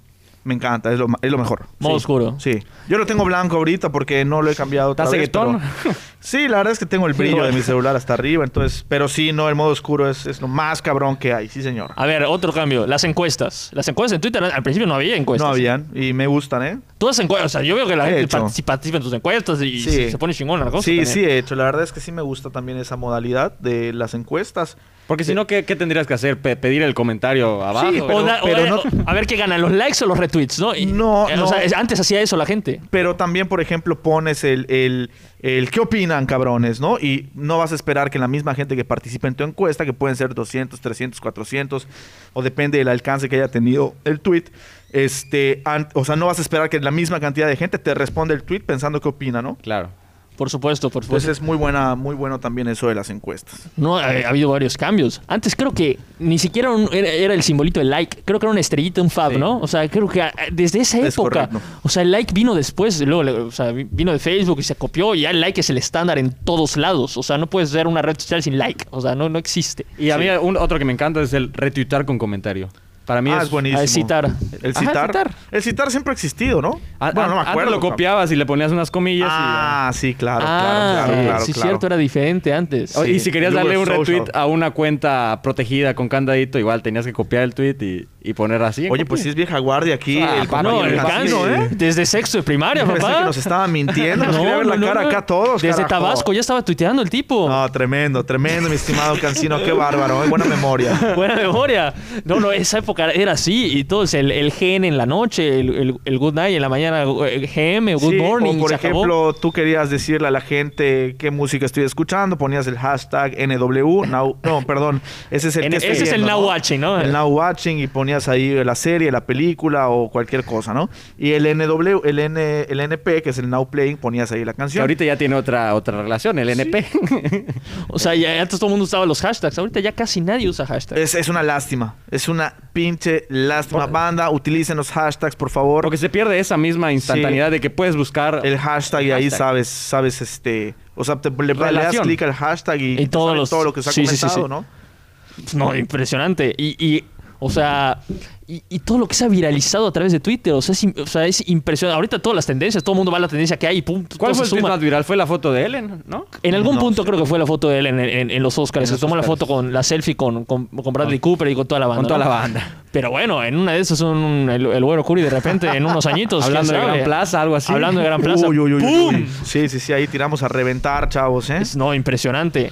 Me 0.45 0.53
encanta, 0.53 0.93
es 0.93 0.99
lo, 0.99 1.07
es 1.21 1.31
lo 1.31 1.37
mejor. 1.39 1.65
Modo 1.79 1.93
Sí, 1.93 1.97
oscuro. 1.97 2.35
Sí. 2.39 2.63
Yo 2.87 2.97
lo 2.99 3.05
tengo 3.07 3.25
blanco 3.25 3.57
ahorita 3.57 3.91
porque 3.91 4.23
no 4.25 4.41
lo 4.43 4.51
he 4.51 4.55
cambiado 4.55 4.91
¿Estás 4.91 5.09
seguetón? 5.09 5.59
pero- 5.83 5.95
Sí, 6.19 6.47
la 6.47 6.57
verdad 6.57 6.73
es 6.73 6.79
que 6.79 6.85
tengo 6.87 7.05
el 7.05 7.13
brillo 7.13 7.43
de 7.43 7.51
mi 7.51 7.61
celular 7.61 7.95
hasta 7.95 8.15
arriba, 8.15 8.43
entonces... 8.43 8.83
Pero 8.89 9.07
sí, 9.07 9.31
no, 9.31 9.47
el 9.47 9.53
modo 9.53 9.69
oscuro 9.69 10.09
es, 10.09 10.25
es 10.25 10.41
lo 10.41 10.47
más 10.47 10.81
cabrón 10.81 11.17
que 11.17 11.33
hay, 11.33 11.49
sí 11.49 11.61
señor. 11.61 11.91
A 11.95 12.05
ver, 12.07 12.23
otro 12.23 12.51
cambio. 12.51 12.87
Las 12.87 13.03
encuestas. 13.03 13.69
Las 13.73 13.87
encuestas 13.87 14.15
en 14.15 14.21
Twitter, 14.21 14.43
al 14.43 14.63
principio 14.63 14.87
no 14.87 14.95
había 14.95 15.15
encuestas. 15.17 15.47
No 15.47 15.53
habían, 15.53 15.87
y 15.93 16.13
me 16.13 16.25
gustan, 16.25 16.63
¿eh? 16.63 16.79
Todas 16.97 17.19
encuestas. 17.19 17.51
O 17.55 17.57
sea, 17.59 17.61
yo 17.61 17.75
veo 17.75 17.85
que 17.87 17.95
la 17.95 18.05
He 18.07 18.09
gente 18.09 18.21
hecho. 18.23 18.37
participa, 18.39 18.65
participa 18.73 18.97
en 18.97 19.03
tus 19.03 19.13
encuestas 19.13 19.61
y 19.61 19.79
Sí. 19.81 19.91
se, 19.91 20.11
se 20.11 20.17
pone 20.17 20.33
chingón 20.33 20.59
la 20.61 20.71
cosa. 20.71 20.83
Sí, 20.85 20.95
también. 20.97 21.13
sí 21.13 21.19
he 21.25 21.37
hecho. 21.37 21.53
La 21.55 21.65
verdad 21.65 21.83
es 21.83 21.91
que 21.91 21.99
sí 21.99 22.11
me 22.11 22.23
gusta 22.23 22.49
también 22.49 22.79
esa 22.79 22.95
modalidad 22.95 23.57
de 23.59 23.93
las 23.93 24.13
encuestas. 24.15 24.77
Porque 25.07 25.23
si 25.23 25.35
no, 25.35 25.45
¿qué, 25.45 25.65
qué 25.65 25.75
tendrías 25.75 26.07
que 26.07 26.15
hacer? 26.15 26.37
Pe- 26.39 26.55
pedir 26.55 26.81
el 26.81 26.93
comentario 26.95 27.63
abajo. 27.63 27.91
Sí, 27.91 27.99
O 27.99 28.07
pero- 28.07 28.23
da- 28.23 28.41
o 28.41 28.45
pero 28.45 28.63
a- 28.63 28.65
no- 28.67 28.75
o- 28.77 28.83
a 29.09 29.13
ver 29.13 29.27
qué 29.27 29.35
ganan, 29.35 29.61
los 29.61 29.71
likes 29.71 30.03
o 30.03 30.07
los 30.07 30.17
retweets, 30.17 30.59
¿no? 30.59 30.75
Y- 30.75 30.87
No, 30.87 31.29
eh, 31.29 31.35
no. 31.35 31.45
O 31.45 31.47
sea, 31.47 31.63
es- 31.63 31.73
antes 31.73 31.99
hacía 31.99 32.21
eso 32.21 32.35
la 32.37 32.45
gente. 32.47 32.81
Pero 32.89 33.15
también, 33.15 33.47
por 33.47 33.61
ejemplo, 33.61 33.99
pones 34.01 34.43
el, 34.43 34.65
el, 34.69 35.11
el 35.41 35.69
¿qué 35.69 35.79
opinan, 35.79 36.25
cabrones? 36.25 36.79
¿No? 36.79 36.97
Y 36.99 37.29
no 37.35 37.59
vas 37.59 37.71
a 37.71 37.75
esperar 37.75 38.09
que 38.09 38.17
la 38.17 38.27
misma 38.27 38.55
gente 38.55 38.75
que 38.75 38.83
participa 38.83 39.27
en 39.27 39.35
tu 39.35 39.43
encuesta, 39.43 39.85
que 39.85 39.93
pueden 39.93 40.15
ser 40.15 40.33
200, 40.33 40.81
300, 40.81 41.21
400, 41.21 41.87
o 42.33 42.41
depende 42.41 42.79
del 42.79 42.87
alcance 42.87 43.29
que 43.29 43.35
haya 43.35 43.47
tenido 43.49 43.93
el 44.05 44.19
tweet, 44.19 44.45
este, 44.91 45.61
o 45.93 46.05
sea, 46.05 46.15
no 46.15 46.25
vas 46.27 46.39
a 46.39 46.41
esperar 46.41 46.69
que 46.69 46.79
la 46.79 46.91
misma 46.91 47.19
cantidad 47.19 47.47
de 47.47 47.55
gente 47.57 47.77
te 47.77 47.93
responda 47.93 48.33
el 48.33 48.43
tweet 48.43 48.61
pensando 48.61 49.01
qué 49.01 49.09
opina, 49.09 49.41
¿no? 49.41 49.55
Claro. 49.61 49.89
Por 50.37 50.49
supuesto, 50.49 50.89
por 50.89 51.03
supuesto. 51.03 51.27
Entonces 51.29 51.41
es 51.41 51.47
muy 51.47 51.57
buena, 51.57 51.95
muy 51.95 52.15
bueno 52.15 52.39
también 52.39 52.67
eso 52.67 52.87
de 52.87 52.95
las 52.95 53.09
encuestas. 53.09 53.69
No, 53.77 53.97
ha, 53.97 54.05
ha 54.05 54.29
habido 54.29 54.49
varios 54.49 54.77
cambios. 54.77 55.21
Antes 55.27 55.55
creo 55.55 55.71
que 55.73 55.97
ni 56.19 56.37
siquiera 56.37 56.71
un- 56.71 56.89
era, 56.91 57.07
era 57.09 57.33
el 57.33 57.43
simbolito 57.43 57.79
del 57.79 57.89
like. 57.89 58.21
Creo 58.25 58.39
que 58.39 58.45
era 58.45 58.51
una 58.51 58.59
estrellita, 58.59 59.01
un 59.01 59.09
fab, 59.09 59.31
Sí. 59.33 59.37
¿no? 59.37 59.59
O 59.59 59.67
sea, 59.67 59.87
creo 59.89 60.07
que 60.07 60.23
desde 60.51 60.79
esa 60.81 60.99
Es 60.99 61.13
época. 61.13 61.47
correcto. 61.47 61.61
O 61.83 61.89
sea, 61.89 62.03
el 62.03 62.11
like 62.11 62.33
vino 62.33 62.53
después. 62.55 62.99
Luego, 63.01 63.45
o 63.47 63.51
sea, 63.51 63.71
vino 63.71 64.11
de 64.11 64.19
Facebook 64.19 64.59
y 64.59 64.63
se 64.63 64.75
copió. 64.75 65.15
Y 65.15 65.21
ya 65.21 65.29
el 65.31 65.41
like 65.41 65.59
es 65.61 65.69
el 65.69 65.77
estándar 65.77 66.17
en 66.19 66.31
todos 66.31 66.77
lados. 66.77 67.17
O 67.17 67.23
sea, 67.23 67.37
no 67.37 67.47
puedes 67.47 67.69
ser 67.69 67.87
una 67.87 68.01
red 68.01 68.15
social 68.19 68.41
sin 68.43 68.57
like. 68.57 68.85
O 68.91 69.01
sea, 69.01 69.15
no, 69.15 69.29
no 69.29 69.39
existe. 69.39 69.85
Y 69.97 70.09
a 70.11 70.17
mí 70.17 70.27
un- 70.41 70.57
otro 70.57 70.77
que 70.79 70.85
me 70.85 70.93
encanta 70.93 71.21
es 71.21 71.33
el 71.33 71.51
retuitar 71.53 72.05
con 72.05 72.17
comentario. 72.17 72.69
Para 73.05 73.21
mí 73.21 73.31
ah, 73.31 73.41
es, 73.43 73.49
buenísimo. 73.51 73.81
Ah, 73.83 73.87
citar. 73.87 74.31
El 74.61 74.75
citar. 74.75 75.29
El 75.51 75.61
citar 75.61 75.91
siempre 75.91 76.11
ha 76.11 76.13
existido, 76.13 76.61
¿no? 76.61 76.79
A- 76.99 77.11
bueno, 77.11 77.29
no 77.29 77.35
me 77.35 77.39
antes 77.41 77.51
acuerdo. 77.51 77.71
lo 77.71 77.79
copiabas 77.79 78.31
y 78.31 78.35
le 78.35 78.45
ponías 78.45 78.71
unas 78.71 78.89
comillas 78.89 79.29
Ah, 79.31 79.91
sí, 79.93 80.15
claro, 80.15 80.43
ah, 80.47 80.59
claro, 80.59 81.05
claro, 81.13 81.23
claro. 81.29 81.45
sí, 81.45 81.53
claro. 81.53 81.69
cierto, 81.69 81.85
era 81.85 81.97
diferente 81.97 82.53
antes. 82.53 82.97
y 83.05 83.11
Y 83.11 83.19
si 83.19 83.31
querías 83.31 83.53
darle 83.53 83.77
un 83.77 83.85
social. 83.85 84.05
retweet 84.05 84.31
a 84.33 84.47
una 84.47 84.71
cuenta 84.71 85.39
protegida 85.43 85.93
con 85.93 86.09
candadito, 86.09 86.57
igual 86.57 86.81
tenías 86.81 87.05
que 87.05 87.13
copiar 87.13 87.43
el 87.43 87.53
tweet 87.53 87.75
y, 87.81 88.07
y 88.25 88.33
poner 88.33 88.61
así. 88.63 88.85
en 88.85 88.91
Oye, 88.91 89.03
copia. 89.03 89.09
pues 89.09 89.21
sí 89.21 89.29
es 89.29 89.35
vieja 89.35 89.57
guardia 89.59 89.95
aquí. 89.95 90.21
Ah, 90.21 90.37
el 90.41 90.47
papá, 90.47 90.63
no, 90.63 90.83
el 90.85 90.95
Cano, 90.97 91.47
¿eh? 91.47 91.69
Desde 91.71 92.05
sexto 92.05 92.37
de 92.37 92.43
primaria, 92.43 92.85
pensé 92.85 93.01
papá. 93.01 93.19
que 93.19 93.25
nos 93.25 93.37
estaban 93.37 93.71
mintiendo. 93.71 94.25
Nos 94.25 94.35
quería 94.37 94.57
ver 94.57 94.65
la 94.65 94.79
cara 94.79 95.01
acá 95.01 95.17
a 95.19 95.25
todos. 95.25 95.61
Desde 95.61 95.83
carajo. 95.83 96.03
Tabasco 96.05 96.33
ya 96.33 96.39
estaba 96.41 96.61
tuiteando 96.63 97.01
el 97.01 97.09
tipo. 97.09 97.47
No, 97.49 97.71
tremendo, 97.71 98.23
tremendo, 98.23 98.69
mi 98.69 98.75
estimado 98.75 99.15
Cancino. 99.19 99.61
Qué 99.63 99.71
bárbaro, 99.71 100.23
¿eh? 100.23 100.27
buena 100.29 100.45
memoria. 100.45 100.91
Buena 101.15 101.35
memoria. 101.35 101.93
No, 102.23 102.39
no, 102.39 102.51
esa 102.51 102.79
época 102.79 103.11
era 103.11 103.33
así. 103.33 103.77
Y 103.77 103.83
todo 103.83 104.03
el, 104.11 104.31
el 104.31 104.51
GN 104.51 104.85
en 104.85 104.97
la 104.97 105.05
noche, 105.05 105.59
el, 105.59 105.69
el- 105.75 105.95
el 106.05 106.17
Good 106.19 106.33
Night 106.33 106.55
en 106.55 106.61
la 106.61 106.69
mañana, 106.69 107.01
el 107.03 107.47
GM, 107.47 107.93
Good 107.95 108.09
Sí, 108.11 108.15
Morning. 108.17 108.55
o 108.55 108.59
por 108.59 108.69
se 108.69 108.75
acabó. 108.75 108.93
ejemplo, 108.99 109.33
tú 109.33 109.51
querías 109.51 109.89
decirle 109.89 110.27
a 110.27 110.31
la 110.31 110.41
gente 110.41 111.15
qué 111.17 111.31
música 111.31 111.65
estoy 111.65 111.83
escuchando, 111.83 112.37
ponías 112.37 112.67
el 112.67 112.77
hashtag 112.77 113.33
NW, 113.47 114.05
now- 114.05 114.37
no, 114.43 114.61
perdón, 114.65 115.01
ese 115.31 115.47
es 115.49 115.55
el 115.57 115.69
que 115.69 115.77
Ese 115.77 115.91
es 116.03 116.11
el 116.13 116.21
Now 116.25 116.41
¿no? 116.41 116.47
Watching, 116.47 116.79
¿no? 116.81 116.99
El 117.01 117.11
Now 117.11 117.27
Watching 117.27 117.79
y 117.79 117.87
ponías 117.87 118.14
ahí 118.27 118.63
la 118.63 118.75
serie, 118.75 119.11
la 119.11 119.25
película 119.25 119.89
o 119.89 120.09
cualquier 120.09 120.43
cosa, 120.43 120.73
¿no? 120.73 120.89
Y 121.17 121.31
el 121.33 121.43
NW, 121.57 122.01
el, 122.03 122.19
N, 122.19 122.61
el 122.69 122.79
NP, 122.79 123.21
que 123.21 123.29
es 123.29 123.37
el 123.37 123.49
Now 123.49 123.69
Playing, 123.69 123.97
ponías 123.97 124.31
ahí 124.31 124.43
la 124.45 124.53
Que 124.53 124.57
canción. 124.57 124.81
ahorita 124.81 125.05
ya 125.05 125.17
tiene 125.17 125.35
otra, 125.35 125.73
otra 125.75 126.01
relación, 126.01 126.39
el 126.39 126.49
NP. 126.49 126.85
O 127.89 127.99
sea, 127.99 128.15
ya 128.15 128.41
antes 128.41 128.59
todo 128.59 128.67
el 128.67 128.71
mundo 128.71 128.83
usaba 128.85 129.05
los 129.05 129.21
hashtags. 129.21 129.57
Ahorita 129.57 129.79
ya 129.79 129.91
casi 129.91 130.21
nadie 130.21 130.49
usa 130.49 130.65
hashtags. 130.65 130.99
Es, 130.99 131.15
es 131.15 131.29
una 131.29 131.43
lástima, 131.43 131.95
es 132.11 132.27
una 132.27 132.53
pinche 132.73 133.25
lástima. 133.29 133.85
Banda, 133.87 134.29
utilicen 134.29 134.77
los 134.77 134.91
hashtags, 134.91 135.35
por 135.35 135.49
favor. 135.49 135.83
Porque 135.83 135.97
se 135.97 136.09
pierde 136.09 136.39
esa 136.39 136.57
misma 136.57 136.91
instantaneidad 136.91 137.51
de 137.51 137.59
que 137.59 137.69
puedes 137.69 137.95
buscar. 137.95 138.41
el 138.43 138.57
hashtag 138.57 139.03
y 139.03 139.11
ahí 139.11 139.29
sabes, 139.29 139.67
sabes, 139.67 140.21
este... 140.21 140.75
O 140.95 141.03
sea, 141.03 141.17
te, 141.19 141.29
le, 141.29 141.53
le 141.53 141.53
das 141.73 141.99
clic 141.99 142.21
al 142.21 142.33
hashtag 142.33 142.81
y, 142.81 143.01
Y 143.01 143.07
todos 143.07 143.35
los- 143.35 143.49
todo 143.49 143.63
lo 143.65 143.73
que 143.73 143.81
se 143.83 143.89
ha 143.89 143.93
sí, 143.93 144.07
sí, 144.07 144.15
sí, 144.15 144.25
comentado, 144.27 144.63
sí. 144.63 145.55
¿no? 145.57 145.65
No, 145.65 145.75
impresionante. 145.75 146.53
Y, 146.57 146.75
y, 146.79 147.03
o 147.39 147.49
sea, 147.49 147.99
y, 148.47 148.61
y 148.69 148.79
todo 148.79 148.97
lo 148.99 149.07
que 149.07 149.15
se 149.15 149.25
ha 149.25 149.27
viralizado 149.27 149.87
a 149.87 149.91
través 149.91 150.11
de 150.11 150.19
Twitter. 150.19 150.53
O 150.53 150.61
sea, 150.61 150.73
es, 150.73 150.83
im- 150.83 150.99
o 151.01 151.07
sea, 151.07 151.25
es 151.25 151.47
impresionante. 151.49 151.95
Ahorita 151.95 152.19
todas 152.19 152.35
las 152.35 152.45
tendencias, 152.45 152.83
todo 152.83 152.93
el 152.93 152.97
mundo 152.97 153.11
va 153.11 153.17
a 153.17 153.21
la 153.21 153.27
tendencia 153.27 153.57
que 153.57 153.67
hay 153.67 153.77
y 153.77 153.81
pum, 153.81 154.05
¿Cuál 154.17 154.31
todo 154.31 154.35
fue 154.35 154.43
el 154.43 154.45
se 154.45 154.49
tweet 154.51 154.59
suma. 154.61 154.69
más 154.69 154.79
viral? 154.79 155.03
Fue 155.03 155.17
la 155.17 155.25
foto 155.27 155.51
de 155.51 155.65
Ellen, 155.65 156.03
¿no? 156.07 156.27
En 156.43 156.55
algún 156.55 156.75
No 156.75 156.81
punto 156.81 157.03
creo 157.03 157.17
que 157.19 157.25
fue 157.25 157.39
la 157.39 157.45
foto 157.47 157.69
de 157.69 157.79
él 157.79 157.87
en, 157.87 157.99
en- 157.99 158.31
en 158.31 158.43
los 158.43 158.57
Oscars. 158.59 158.83
En 158.83 158.87
Se 158.87 158.93
los 158.93 159.01
tomó 159.01 159.15
la 159.15 159.23
foto 159.23 159.47
con 159.47 159.73
la 159.73 159.81
selfie 159.83 160.15
con, 160.15 160.45
con, 160.45 160.67
con 160.67 160.93
Bradley 160.93 161.19
Cooper 161.19 161.47
y 161.47 161.55
con 161.55 161.67
toda 161.67 161.79
la 161.79 161.87
banda. 161.87 162.01
Con 162.01 162.07
toda 162.07 162.19
¿no? 162.19 162.25
la 162.25 162.29
banda. 162.29 162.83
Pero 162.91 163.11
bueno, 163.11 163.43
en 163.43 163.57
una 163.57 163.73
de 163.73 163.79
esas 163.79 163.99
un, 164.01 164.49
el, 164.49 164.65
el 164.67 164.85
güero 164.85 165.03
Curry 165.03 165.23
de 165.23 165.29
repente 165.29 165.67
en 165.67 165.85
unos 165.85 166.05
añitos. 166.05 166.45
Hablando 166.45 166.71
¿quién 166.71 166.81
de? 166.85 166.87
Gran 166.93 167.03
Plaza, 167.03 167.41
algo 167.41 167.55
así. 167.57 167.73
Hablando 167.73 167.99
de 167.99 168.05
Gran 168.05 168.21
Plaza. 168.21 168.47
Uy, 168.47 168.57
uy, 168.59 168.73
uy, 168.73 168.83
uy, 168.85 168.93
¡Pum! 169.11 169.25
Sí, 169.43 169.67
sí, 169.67 169.79
sí, 169.79 169.91
ahí 169.91 170.07
tiramos 170.07 170.43
a 170.43 170.47
reventar, 170.47 171.09
chavos, 171.09 171.49
¿eh? 171.49 171.57
Es, 171.61 171.75
no, 171.75 171.93
impresionante. 171.93 172.71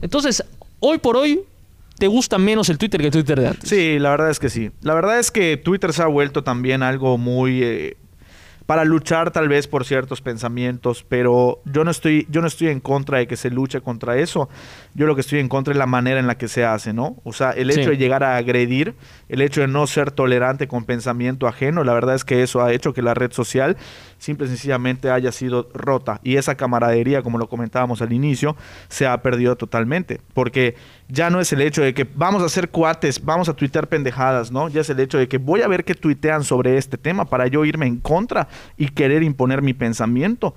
Entonces, 0.00 0.44
hoy 0.80 0.98
por 0.98 1.16
hoy, 1.16 1.40
te 1.98 2.06
gusta 2.06 2.38
menos 2.38 2.68
el 2.68 2.78
Twitter 2.78 3.00
que 3.00 3.06
el 3.08 3.12
Twitter 3.12 3.40
de 3.40 3.48
antes. 3.48 3.68
Sí, 3.68 3.98
la 3.98 4.10
verdad 4.10 4.30
es 4.30 4.38
que 4.38 4.48
sí. 4.50 4.70
La 4.82 4.94
verdad 4.94 5.18
es 5.18 5.30
que 5.30 5.56
Twitter 5.56 5.92
se 5.92 6.02
ha 6.02 6.06
vuelto 6.06 6.42
también 6.44 6.82
algo 6.82 7.18
muy 7.18 7.62
eh, 7.62 7.96
para 8.66 8.84
luchar 8.84 9.30
tal 9.30 9.48
vez 9.48 9.66
por 9.66 9.86
ciertos 9.86 10.20
pensamientos, 10.20 11.02
pero 11.08 11.62
yo 11.64 11.84
no 11.84 11.90
estoy 11.90 12.26
yo 12.28 12.42
no 12.42 12.46
estoy 12.46 12.68
en 12.68 12.80
contra 12.80 13.16
de 13.16 13.26
que 13.26 13.36
se 13.36 13.48
luche 13.50 13.80
contra 13.80 14.18
eso. 14.18 14.50
Yo 14.94 15.06
lo 15.06 15.14
que 15.14 15.22
estoy 15.22 15.38
en 15.38 15.48
contra 15.48 15.72
es 15.72 15.78
la 15.78 15.86
manera 15.86 16.20
en 16.20 16.26
la 16.26 16.36
que 16.36 16.48
se 16.48 16.66
hace, 16.66 16.92
¿no? 16.92 17.16
O 17.24 17.32
sea, 17.32 17.52
el 17.52 17.70
hecho 17.70 17.84
Sí. 17.84 17.90
de 17.90 17.96
llegar 17.96 18.22
a 18.22 18.36
agredir, 18.36 18.94
el 19.30 19.40
hecho 19.40 19.62
de 19.62 19.68
no 19.68 19.86
ser 19.86 20.10
tolerante 20.10 20.68
con 20.68 20.84
pensamiento 20.84 21.46
ajeno, 21.46 21.82
la 21.82 21.94
verdad 21.94 22.14
es 22.14 22.24
que 22.26 22.42
eso 22.42 22.62
ha 22.62 22.70
hecho 22.74 22.92
que 22.92 23.00
la 23.00 23.14
red 23.14 23.32
social 23.32 23.78
simple 24.18 24.44
y 24.46 24.50
sencillamente 24.50 25.10
haya 25.10 25.32
sido 25.32 25.70
rota 25.72 26.20
y 26.22 26.36
esa 26.36 26.54
camaradería, 26.56 27.22
como 27.22 27.38
lo 27.38 27.48
comentábamos 27.48 28.02
al 28.02 28.12
inicio, 28.12 28.54
se 28.88 29.06
ha 29.06 29.22
perdido 29.22 29.56
totalmente, 29.56 30.20
porque 30.34 30.74
ya 31.08 31.30
no 31.30 31.40
es 31.40 31.52
el 31.52 31.62
hecho 31.62 31.82
de 31.82 31.94
que 31.94 32.06
vamos 32.14 32.42
a 32.42 32.46
hacer 32.46 32.68
cuates, 32.68 33.24
vamos 33.24 33.48
a 33.48 33.54
tuitear 33.54 33.88
pendejadas, 33.88 34.52
¿no? 34.52 34.68
Ya 34.68 34.82
es 34.82 34.90
el 34.90 35.00
hecho 35.00 35.18
de 35.18 35.26
que 35.26 35.38
voy 35.38 35.62
a 35.62 35.68
ver 35.68 35.84
qué 35.84 35.94
tuitean 35.94 36.44
sobre 36.44 36.76
este 36.76 36.98
tema 36.98 37.24
para 37.24 37.46
yo 37.46 37.64
irme 37.64 37.86
en 37.86 37.96
contra 37.96 38.48
y 38.76 38.88
querer 38.88 39.22
imponer 39.22 39.62
mi 39.62 39.72
pensamiento 39.74 40.54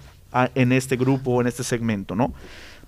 en 0.56 0.72
este 0.72 0.98
grupo 0.98 1.32
o 1.32 1.42
en 1.42 1.48
este 1.48 1.64
segmento, 1.64 2.16
¿no? 2.16 2.34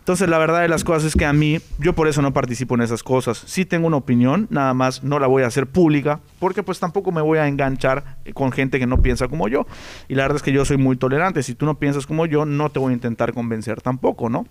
Entonces, 0.03 0.27
la 0.27 0.37
verdad 0.37 0.61
de 0.61 0.67
las 0.67 0.83
cosas 0.83 1.05
es 1.05 1.15
que 1.15 1.25
a 1.25 1.31
mí, 1.31 1.59
yo 1.79 1.93
por 1.93 2.09
eso 2.09 2.21
no 2.21 2.33
participo 2.33 2.75
en 2.75 2.81
esas 2.81 3.03
cosas. 3.03 3.41
Sí 3.47 3.63
tengo 3.63 3.87
una 3.87 3.95
opinión, 3.95 4.47
nada 4.49 4.73
más 4.73 5.01
no 5.01 5.17
la 5.17 5.27
voy 5.27 5.43
a 5.43 5.47
hacer 5.47 5.65
pública, 5.65 6.19
porque 6.39 6.61
pues 6.61 6.77
tampoco 6.77 7.13
me 7.13 7.21
voy 7.21 7.37
a 7.37 7.47
enganchar 7.47 8.17
con 8.33 8.51
gente 8.51 8.79
que 8.79 8.85
no 8.85 9.01
piensa 9.01 9.29
como 9.29 9.47
yo. 9.47 9.65
Y 10.09 10.15
la 10.15 10.23
verdad 10.23 10.35
es 10.35 10.43
que 10.43 10.51
yo 10.51 10.65
soy 10.65 10.75
muy 10.75 10.97
tolerante. 10.97 11.41
Si 11.41 11.55
tú 11.55 11.65
no 11.65 11.75
piensas 11.75 12.05
como 12.05 12.25
yo, 12.25 12.45
no 12.45 12.69
te 12.69 12.79
voy 12.79 12.91
a 12.91 12.95
intentar 12.95 13.31
convencer 13.31 13.81
tampoco, 13.81 14.27
¿no? 14.27 14.45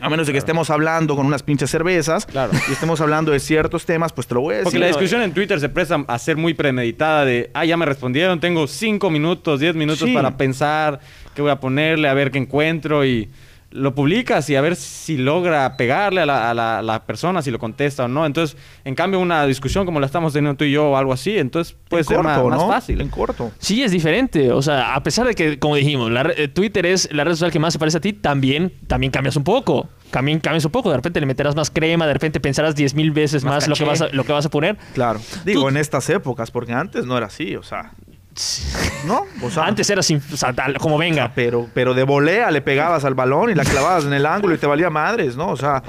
A 0.00 0.08
menos 0.10 0.26
de 0.26 0.32
que 0.32 0.38
estemos 0.38 0.70
hablando 0.70 1.14
con 1.14 1.24
unas 1.24 1.42
pinches 1.44 1.70
cervezas 1.70 2.26
Claro. 2.26 2.52
y 2.68 2.72
estemos 2.72 3.00
hablando 3.00 3.30
de 3.30 3.38
ciertos 3.38 3.86
temas, 3.86 4.12
pues 4.12 4.26
te 4.26 4.34
lo 4.34 4.40
voy 4.40 4.54
a 4.54 4.58
decir. 4.58 4.64
Porque 4.66 4.78
la 4.80 4.86
discusión 4.88 5.22
en 5.22 5.32
Twitter 5.32 5.60
se 5.60 5.68
presta 5.68 6.04
a 6.08 6.18
ser 6.18 6.36
muy 6.36 6.52
premeditada 6.52 7.24
de, 7.24 7.50
ah, 7.54 7.64
ya 7.64 7.76
me 7.76 7.86
respondieron, 7.86 8.40
tengo 8.40 8.66
cinco 8.66 9.08
minutos, 9.08 9.60
diez 9.60 9.74
minutos 9.76 10.08
Sí. 10.08 10.12
para 10.12 10.36
pensar 10.36 10.98
qué 11.34 11.42
voy 11.42 11.52
a 11.52 11.60
ponerle, 11.60 12.08
a 12.08 12.14
ver 12.14 12.32
qué 12.32 12.38
encuentro 12.38 13.04
y 13.04 13.30
lo 13.74 13.94
publicas 13.94 14.48
y 14.50 14.56
a 14.56 14.60
ver 14.60 14.76
si 14.76 15.16
logra 15.16 15.76
pegarle 15.76 16.20
a 16.22 16.26
la, 16.26 16.50
a 16.50 16.54
la- 16.54 16.78
a 16.78 16.82
la 16.82 17.04
persona, 17.04 17.42
si 17.42 17.50
lo 17.50 17.58
contesta 17.58 18.04
o 18.04 18.08
no. 18.08 18.24
Entonces, 18.24 18.56
en 18.84 18.94
cambio, 18.94 19.18
una 19.20 19.44
discusión 19.46 19.84
como 19.84 19.98
la 20.00 20.06
estamos 20.06 20.32
teniendo 20.32 20.56
tú 20.56 20.64
y 20.64 20.70
yo 20.72 20.90
o 20.90 20.96
algo 20.96 21.12
así, 21.12 21.36
entonces 21.36 21.76
puede 21.88 22.02
en 22.02 22.06
ser 22.08 22.22
más, 22.22 22.38
corto, 22.38 22.50
más 22.56 22.66
¿no? 22.66 22.68
fácil. 22.72 23.00
En 23.00 23.08
corto. 23.08 23.50
Sí, 23.58 23.82
es 23.82 23.90
diferente. 23.90 24.52
O 24.52 24.62
sea, 24.62 24.94
a 24.94 25.02
pesar 25.02 25.26
de 25.26 25.34
que, 25.34 25.58
como 25.58 25.74
dijimos, 25.76 26.10
la 26.10 26.22
re- 26.22 26.44
eh, 26.44 26.48
Twitter 26.48 26.86
es 26.86 27.12
la 27.12 27.24
red 27.24 27.32
social 27.32 27.50
que 27.50 27.58
más 27.58 27.72
se 27.72 27.78
parece 27.78 27.98
a 27.98 28.00
ti, 28.00 28.12
también, 28.12 28.72
también 28.86 29.10
cambias 29.10 29.36
un 29.36 29.44
poco. 29.44 29.88
También 30.10 30.38
cambias 30.38 30.64
un 30.64 30.70
poco. 30.70 30.90
De 30.90 30.96
repente 30.96 31.18
le 31.18 31.26
meterás 31.26 31.56
más 31.56 31.70
crema, 31.70 32.06
de 32.06 32.12
repente 32.12 32.38
pensarás 32.38 32.76
10 32.76 32.94
mil 32.94 33.10
veces 33.10 33.42
Más 33.42 33.54
más, 33.54 33.68
lo, 33.68 33.74
que 33.74 33.82
vas 33.84 34.00
a, 34.00 34.08
lo 34.10 34.22
que 34.24 34.32
vas 34.32 34.46
a 34.46 34.50
poner. 34.50 34.76
Claro. 34.94 35.18
Digo, 35.44 35.62
Tú- 35.62 35.68
en 35.70 35.76
estas 35.76 36.08
épocas, 36.10 36.52
porque 36.52 36.72
antes 36.72 37.04
no 37.06 37.16
era 37.16 37.26
así, 37.26 37.56
o 37.56 37.64
sea. 37.64 37.90
¿No? 39.06 39.26
O 39.42 39.50
sea, 39.50 39.64
Antes 39.64 39.88
era 39.90 40.02
sin, 40.02 40.20
o 40.32 40.36
sea, 40.36 40.54
como 40.78 40.98
venga. 40.98 41.32
Pero, 41.34 41.68
pero 41.74 41.94
de 41.94 42.02
volea 42.04 42.50
le 42.50 42.60
pegabas 42.62 43.04
al 43.04 43.14
balón 43.14 43.50
y 43.50 43.54
la 43.54 43.64
clavabas 43.64 44.04
en 44.04 44.12
el 44.12 44.26
ángulo 44.26 44.54
y 44.54 44.58
te 44.58 44.66
valía 44.66 44.90
madres, 44.90 45.36
¿no? 45.36 45.48
O 45.48 45.56
sea, 45.56 45.82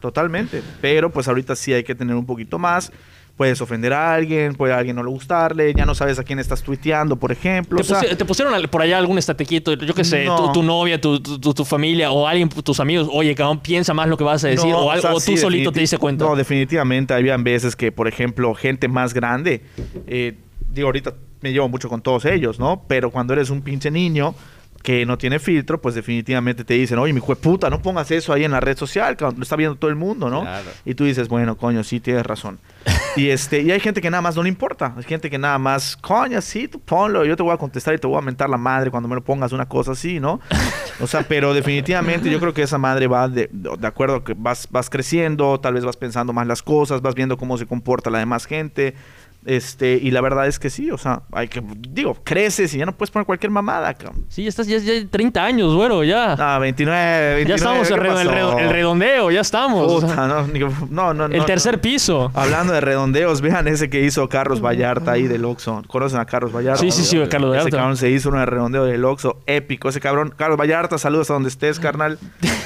totalmente. 0.00 0.62
Pero 0.80 1.10
pues 1.10 1.28
ahorita 1.28 1.56
sí 1.56 1.72
hay 1.72 1.84
que 1.84 1.94
tener 1.94 2.14
un 2.16 2.26
poquito 2.26 2.58
más. 2.58 2.92
Puedes 3.36 3.60
ofender 3.60 3.92
a 3.92 4.14
alguien, 4.14 4.54
puede 4.54 4.72
a 4.74 4.78
alguien 4.78 4.94
no 4.94 5.02
le 5.02 5.10
gustarle, 5.10 5.74
ya 5.74 5.84
no 5.84 5.96
sabes 5.96 6.20
a 6.20 6.22
quién 6.22 6.38
estás 6.38 6.62
tuiteando, 6.62 7.16
por 7.16 7.32
ejemplo. 7.32 7.78
¿Te, 7.78 7.82
o 7.82 7.84
sea, 7.84 8.00
pusi- 8.00 8.16
te 8.16 8.24
pusieron 8.24 8.62
por 8.70 8.80
allá 8.80 8.96
algún 8.96 9.18
estatequito, 9.18 9.74
yo 9.74 9.92
qué 9.92 10.04
sé, 10.04 10.24
No. 10.24 10.36
tu, 10.36 10.52
tu 10.52 10.62
novia, 10.62 11.00
tu, 11.00 11.18
tu- 11.20 11.64
familia 11.64 12.12
o 12.12 12.28
alguien, 12.28 12.48
tus 12.48 12.78
amigos, 12.78 13.08
oye, 13.10 13.34
cabrón, 13.34 13.58
piensa 13.58 13.92
más 13.92 14.06
lo 14.06 14.16
que 14.16 14.22
vas 14.22 14.44
a 14.44 14.48
decir 14.48 14.70
No, 14.70 14.82
o, 14.86 14.90
algo, 14.92 15.02
sea, 15.02 15.10
o 15.10 15.14
tú 15.14 15.20
sí, 15.20 15.36
solito 15.36 15.72
te 15.72 15.80
diste 15.80 15.98
cuenta. 15.98 16.24
No, 16.24 16.36
definitivamente 16.36 17.12
habían 17.12 17.42
veces 17.42 17.74
que, 17.74 17.90
por 17.90 18.06
ejemplo, 18.06 18.54
gente 18.54 18.86
más 18.86 19.14
grande, 19.14 19.64
eh, 20.06 20.36
digo, 20.70 20.86
ahorita 20.86 21.14
me 21.44 21.52
llevo 21.52 21.68
mucho 21.68 21.90
con 21.90 22.00
todos 22.00 22.24
ellos, 22.24 22.58
¿no? 22.58 22.82
Pero 22.88 23.10
cuando 23.10 23.34
eres 23.34 23.50
un 23.50 23.60
pinche 23.60 23.90
niño 23.90 24.34
que 24.82 25.04
no 25.04 25.18
tiene 25.18 25.38
filtro, 25.38 25.80
pues 25.80 25.94
definitivamente 25.94 26.64
te 26.64 26.74
dicen, 26.74 26.98
oye, 26.98 27.12
mi 27.12 27.18
hijo 27.18 27.34
de 27.34 27.40
puta, 27.40 27.68
no 27.68 27.82
pongas 27.82 28.10
eso 28.10 28.32
ahí 28.32 28.44
en 28.44 28.50
la 28.50 28.60
red 28.60 28.76
social, 28.76 29.14
lo 29.18 29.42
está 29.42 29.56
viendo 29.56 29.76
todo 29.76 29.90
el 29.90 29.96
mundo, 29.96 30.30
¿no? 30.30 30.40
Claro. 30.40 30.70
Y 30.86 30.94
tú 30.94 31.04
dices, 31.04 31.28
bueno, 31.28 31.56
coño, 31.56 31.84
sí, 31.84 32.00
tienes 32.00 32.24
razón. 32.24 32.58
y 33.16 33.28
este 33.28 33.60
y 33.60 33.70
hay 33.70 33.80
gente 33.80 34.00
que 34.00 34.10
nada 34.10 34.22
más 34.22 34.36
no 34.36 34.42
le 34.42 34.48
importa. 34.48 34.94
Hay 34.96 35.02
gente 35.04 35.28
que 35.28 35.38
nada 35.38 35.58
más, 35.58 35.98
coño, 35.98 36.40
sí, 36.40 36.66
tú 36.66 36.80
ponlo, 36.80 37.26
yo 37.26 37.36
te 37.36 37.42
voy 37.42 37.52
a 37.52 37.58
contestar 37.58 37.94
y 37.94 37.98
te 37.98 38.06
voy 38.06 38.16
a 38.16 38.22
mentar 38.22 38.48
la 38.48 38.56
madre 38.56 38.90
cuando 38.90 39.08
me 39.08 39.14
lo 39.14 39.22
pongas 39.22 39.52
una 39.52 39.66
cosa 39.68 39.92
así, 39.92 40.18
¿no? 40.18 40.40
O 41.00 41.08
sea, 41.08 41.24
pero 41.26 41.52
definitivamente 41.52 42.30
yo 42.30 42.38
creo 42.38 42.54
que 42.54 42.62
esa 42.62 42.78
madre 42.78 43.08
va 43.08 43.26
de, 43.26 43.50
de 43.50 43.86
acuerdo 43.86 44.22
que 44.22 44.32
vas, 44.36 44.68
vas 44.70 44.88
creciendo, 44.88 45.58
tal 45.58 45.74
vez 45.74 45.84
vas 45.84 45.96
pensando 45.96 46.32
más 46.32 46.46
las 46.46 46.62
cosas, 46.62 47.02
vas 47.02 47.16
viendo 47.16 47.36
cómo 47.36 47.58
se 47.58 47.66
comporta 47.66 48.10
la 48.10 48.20
demás 48.20 48.46
gente. 48.46 48.94
Este, 49.46 49.98
y 50.00 50.10
la 50.10 50.22
verdad 50.22 50.46
es 50.46 50.58
que 50.58 50.70
sí, 50.70 50.90
o 50.90 50.96
sea, 50.96 51.22
hay 51.32 51.48
que, 51.48 51.62
digo, 51.90 52.16
creces 52.24 52.72
y 52.74 52.78
ya 52.78 52.86
no 52.86 52.92
puedes 52.96 53.10
poner 53.10 53.26
cualquier 53.26 53.50
mamada, 53.50 53.92
cabrón. 53.92 54.24
Sí, 54.28 54.42
ya 54.42 54.48
estás, 54.48 54.66
ya, 54.66 54.78
ya 54.78 54.92
30 55.10 55.44
años, 55.44 55.74
güero, 55.74 56.02
ya. 56.02 56.32
Ah, 56.38 56.58
29, 56.58 57.34
29. 57.36 57.48
ya 57.48 57.54
estamos 57.54 57.88
¿qué 57.88 57.94
en 57.94 58.00
el, 58.00 58.26
pasó? 58.28 58.58
el 58.58 58.70
redondeo, 58.70 59.30
ya 59.30 59.40
estamos. 59.42 59.92
O 59.92 60.00
sea, 60.08 60.26
no, 60.26 60.46
no, 60.90 61.12
no, 61.14 61.24
el 61.26 61.36
no, 61.38 61.44
tercer 61.44 61.74
no. 61.76 61.80
piso. 61.82 62.30
Hablando 62.34 62.72
de 62.72 62.80
redondeos, 62.80 63.42
vean 63.42 63.68
ese 63.68 63.90
que 63.90 64.00
hizo 64.02 64.28
Carlos 64.30 64.62
Vallarta 64.62 65.12
ahí 65.12 65.24
del 65.26 65.44
Oxxo. 65.44 65.82
¿Conocen 65.88 66.20
a 66.20 66.24
Carlos 66.24 66.52
Vallarta? 66.52 66.80
Sí, 66.80 66.90
sí, 66.90 67.04
sí, 67.04 67.18
Carlos 67.28 67.50
Ese 67.50 67.58
Vallarta. 67.64 67.76
cabrón 67.76 67.96
se 67.98 68.10
hizo 68.10 68.30
de 68.30 68.46
redondeo 68.46 68.84
del 68.86 69.04
Oxxo 69.04 69.40
épico. 69.46 69.90
Ese 69.90 70.00
cabrón, 70.00 70.32
Carlos 70.36 70.58
Vallarta, 70.58 70.96
saludos 70.96 71.30
a 71.30 71.34
donde 71.34 71.50
estés, 71.50 71.78
carnal. 71.78 72.18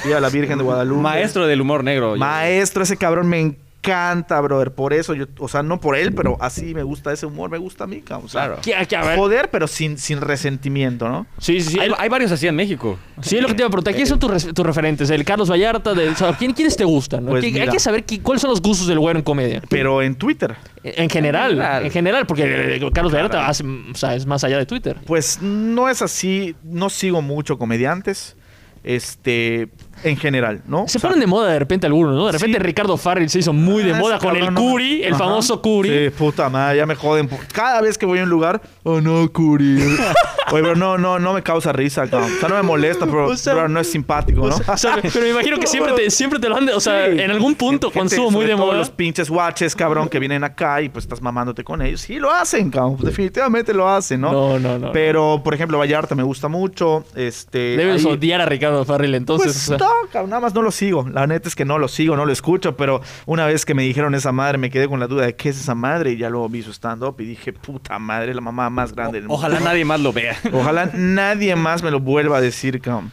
Y 0.07 0.13
a 0.13 0.19
la 0.21 0.29
Virgen 0.29 0.57
de 0.59 0.63
Guadalupe. 0.63 1.01
Maestro 1.01 1.45
del 1.45 1.59
humor 1.59 1.83
negro. 1.83 2.15
yo- 2.15 2.19
Maestro, 2.19 2.83
ese 2.83 2.95
cabrón 2.95 3.27
me 3.27 3.39
encanta, 3.41 3.68
brother. 3.81 4.71
Por 4.71 4.93
eso 4.93 5.13
yo, 5.13 5.25
o 5.39 5.47
sea, 5.47 5.63
no 5.63 5.79
por 5.79 5.95
él, 5.95 6.13
pero 6.13 6.37
así 6.41 6.73
me 6.73 6.83
gusta 6.83 7.11
ese 7.13 7.25
humor, 7.25 7.49
me 7.49 7.57
gusta 7.57 7.85
a 7.85 7.87
mí, 7.87 8.01
cabrón. 8.01 8.25
O 8.25 8.29
sea, 8.29 8.41
Claro. 8.45 8.61
¿Qué- 8.61 8.75
qué- 8.87 8.95
a 8.95 9.03
ver? 9.03 9.17
Joder, 9.17 9.49
pero 9.49 9.67
sin, 9.67 9.97
sin 9.97 10.21
resentimiento, 10.21 11.09
¿no? 11.09 11.25
Sí, 11.39 11.59
sí, 11.61 11.71
sí. 11.73 11.79
Hay, 11.79 11.91
hay 11.97 12.09
varios 12.09 12.31
así 12.31 12.47
en 12.47 12.55
México. 12.55 12.99
Sí, 13.21 13.37
es 13.37 13.41
lo 13.41 13.47
que 13.47 13.53
te 13.55 13.61
iba 13.61 13.67
a 13.67 13.71
preguntar. 13.71 13.93
¿Quiénes 13.93 14.09
son 14.09 14.19
tus, 14.19 14.53
tus 14.53 14.65
referentes? 14.65 15.09
El 15.09 15.23
Carlos 15.25 15.49
Vallarta, 15.49 15.93
de, 15.93 16.09
o 16.09 16.15
sea, 16.15 16.33
¿quién- 16.37 16.53
¿quiénes 16.53 16.75
te 16.77 16.83
gustan? 16.83 17.23
no? 17.25 17.31
Pues 17.31 17.43
¿Qué- 17.45 17.61
hay 17.61 17.69
que 17.69 17.79
saber 17.79 18.03
qué- 18.05 18.21
cuáles 18.21 18.41
son 18.41 18.49
los 18.51 18.61
gustos 18.61 18.87
del 18.87 18.99
güero 18.99 19.17
en 19.19 19.23
comedia. 19.23 19.61
Pero 19.69 20.01
en 20.01 20.15
Twitter. 20.15 20.55
En 20.83 21.09
general, 21.09 21.51
general. 21.51 21.85
en 21.85 21.91
general, 21.91 22.25
porque 22.27 22.75
eh, 22.75 22.91
Carlos 22.93 23.13
Vallarta 23.13 23.47
hace- 23.47 23.63
o 23.63 23.95
sea, 23.95 24.15
es 24.15 24.25
más 24.25 24.43
allá 24.43 24.57
de 24.57 24.65
Twitter. 24.65 24.97
Pues 25.05 25.41
no 25.41 25.89
es 25.89 26.01
así, 26.01 26.55
no 26.63 26.89
sigo 26.89 27.21
mucho 27.21 27.57
comediantes. 27.57 28.35
Este, 28.83 29.67
en 30.03 30.17
general, 30.17 30.61
¿no? 30.67 30.87
Se 30.87 30.97
O 30.97 31.01
sea, 31.01 31.09
ponen 31.09 31.19
de 31.19 31.27
moda 31.27 31.51
de 31.51 31.59
repente 31.59 31.85
algunos, 31.87 32.15
¿no? 32.15 32.25
De 32.27 32.31
repente 32.33 32.57
Sí. 32.57 32.63
Ricardo 32.63 32.97
Farrell 32.97 33.29
se 33.29 33.39
hizo 33.39 33.53
muy 33.53 33.83
de 33.83 33.93
Ah, 33.93 33.97
moda 33.99 34.19
con 34.19 34.35
el 34.35 34.53
no- 34.53 34.59
Curi, 34.61 35.03
el 35.03 35.13
Ajá. 35.13 35.25
famoso 35.25 35.61
Curi. 35.61 35.89
Sí, 35.89 36.09
puta 36.11 36.49
madre, 36.49 36.77
ya 36.77 36.85
me 36.85 36.95
joden. 36.95 37.29
Cada 37.53 37.81
vez 37.81 37.97
que 37.97 38.05
voy 38.05 38.19
a 38.19 38.23
un 38.23 38.29
lugar, 38.29 38.61
oh 38.83 39.01
no, 39.01 39.31
Curi. 39.31 39.77
Oye, 40.51 40.63
pero 40.63 40.75
no, 40.75 40.97
no, 40.97 41.19
no 41.19 41.33
me 41.33 41.43
causa 41.43 41.71
risa, 41.71 42.07
cabrón. 42.09 42.31
O 42.35 42.39
sea, 42.39 42.49
no 42.49 42.55
me 42.55 42.63
molesta, 42.63 43.05
pero, 43.05 43.27
O 43.27 43.37
sea, 43.37 43.53
pero 43.53 43.69
no 43.69 43.79
es 43.79 43.91
simpático, 43.91 44.47
¿no? 44.47 44.55
O 44.55 44.77
sea, 44.77 44.97
pero 45.01 45.21
me 45.21 45.29
imagino 45.29 45.57
que 45.57 45.65
No, 45.65 45.67
siempre 45.71 45.93
te, 45.93 46.09
siempre 46.09 46.39
te 46.39 46.49
lo 46.49 46.57
han... 46.57 46.65
de- 46.65 46.73
O 46.73 46.79
sea, 46.79 47.05
Sí. 47.05 47.19
en 47.19 47.29
algún 47.31 47.53
punto, 47.55 47.91
Gente, 47.91 48.15
estuvo 48.15 48.31
muy 48.31 48.45
de 48.47 48.55
moda... 48.55 48.75
los 48.77 48.89
pinches 48.89 49.29
guaches, 49.29 49.75
cabrón, 49.75 50.09
que 50.09 50.17
vienen 50.17 50.43
acá 50.43 50.81
y 50.81 50.89
pues 50.89 51.05
estás 51.05 51.21
mamándote 51.21 51.63
con 51.63 51.81
ellos. 51.83 52.01
Sí, 52.01 52.15
lo 52.17 52.31
hacen, 52.31 52.71
cabrón. 52.71 52.97
Definitivamente 52.99 53.73
lo 53.75 53.87
hacen, 53.87 54.21
¿no? 54.21 54.31
No, 54.31 54.57
no, 54.59 54.79
no. 54.79 54.91
Pero, 54.91 55.41
por 55.43 55.53
ejemplo, 55.53 55.77
Vallarta 55.77 56.15
me 56.15 56.23
gusta 56.23 56.47
mucho. 56.47 57.03
Este. 57.15 57.77
Debes 57.77 58.03
ahí- 58.05 58.11
odiar 58.13 58.41
a 58.41 58.45
Ricardo 58.47 58.83
Farrell 58.85 59.13
entonces. 59.13 59.53
Pues 59.53 59.69
o 59.69 59.77
sea. 59.77 59.77
Cabrón, 60.11 60.29
nada 60.29 60.41
más 60.41 60.53
no 60.53 60.61
lo 60.61 60.71
sigo. 60.71 61.07
La 61.09 61.27
neta 61.27 61.47
es 61.47 61.55
que 61.55 61.65
no 61.65 61.77
lo 61.79 61.87
sigo, 61.87 62.15
no 62.15 62.25
lo 62.25 62.31
escucho, 62.31 62.75
pero 62.77 63.01
una 63.25 63.45
vez 63.45 63.65
que 63.65 63.73
me 63.73 63.83
dijeron 63.83 64.15
esa 64.15 64.31
madre, 64.31 64.57
me 64.57 64.69
quedé 64.69 64.87
con 64.87 64.99
la 64.99 65.07
duda 65.07 65.25
de 65.25 65.35
qué 65.35 65.49
es 65.49 65.59
esa 65.59 65.75
madre 65.75 66.11
y 66.11 66.17
ya 66.17 66.29
luego 66.29 66.49
vi 66.49 66.61
su 66.61 66.71
stand-up 66.71 67.15
y 67.19 67.25
dije, 67.25 67.53
puta 67.53 67.99
madre, 67.99 68.33
la 68.33 68.41
mamá 68.41 68.69
más 68.69 68.93
grande 68.93 69.19
del 69.19 69.27
mundo. 69.27 69.35
Ojalá 69.35 69.59
nadie 69.59 69.85
más 69.85 69.99
lo 69.99 70.13
vea. 70.13 70.37
Ojalá 70.53 70.89
nadie 70.93 71.55
más 71.55 71.83
me 71.83 71.91
lo 71.91 71.99
vuelva 71.99 72.37
a 72.37 72.41
decir, 72.41 72.79
cabrón. 72.81 73.11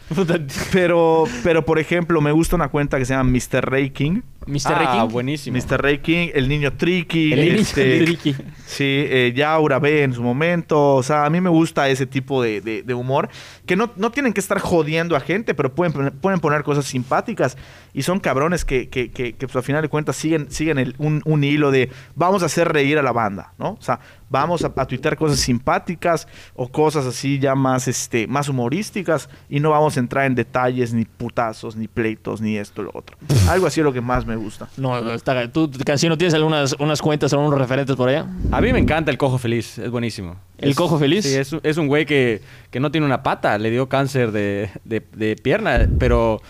Pero, 0.71 1.25
pero 1.43 1.65
por 1.65 1.79
ejemplo, 1.79 2.21
me 2.21 2.31
gusta 2.31 2.55
una 2.55 2.69
cuenta 2.69 2.97
que 2.97 3.05
se 3.05 3.13
llama 3.13 3.29
Mr. 3.29 3.69
Ray 3.69 3.89
King. 3.91 4.21
Mr. 4.47 4.59
Ah, 4.75 4.93
Reking. 4.95 5.11
buenísimo. 5.11 5.57
Mr. 5.57 5.81
Ray 5.81 5.97
King, 5.97 6.29
el 6.33 6.47
niño 6.47 6.71
Tricky, 6.77 7.33
El 7.33 7.41
niño 7.41 7.55
este, 7.55 7.99
Tricky. 8.05 8.33
Sí, 8.65 8.85
eh, 8.85 9.33
Yaura 9.35 9.77
B 9.79 10.03
en 10.03 10.13
su 10.13 10.23
momento. 10.23 10.95
O 10.95 11.03
sea, 11.03 11.25
a 11.25 11.29
mí 11.29 11.41
me 11.41 11.49
gusta 11.49 11.89
ese 11.89 12.05
tipo 12.05 12.41
de, 12.41 12.61
de- 12.61 12.81
de 12.81 12.93
humor. 12.93 13.27
Que 13.65 13.75
no, 13.75 13.91
no 13.97 14.09
tienen 14.11 14.31
que 14.31 14.39
estar 14.39 14.59
jodiendo 14.59 15.17
a 15.17 15.19
gente, 15.19 15.53
pero 15.53 15.75
pueden, 15.75 15.91
poner- 15.93 16.13
pueden 16.13 16.39
poner 16.39 16.63
cosas 16.67 16.85
simpáticas. 16.85 17.57
Y 17.93 18.03
son 18.03 18.19
cabrones 18.19 18.65
que, 18.65 18.89
que, 18.89 19.09
que, 19.09 19.33
pues, 19.33 19.55
al 19.55 19.63
final 19.63 19.81
de 19.81 19.87
cuentas 19.89 20.17
siguen, 20.17 20.51
siguen 20.51 20.77
el- 20.77 20.93
un, 20.97 21.21
un 21.25 21.43
hilo 21.43 21.71
de 21.71 21.89
vamos 22.13 22.43
a 22.43 22.47
hacer 22.47 22.67
reír 22.71 22.99
a 22.99 23.01
la 23.01 23.13
banda, 23.13 23.53
¿no? 23.57 23.69
O 23.71 23.81
sea, 23.81 23.99
vamos 24.29 24.63
a, 24.63 24.71
a 24.75 24.85
tuitear 24.85 25.15
cosas 25.17 25.39
simpáticas 25.39 26.27
o 26.55 26.67
cosas 26.69 27.05
así 27.05 27.39
ya 27.39 27.55
más, 27.55 27.87
este, 27.87 28.27
más 28.27 28.49
humorísticas. 28.49 29.29
Y 29.49 29.59
no 29.59 29.69
vamos 29.71 29.97
a 29.97 29.99
entrar 29.99 30.25
en 30.25 30.35
detalles, 30.35 30.93
ni 30.93 31.05
putazos, 31.05 31.75
ni 31.75 31.87
pleitos, 31.87 32.41
ni 32.41 32.57
esto, 32.57 32.83
lo 32.83 32.91
otro. 32.93 33.17
Algo 33.49 33.67
así 33.67 33.79
es 33.79 33.83
lo 33.83 33.93
que 33.93 34.01
más 34.01 34.25
me 34.25 34.35
gusta. 34.35 34.67
No, 34.77 35.13
está, 35.13 35.51
¿tú, 35.51 35.71
Cancino, 35.85 36.17
tienes 36.17 36.33
algunas 36.33 36.73
unas 36.79 37.01
cuentas, 37.01 37.31
algunos 37.33 37.57
referentes 37.57 37.95
por 37.95 38.09
allá? 38.09 38.25
A 38.51 38.61
mí 38.61 38.71
me 38.73 38.79
encanta 38.79 39.11
el 39.11 39.17
cojo 39.17 39.37
feliz, 39.37 39.77
es 39.77 39.89
buenísimo. 39.91 40.35
¿El 40.57 40.71
Es- 40.71 40.75
Cojo 40.75 40.97
Feliz? 40.97 41.23
Sí, 41.25 41.35
es, 41.35 41.53
un- 41.53 41.59
es 41.63 41.77
un 41.77 41.87
güey 41.87 42.05
que, 42.05 42.41
que 42.71 42.79
no 42.79 42.89
tiene 42.91 43.05
una 43.05 43.21
pata, 43.21 43.57
le 43.59 43.69
dio 43.69 43.87
cáncer 43.89 44.31
de, 44.31 44.69
de- 44.85 45.05
de 45.15 45.35
pierna, 45.35 45.87
pero 45.99 46.41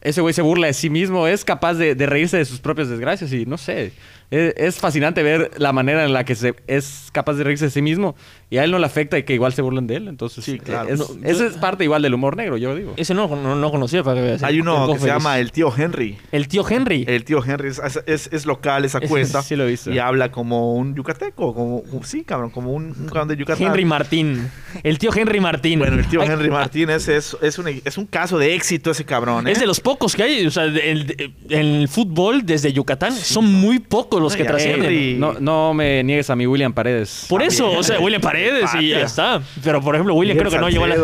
ese 0.00 0.20
güey 0.20 0.34
se 0.34 0.42
burla 0.42 0.66
de 0.66 0.72
sí 0.72 0.90
mismo, 0.90 1.26
es 1.28 1.44
capaz 1.44 1.74
de, 1.74 1.94
de 1.94 2.06
reírse 2.06 2.36
de 2.36 2.44
sus 2.44 2.58
propias 2.60 2.88
desgracias 2.88 3.32
y 3.32 3.46
no 3.46 3.56
sé. 3.56 3.92
Es, 4.30 4.54
es 4.56 4.76
fascinante 4.78 5.22
ver 5.22 5.50
la 5.58 5.72
manera 5.72 6.04
en 6.04 6.12
la 6.12 6.24
que 6.24 6.34
se, 6.34 6.54
es 6.66 7.08
capaz 7.12 7.34
de 7.34 7.44
reírse 7.44 7.66
de 7.66 7.70
sí 7.70 7.82
mismo 7.82 8.16
y 8.50 8.58
a 8.58 8.64
él 8.64 8.70
no 8.70 8.78
le 8.78 8.86
afecta 8.86 9.18
y 9.18 9.22
que 9.24 9.34
igual 9.34 9.52
se 9.52 9.62
burlen 9.62 9.86
de 9.86 9.96
él. 9.96 10.08
Entonces, 10.08 10.44
Sí, 10.44 10.58
claro. 10.58 10.88
es- 10.88 10.98
No, 10.98 11.06
eso 11.28 11.40
yo- 11.40 11.46
es 11.46 11.54
parte 11.58 11.84
igual 11.84 12.02
del 12.02 12.14
humor 12.14 12.36
negro, 12.36 12.56
yo 12.56 12.74
digo. 12.74 12.94
Ese 12.96 13.14
no, 13.14 13.28
no, 13.28 13.54
no 13.54 13.70
conocía 13.70 14.02
para 14.02 14.16
que 14.20 14.26
veas. 14.26 14.42
Hay 14.42 14.60
uno 14.60 14.74
Tengo 14.86 14.94
que 14.94 15.00
se 15.00 15.06
llama 15.06 15.38
el 15.38 15.52
tío 15.52 15.72
Henry. 15.76 16.16
El 16.32 16.48
tío 16.48 16.64
Henry. 16.68 17.04
El 17.06 17.24
tío 17.24 17.44
Henry 17.44 17.68
es, 17.68 17.80
es- 18.06 18.28
es 18.32 18.46
local 18.46 18.84
esa 18.84 18.98
Ese 18.98 19.08
cuenta. 19.08 19.42
sí 19.42 19.56
lo 19.56 19.64
he 19.64 19.70
visto. 19.70 19.90
Y 19.92 19.98
habla 19.98 20.30
como 20.32 20.74
un 20.74 20.94
yucateco, 20.94 21.54
como 21.54 21.82
sí, 22.04 22.24
cabrón, 22.24 22.50
como 22.50 22.72
un, 22.72 22.86
un 22.86 23.06
cabrón 23.06 23.28
de 23.28 23.36
Yucatán. 23.36 23.66
Henry 23.68 23.84
Martín. 23.84 24.50
El 24.82 24.98
tío 24.98 25.10
Henry 25.14 25.40
Martín. 25.40 25.78
Bueno, 25.78 25.96
el 25.98 26.06
tío 26.08 26.22
Ay, 26.22 26.28
Henry 26.30 26.50
Martínez 26.50 27.08
es, 27.08 27.36
es, 27.42 27.58
un, 27.58 27.68
es 27.68 27.98
un 27.98 28.06
caso 28.06 28.38
de 28.38 28.54
éxito 28.54 28.90
ese 28.90 29.04
cabrón, 29.04 29.46
¿eh? 29.48 29.52
Es 29.52 29.60
de 29.60 29.66
los 29.66 29.80
pocos 29.80 30.14
que 30.16 30.22
hay. 30.22 30.46
O 30.46 30.50
sea, 30.50 30.64
el, 30.64 31.34
el 31.48 31.88
fútbol 31.88 32.44
desde 32.46 32.72
Yucatán 32.72 33.12
son 33.12 33.52
muy 33.52 33.78
pocos 33.78 34.13
los 34.22 34.32
No, 34.32 34.38
que 34.38 34.44
trascienden. 34.44 34.90
Henry- 34.90 35.16
No, 35.18 35.34
no 35.40 35.74
me 35.74 36.02
niegues 36.04 36.28
a 36.30 36.36
mi 36.36 36.46
William 36.46 36.72
Paredes. 36.72 37.26
Por 37.28 37.42
eso, 37.42 37.70
o 37.70 37.82
sea, 37.82 37.98
William 38.00 38.20
Paredes 38.22 38.70
y 38.80 38.90
ya 38.90 39.00
está. 39.02 39.42
Pero 39.62 39.80
por 39.80 39.94
ejemplo, 39.94 40.14
William 40.14 40.36
creo 40.38 40.50
que 40.50 40.58
no 40.58 40.68
llegó 40.68 40.84
a 40.84 40.88
la, 40.88 40.94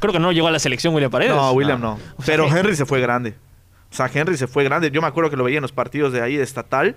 creo 0.00 0.12
que 0.12 0.18
no 0.18 0.32
llegó 0.32 0.48
a 0.48 0.50
la 0.50 0.58
selección 0.58 0.94
William 0.94 1.10
Paredes. 1.10 1.34
No, 1.34 1.52
William 1.52 1.80
no. 1.80 1.92
O 2.16 2.22
sea, 2.22 2.36
Pero 2.36 2.48
Henry 2.56 2.74
se 2.76 2.86
fue 2.86 3.00
grande. 3.00 3.34
O 3.90 3.94
sea, 3.94 4.08
Henry 4.12 4.36
se 4.36 4.46
fue 4.46 4.62
grande. 4.64 4.90
Yo 4.90 5.00
me 5.00 5.08
acuerdo 5.08 5.30
que 5.30 5.36
lo 5.36 5.44
veía 5.44 5.58
en 5.58 5.62
los 5.62 5.72
partidos 5.72 6.12
de 6.12 6.20
ahí, 6.22 6.36
de 6.36 6.44
estatal, 6.44 6.96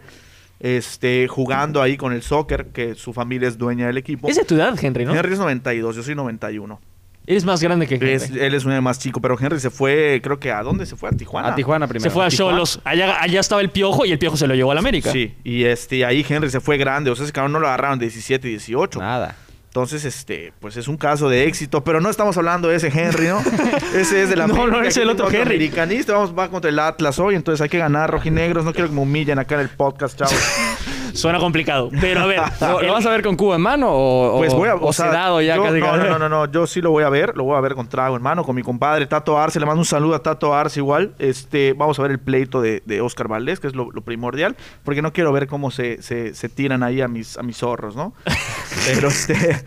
este, 0.59 1.27
jugando 1.27 1.81
ahí 1.81 1.97
con 1.97 2.13
el 2.13 2.21
soccer, 2.21 2.67
que 2.67 2.95
su 2.95 3.13
familia 3.13 3.47
es 3.47 3.57
dueña 3.57 3.87
del 3.87 3.97
equipo. 3.97 4.27
Es 4.27 4.35
de 4.37 4.45
tu 4.45 4.55
edad, 4.55 4.77
Henry, 4.81 5.05
¿no? 5.05 5.15
Henry 5.15 5.33
es 5.33 5.39
92, 5.39 5.95
yo 5.95 6.03
soy 6.03 6.15
91. 6.15 6.79
Eres 7.25 7.45
más 7.45 7.61
grande 7.61 7.87
que 7.87 7.95
Henry. 7.95 8.11
Es- 8.11 8.29
él 8.31 8.53
es 8.53 8.65
un 8.65 8.71
año 8.73 8.81
más 8.81 8.99
chico, 8.99 9.21
pero 9.21 9.37
Henry 9.39 9.59
se 9.59 9.69
fue, 9.69 10.19
creo 10.23 10.39
que 10.39 10.51
¿a 10.51 10.61
dónde 10.61 10.85
se 10.85 10.95
fue? 10.95 11.09
¿A 11.09 11.13
Tijuana? 11.13 11.49
A 11.49 11.55
Tijuana 11.55 11.87
primero. 11.87 12.09
se 12.09 12.13
fue 12.13 12.25
a. 12.25 12.29
Cholos. 12.29 12.79
Allá, 12.83 13.21
allá 13.21 13.39
estaba 13.39 13.61
el 13.61 13.69
piojo 13.69 14.05
y 14.05 14.11
el 14.11 14.19
piojo 14.19 14.35
se 14.35 14.45
lo 14.47 14.55
llevó 14.55 14.71
a 14.71 14.75
la 14.75 14.81
América. 14.81 15.11
Sí, 15.11 15.33
y 15.43 15.63
este, 15.63 16.03
ahí 16.05 16.25
Henry 16.27 16.49
se 16.49 16.59
fue 16.59 16.77
grande. 16.77 17.11
O 17.11 17.15
sea, 17.15 17.23
ese 17.23 17.31
cabrón 17.33 17.53
no 17.53 17.59
lo 17.59 17.67
agarraron 17.67 17.97
de 17.99 18.05
17 18.07 18.47
y 18.47 18.51
18. 18.51 18.99
Nada. 18.99 19.35
Entonces, 19.67 20.05
este, 20.05 20.53
pues 20.59 20.77
es 20.77 20.87
un 20.87 20.97
caso 20.97 21.29
de 21.29 21.47
éxito, 21.47 21.83
pero 21.83 21.99
no 21.99 22.09
estamos 22.11 22.37
hablando 22.37 22.67
de 22.67 22.75
ese 22.75 22.89
Henry, 22.89 23.25
¿no? 23.27 23.41
ese 23.95 24.21
es 24.21 24.29
de 24.29 24.35
la 24.35 24.45
No, 24.45 24.67
no, 24.67 24.83
es 24.83 24.95
el 24.97 25.09
otro 25.09 25.27
Henry. 25.29 25.41
Americanista, 25.55 26.13
vamos 26.13 26.37
va 26.37 26.47
contra 26.49 26.69
el 26.69 26.77
Atlas 26.77 27.17
hoy, 27.17 27.33
entonces 27.33 27.59
hay 27.59 27.69
que 27.69 27.79
ganar 27.79 28.11
rojinegros, 28.11 28.65
no 28.65 28.71
quiero 28.73 28.89
que 28.89 28.93
me 28.93 29.01
humillen 29.01 29.39
acá 29.39 29.55
en 29.55 29.61
el 29.61 29.69
podcast, 29.69 30.19
chavos. 30.19 30.35
Suena 31.13 31.39
complicado. 31.39 31.89
Pero 32.01 32.21
a 32.21 32.25
ver. 32.25 32.41
¿Lo, 32.61 32.79
el- 32.79 32.87
lo 32.87 32.93
vas 32.93 33.05
a 33.05 33.09
ver 33.11 33.21
con 33.23 33.35
cubo 33.35 33.53
en 33.55 33.61
mano 33.61 33.87
o, 33.91 34.37
Pues 34.37 34.53
voy 34.53 34.69
a, 34.69 34.75
o 34.75 34.87
o 34.87 34.93
sea, 34.93 35.07
sedado 35.11 35.41
ya 35.41 35.55
yo- 35.55 35.63
casi 35.63 35.79
no, 35.79 35.97
no, 35.97 36.03
no, 36.09 36.19
no, 36.19 36.29
no, 36.29 36.51
yo 36.51 36.65
sí 36.67 36.81
lo 36.81 36.91
voy 36.91 37.03
a 37.03 37.09
ver, 37.09 37.35
lo 37.37 37.43
voy 37.43 37.55
a 37.57 37.61
ver 37.61 37.75
con 37.75 37.87
trago 37.87 38.15
en 38.15 38.21
mano, 38.23 38.43
con 38.43 38.55
mi 38.55 38.63
compadre 38.63 39.05
Tato 39.05 39.37
Arce, 39.37 39.59
le 39.59 39.65
mando 39.65 39.79
un 39.81 39.85
saludo 39.85 40.15
a 40.15 40.19
Tato 40.23 40.53
Arce 40.53 40.79
igual, 40.79 41.13
este, 41.19 41.73
vamos 41.73 41.99
a 41.99 42.01
ver 42.01 42.11
el 42.11 42.19
pleito 42.19 42.61
de, 42.61 42.81
de 42.85 43.01
Oscar 43.01 43.27
Valdés, 43.27 43.59
que 43.59 43.67
es 43.67 43.75
lo, 43.75 43.91
lo 43.91 44.01
primordial, 44.01 44.55
porque 44.83 45.01
no 45.01 45.13
quiero 45.13 45.31
ver 45.31 45.47
cómo 45.47 45.69
se, 45.71 46.01
se, 46.01 46.33
se 46.33 46.49
tiran 46.49 46.83
ahí 46.83 47.01
a 47.01 47.07
mis, 47.07 47.37
a 47.37 47.43
mis 47.43 47.57
zorros, 47.57 47.95
¿no? 47.95 48.13
Pero 48.87 49.07
este... 49.09 49.63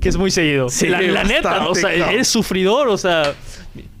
que 0.00 0.08
es 0.08 0.16
muy 0.16 0.30
seguido. 0.30 0.68
Sí, 0.68 0.88
la, 0.88 1.00
la 1.00 1.24
neta, 1.24 1.66
o 1.68 1.74
sea, 1.74 1.90
cabrón. 1.90 2.08
eres 2.14 2.28
sufridor, 2.28 2.88
o 2.88 2.98
sea. 2.98 3.32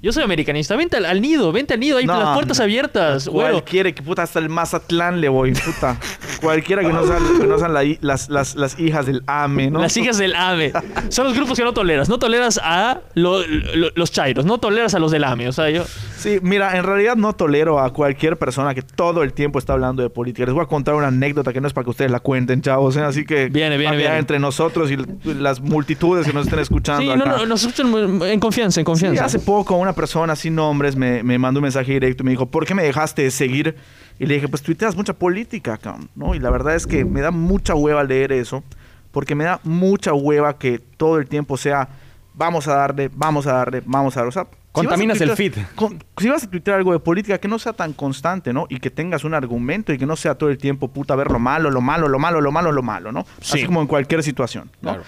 Yo 0.02 0.12
soy 0.12 0.22
americanista. 0.22 0.76
Vente 0.76 0.96
al, 0.96 1.04
al 1.04 1.20
nido, 1.20 1.52
vente 1.52 1.74
al 1.74 1.80
nido, 1.80 1.98
ahí 1.98 2.06
No, 2.06 2.18
las 2.18 2.34
puertas 2.34 2.58
abiertas, 2.60 3.28
güero. 3.28 3.52
Cualquiera 3.52 3.92
que 3.92 4.02
puta 4.02 4.22
hasta 4.22 4.38
el 4.38 4.48
Mazatlán 4.48 5.20
le 5.20 5.28
voy, 5.28 5.52
puta. 5.52 5.98
Cualquiera 6.40 6.80
que 6.82 6.88
no 6.92 7.06
sean, 7.06 7.22
que 7.38 7.46
no 7.46 7.58
sean 7.58 7.74
la 7.74 7.82
las, 8.00 8.30
las, 8.30 8.54
las 8.54 8.78
hijas 8.78 9.04
del 9.04 9.22
AME, 9.26 9.70
¿no? 9.70 9.78
Las 9.80 9.94
hijas 9.98 10.16
del 10.16 10.34
AME. 10.34 10.72
Son 11.10 11.26
los 11.26 11.34
grupos 11.34 11.58
que 11.58 11.64
no 11.64 11.74
toleras. 11.74 12.08
No 12.08 12.18
toleras 12.18 12.58
a 12.62 13.00
lo- 13.14 13.46
lo- 13.46 13.90
los 13.94 14.10
chairos, 14.10 14.46
no 14.46 14.56
toleras 14.58 14.94
a 14.94 14.98
los 14.98 15.10
del 15.10 15.24
AME. 15.24 15.48
O 15.48 15.52
sea, 15.52 15.68
yo. 15.68 15.84
Sí, 16.20 16.38
mira, 16.42 16.76
en 16.76 16.84
realidad 16.84 17.16
no 17.16 17.32
tolero 17.32 17.80
a 17.80 17.92
cualquier 17.92 18.36
persona 18.36 18.74
que 18.74 18.82
todo 18.82 19.22
el 19.22 19.32
tiempo 19.32 19.58
está 19.58 19.72
hablando 19.72 20.02
de 20.02 20.10
política. 20.10 20.44
Les 20.44 20.54
voy 20.54 20.62
a 20.62 20.66
contar 20.66 20.94
una 20.94 21.06
anécdota 21.06 21.52
que 21.52 21.60
no 21.60 21.66
es 21.66 21.72
para 21.72 21.84
que 21.84 21.90
ustedes 21.90 22.10
la 22.10 22.20
cuenten, 22.20 22.60
chavos. 22.60 22.96
¿eh? 22.96 23.02
Así 23.02 23.24
que 23.24 23.48
Viene, 23.48 23.78
viene, 23.78 24.18
entre 24.18 24.38
nosotros 24.38 24.90
y 24.90 24.98
las 25.24 25.60
multitudes 25.60 26.26
que 26.26 26.32
nos 26.32 26.44
estén 26.46 26.58
escuchando. 26.58 27.00
Sí, 27.02 27.08
no, 27.08 27.24
acá. 27.24 27.36
no, 27.38 27.46
nos 27.46 27.62
escuchan 27.64 28.22
en 28.22 28.38
confianza, 28.40 28.80
en 28.80 28.84
Sí, 28.84 28.86
confianza. 28.86 29.24
hace 29.24 29.38
poco 29.38 29.76
una 29.76 29.94
persona 29.94 30.36
sin 30.36 30.54
nombres 30.54 30.94
me, 30.94 31.22
me 31.22 31.38
mandó 31.38 31.60
un 31.60 31.62
mensaje 31.62 31.92
directo 31.92 32.22
y 32.22 32.26
me 32.26 32.30
dijo, 32.32 32.46
¿por 32.46 32.66
qué 32.66 32.74
me 32.74 32.82
dejaste 32.82 33.22
de 33.22 33.30
seguir? 33.30 33.76
Y 34.18 34.26
le 34.26 34.34
dije, 34.34 34.48
pues 34.48 34.62
tuiteas 34.62 34.94
mucha 34.94 35.14
política, 35.14 35.78
cabrón, 35.78 36.10
¿no? 36.14 36.34
Y 36.34 36.38
la 36.38 36.50
verdad 36.50 36.74
es 36.74 36.86
que 36.86 37.06
me 37.06 37.22
da 37.22 37.30
mucha 37.30 37.74
hueva 37.74 38.04
leer 38.04 38.32
eso, 38.32 38.62
porque 39.10 39.34
me 39.34 39.44
da 39.44 39.58
mucha 39.64 40.12
hueva 40.12 40.58
que 40.58 40.78
todo 40.78 41.16
el 41.18 41.26
tiempo 41.26 41.56
sea, 41.56 41.88
vamos 42.34 42.68
a 42.68 42.74
darle, 42.74 43.10
vamos 43.14 43.46
a 43.46 43.54
darle, 43.54 43.82
vamos 43.86 44.16
a 44.16 44.20
darle. 44.20 44.28
O 44.28 44.32
sea, 44.32 44.46
Contaminas 44.72 45.20
el 45.20 45.30
feed. 45.36 45.54
con- 45.74 46.02
si 46.16 46.28
vas 46.28 46.44
a 46.44 46.50
tuitear 46.50 46.76
algo 46.78 46.92
de 46.92 47.00
política, 47.00 47.38
que 47.38 47.48
no 47.48 47.58
sea 47.58 47.72
tan 47.72 47.92
constante, 47.92 48.52
¿no? 48.52 48.66
Y 48.68 48.78
que 48.78 48.90
tengas 48.90 49.24
un 49.24 49.34
argumento 49.34 49.92
y 49.92 49.98
que 49.98 50.06
no 50.06 50.14
sea 50.16 50.36
todo 50.36 50.48
el 50.50 50.58
tiempo, 50.58 50.88
puta, 50.88 51.16
ver 51.16 51.30
lo 51.30 51.38
malo, 51.40 51.70
lo 51.70 51.80
malo, 51.80 52.08
lo 52.08 52.18
malo, 52.18 52.40
lo 52.40 52.52
malo, 52.52 52.70
lo 52.72 52.82
malo, 52.82 53.10
¿no? 53.12 53.24
Sí. 53.40 53.58
Así 53.58 53.66
como 53.66 53.80
en 53.80 53.88
cualquier 53.88 54.22
situación, 54.22 54.70
¿no? 54.80 54.90
Claro. 54.90 55.02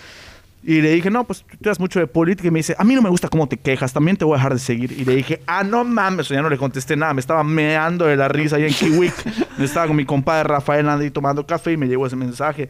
Y 0.65 0.81
le 0.81 0.93
dije, 0.93 1.11
no, 1.11 1.25
pues 1.25 1.43
tú 1.43 1.57
te 1.61 1.69
das 1.69 1.81
mucho 1.81 1.99
de 1.99 2.07
política. 2.07 2.49
Y 2.49 2.51
me 2.51 2.61
dice, 2.61 2.77
a 2.79 2.85
mí 2.85 2.95
no 2.95 3.03
me 3.03 3.09
gusta 3.09 3.29
cómo 3.29 3.49
te 3.49 3.57
quejas, 3.57 3.93
también 3.93 4.17
te 4.17 4.25
voy 4.25 4.35
a 4.35 4.37
dejar 4.37 4.55
de 4.55 4.61
seguir. 4.61 4.93
Y 4.93 5.05
le 5.05 5.17
dije, 5.17 5.43
ah, 5.47 5.65
no 5.65 5.83
mames, 5.85 6.29
ya 6.29 6.41
no 6.41 6.49
le 6.49 6.57
contesté 6.57 6.97
nada. 6.97 7.13
Me 7.15 7.21
estaba 7.21 7.43
meando 7.43 8.07
de 8.07 8.17
la 8.17 8.29
risa 8.29 8.57
ahí 8.57 8.65
en 8.65 8.75
Kiwik. 8.75 9.15
estaba 9.59 9.89
con 9.89 9.97
mi 9.97 10.05
compadre 10.05 10.45
Rafael 10.45 10.89
ahí 10.89 11.11
tomando 11.11 11.45
café 11.47 11.73
y 11.73 11.77
me 11.77 11.87
llegó 11.89 12.07
ese 12.07 12.17
mensaje. 12.17 12.69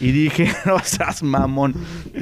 Y 0.00 0.12
dije, 0.12 0.50
no 0.64 0.78
seas 0.80 1.22
mamón. 1.22 1.74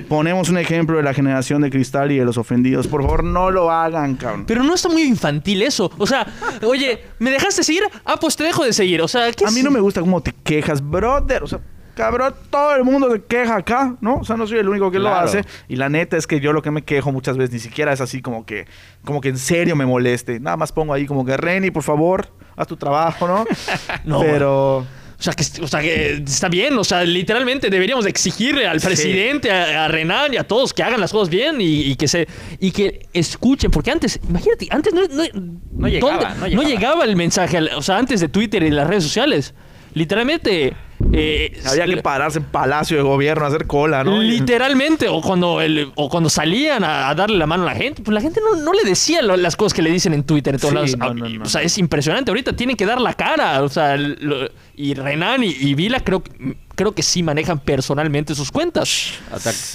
Ponemos 0.09 0.49
un 0.49 0.59
ejemplo 0.59 0.97
de 0.97 1.05
la 1.05 1.15
generación 1.15 1.63
de 1.63 1.71
cristal 1.71 2.11
y 2.11 2.19
de 2.19 2.25
los 2.25 2.37
ofendidos. 2.37 2.89
Por 2.89 3.03
favor, 3.03 3.23
no 3.23 3.51
lo 3.51 3.71
hagan, 3.71 4.17
cabrón. 4.17 4.45
Pero 4.47 4.65
no 4.65 4.75
está 4.75 4.89
muy 4.89 5.03
infantil 5.03 5.63
eso. 5.63 5.91
O 5.99 6.07
sea, 6.07 6.27
oye, 6.63 7.01
¿me 7.21 7.31
dejaste 7.31 7.61
de 7.61 7.65
seguir? 7.65 7.83
Ah, 8.05 8.17
pues 8.21 8.37
te 8.37 8.43
dejo 8.45 8.65
de 8.65 8.73
seguir. 8.73 9.01
O 9.03 9.09
sea, 9.09 9.31
¿qué 9.33 9.45
A 9.47 9.51
mí 9.51 9.63
no 9.63 9.71
me 9.71 9.81
gusta 9.81 10.01
cómo 10.01 10.21
te 10.21 10.33
quejas, 10.33 10.83
brother. 10.83 11.45
O 11.45 11.47
sea, 11.47 11.61
cabrón, 11.95 12.35
todo 12.51 12.75
el 12.77 12.85
mundo 12.85 13.11
se 13.13 13.23
queja 13.23 13.57
acá, 13.57 13.97
¿no? 14.01 14.17
O 14.17 14.25
sea, 14.25 14.37
no 14.37 14.47
soy 14.47 14.59
el 14.59 14.69
único 14.69 14.91
que 14.91 14.99
lo 14.99 15.15
hace. 15.15 15.43
Y 15.69 15.77
la 15.77 15.89
neta 15.89 16.17
es 16.17 16.27
que 16.27 16.41
yo 16.41 16.53
lo 16.53 16.63
que 16.63 16.71
me 16.71 16.83
quejo 16.83 17.13
muchas 17.13 17.37
veces 17.37 17.53
ni 17.53 17.59
siquiera 17.61 17.93
es 17.93 18.01
así 18.01 18.23
como 18.23 18.47
que, 18.47 18.67
como 19.05 19.21
que 19.21 19.29
en 19.29 19.39
serio 19.39 19.77
me 19.77 19.87
moleste. 19.87 20.41
Nada 20.41 20.57
más 20.57 20.73
pongo 20.73 20.95
ahí 20.95 21.07
como 21.07 21.25
que, 21.25 21.37
Reni, 21.37 21.71
por 21.71 21.83
favor, 21.83 22.29
haz 22.57 22.67
tu 22.67 22.77
trabajo, 22.77 23.27
¿no? 23.29 23.45
No, 24.05 24.21
Pero... 24.21 24.87
O 25.19 25.25
sea, 25.25 25.35
que, 25.35 25.45
o 25.63 25.69
sea, 25.69 25.81
que 25.81 26.15
está 26.15 26.49
bien. 26.49 26.77
O 26.77 26.83
sea, 26.83 27.05
literalmente 27.05 27.71
deberíamos 27.71 28.03
de 28.03 28.11
exigirle 28.11 28.67
al 28.67 28.81
Sí. 28.81 28.87
presidente, 28.89 29.53
a, 29.53 29.85
a 29.85 29.89
Renan 29.89 30.35
y 30.35 30.37
a 30.37 30.43
todos 30.43 30.73
que 30.75 30.83
hagan 30.83 31.01
las 31.01 31.13
cosas 31.13 31.29
bien 31.29 31.61
y, 31.61 31.83
y 31.83 31.95
que 31.95 32.09
se 32.09 32.27
y 32.59 32.73
que 32.73 33.07
escuchen. 33.13 33.71
Porque 33.71 33.93
antes, 33.93 34.19
imagínate, 34.29 34.67
antes 34.71 34.93
no, 34.93 35.03
no, 35.03 35.23
No 35.71 35.87
llegaba, 35.87 36.35
no 36.41 36.47
llegaba. 36.49 36.69
llegaba 36.69 37.05
el 37.05 37.15
mensaje. 37.15 37.61
O 37.77 37.83
sea, 37.83 37.99
antes 37.99 38.19
de 38.21 38.29
Twitter 38.31 38.65
y 38.65 38.71
las 38.71 38.89
redes 38.89 39.05
sociales. 39.05 39.55
Literalmente. 39.95 40.75
Eh, 41.13 41.61
Había 41.67 41.87
que 41.87 41.97
pararse 42.03 42.39
en 42.39 42.45
Palacio 42.45 42.97
de 42.97 43.03
Gobierno 43.03 43.45
a 43.45 43.49
hacer 43.49 43.67
cola, 43.67 44.05
¿no? 44.05 44.21
Literalmente, 44.23 45.09
o 45.09 45.21
cuando, 45.21 45.61
el- 45.61 45.91
o 45.97 46.09
cuando 46.09 46.29
salían 46.31 46.85
a, 46.85 47.09
a 47.09 47.15
darle 47.15 47.37
la 47.39 47.47
mano 47.47 47.65
a 47.65 47.67
la 47.67 47.75
gente, 47.75 48.03
pues 48.03 48.15
la 48.15 48.21
gente 48.21 48.41
no, 48.41 48.57
no 48.63 48.73
le 48.73 48.83
decía 48.85 49.23
lo- 49.23 49.37
las 49.37 49.57
cosas 49.57 49.75
que 49.75 49.83
le 49.83 49.91
dicen 49.91 50.15
en 50.15 50.25
Twitter 50.25 50.55
en 50.55 50.61
todos 50.61 50.73
Sí, 50.91 50.97
lados. 50.97 50.97
no, 50.99 51.05
Ah, 51.05 51.15
no, 51.15 51.29
y- 51.29 51.39
no, 51.39 51.45
o 51.45 51.49
sea, 51.49 51.63
es 51.63 51.77
impresionante. 51.79 52.31
Ahorita 52.31 52.55
tienen 52.55 52.77
que 52.77 52.87
dar 52.87 53.01
la 53.01 53.15
cara. 53.15 53.63
O 53.63 53.69
sea, 53.69 53.97
lo- 53.97 54.49
y 54.75 54.95
Renan 54.95 55.45
y, 55.45 55.49
y 55.51 55.75
Vila 55.75 56.01
creo, 56.01 56.23
que- 56.23 56.57
creo 56.75 56.93
que 56.93 57.03
sí 57.03 57.23
manejan 57.23 57.59
personalmente 57.61 58.35
sus 58.35 58.51
cuentas. 58.51 59.13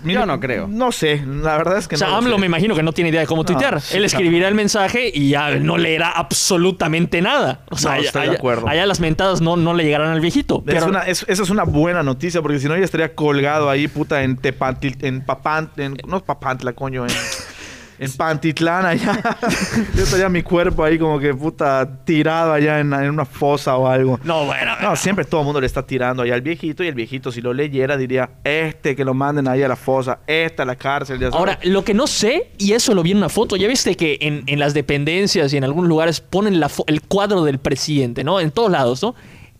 Mira, 0.03 0.21
yo 0.21 0.25
no 0.25 0.39
creo. 0.39 0.67
No 0.67 0.91
sé, 0.91 1.23
la 1.25 1.55
verdad 1.57 1.77
es 1.77 1.87
que 1.87 1.95
O 1.95 1.97
sea, 1.97 2.07
no. 2.07 2.13
lo 2.13 2.17
AMLO 2.19 2.35
sé. 2.35 2.39
me 2.41 2.45
imagino 2.47 2.75
que 2.75 2.81
no 2.83 2.91
tiene 2.93 3.11
idea 3.11 3.21
de 3.21 3.27
cómo 3.27 3.43
No, 3.43 3.45
tuitear. 3.45 3.79
sí, 3.79 3.95
Él 3.95 4.05
escribirá 4.05 4.47
el 4.47 4.55
mensaje 4.55 5.11
y 5.13 5.29
ya 5.29 5.51
no 5.51 5.77
leerá 5.77 6.09
absolutamente 6.11 7.21
nada. 7.21 7.61
O 7.69 7.77
sea, 7.77 7.91
No, 7.91 7.97
allá, 7.97 8.07
estoy 8.07 8.21
de 8.23 8.27
allá- 8.29 8.37
acuerdo. 8.37 8.67
allá 8.67 8.85
las 8.85 8.99
mentadas 8.99 9.41
no, 9.41 9.55
no 9.55 9.73
le 9.73 9.83
llegarán 9.83 10.09
al 10.11 10.19
viejito. 10.19 10.63
Es 10.65 10.73
Pero 10.73 10.87
una- 10.87 11.01
es- 11.03 11.16
esa 11.27 11.43
es 11.43 11.49
una 11.49 11.63
buena 11.63 12.03
noticia, 12.03 12.41
porque 12.41 12.59
si 12.59 12.67
no, 12.67 12.77
ya 12.77 12.83
estaría 12.83 13.13
colgado 13.13 13.69
ahí, 13.69 13.87
puta, 13.87 14.23
en 14.23 14.37
Tepantil, 14.37 14.97
en 15.01 15.21
Papant, 15.21 15.77
en, 15.79 15.97
no 16.07 16.17
es 16.17 16.23
Papantla, 16.23 16.73
coño, 16.73 17.05
en, 17.05 17.11
en 17.99 18.11
Pantitlán, 18.11 18.85
allá. 18.85 19.37
Yo 19.95 20.03
estaría 20.03 20.29
mi 20.29 20.43
cuerpo 20.43 20.83
ahí 20.83 20.97
como 20.97 21.19
que, 21.19 21.33
puta, 21.33 22.03
tirado 22.03 22.53
allá 22.53 22.79
en, 22.79 22.93
en 22.93 23.09
una 23.09 23.25
fosa 23.25 23.75
o 23.77 23.87
algo. 23.87 24.19
no, 24.23 24.45
bueno. 24.45 24.73
No, 24.81 24.95
siempre 24.95 25.25
todo 25.25 25.41
el 25.41 25.45
mundo 25.45 25.61
le 25.61 25.67
está 25.67 25.85
tirando 25.85 26.23
ahí 26.23 26.31
al 26.31 26.41
viejito, 26.41 26.83
y 26.83 26.87
el 26.87 26.95
viejito, 26.95 27.31
si 27.31 27.41
lo 27.41 27.53
leyera, 27.53 27.97
diría, 27.97 28.29
este 28.43 28.95
que 28.95 29.03
lo 29.03 29.13
manden 29.13 29.47
ahí 29.47 29.63
a 29.63 29.67
la 29.67 29.75
fosa, 29.75 30.19
esta 30.27 30.63
a 30.63 30.65
la 30.65 30.75
cárcel, 30.75 31.19
ya. 31.19 31.29
Ahora, 31.29 31.59
lo 31.63 31.83
que 31.83 31.93
no 31.93 32.07
sé, 32.07 32.51
y 32.57 32.73
eso 32.73 32.93
lo 32.93 33.03
vi 33.03 33.11
en 33.11 33.17
una 33.17 33.29
foto, 33.29 33.55
ya 33.55 33.67
viste 33.67 33.95
que 33.95 34.17
en, 34.21 34.43
en 34.47 34.59
las 34.59 34.73
dependencias 34.73 35.53
y 35.53 35.57
en 35.57 35.63
algunos 35.63 35.89
lugares 35.89 36.21
ponen 36.21 36.59
la 36.59 36.69
el 36.87 37.01
cuadro 37.01 37.43
del 37.43 37.59
presidente, 37.59 38.23
¿no? 38.23 38.39
En 38.39 38.51
todos 38.51 38.71
lados, 38.71 39.01
¿no? 39.01 39.15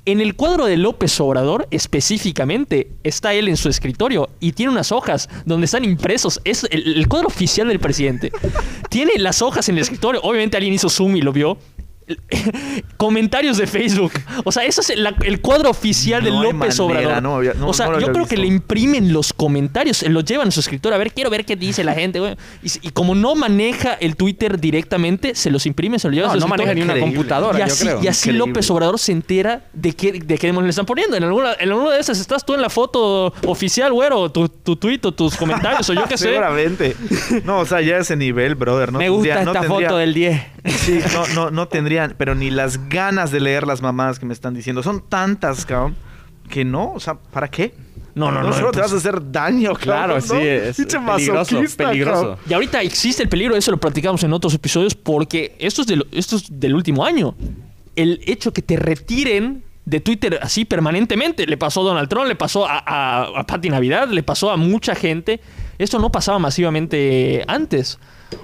En 0.07 0.21
el 0.21 0.35
cuadro 0.35 0.67
de 0.67 0.77
López 0.77 1.19
Obrador, 1.19 1.67
específicamente, 1.69 2.93
está 3.03 3.33
él 3.33 3.49
en 3.49 3.57
su 3.57 3.67
escritorio 3.67 4.29
y 4.39 4.53
tiene 4.53 4.71
unas 4.71 4.93
hojas 4.93 5.27
donde 5.43 5.65
están 5.65 5.83
impresos. 5.83 6.39
Es 6.45 6.65
el, 6.71 6.95
el 6.95 7.09
cuadro 7.09 7.27
oficial 7.27 7.67
del 7.67 7.81
presidente. 7.81 8.31
tiene 8.89 9.17
las 9.17 9.41
hojas 9.41 9.67
en 9.67 9.75
el 9.75 9.81
escritorio. 9.81 10.21
Obviamente 10.21 10.55
alguien 10.55 10.73
hizo 10.73 10.87
zoom 10.87 11.17
y 11.17 11.21
lo 11.21 11.33
vio. 11.33 11.57
comentarios 12.97 13.57
de 13.57 13.67
Facebook. 13.67 14.11
O 14.43 14.51
sea, 14.51 14.63
ese 14.65 14.81
es 14.81 14.89
el, 14.91 15.07
el 15.23 15.41
cuadro 15.41 15.69
oficial 15.69 16.23
No 16.23 16.25
de 16.25 16.31
López 16.53 16.79
manera, 16.79 16.83
Obrador. 16.83 17.23
no 17.23 17.35
había- 17.35 17.53
no- 17.53 17.67
o 17.69 17.73
sea, 17.73 17.87
no 17.87 17.93
lo 17.93 17.99
yo 17.99 18.11
creo 18.11 18.25
que 18.27 18.37
le 18.37 18.47
imprimen 18.47 19.13
los 19.13 19.33
comentarios, 19.33 19.97
se 19.97 20.09
los 20.09 20.23
llevan 20.25 20.47
a 20.49 20.51
su 20.51 20.59
escritor. 20.59 20.93
A 20.93 20.97
ver, 20.97 21.11
quiero 21.13 21.29
ver 21.29 21.45
qué 21.45 21.55
dice 21.55 21.83
la 21.83 21.93
gente, 21.93 22.19
güey. 22.19 22.35
Y, 22.63 22.87
y 22.87 22.89
como 22.91 23.15
no 23.15 23.35
maneja 23.35 23.93
el 23.93 24.15
Twitter 24.15 24.59
directamente, 24.59 25.35
se 25.35 25.49
los 25.51 25.65
imprime, 25.65 25.99
se 25.99 26.07
los 26.07 26.15
lleva 26.15 26.27
No, 26.27 26.33
a 26.33 26.35
su 26.35 26.39
no 26.39 26.45
escritor. 26.55 26.75
maneja 26.75 26.85
ni 26.93 26.99
una 26.99 26.99
computadora, 27.05 27.57
y 27.57 27.61
yo 27.61 27.65
así, 27.73 27.83
creo. 27.85 28.03
y 28.03 28.07
así 28.07 28.29
Increíble. 28.29 28.47
López 28.49 28.71
Obrador 28.71 28.99
se 28.99 29.11
entera 29.11 29.61
de 29.73 29.93
qué, 29.93 30.11
de 30.13 30.37
qué 30.37 30.47
demonios 30.47 30.67
le 30.67 30.69
están 30.71 30.85
poniendo. 30.85 31.17
En 31.17 31.23
alguna, 31.23 31.53
en 31.59 31.69
alguna 31.71 31.91
de 31.91 31.99
esas 31.99 32.19
estás 32.19 32.45
tú 32.45 32.53
en 32.53 32.61
la 32.61 32.69
foto 32.69 33.33
oficial, 33.45 33.91
güero, 33.93 34.31
tu, 34.31 34.47
tu 34.49 34.75
tweet 34.75 34.99
o 35.03 35.11
tus 35.11 35.35
comentarios 35.35 35.89
o 35.89 35.93
yo 35.93 36.03
qué 36.09 36.17
sé. 36.17 36.29
Seguramente. 36.29 36.95
No, 37.43 37.59
o 37.59 37.65
sea, 37.65 37.81
ya 37.81 37.97
ese 37.97 38.15
nivel, 38.15 38.55
brother. 38.55 38.91
No 38.91 38.99
Me 38.99 39.09
gusta 39.09 39.35
tendría- 39.35 39.45
no 39.45 39.51
esta 39.51 39.61
tendría- 39.67 39.87
foto 39.89 39.97
del 39.97 40.13
10. 40.13 40.41
Sí, 40.67 40.99
no, 41.13 41.27
no, 41.27 41.51
no 41.51 41.67
pero 42.17 42.35
ni 42.35 42.49
las 42.49 42.89
ganas 42.89 43.31
de 43.31 43.39
leer 43.39 43.65
las 43.67 43.81
mamadas 43.81 44.19
que 44.19 44.25
me 44.25 44.33
están 44.33 44.53
diciendo. 44.53 44.83
Son 44.83 45.01
tantas, 45.07 45.65
cabrón, 45.65 45.95
que 46.49 46.63
no, 46.65 46.93
o 46.93 46.99
sea, 46.99 47.15
¿para 47.15 47.49
qué? 47.49 47.73
No, 48.15 48.31
no, 48.31 48.41
no, 48.41 48.51
solo 48.53 48.71
te 48.71 48.79
vas 48.79 48.91
a 48.93 48.97
hacer 48.97 49.31
daño, 49.31 49.73
Claro, 49.75 50.15
cabrón, 50.15 50.21
sí, 50.23 50.33
¿no? 50.33 50.39
es 50.39 50.75
peligroso, 50.77 51.77
peligroso. 51.77 52.21
cabrón. 52.21 52.37
Y 52.49 52.53
ahorita 52.53 52.81
existe 52.81 53.21
el 53.21 53.29
peligro, 53.29 53.55
eso 53.55 53.69
lo 53.69 53.77
platicamos 53.77 54.23
en 54.23 54.33
otros 54.33 54.53
episodios, 54.55 54.95
porque 54.95 55.55
esto 55.59 55.81
es, 55.81 55.87
del, 55.87 56.07
esto 56.11 56.35
es 56.37 56.45
del 56.59 56.73
último 56.73 57.05
año. 57.05 57.35
El 57.95 58.19
hecho 58.25 58.51
que 58.53 58.61
te 58.63 58.75
retiren 58.77 59.63
de 59.85 59.99
Twitter 60.01 60.39
así 60.41 60.65
permanentemente. 60.65 61.45
Le 61.47 61.57
pasó 61.57 61.81
a 61.81 61.83
Donald 61.85 62.09
Trump, 62.09 62.27
le 62.27 62.35
pasó 62.35 62.67
a, 62.67 62.83
a, 62.85 63.23
a 63.39 63.45
Patti 63.45 63.69
Navidad, 63.69 64.09
le 64.09 64.21
pasó 64.23 64.51
a 64.51 64.57
mucha 64.57 64.95
gente. 64.95 65.39
Esto 65.77 65.97
no 65.99 66.11
pasaba 66.11 66.39
masivamente 66.39 67.43
antes. 67.47 67.97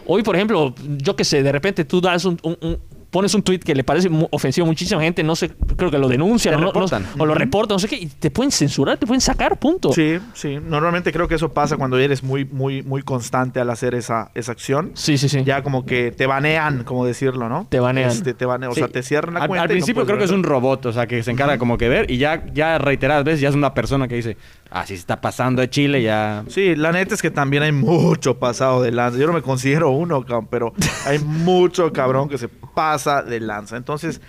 Hoy, 0.06 0.24
por 0.24 0.36
ejemplo, 0.36 0.74
yo 0.98 1.16
que 1.16 1.26
sé, 1.26 1.44
de 1.44 1.52
repente 1.52 1.84
tú 1.84 2.00
das 2.00 2.24
un, 2.26 2.40
un- 2.44 2.58
un- 2.62 2.80
pones 3.14 3.34
un 3.36 3.44
tweet 3.44 3.60
que 3.60 3.74
le 3.76 3.84
parece 3.86 4.10
ofensivo 4.32 4.66
a 4.66 4.68
muchísima 4.68 5.00
gente, 5.02 5.24
no 5.24 5.36
sé, 5.36 5.52
creo 5.78 5.90
que 5.92 5.98
lo 6.00 6.10
denuncian 6.10 6.56
o, 6.56 6.58
no- 6.58 6.66
no- 6.66 6.72
reportan. 6.74 7.06
o 7.18 7.26
lo 7.26 7.34
reportan, 7.36 7.76
no 7.76 7.80
sé 7.80 7.88
qué, 7.88 7.96
y 7.96 8.08
te 8.08 8.30
pueden 8.32 8.52
censurar, 8.52 8.98
te 8.98 9.06
pueden 9.06 9.22
sacar, 9.22 9.58
punto. 9.60 9.94
Sí, 9.94 10.18
sí. 10.34 10.58
Normalmente 10.62 11.14
creo 11.14 11.28
que 11.28 11.36
eso 11.36 11.54
pasa 11.54 11.78
cuando 11.78 11.98
eres 12.00 12.24
muy, 12.24 12.44
muy, 12.44 12.82
muy 12.82 13.04
constante 13.04 13.60
al 13.60 13.70
hacer 13.70 13.94
esa, 13.96 14.32
esa 14.34 14.52
acción. 14.52 14.92
Sí, 14.96 15.18
sí, 15.18 15.30
sí. 15.30 15.44
Ya 15.46 15.62
como 15.64 15.86
que 15.86 16.12
te 16.12 16.26
banean, 16.26 16.84
como 16.84 17.06
decirlo, 17.06 17.48
¿no? 17.48 17.68
Te 17.70 17.80
banean. 17.80 18.10
Este, 18.10 18.34
te 18.34 18.46
banean. 18.46 18.72
O 18.72 18.74
Sí. 18.74 18.80
sea, 18.82 18.88
te 18.90 19.04
cierran 19.04 19.36
la 19.36 19.42
al, 19.42 19.48
cuenta. 19.48 19.62
al 19.64 19.68
no 19.70 19.72
principio 19.74 20.06
creo 20.06 20.18
que 20.18 20.24
es 20.26 20.32
un 20.32 20.42
robot, 20.44 20.88
o 20.88 20.92
sea, 20.92 21.06
que 21.06 21.22
se 21.22 21.30
encarga 21.32 21.58
como 21.60 21.78
que 21.78 21.88
ver 21.90 22.10
y 22.10 22.18
ya, 22.18 22.44
ya 22.54 22.80
reiteradas 22.80 23.24
veces 23.24 23.42
ya 23.42 23.50
es 23.50 23.56
una 23.56 23.74
persona 23.76 24.08
que 24.08 24.16
dice, 24.16 24.38
ah, 24.72 24.86
si 24.88 24.96
se 24.96 25.02
está 25.02 25.22
pasando 25.22 25.62
de 25.62 25.70
Chile, 25.70 26.02
ya... 26.02 26.44
Sí, 26.48 26.76
la 26.76 26.92
neta 26.92 27.14
es 27.14 27.22
que 27.22 27.30
también 27.30 27.62
hay 27.62 27.72
mucho 27.72 28.40
pasado 28.40 28.82
de 28.82 28.92
lanza. 28.92 29.20
Yo 29.20 29.28
no 29.28 29.34
me 29.34 29.44
considero 29.44 29.92
uno, 29.92 30.22
cabrón, 30.24 30.48
pero 30.50 30.74
hay 31.06 31.20
mucho 31.20 31.94
cabrón 31.94 32.28
que 32.28 32.38
se 32.40 32.48
pasa 32.48 33.03
de 33.06 33.40
lanza. 33.40 33.78
Entonces, 33.78 34.22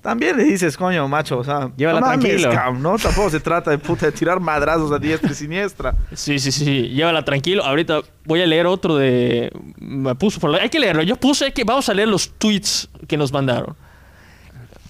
también 0.00 0.36
le 0.36 0.42
dices, 0.44 0.76
coño, 0.76 1.06
macho, 1.06 1.38
o 1.38 1.44
sea, 1.44 1.70
Llévala 1.76 2.00
no 2.00 2.06
mames, 2.06 2.24
tranquilo. 2.26 2.50
cabrón, 2.50 2.82
¿no? 2.82 2.98
Tampoco 2.98 3.30
se 3.30 3.38
trata 3.38 3.70
de 3.70 3.78
puta 3.78 4.06
de 4.06 4.12
tirar 4.12 4.40
madrazos 4.40 4.90
a 4.90 4.98
diestra 4.98 5.30
y 5.30 5.34
siniestra. 5.34 5.94
Sí, 6.12 6.38
sí, 6.40 6.50
sí. 6.50 6.88
Llévala 6.88 7.24
tranquilo. 7.24 7.64
Ahorita 7.64 8.00
voy 8.24 8.42
a 8.42 8.46
leer 8.46 8.66
otro 8.66 8.96
de. 8.96 9.52
Me 9.78 10.14
puso 10.16 10.40
por 10.40 10.50
la- 10.50 10.58
Hay 10.58 10.70
que 10.70 10.80
leerlo. 10.80 11.02
Yo 11.04 11.14
puse 11.16 11.52
que 11.52 11.62
vamos 11.62 11.88
a 11.88 11.94
leer 11.94 12.08
los 12.08 12.30
tweets 12.38 12.88
que 13.06 13.16
nos 13.16 13.32
mandaron. 13.32 13.76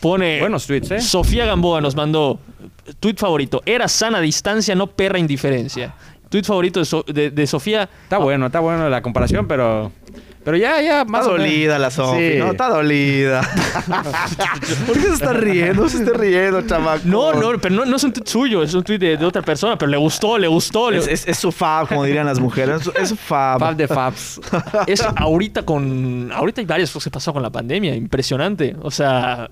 Pone. 0.00 0.40
Buenos 0.40 0.66
tweets, 0.66 0.90
¿eh? 0.92 1.00
Sofía 1.00 1.44
Gamboa 1.46 1.80
nos 1.80 1.94
mandó. 1.94 2.40
Tweet 2.98 3.14
favorito. 3.16 3.62
Era 3.66 3.86
sana 3.88 4.20
distancia, 4.20 4.74
no 4.74 4.86
perra 4.88 5.18
indiferencia. 5.18 5.94
Tweet 6.28 6.42
favorito 6.44 6.80
de, 6.80 6.86
So- 6.86 7.04
de- 7.06 7.30
de 7.30 7.46
Sofía. 7.46 7.88
Está 8.04 8.18
bueno, 8.18 8.46
está 8.46 8.58
bueno 8.60 8.88
la 8.88 9.02
comparación, 9.02 9.46
pero... 9.46 9.92
Pero 10.44 10.56
ya, 10.56 10.80
ya, 10.82 11.04
más 11.04 11.22
Está 11.22 11.34
o 11.34 11.38
dolida 11.38 11.78
la 11.78 11.90
Sofi, 11.90 12.32
Sí. 12.32 12.38
¿no? 12.38 12.50
Está 12.50 12.68
dolida. 12.68 13.42
¿Por 14.86 14.94
qué 14.96 15.00
se 15.02 15.12
está 15.14 15.32
riendo? 15.32 15.82
No 15.84 15.88
se 15.88 15.98
esté 15.98 16.12
riendo, 16.12 16.62
chamaco. 16.62 17.02
No, 17.04 17.32
no, 17.34 17.58
pero 17.60 17.74
no, 17.74 17.84
no 17.84 17.96
es 17.96 18.04
un 18.04 18.12
tweet 18.12 18.26
suyo, 18.26 18.62
es 18.62 18.74
un 18.74 18.82
tweet 18.82 18.98
de, 18.98 19.16
de 19.16 19.24
otra 19.24 19.42
persona, 19.42 19.76
pero 19.78 19.90
le 19.90 19.96
gustó, 19.96 20.38
le 20.38 20.48
gustó. 20.48 20.90
le- 20.90 20.98
Es, 20.98 21.06
es- 21.08 21.28
es 21.28 21.38
su 21.38 21.52
fab, 21.52 21.86
como 21.88 22.04
dirían 22.04 22.26
las 22.26 22.40
mujeres. 22.40 22.88
Es, 23.00 23.08
su- 23.10 23.16
fab. 23.16 23.60
Fab 23.60 23.76
de 23.76 23.86
Fabs. 23.88 24.40
es 24.86 25.02
ahorita 25.16 25.62
con. 25.64 26.30
Ahorita 26.32 26.60
hay 26.60 26.66
varias 26.66 26.90
cosas 26.90 27.04
que 27.04 27.10
pasó 27.10 27.32
con 27.32 27.42
la 27.42 27.50
pandemia. 27.50 27.94
Impresionante. 27.94 28.74
O 28.82 28.90
sea, 28.90 29.48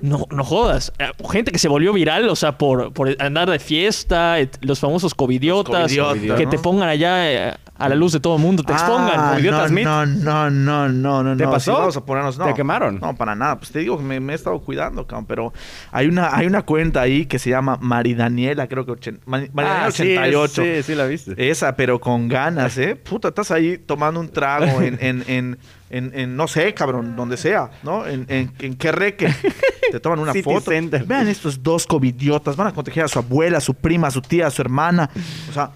no, 0.00 0.26
no 0.30 0.44
jodas. 0.44 0.92
Eh, 0.98 1.10
Gente 1.30 1.52
que 1.52 1.58
se 1.58 1.68
volvió 1.68 1.92
viral, 1.92 2.28
o 2.28 2.36
sea, 2.36 2.56
por, 2.58 2.92
por 2.92 3.14
andar 3.20 3.50
de 3.50 3.58
fiesta, 3.58 4.36
los 4.62 4.80
famosos 4.80 5.14
covidiotas. 5.14 5.92
Los 5.94 6.08
covidiotas, 6.08 6.38
que 6.38 6.44
¿no? 6.46 6.50
te 6.50 6.58
pongan 6.58 6.88
allá 6.88 7.30
eh, 7.50 7.54
a 7.80 7.88
la 7.88 7.94
luz 7.94 8.12
de 8.12 8.20
todo 8.20 8.36
el 8.36 8.42
mundo, 8.42 8.62
te 8.62 8.72
expongan. 8.72 9.12
Ah, 9.18 9.30
Covidiotas 9.32 9.70
no, 9.72 10.06
no, 10.06 10.50
no, 10.50 10.50
no, 10.50 10.88
no, 10.88 11.22
no. 11.22 11.36
¿Te 11.36 11.44
no, 11.44 11.50
pasó? 11.50 11.72
sí, 11.72 11.78
vamos 11.78 11.96
a 11.96 12.04
ponernos, 12.04 12.38
no. 12.38 12.44
¿Te 12.46 12.54
quemaron? 12.54 13.00
No, 13.00 13.16
para 13.16 13.34
nada. 13.34 13.58
Pues 13.58 13.70
te 13.72 13.80
digo 13.80 13.96
que 13.96 14.04
me, 14.04 14.20
me 14.20 14.32
he 14.32 14.36
estado 14.36 14.58
cuidando, 14.60 15.06
cabrón. 15.06 15.26
Pero 15.26 15.52
hay 15.90 16.06
una, 16.06 16.36
hay 16.36 16.46
una 16.46 16.62
cuenta 16.62 17.00
ahí 17.00 17.26
que 17.26 17.38
se 17.38 17.50
llama 17.50 17.78
Maridaniela, 17.80 18.66
creo 18.68 18.86
que 18.86 18.92
ochen- 18.92 19.20
Mari- 19.26 19.50
Maridaniela 19.52 19.86
Ah, 19.86 19.90
sí, 19.90 20.02
88. 20.16 20.62
Sí, 20.62 20.82
sí, 20.82 20.94
la 20.94 21.06
viste. 21.06 21.50
Esa, 21.50 21.74
pero 21.76 21.98
con 22.00 22.28
ganas, 22.28 22.76
¿eh? 22.78 22.96
Puta, 22.96 23.28
estás 23.28 23.50
ahí 23.50 23.78
tomando 23.78 24.20
un 24.20 24.28
trago 24.28 24.80
en, 24.82 24.98
en, 25.00 25.24
en, 25.26 25.58
en, 25.90 26.12
en, 26.14 26.36
no 26.36 26.46
sé, 26.48 26.72
cabrón, 26.74 27.16
donde 27.16 27.36
sea, 27.36 27.70
¿no? 27.82 28.06
En, 28.06 28.26
en, 28.28 28.52
en 28.58 28.74
qué 28.76 28.92
reque. 28.92 29.34
Te 29.90 29.98
toman 30.00 30.18
una 30.20 30.32
City 30.34 30.44
foto. 30.44 30.70
Center. 30.70 31.04
Vean 31.04 31.26
estos 31.28 31.62
dos 31.62 31.86
covidiotas. 31.86 32.54
Van 32.56 32.68
a 32.68 32.72
contagiar 32.72 33.06
a 33.06 33.08
su 33.08 33.18
abuela, 33.18 33.58
a 33.58 33.60
su 33.60 33.74
prima, 33.74 34.08
a 34.08 34.10
su 34.10 34.20
tía, 34.22 34.46
a 34.46 34.50
su 34.50 34.62
hermana. 34.62 35.10
O 35.48 35.52
sea, 35.52 35.70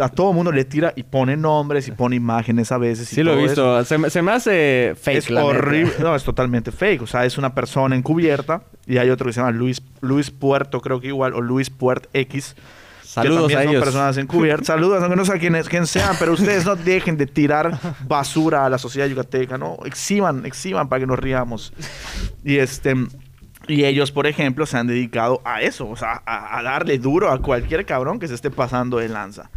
a 0.00 0.08
todo 0.08 0.32
mundo 0.32 0.50
le 0.52 0.64
tira 0.64 0.92
y 0.96 1.02
pone 1.02 1.36
nombres 1.36 1.86
y 1.88 1.92
pone 1.92 2.16
imágenes 2.16 2.72
a 2.72 2.78
veces. 2.78 3.12
y 3.12 3.16
Sí 3.16 3.22
lo 3.22 3.34
he 3.34 3.42
visto. 3.42 3.84
Se, 3.84 3.98
me- 3.98 4.10
se 4.10 4.22
me 4.22 4.32
hace 4.32 4.94
fake, 5.00 5.16
Es 5.18 5.30
horrible. 5.30 5.92
No, 6.00 6.14
es 6.16 6.24
totalmente 6.24 6.72
fake. 6.72 7.02
O 7.02 7.06
sea, 7.06 7.24
es 7.24 7.38
una 7.38 7.54
persona 7.54 7.94
encubierta 7.96 8.62
y 8.86 8.98
hay 8.98 9.10
otro 9.10 9.26
que 9.26 9.32
se 9.32 9.40
llama 9.40 9.52
Luis, 9.52 9.82
Luis 10.00 10.30
Puerto, 10.30 10.80
creo 10.80 11.00
que 11.00 11.08
igual, 11.08 11.34
o 11.34 11.40
Luis 11.40 11.70
Puert 11.70 12.06
X. 12.12 12.56
Saludos 13.02 13.48
que 13.48 13.54
también 13.54 13.58
a 13.58 13.62
son 13.64 13.70
ellos. 13.72 13.84
personas 13.84 14.16
encubiertas. 14.18 14.66
Saludos, 14.68 15.02
aunque 15.02 15.16
no 15.16 15.24
sé 15.24 15.38
quién, 15.40 15.56
es- 15.56 15.68
quién 15.68 15.86
sean, 15.86 16.14
pero 16.18 16.32
ustedes 16.32 16.64
no 16.64 16.76
dejen 16.76 17.16
de 17.16 17.26
tirar 17.26 17.76
basura 18.06 18.64
a 18.66 18.70
la 18.70 18.78
sociedad 18.78 19.06
yucateca, 19.08 19.58
¿no? 19.58 19.78
Exhiban, 19.84 20.46
exhiban 20.46 20.88
para 20.88 21.00
que 21.00 21.06
nos 21.06 21.18
riamos. 21.18 21.72
Y 22.44 22.58
este. 22.58 22.94
Y 23.70 23.84
ellos, 23.84 24.10
por 24.10 24.26
ejemplo, 24.26 24.66
se 24.66 24.76
han 24.76 24.88
dedicado 24.88 25.40
a 25.44 25.62
eso, 25.62 25.88
o 25.88 25.94
sea, 25.94 26.22
a, 26.26 26.60
darle 26.62 26.98
duro 26.98 27.30
a 27.30 27.40
cualquier 27.40 27.86
cabrón 27.86 28.18
que 28.18 28.26
se 28.26 28.34
esté 28.34 28.50
pasando 28.50 28.98
de 28.98 29.08
lanza. 29.08 29.48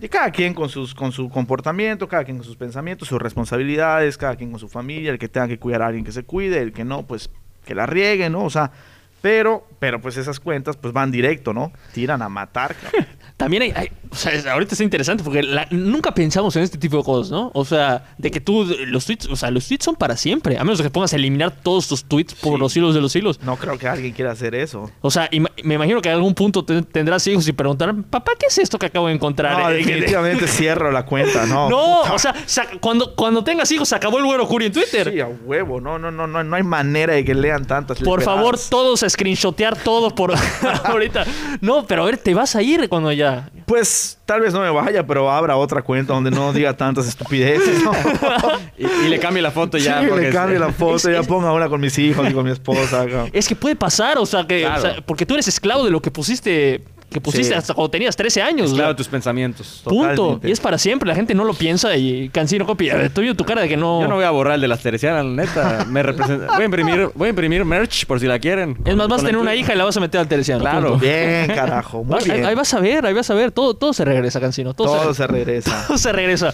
Y 0.00 0.08
cada 0.08 0.30
quien 0.30 0.54
con, 0.54 0.70
sus, 0.70 0.94
con 0.94 1.12
su 1.12 1.28
comportamiento, 1.28 2.08
cada 2.08 2.24
quien 2.24 2.38
con 2.38 2.46
sus 2.46 2.56
pensamientos, 2.56 3.08
sus 3.08 3.20
responsabilidades, 3.20 4.16
cada 4.16 4.36
quien 4.36 4.50
con 4.52 4.58
su 4.58 4.70
familia, 4.70 5.12
el 5.12 5.18
que 5.18 5.28
tenga 5.28 5.48
que 5.48 5.58
cuidar 5.58 5.82
a 5.82 5.88
alguien 5.88 6.02
que 6.02 6.12
se 6.12 6.24
cuide, 6.24 6.60
el 6.60 6.72
que 6.72 6.84
no, 6.84 7.06
pues 7.06 7.28
que 7.66 7.74
la 7.74 7.84
riegue, 7.84 8.30
¿no? 8.30 8.42
O 8.44 8.50
sea, 8.50 8.72
pero, 9.20 9.66
pero 9.78 10.00
pues 10.00 10.16
esas 10.16 10.40
cuentas 10.40 10.78
pues 10.78 10.94
van 10.94 11.10
directo, 11.12 11.52
¿no? 11.52 11.72
Tiran 11.92 12.22
a 12.22 12.30
matar. 12.30 12.74
También 13.36 13.62
hay- 13.76 13.92
o 14.12 14.14
sea, 14.14 14.52
ahorita 14.52 14.74
es 14.74 14.80
interesante 14.80 15.24
porque 15.24 15.42
la- 15.42 15.66
nunca 15.70 16.12
pensamos 16.14 16.54
en 16.56 16.62
este 16.62 16.78
tipo 16.78 16.96
de 16.98 17.02
cosas, 17.02 17.30
¿no? 17.30 17.50
O 17.54 17.64
sea, 17.64 18.14
de 18.18 18.30
que 18.30 18.40
tú, 18.40 18.64
los 18.86 19.04
tweets, 19.06 19.26
o 19.26 19.36
sea, 19.36 19.50
los 19.50 19.66
tweets 19.66 19.84
son 19.84 19.96
para 19.96 20.16
siempre, 20.16 20.58
a 20.58 20.64
menos 20.64 20.80
que 20.82 20.90
pongas 20.90 21.12
a 21.12 21.16
eliminar 21.16 21.50
todos 21.62 21.88
tus 21.88 22.04
tweets 22.04 22.34
por 22.34 22.54
Sí. 22.54 22.58
los 22.60 22.76
hilos 22.76 22.94
de 22.94 23.00
los 23.00 23.16
hilos. 23.16 23.40
No 23.42 23.56
creo 23.56 23.78
que 23.78 23.88
alguien 23.88 24.12
quiera 24.12 24.32
hacer 24.32 24.54
eso. 24.54 24.90
O 25.00 25.10
sea, 25.10 25.30
ima- 25.30 25.50
me 25.64 25.74
imagino 25.74 26.00
que 26.00 26.08
en 26.10 26.14
algún 26.16 26.34
punto 26.34 26.64
te- 26.64 26.82
tendrás 26.82 27.26
hijos 27.26 27.46
y 27.48 27.52
preguntarán, 27.52 28.02
papá, 28.04 28.32
¿qué 28.38 28.46
es 28.46 28.58
esto 28.58 28.78
que 28.78 28.86
acabo 28.86 29.08
de 29.08 29.14
encontrar? 29.14 29.58
No, 29.58 29.70
Eh, 29.72 29.74
definitivamente 29.78 30.46
cierro 30.46 30.92
la 30.92 31.04
cuenta, 31.06 31.46
no. 31.46 31.68
No, 31.70 32.00
puta. 32.02 32.14
o 32.14 32.18
sea, 32.18 32.34
sa- 32.46 32.66
cuando, 32.80 33.14
cuando 33.14 33.42
tengas 33.42 33.70
hijos, 33.72 33.88
se 33.88 33.94
acabó 33.96 34.18
el 34.18 34.24
güero 34.24 34.46
Curi 34.46 34.66
en 34.66 34.72
Twitter. 34.72 35.10
Sí, 35.12 35.20
a 35.20 35.26
huevo. 35.28 35.80
No, 35.80 35.98
no, 35.98 36.10
no, 36.10 36.26
no, 36.26 36.44
no 36.44 36.56
hay 36.56 36.62
manera 36.62 37.14
de 37.14 37.24
que 37.24 37.34
lean 37.34 37.64
tantas 37.64 37.98
Por 37.98 38.22
favor, 38.22 38.58
todos 38.68 39.02
a 39.02 39.08
screenshotear 39.10 39.76
todo 39.82 40.14
por 40.14 40.32
ahorita. 40.84 41.24
No, 41.60 41.86
pero 41.86 42.02
a 42.02 42.06
ver, 42.06 42.18
te 42.18 42.34
vas 42.34 42.54
a 42.56 42.62
ir 42.62 42.88
cuando 42.88 43.12
ya. 43.12 43.48
Pues 43.66 44.01
tal 44.26 44.40
vez 44.40 44.52
no 44.52 44.60
me 44.60 44.70
vaya, 44.70 45.06
pero 45.06 45.30
abra 45.30 45.56
otra 45.56 45.82
cuenta 45.82 46.12
donde 46.14 46.30
no 46.30 46.52
diga 46.52 46.76
tantas 46.76 47.06
estupideces, 47.08 47.82
¿no? 47.84 47.92
Y, 48.78 48.84
y 49.06 49.08
le 49.08 49.18
cambie 49.20 49.42
la 49.42 49.50
foto 49.50 49.78
ya. 49.78 50.00
sí, 50.00 50.06
porque 50.08 50.26
le 50.26 50.32
cambie 50.32 50.58
la 50.58 50.72
foto, 50.72 50.96
es- 50.96 51.02
ya 51.04 51.22
ponga 51.22 51.52
una 51.52 51.68
con 51.68 51.80
mis 51.80 51.96
hijos 51.98 52.28
y 52.28 52.32
con 52.32 52.44
mi 52.44 52.50
esposa. 52.50 53.06
Es 53.32 53.46
que 53.48 53.54
puede 53.54 53.76
pasar, 53.76 54.18
o 54.18 54.26
sea, 54.26 54.46
que. 54.46 54.62
Claro. 54.62 54.78
o 54.78 54.80
sea, 54.82 54.96
porque 55.06 55.24
tú 55.26 55.34
eres 55.34 55.46
esclavo 55.48 55.84
de 55.84 55.90
lo 55.90 56.00
que 56.02 56.10
pusiste. 56.10 56.82
Que 57.12 57.20
pusiste 57.20 57.48
Sí. 57.48 57.54
hasta 57.54 57.74
cuando 57.74 57.90
tenías 57.90 58.16
13 58.16 58.42
años. 58.42 58.66
o 58.66 58.74
sea, 58.74 58.76
Claro, 58.84 58.96
tus 58.96 59.08
pensamientos. 59.08 59.80
punto. 59.84 60.14
totalmente. 60.14 60.48
Y 60.48 60.52
es 60.52 60.60
para 60.60 60.78
siempre. 60.78 61.08
La 61.08 61.14
gente 61.14 61.34
no 61.34 61.44
lo 61.44 61.54
piensa 61.54 61.96
y 61.96 62.28
Cancino 62.30 62.64
copia. 62.66 63.00
Estoy 63.02 63.24
viendo 63.24 63.36
tu 63.36 63.44
cara 63.44 63.62
de 63.62 63.68
que 63.68 63.76
no. 63.76 64.00
Yo 64.02 64.08
no 64.08 64.14
voy 64.16 64.24
a 64.24 64.30
borrar 64.30 64.54
el 64.54 64.60
de 64.60 64.68
las 64.68 64.80
teresianas, 64.82 65.24
la 65.24 65.30
neta. 65.30 65.84
Me 65.88 66.02
representa. 66.02 66.46
Voy 66.54 66.62
a 66.62 66.64
imprimir, 66.64 67.10
voy 67.14 67.26
a 67.26 67.30
imprimir 67.30 67.64
merch 67.64 68.06
por 68.06 68.18
si 68.20 68.26
la 68.26 68.38
quieren. 68.38 68.78
Es 68.84 68.96
más, 68.96 69.08
vas 69.08 69.22
a 69.22 69.26
tener 69.26 69.40
una 69.40 69.54
hija 69.54 69.74
y 69.74 69.76
la 69.78 69.84
vas 69.84 69.96
a 69.96 70.00
meter 70.00 70.20
al 70.20 70.28
teresiano. 70.28 70.60
Claro. 70.62 70.90
punto. 70.92 71.04
Bien, 71.04 71.46
carajo. 71.48 72.04
Muy 72.04 72.18
Ahí- 72.18 72.24
bien. 72.30 72.46
Ahí, 72.46 72.54
vas 72.54 72.72
a 72.74 72.80
ver, 72.80 73.04
ahí 73.06 73.12
vas 73.14 73.30
a 73.30 73.34
ver. 73.34 73.52
Todo, 73.52 73.74
todo 73.74 73.92
se 73.92 74.04
regresa, 74.04 74.40
Cancino. 74.40 74.74
Todo, 74.74 74.86
Todo 74.96 75.14
se, 75.14 75.22
se 75.22 75.26
regresa. 75.26 75.84
todo 75.88 75.98
se 75.98 76.12
regresa. 76.12 76.52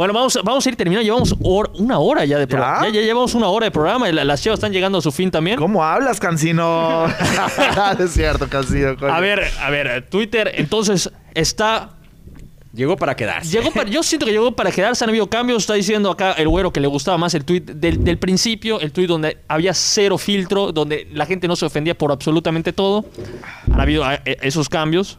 Bueno, 0.00 0.14
vamos, 0.14 0.34
a- 0.34 0.40
vamos 0.40 0.64
a 0.64 0.68
ir 0.70 0.76
terminando. 0.76 1.04
Llevamos 1.04 1.34
hor- 1.42 1.72
una 1.74 1.98
hora 1.98 2.24
ya 2.24 2.38
de 2.38 2.46
programa. 2.46 2.86
¿Ya? 2.86 2.94
Ya, 2.94 3.00
ya 3.00 3.06
llevamos 3.08 3.34
una 3.34 3.48
hora 3.48 3.66
de 3.66 3.70
programa 3.70 4.10
las 4.10 4.40
chivas 4.40 4.56
están 4.56 4.72
llegando 4.72 4.96
a 4.96 5.02
su 5.02 5.12
fin 5.12 5.30
también. 5.30 5.58
¿Cómo 5.58 5.84
hablas, 5.84 6.18
Cancino? 6.18 7.04
es 7.98 8.10
cierto, 8.10 8.48
Cancino. 8.48 8.96
coño. 8.96 9.12
A 9.12 9.20
ver, 9.20 9.42
a 9.60 9.68
ver, 9.68 10.06
Twitter 10.08 10.52
entonces 10.54 11.10
está 11.34 11.90
Llegó 12.72 12.96
para 12.96 13.14
quedarse. 13.14 13.50
Llegó 13.50 13.72
para- 13.72 13.90
yo 13.90 14.02
siento 14.02 14.24
que 14.24 14.32
llegó 14.32 14.52
para 14.52 14.72
quedarse, 14.72 15.04
han 15.04 15.10
habido 15.10 15.28
cambios. 15.28 15.64
Está 15.64 15.74
diciendo 15.74 16.10
acá 16.10 16.32
el 16.32 16.48
güero 16.48 16.72
que 16.72 16.80
le 16.80 16.86
gustaba 16.86 17.18
más 17.18 17.34
el 17.34 17.44
tweet 17.44 17.60
del, 17.60 18.02
del 18.02 18.16
principio, 18.16 18.80
el 18.80 18.92
tweet 18.92 19.06
donde 19.06 19.36
había 19.48 19.74
cero 19.74 20.16
filtro, 20.16 20.72
donde 20.72 21.08
la 21.12 21.26
gente 21.26 21.46
no 21.46 21.56
se 21.56 21.66
ofendía 21.66 21.98
por 21.98 22.10
absolutamente 22.10 22.72
todo. 22.72 23.04
Han 23.70 23.78
habido 23.82 24.10
eh, 24.10 24.38
esos 24.40 24.70
cambios. 24.70 25.18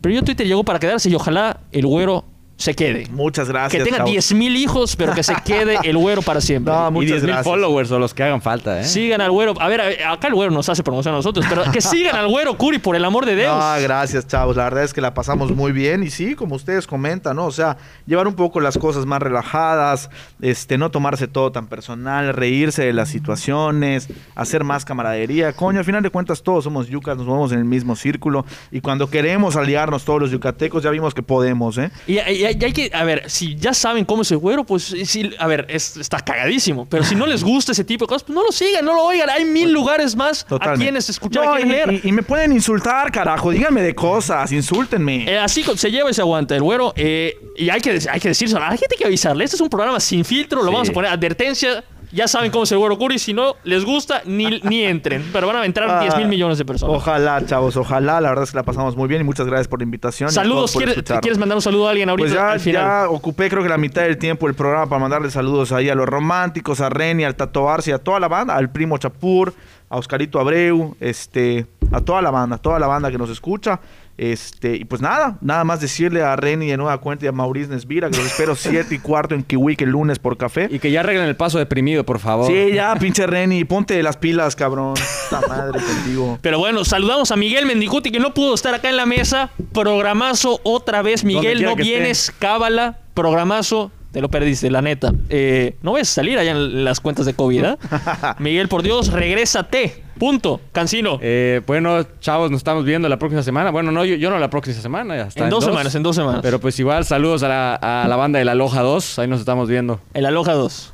Pero 0.00 0.14
yo 0.14 0.22
Twitter 0.22 0.46
llegó 0.46 0.64
para 0.64 0.78
quedarse 0.78 1.10
y 1.10 1.14
ojalá 1.14 1.60
el 1.72 1.84
güero 1.86 2.24
se 2.64 2.74
quede. 2.74 3.06
Muchas 3.10 3.48
gracias. 3.48 3.82
que 3.82 3.84
tenga 3.84 3.98
chavos. 3.98 4.12
10.000 4.12 4.56
hijos, 4.56 4.96
pero 4.96 5.12
que 5.12 5.22
se 5.22 5.34
quede 5.44 5.78
el 5.84 5.98
güero 5.98 6.22
para 6.22 6.40
siempre. 6.40 6.72
No, 6.72 6.88
y 6.88 6.92
muchas 6.92 7.18
10.000 7.22 7.26
gracias. 7.26 7.44
followers 7.44 7.90
o 7.90 7.98
los 7.98 8.14
que 8.14 8.22
hagan 8.22 8.40
falta, 8.40 8.80
¿eh? 8.80 8.84
Sigan 8.84 9.20
al 9.20 9.30
güero. 9.30 9.52
A 9.60 9.68
ver, 9.68 9.80
a 9.82 9.86
ver, 9.86 10.02
acá 10.04 10.28
el 10.28 10.34
güero 10.34 10.50
nos 10.50 10.66
hace 10.70 10.82
promoción 10.82 11.12
a 11.14 11.18
nosotros, 11.18 11.44
pero 11.48 11.70
que 11.70 11.80
sigan 11.82 12.16
al 12.16 12.26
güero 12.28 12.56
Curi, 12.56 12.78
por 12.78 12.96
el 12.96 13.04
amor 13.04 13.26
de 13.26 13.36
Dios. 13.36 13.54
No, 13.54 13.82
gracias, 13.82 14.26
chavos. 14.26 14.56
La 14.56 14.64
verdad 14.64 14.84
es 14.84 14.94
que 14.94 15.02
la 15.02 15.12
pasamos 15.12 15.54
muy 15.54 15.72
bien. 15.72 16.02
Y 16.02 16.08
sí, 16.10 16.34
como 16.34 16.54
ustedes 16.54 16.86
comentan, 16.86 17.36
¿no? 17.36 17.44
O 17.44 17.50
sea, 17.52 17.76
llevar 18.06 18.26
un 18.26 18.34
poco 18.34 18.60
las 18.60 18.78
cosas 18.78 19.04
más 19.04 19.20
relajadas, 19.20 20.08
este, 20.40 20.78
no 20.78 20.90
tomarse 20.90 21.28
todo 21.28 21.52
tan 21.52 21.66
personal, 21.66 22.32
reírse 22.32 22.82
de 22.84 22.94
las 22.94 23.10
situaciones, 23.10 24.08
hacer 24.34 24.64
más 24.64 24.84
camaradería. 24.86 25.52
Coño, 25.52 25.80
al 25.80 25.84
final 25.84 26.02
de 26.02 26.08
cuentas, 26.10 26.42
todos 26.42 26.64
somos 26.64 26.88
yucas, 26.88 27.16
nos 27.18 27.26
movemos 27.26 27.52
en 27.52 27.58
el 27.58 27.64
mismo 27.66 27.94
círculo. 27.96 28.46
Y 28.70 28.80
cuando 28.80 29.10
queremos 29.10 29.56
aliarnos 29.56 30.04
todos 30.04 30.20
los 30.20 30.30
yucatecos, 30.30 30.82
ya 30.82 30.90
vimos 30.90 31.12
que 31.14 31.22
podemos, 31.22 31.76
¿eh? 31.78 31.90
Y, 32.06 32.18
y- 32.18 32.53
y 32.60 32.64
hay 32.64 32.72
que, 32.72 32.90
a 32.92 33.04
ver, 33.04 33.28
si 33.30 33.56
ya 33.56 33.74
saben 33.74 34.04
cómo 34.04 34.22
es 34.22 34.30
el 34.30 34.38
güero, 34.38 34.64
pues 34.64 34.82
sí, 35.04 35.30
a 35.38 35.46
ver, 35.46 35.66
es- 35.68 35.96
está 35.96 36.20
cagadísimo. 36.20 36.86
Pero 36.88 37.04
si 37.04 37.14
no 37.14 37.26
les 37.26 37.42
gusta 37.44 37.72
ese 37.72 37.84
tipo 37.84 38.04
de 38.04 38.08
cosas, 38.08 38.24
pues 38.24 38.34
no 38.34 38.44
lo 38.44 38.52
sigan, 38.52 38.84
no 38.84 38.94
lo 38.94 39.02
oigan. 39.04 39.28
Hay 39.30 39.44
mil 39.44 39.72
lugares 39.72 40.16
más 40.16 40.46
a 40.60 40.74
quienes 40.74 41.08
escuchar, 41.10 41.44
No, 41.44 41.52
a 41.54 41.56
quienes 41.56 41.74
y, 41.74 41.76
leer. 41.90 42.00
y- 42.04 42.08
y 42.08 42.12
me 42.12 42.22
pueden 42.22 42.52
insultar, 42.52 43.10
carajo. 43.12 43.50
Díganme 43.50 43.82
de 43.82 43.94
cosas, 43.94 44.50
insúltenme. 44.52 45.24
Eh, 45.30 45.38
así 45.38 45.64
se 45.76 45.90
lleva 45.90 46.10
y 46.10 46.14
se 46.14 46.20
aguanta 46.20 46.54
el 46.56 46.62
güero. 46.62 46.92
eh, 46.96 47.36
y 47.56 47.70
hay 47.70 47.80
que, 47.80 47.98
hay 48.10 48.20
que 48.20 48.28
decirlo. 48.28 48.56
A 48.58 48.60
la 48.60 48.68
gente 48.76 48.88
hay 48.92 48.98
que 48.98 49.06
avisarle. 49.06 49.44
Este 49.44 49.56
es 49.56 49.60
un 49.60 49.68
programa 49.68 50.00
sin 50.00 50.24
filtro. 50.24 50.60
Lo 50.62 50.68
Sí. 50.68 50.72
vamos 50.72 50.88
a 50.88 50.92
poner 50.92 51.10
advertencia. 51.10 51.82
Ya 52.14 52.28
saben 52.28 52.50
cómo 52.50 52.64
es 52.64 52.72
el 52.72 52.78
güero 52.78 52.96
Curi. 52.96 53.18
Si 53.18 53.32
no 53.34 53.56
les 53.64 53.84
gusta, 53.84 54.22
ni, 54.24 54.60
ni 54.60 54.84
entren. 54.84 55.28
Pero 55.32 55.46
van 55.48 55.56
a 55.56 55.64
entrar 55.66 55.90
Ah, 55.90 56.00
10 56.00 56.16
mil 56.16 56.28
millones 56.28 56.58
de 56.58 56.64
personas. 56.64 56.96
Ojalá, 56.96 57.44
chavos, 57.44 57.76
ojalá. 57.76 58.20
La 58.20 58.28
verdad 58.30 58.44
es 58.44 58.50
que 58.52 58.56
la 58.56 58.62
pasamos 58.62 58.96
muy 58.96 59.08
bien 59.08 59.20
y 59.22 59.24
muchas 59.24 59.46
gracias 59.46 59.68
por 59.68 59.80
la 59.80 59.84
invitación. 59.84 60.30
y 60.30 60.32
Saludos. 60.32 60.72
¿Quieres. 60.72 61.02
¿Quieres 61.20 61.38
mandar 61.38 61.56
un 61.56 61.62
saludo 61.62 61.88
a 61.88 61.90
alguien 61.90 62.08
ahorita 62.08 62.24
Pues 62.28 62.34
ya, 62.34 62.50
al 62.52 62.60
final? 62.60 62.82
ya 62.82 63.08
ocupé 63.10 63.50
creo 63.50 63.62
que 63.62 63.68
la 63.68 63.78
mitad 63.78 64.02
del 64.02 64.16
tiempo 64.18 64.46
del 64.46 64.54
programa 64.54 64.88
para 64.88 65.00
mandarle 65.00 65.30
saludos 65.30 65.72
ahí 65.72 65.88
a 65.90 65.94
los 65.94 66.06
románticos, 66.08 66.80
a 66.80 66.88
Reni, 66.88 67.24
al 67.24 67.34
Tato 67.34 67.68
Arce, 67.68 67.92
a 67.92 67.98
toda 67.98 68.20
la 68.20 68.28
banda, 68.28 68.54
al 68.54 68.70
primo 68.70 68.96
Chapur, 68.98 69.52
a 69.88 69.96
Oscarito 69.96 70.40
Abreu, 70.40 70.96
este, 71.00 71.66
a 71.92 72.00
toda 72.00 72.22
la 72.22 72.30
banda, 72.30 72.56
a 72.56 72.58
toda 72.58 72.78
la 72.78 72.86
banda 72.86 73.10
que 73.10 73.18
nos 73.18 73.30
escucha. 73.30 73.80
Este, 74.16 74.76
y 74.76 74.84
pues 74.84 75.02
nada, 75.02 75.38
nada 75.40 75.64
más 75.64 75.80
decirle 75.80 76.22
a 76.22 76.36
Reni 76.36 76.68
de 76.68 76.76
nueva 76.76 76.98
cuenta 76.98 77.24
y 77.24 77.28
a 77.28 77.32
Maurice 77.32 77.68
Nesvira 77.68 78.08
que 78.10 78.16
los 78.16 78.26
espero 78.26 78.54
7 78.56 78.94
y 78.94 78.98
cuarto 79.00 79.34
en 79.34 79.42
Kiwi 79.42 79.76
el 79.80 79.90
lunes 79.90 80.18
por 80.18 80.36
café. 80.36 80.68
Y 80.70 80.78
que 80.78 80.90
ya 80.90 81.00
arreglen 81.00 81.26
el 81.26 81.36
paso 81.36 81.58
deprimido, 81.58 82.04
por 82.04 82.20
favor. 82.20 82.46
Sí, 82.46 82.72
ya, 82.72 82.94
pinche 82.96 83.26
Reni, 83.26 83.64
ponte 83.64 84.00
las 84.02 84.16
pilas, 84.16 84.54
cabrón. 84.54 84.94
Puta 85.28 85.46
madre 85.48 85.80
contigo. 85.80 86.38
Pero 86.42 86.58
bueno, 86.58 86.84
saludamos 86.84 87.32
a 87.32 87.36
Miguel 87.36 87.66
Mendicuti 87.66 88.12
que 88.12 88.20
no 88.20 88.34
pudo 88.34 88.54
estar 88.54 88.72
acá 88.72 88.88
en 88.88 88.96
la 88.96 89.06
mesa. 89.06 89.50
Programazo 89.72 90.60
otra 90.62 91.02
vez. 91.02 91.24
Miguel, 91.24 91.62
no 91.62 91.70
esté. 91.70 91.82
vienes, 91.82 92.32
cábala. 92.38 93.00
Programazo. 93.14 93.90
Te 94.14 94.20
lo 94.20 94.28
perdiste, 94.28 94.70
la 94.70 94.80
neta. 94.80 95.12
Eh, 95.28 95.74
no 95.82 95.94
ves 95.94 96.08
a 96.08 96.14
salir 96.14 96.38
allá 96.38 96.52
en 96.52 96.84
las 96.84 97.00
cuentas 97.00 97.26
de 97.26 97.34
COVID, 97.34 97.64
¿eh? 97.64 97.76
Miguel, 98.38 98.68
por 98.68 98.84
Dios, 98.84 99.08
regrésate. 99.12 100.04
Punto. 100.20 100.60
Cancino. 100.70 101.18
Eh, 101.20 101.62
bueno, 101.66 102.00
chavos, 102.20 102.48
nos 102.48 102.58
estamos 102.58 102.84
viendo 102.84 103.08
la 103.08 103.18
próxima 103.18 103.42
semana. 103.42 103.72
Bueno, 103.72 103.90
no, 103.90 104.04
yo, 104.04 104.14
yo 104.14 104.30
no 104.30 104.38
la 104.38 104.50
próxima 104.50 104.80
semana. 104.80 105.20
Hasta 105.24 105.42
en 105.42 105.50
dos 105.50 105.64
semanas, 105.64 105.92
en 105.96 106.04
dos 106.04 106.14
semanas. 106.14 106.42
Pero 106.42 106.60
pues 106.60 106.78
igual, 106.78 107.04
saludos 107.04 107.42
a 107.42 107.48
la, 107.48 107.74
a 107.74 108.06
la 108.06 108.14
banda 108.14 108.38
de 108.38 108.44
la 108.44 108.54
Loja 108.54 108.82
2. 108.82 109.18
Ahí 109.18 109.26
nos 109.26 109.40
estamos 109.40 109.68
viendo. 109.68 109.98
El 110.14 110.26
Aloha 110.26 110.52
2. 110.52 110.92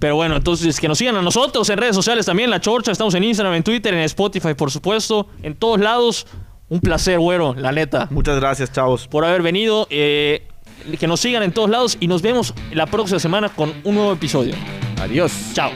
Pero 0.00 0.16
bueno, 0.16 0.34
entonces 0.34 0.80
que 0.80 0.88
nos 0.88 0.98
sigan 0.98 1.14
a 1.14 1.22
nosotros 1.22 1.70
en 1.70 1.78
redes 1.78 1.94
sociales 1.94 2.26
también, 2.26 2.50
La 2.50 2.60
Chorcha. 2.60 2.90
Estamos 2.90 3.14
en 3.14 3.22
Instagram, 3.22 3.54
en 3.54 3.62
Twitter, 3.62 3.94
en 3.94 4.00
Spotify, 4.00 4.54
por 4.54 4.72
supuesto. 4.72 5.28
En 5.44 5.54
todos 5.54 5.78
lados. 5.78 6.26
Un 6.68 6.80
placer, 6.80 7.20
güero, 7.20 7.54
la 7.54 7.70
neta. 7.70 8.08
Muchas 8.10 8.40
gracias, 8.40 8.72
chavos. 8.72 9.06
por 9.06 9.24
haber 9.24 9.40
venido. 9.42 9.86
eh, 9.88 10.48
que 10.98 11.06
nos 11.06 11.20
sigan 11.20 11.42
en 11.42 11.52
todos 11.52 11.70
lados 11.70 11.96
y 12.00 12.08
nos 12.08 12.22
vemos 12.22 12.54
la 12.72 12.86
próxima 12.86 13.18
semana 13.18 13.48
con 13.48 13.72
un 13.84 13.94
nuevo 13.94 14.12
episodio. 14.12 14.54
Adiós. 15.00 15.32
Chao. 15.52 15.72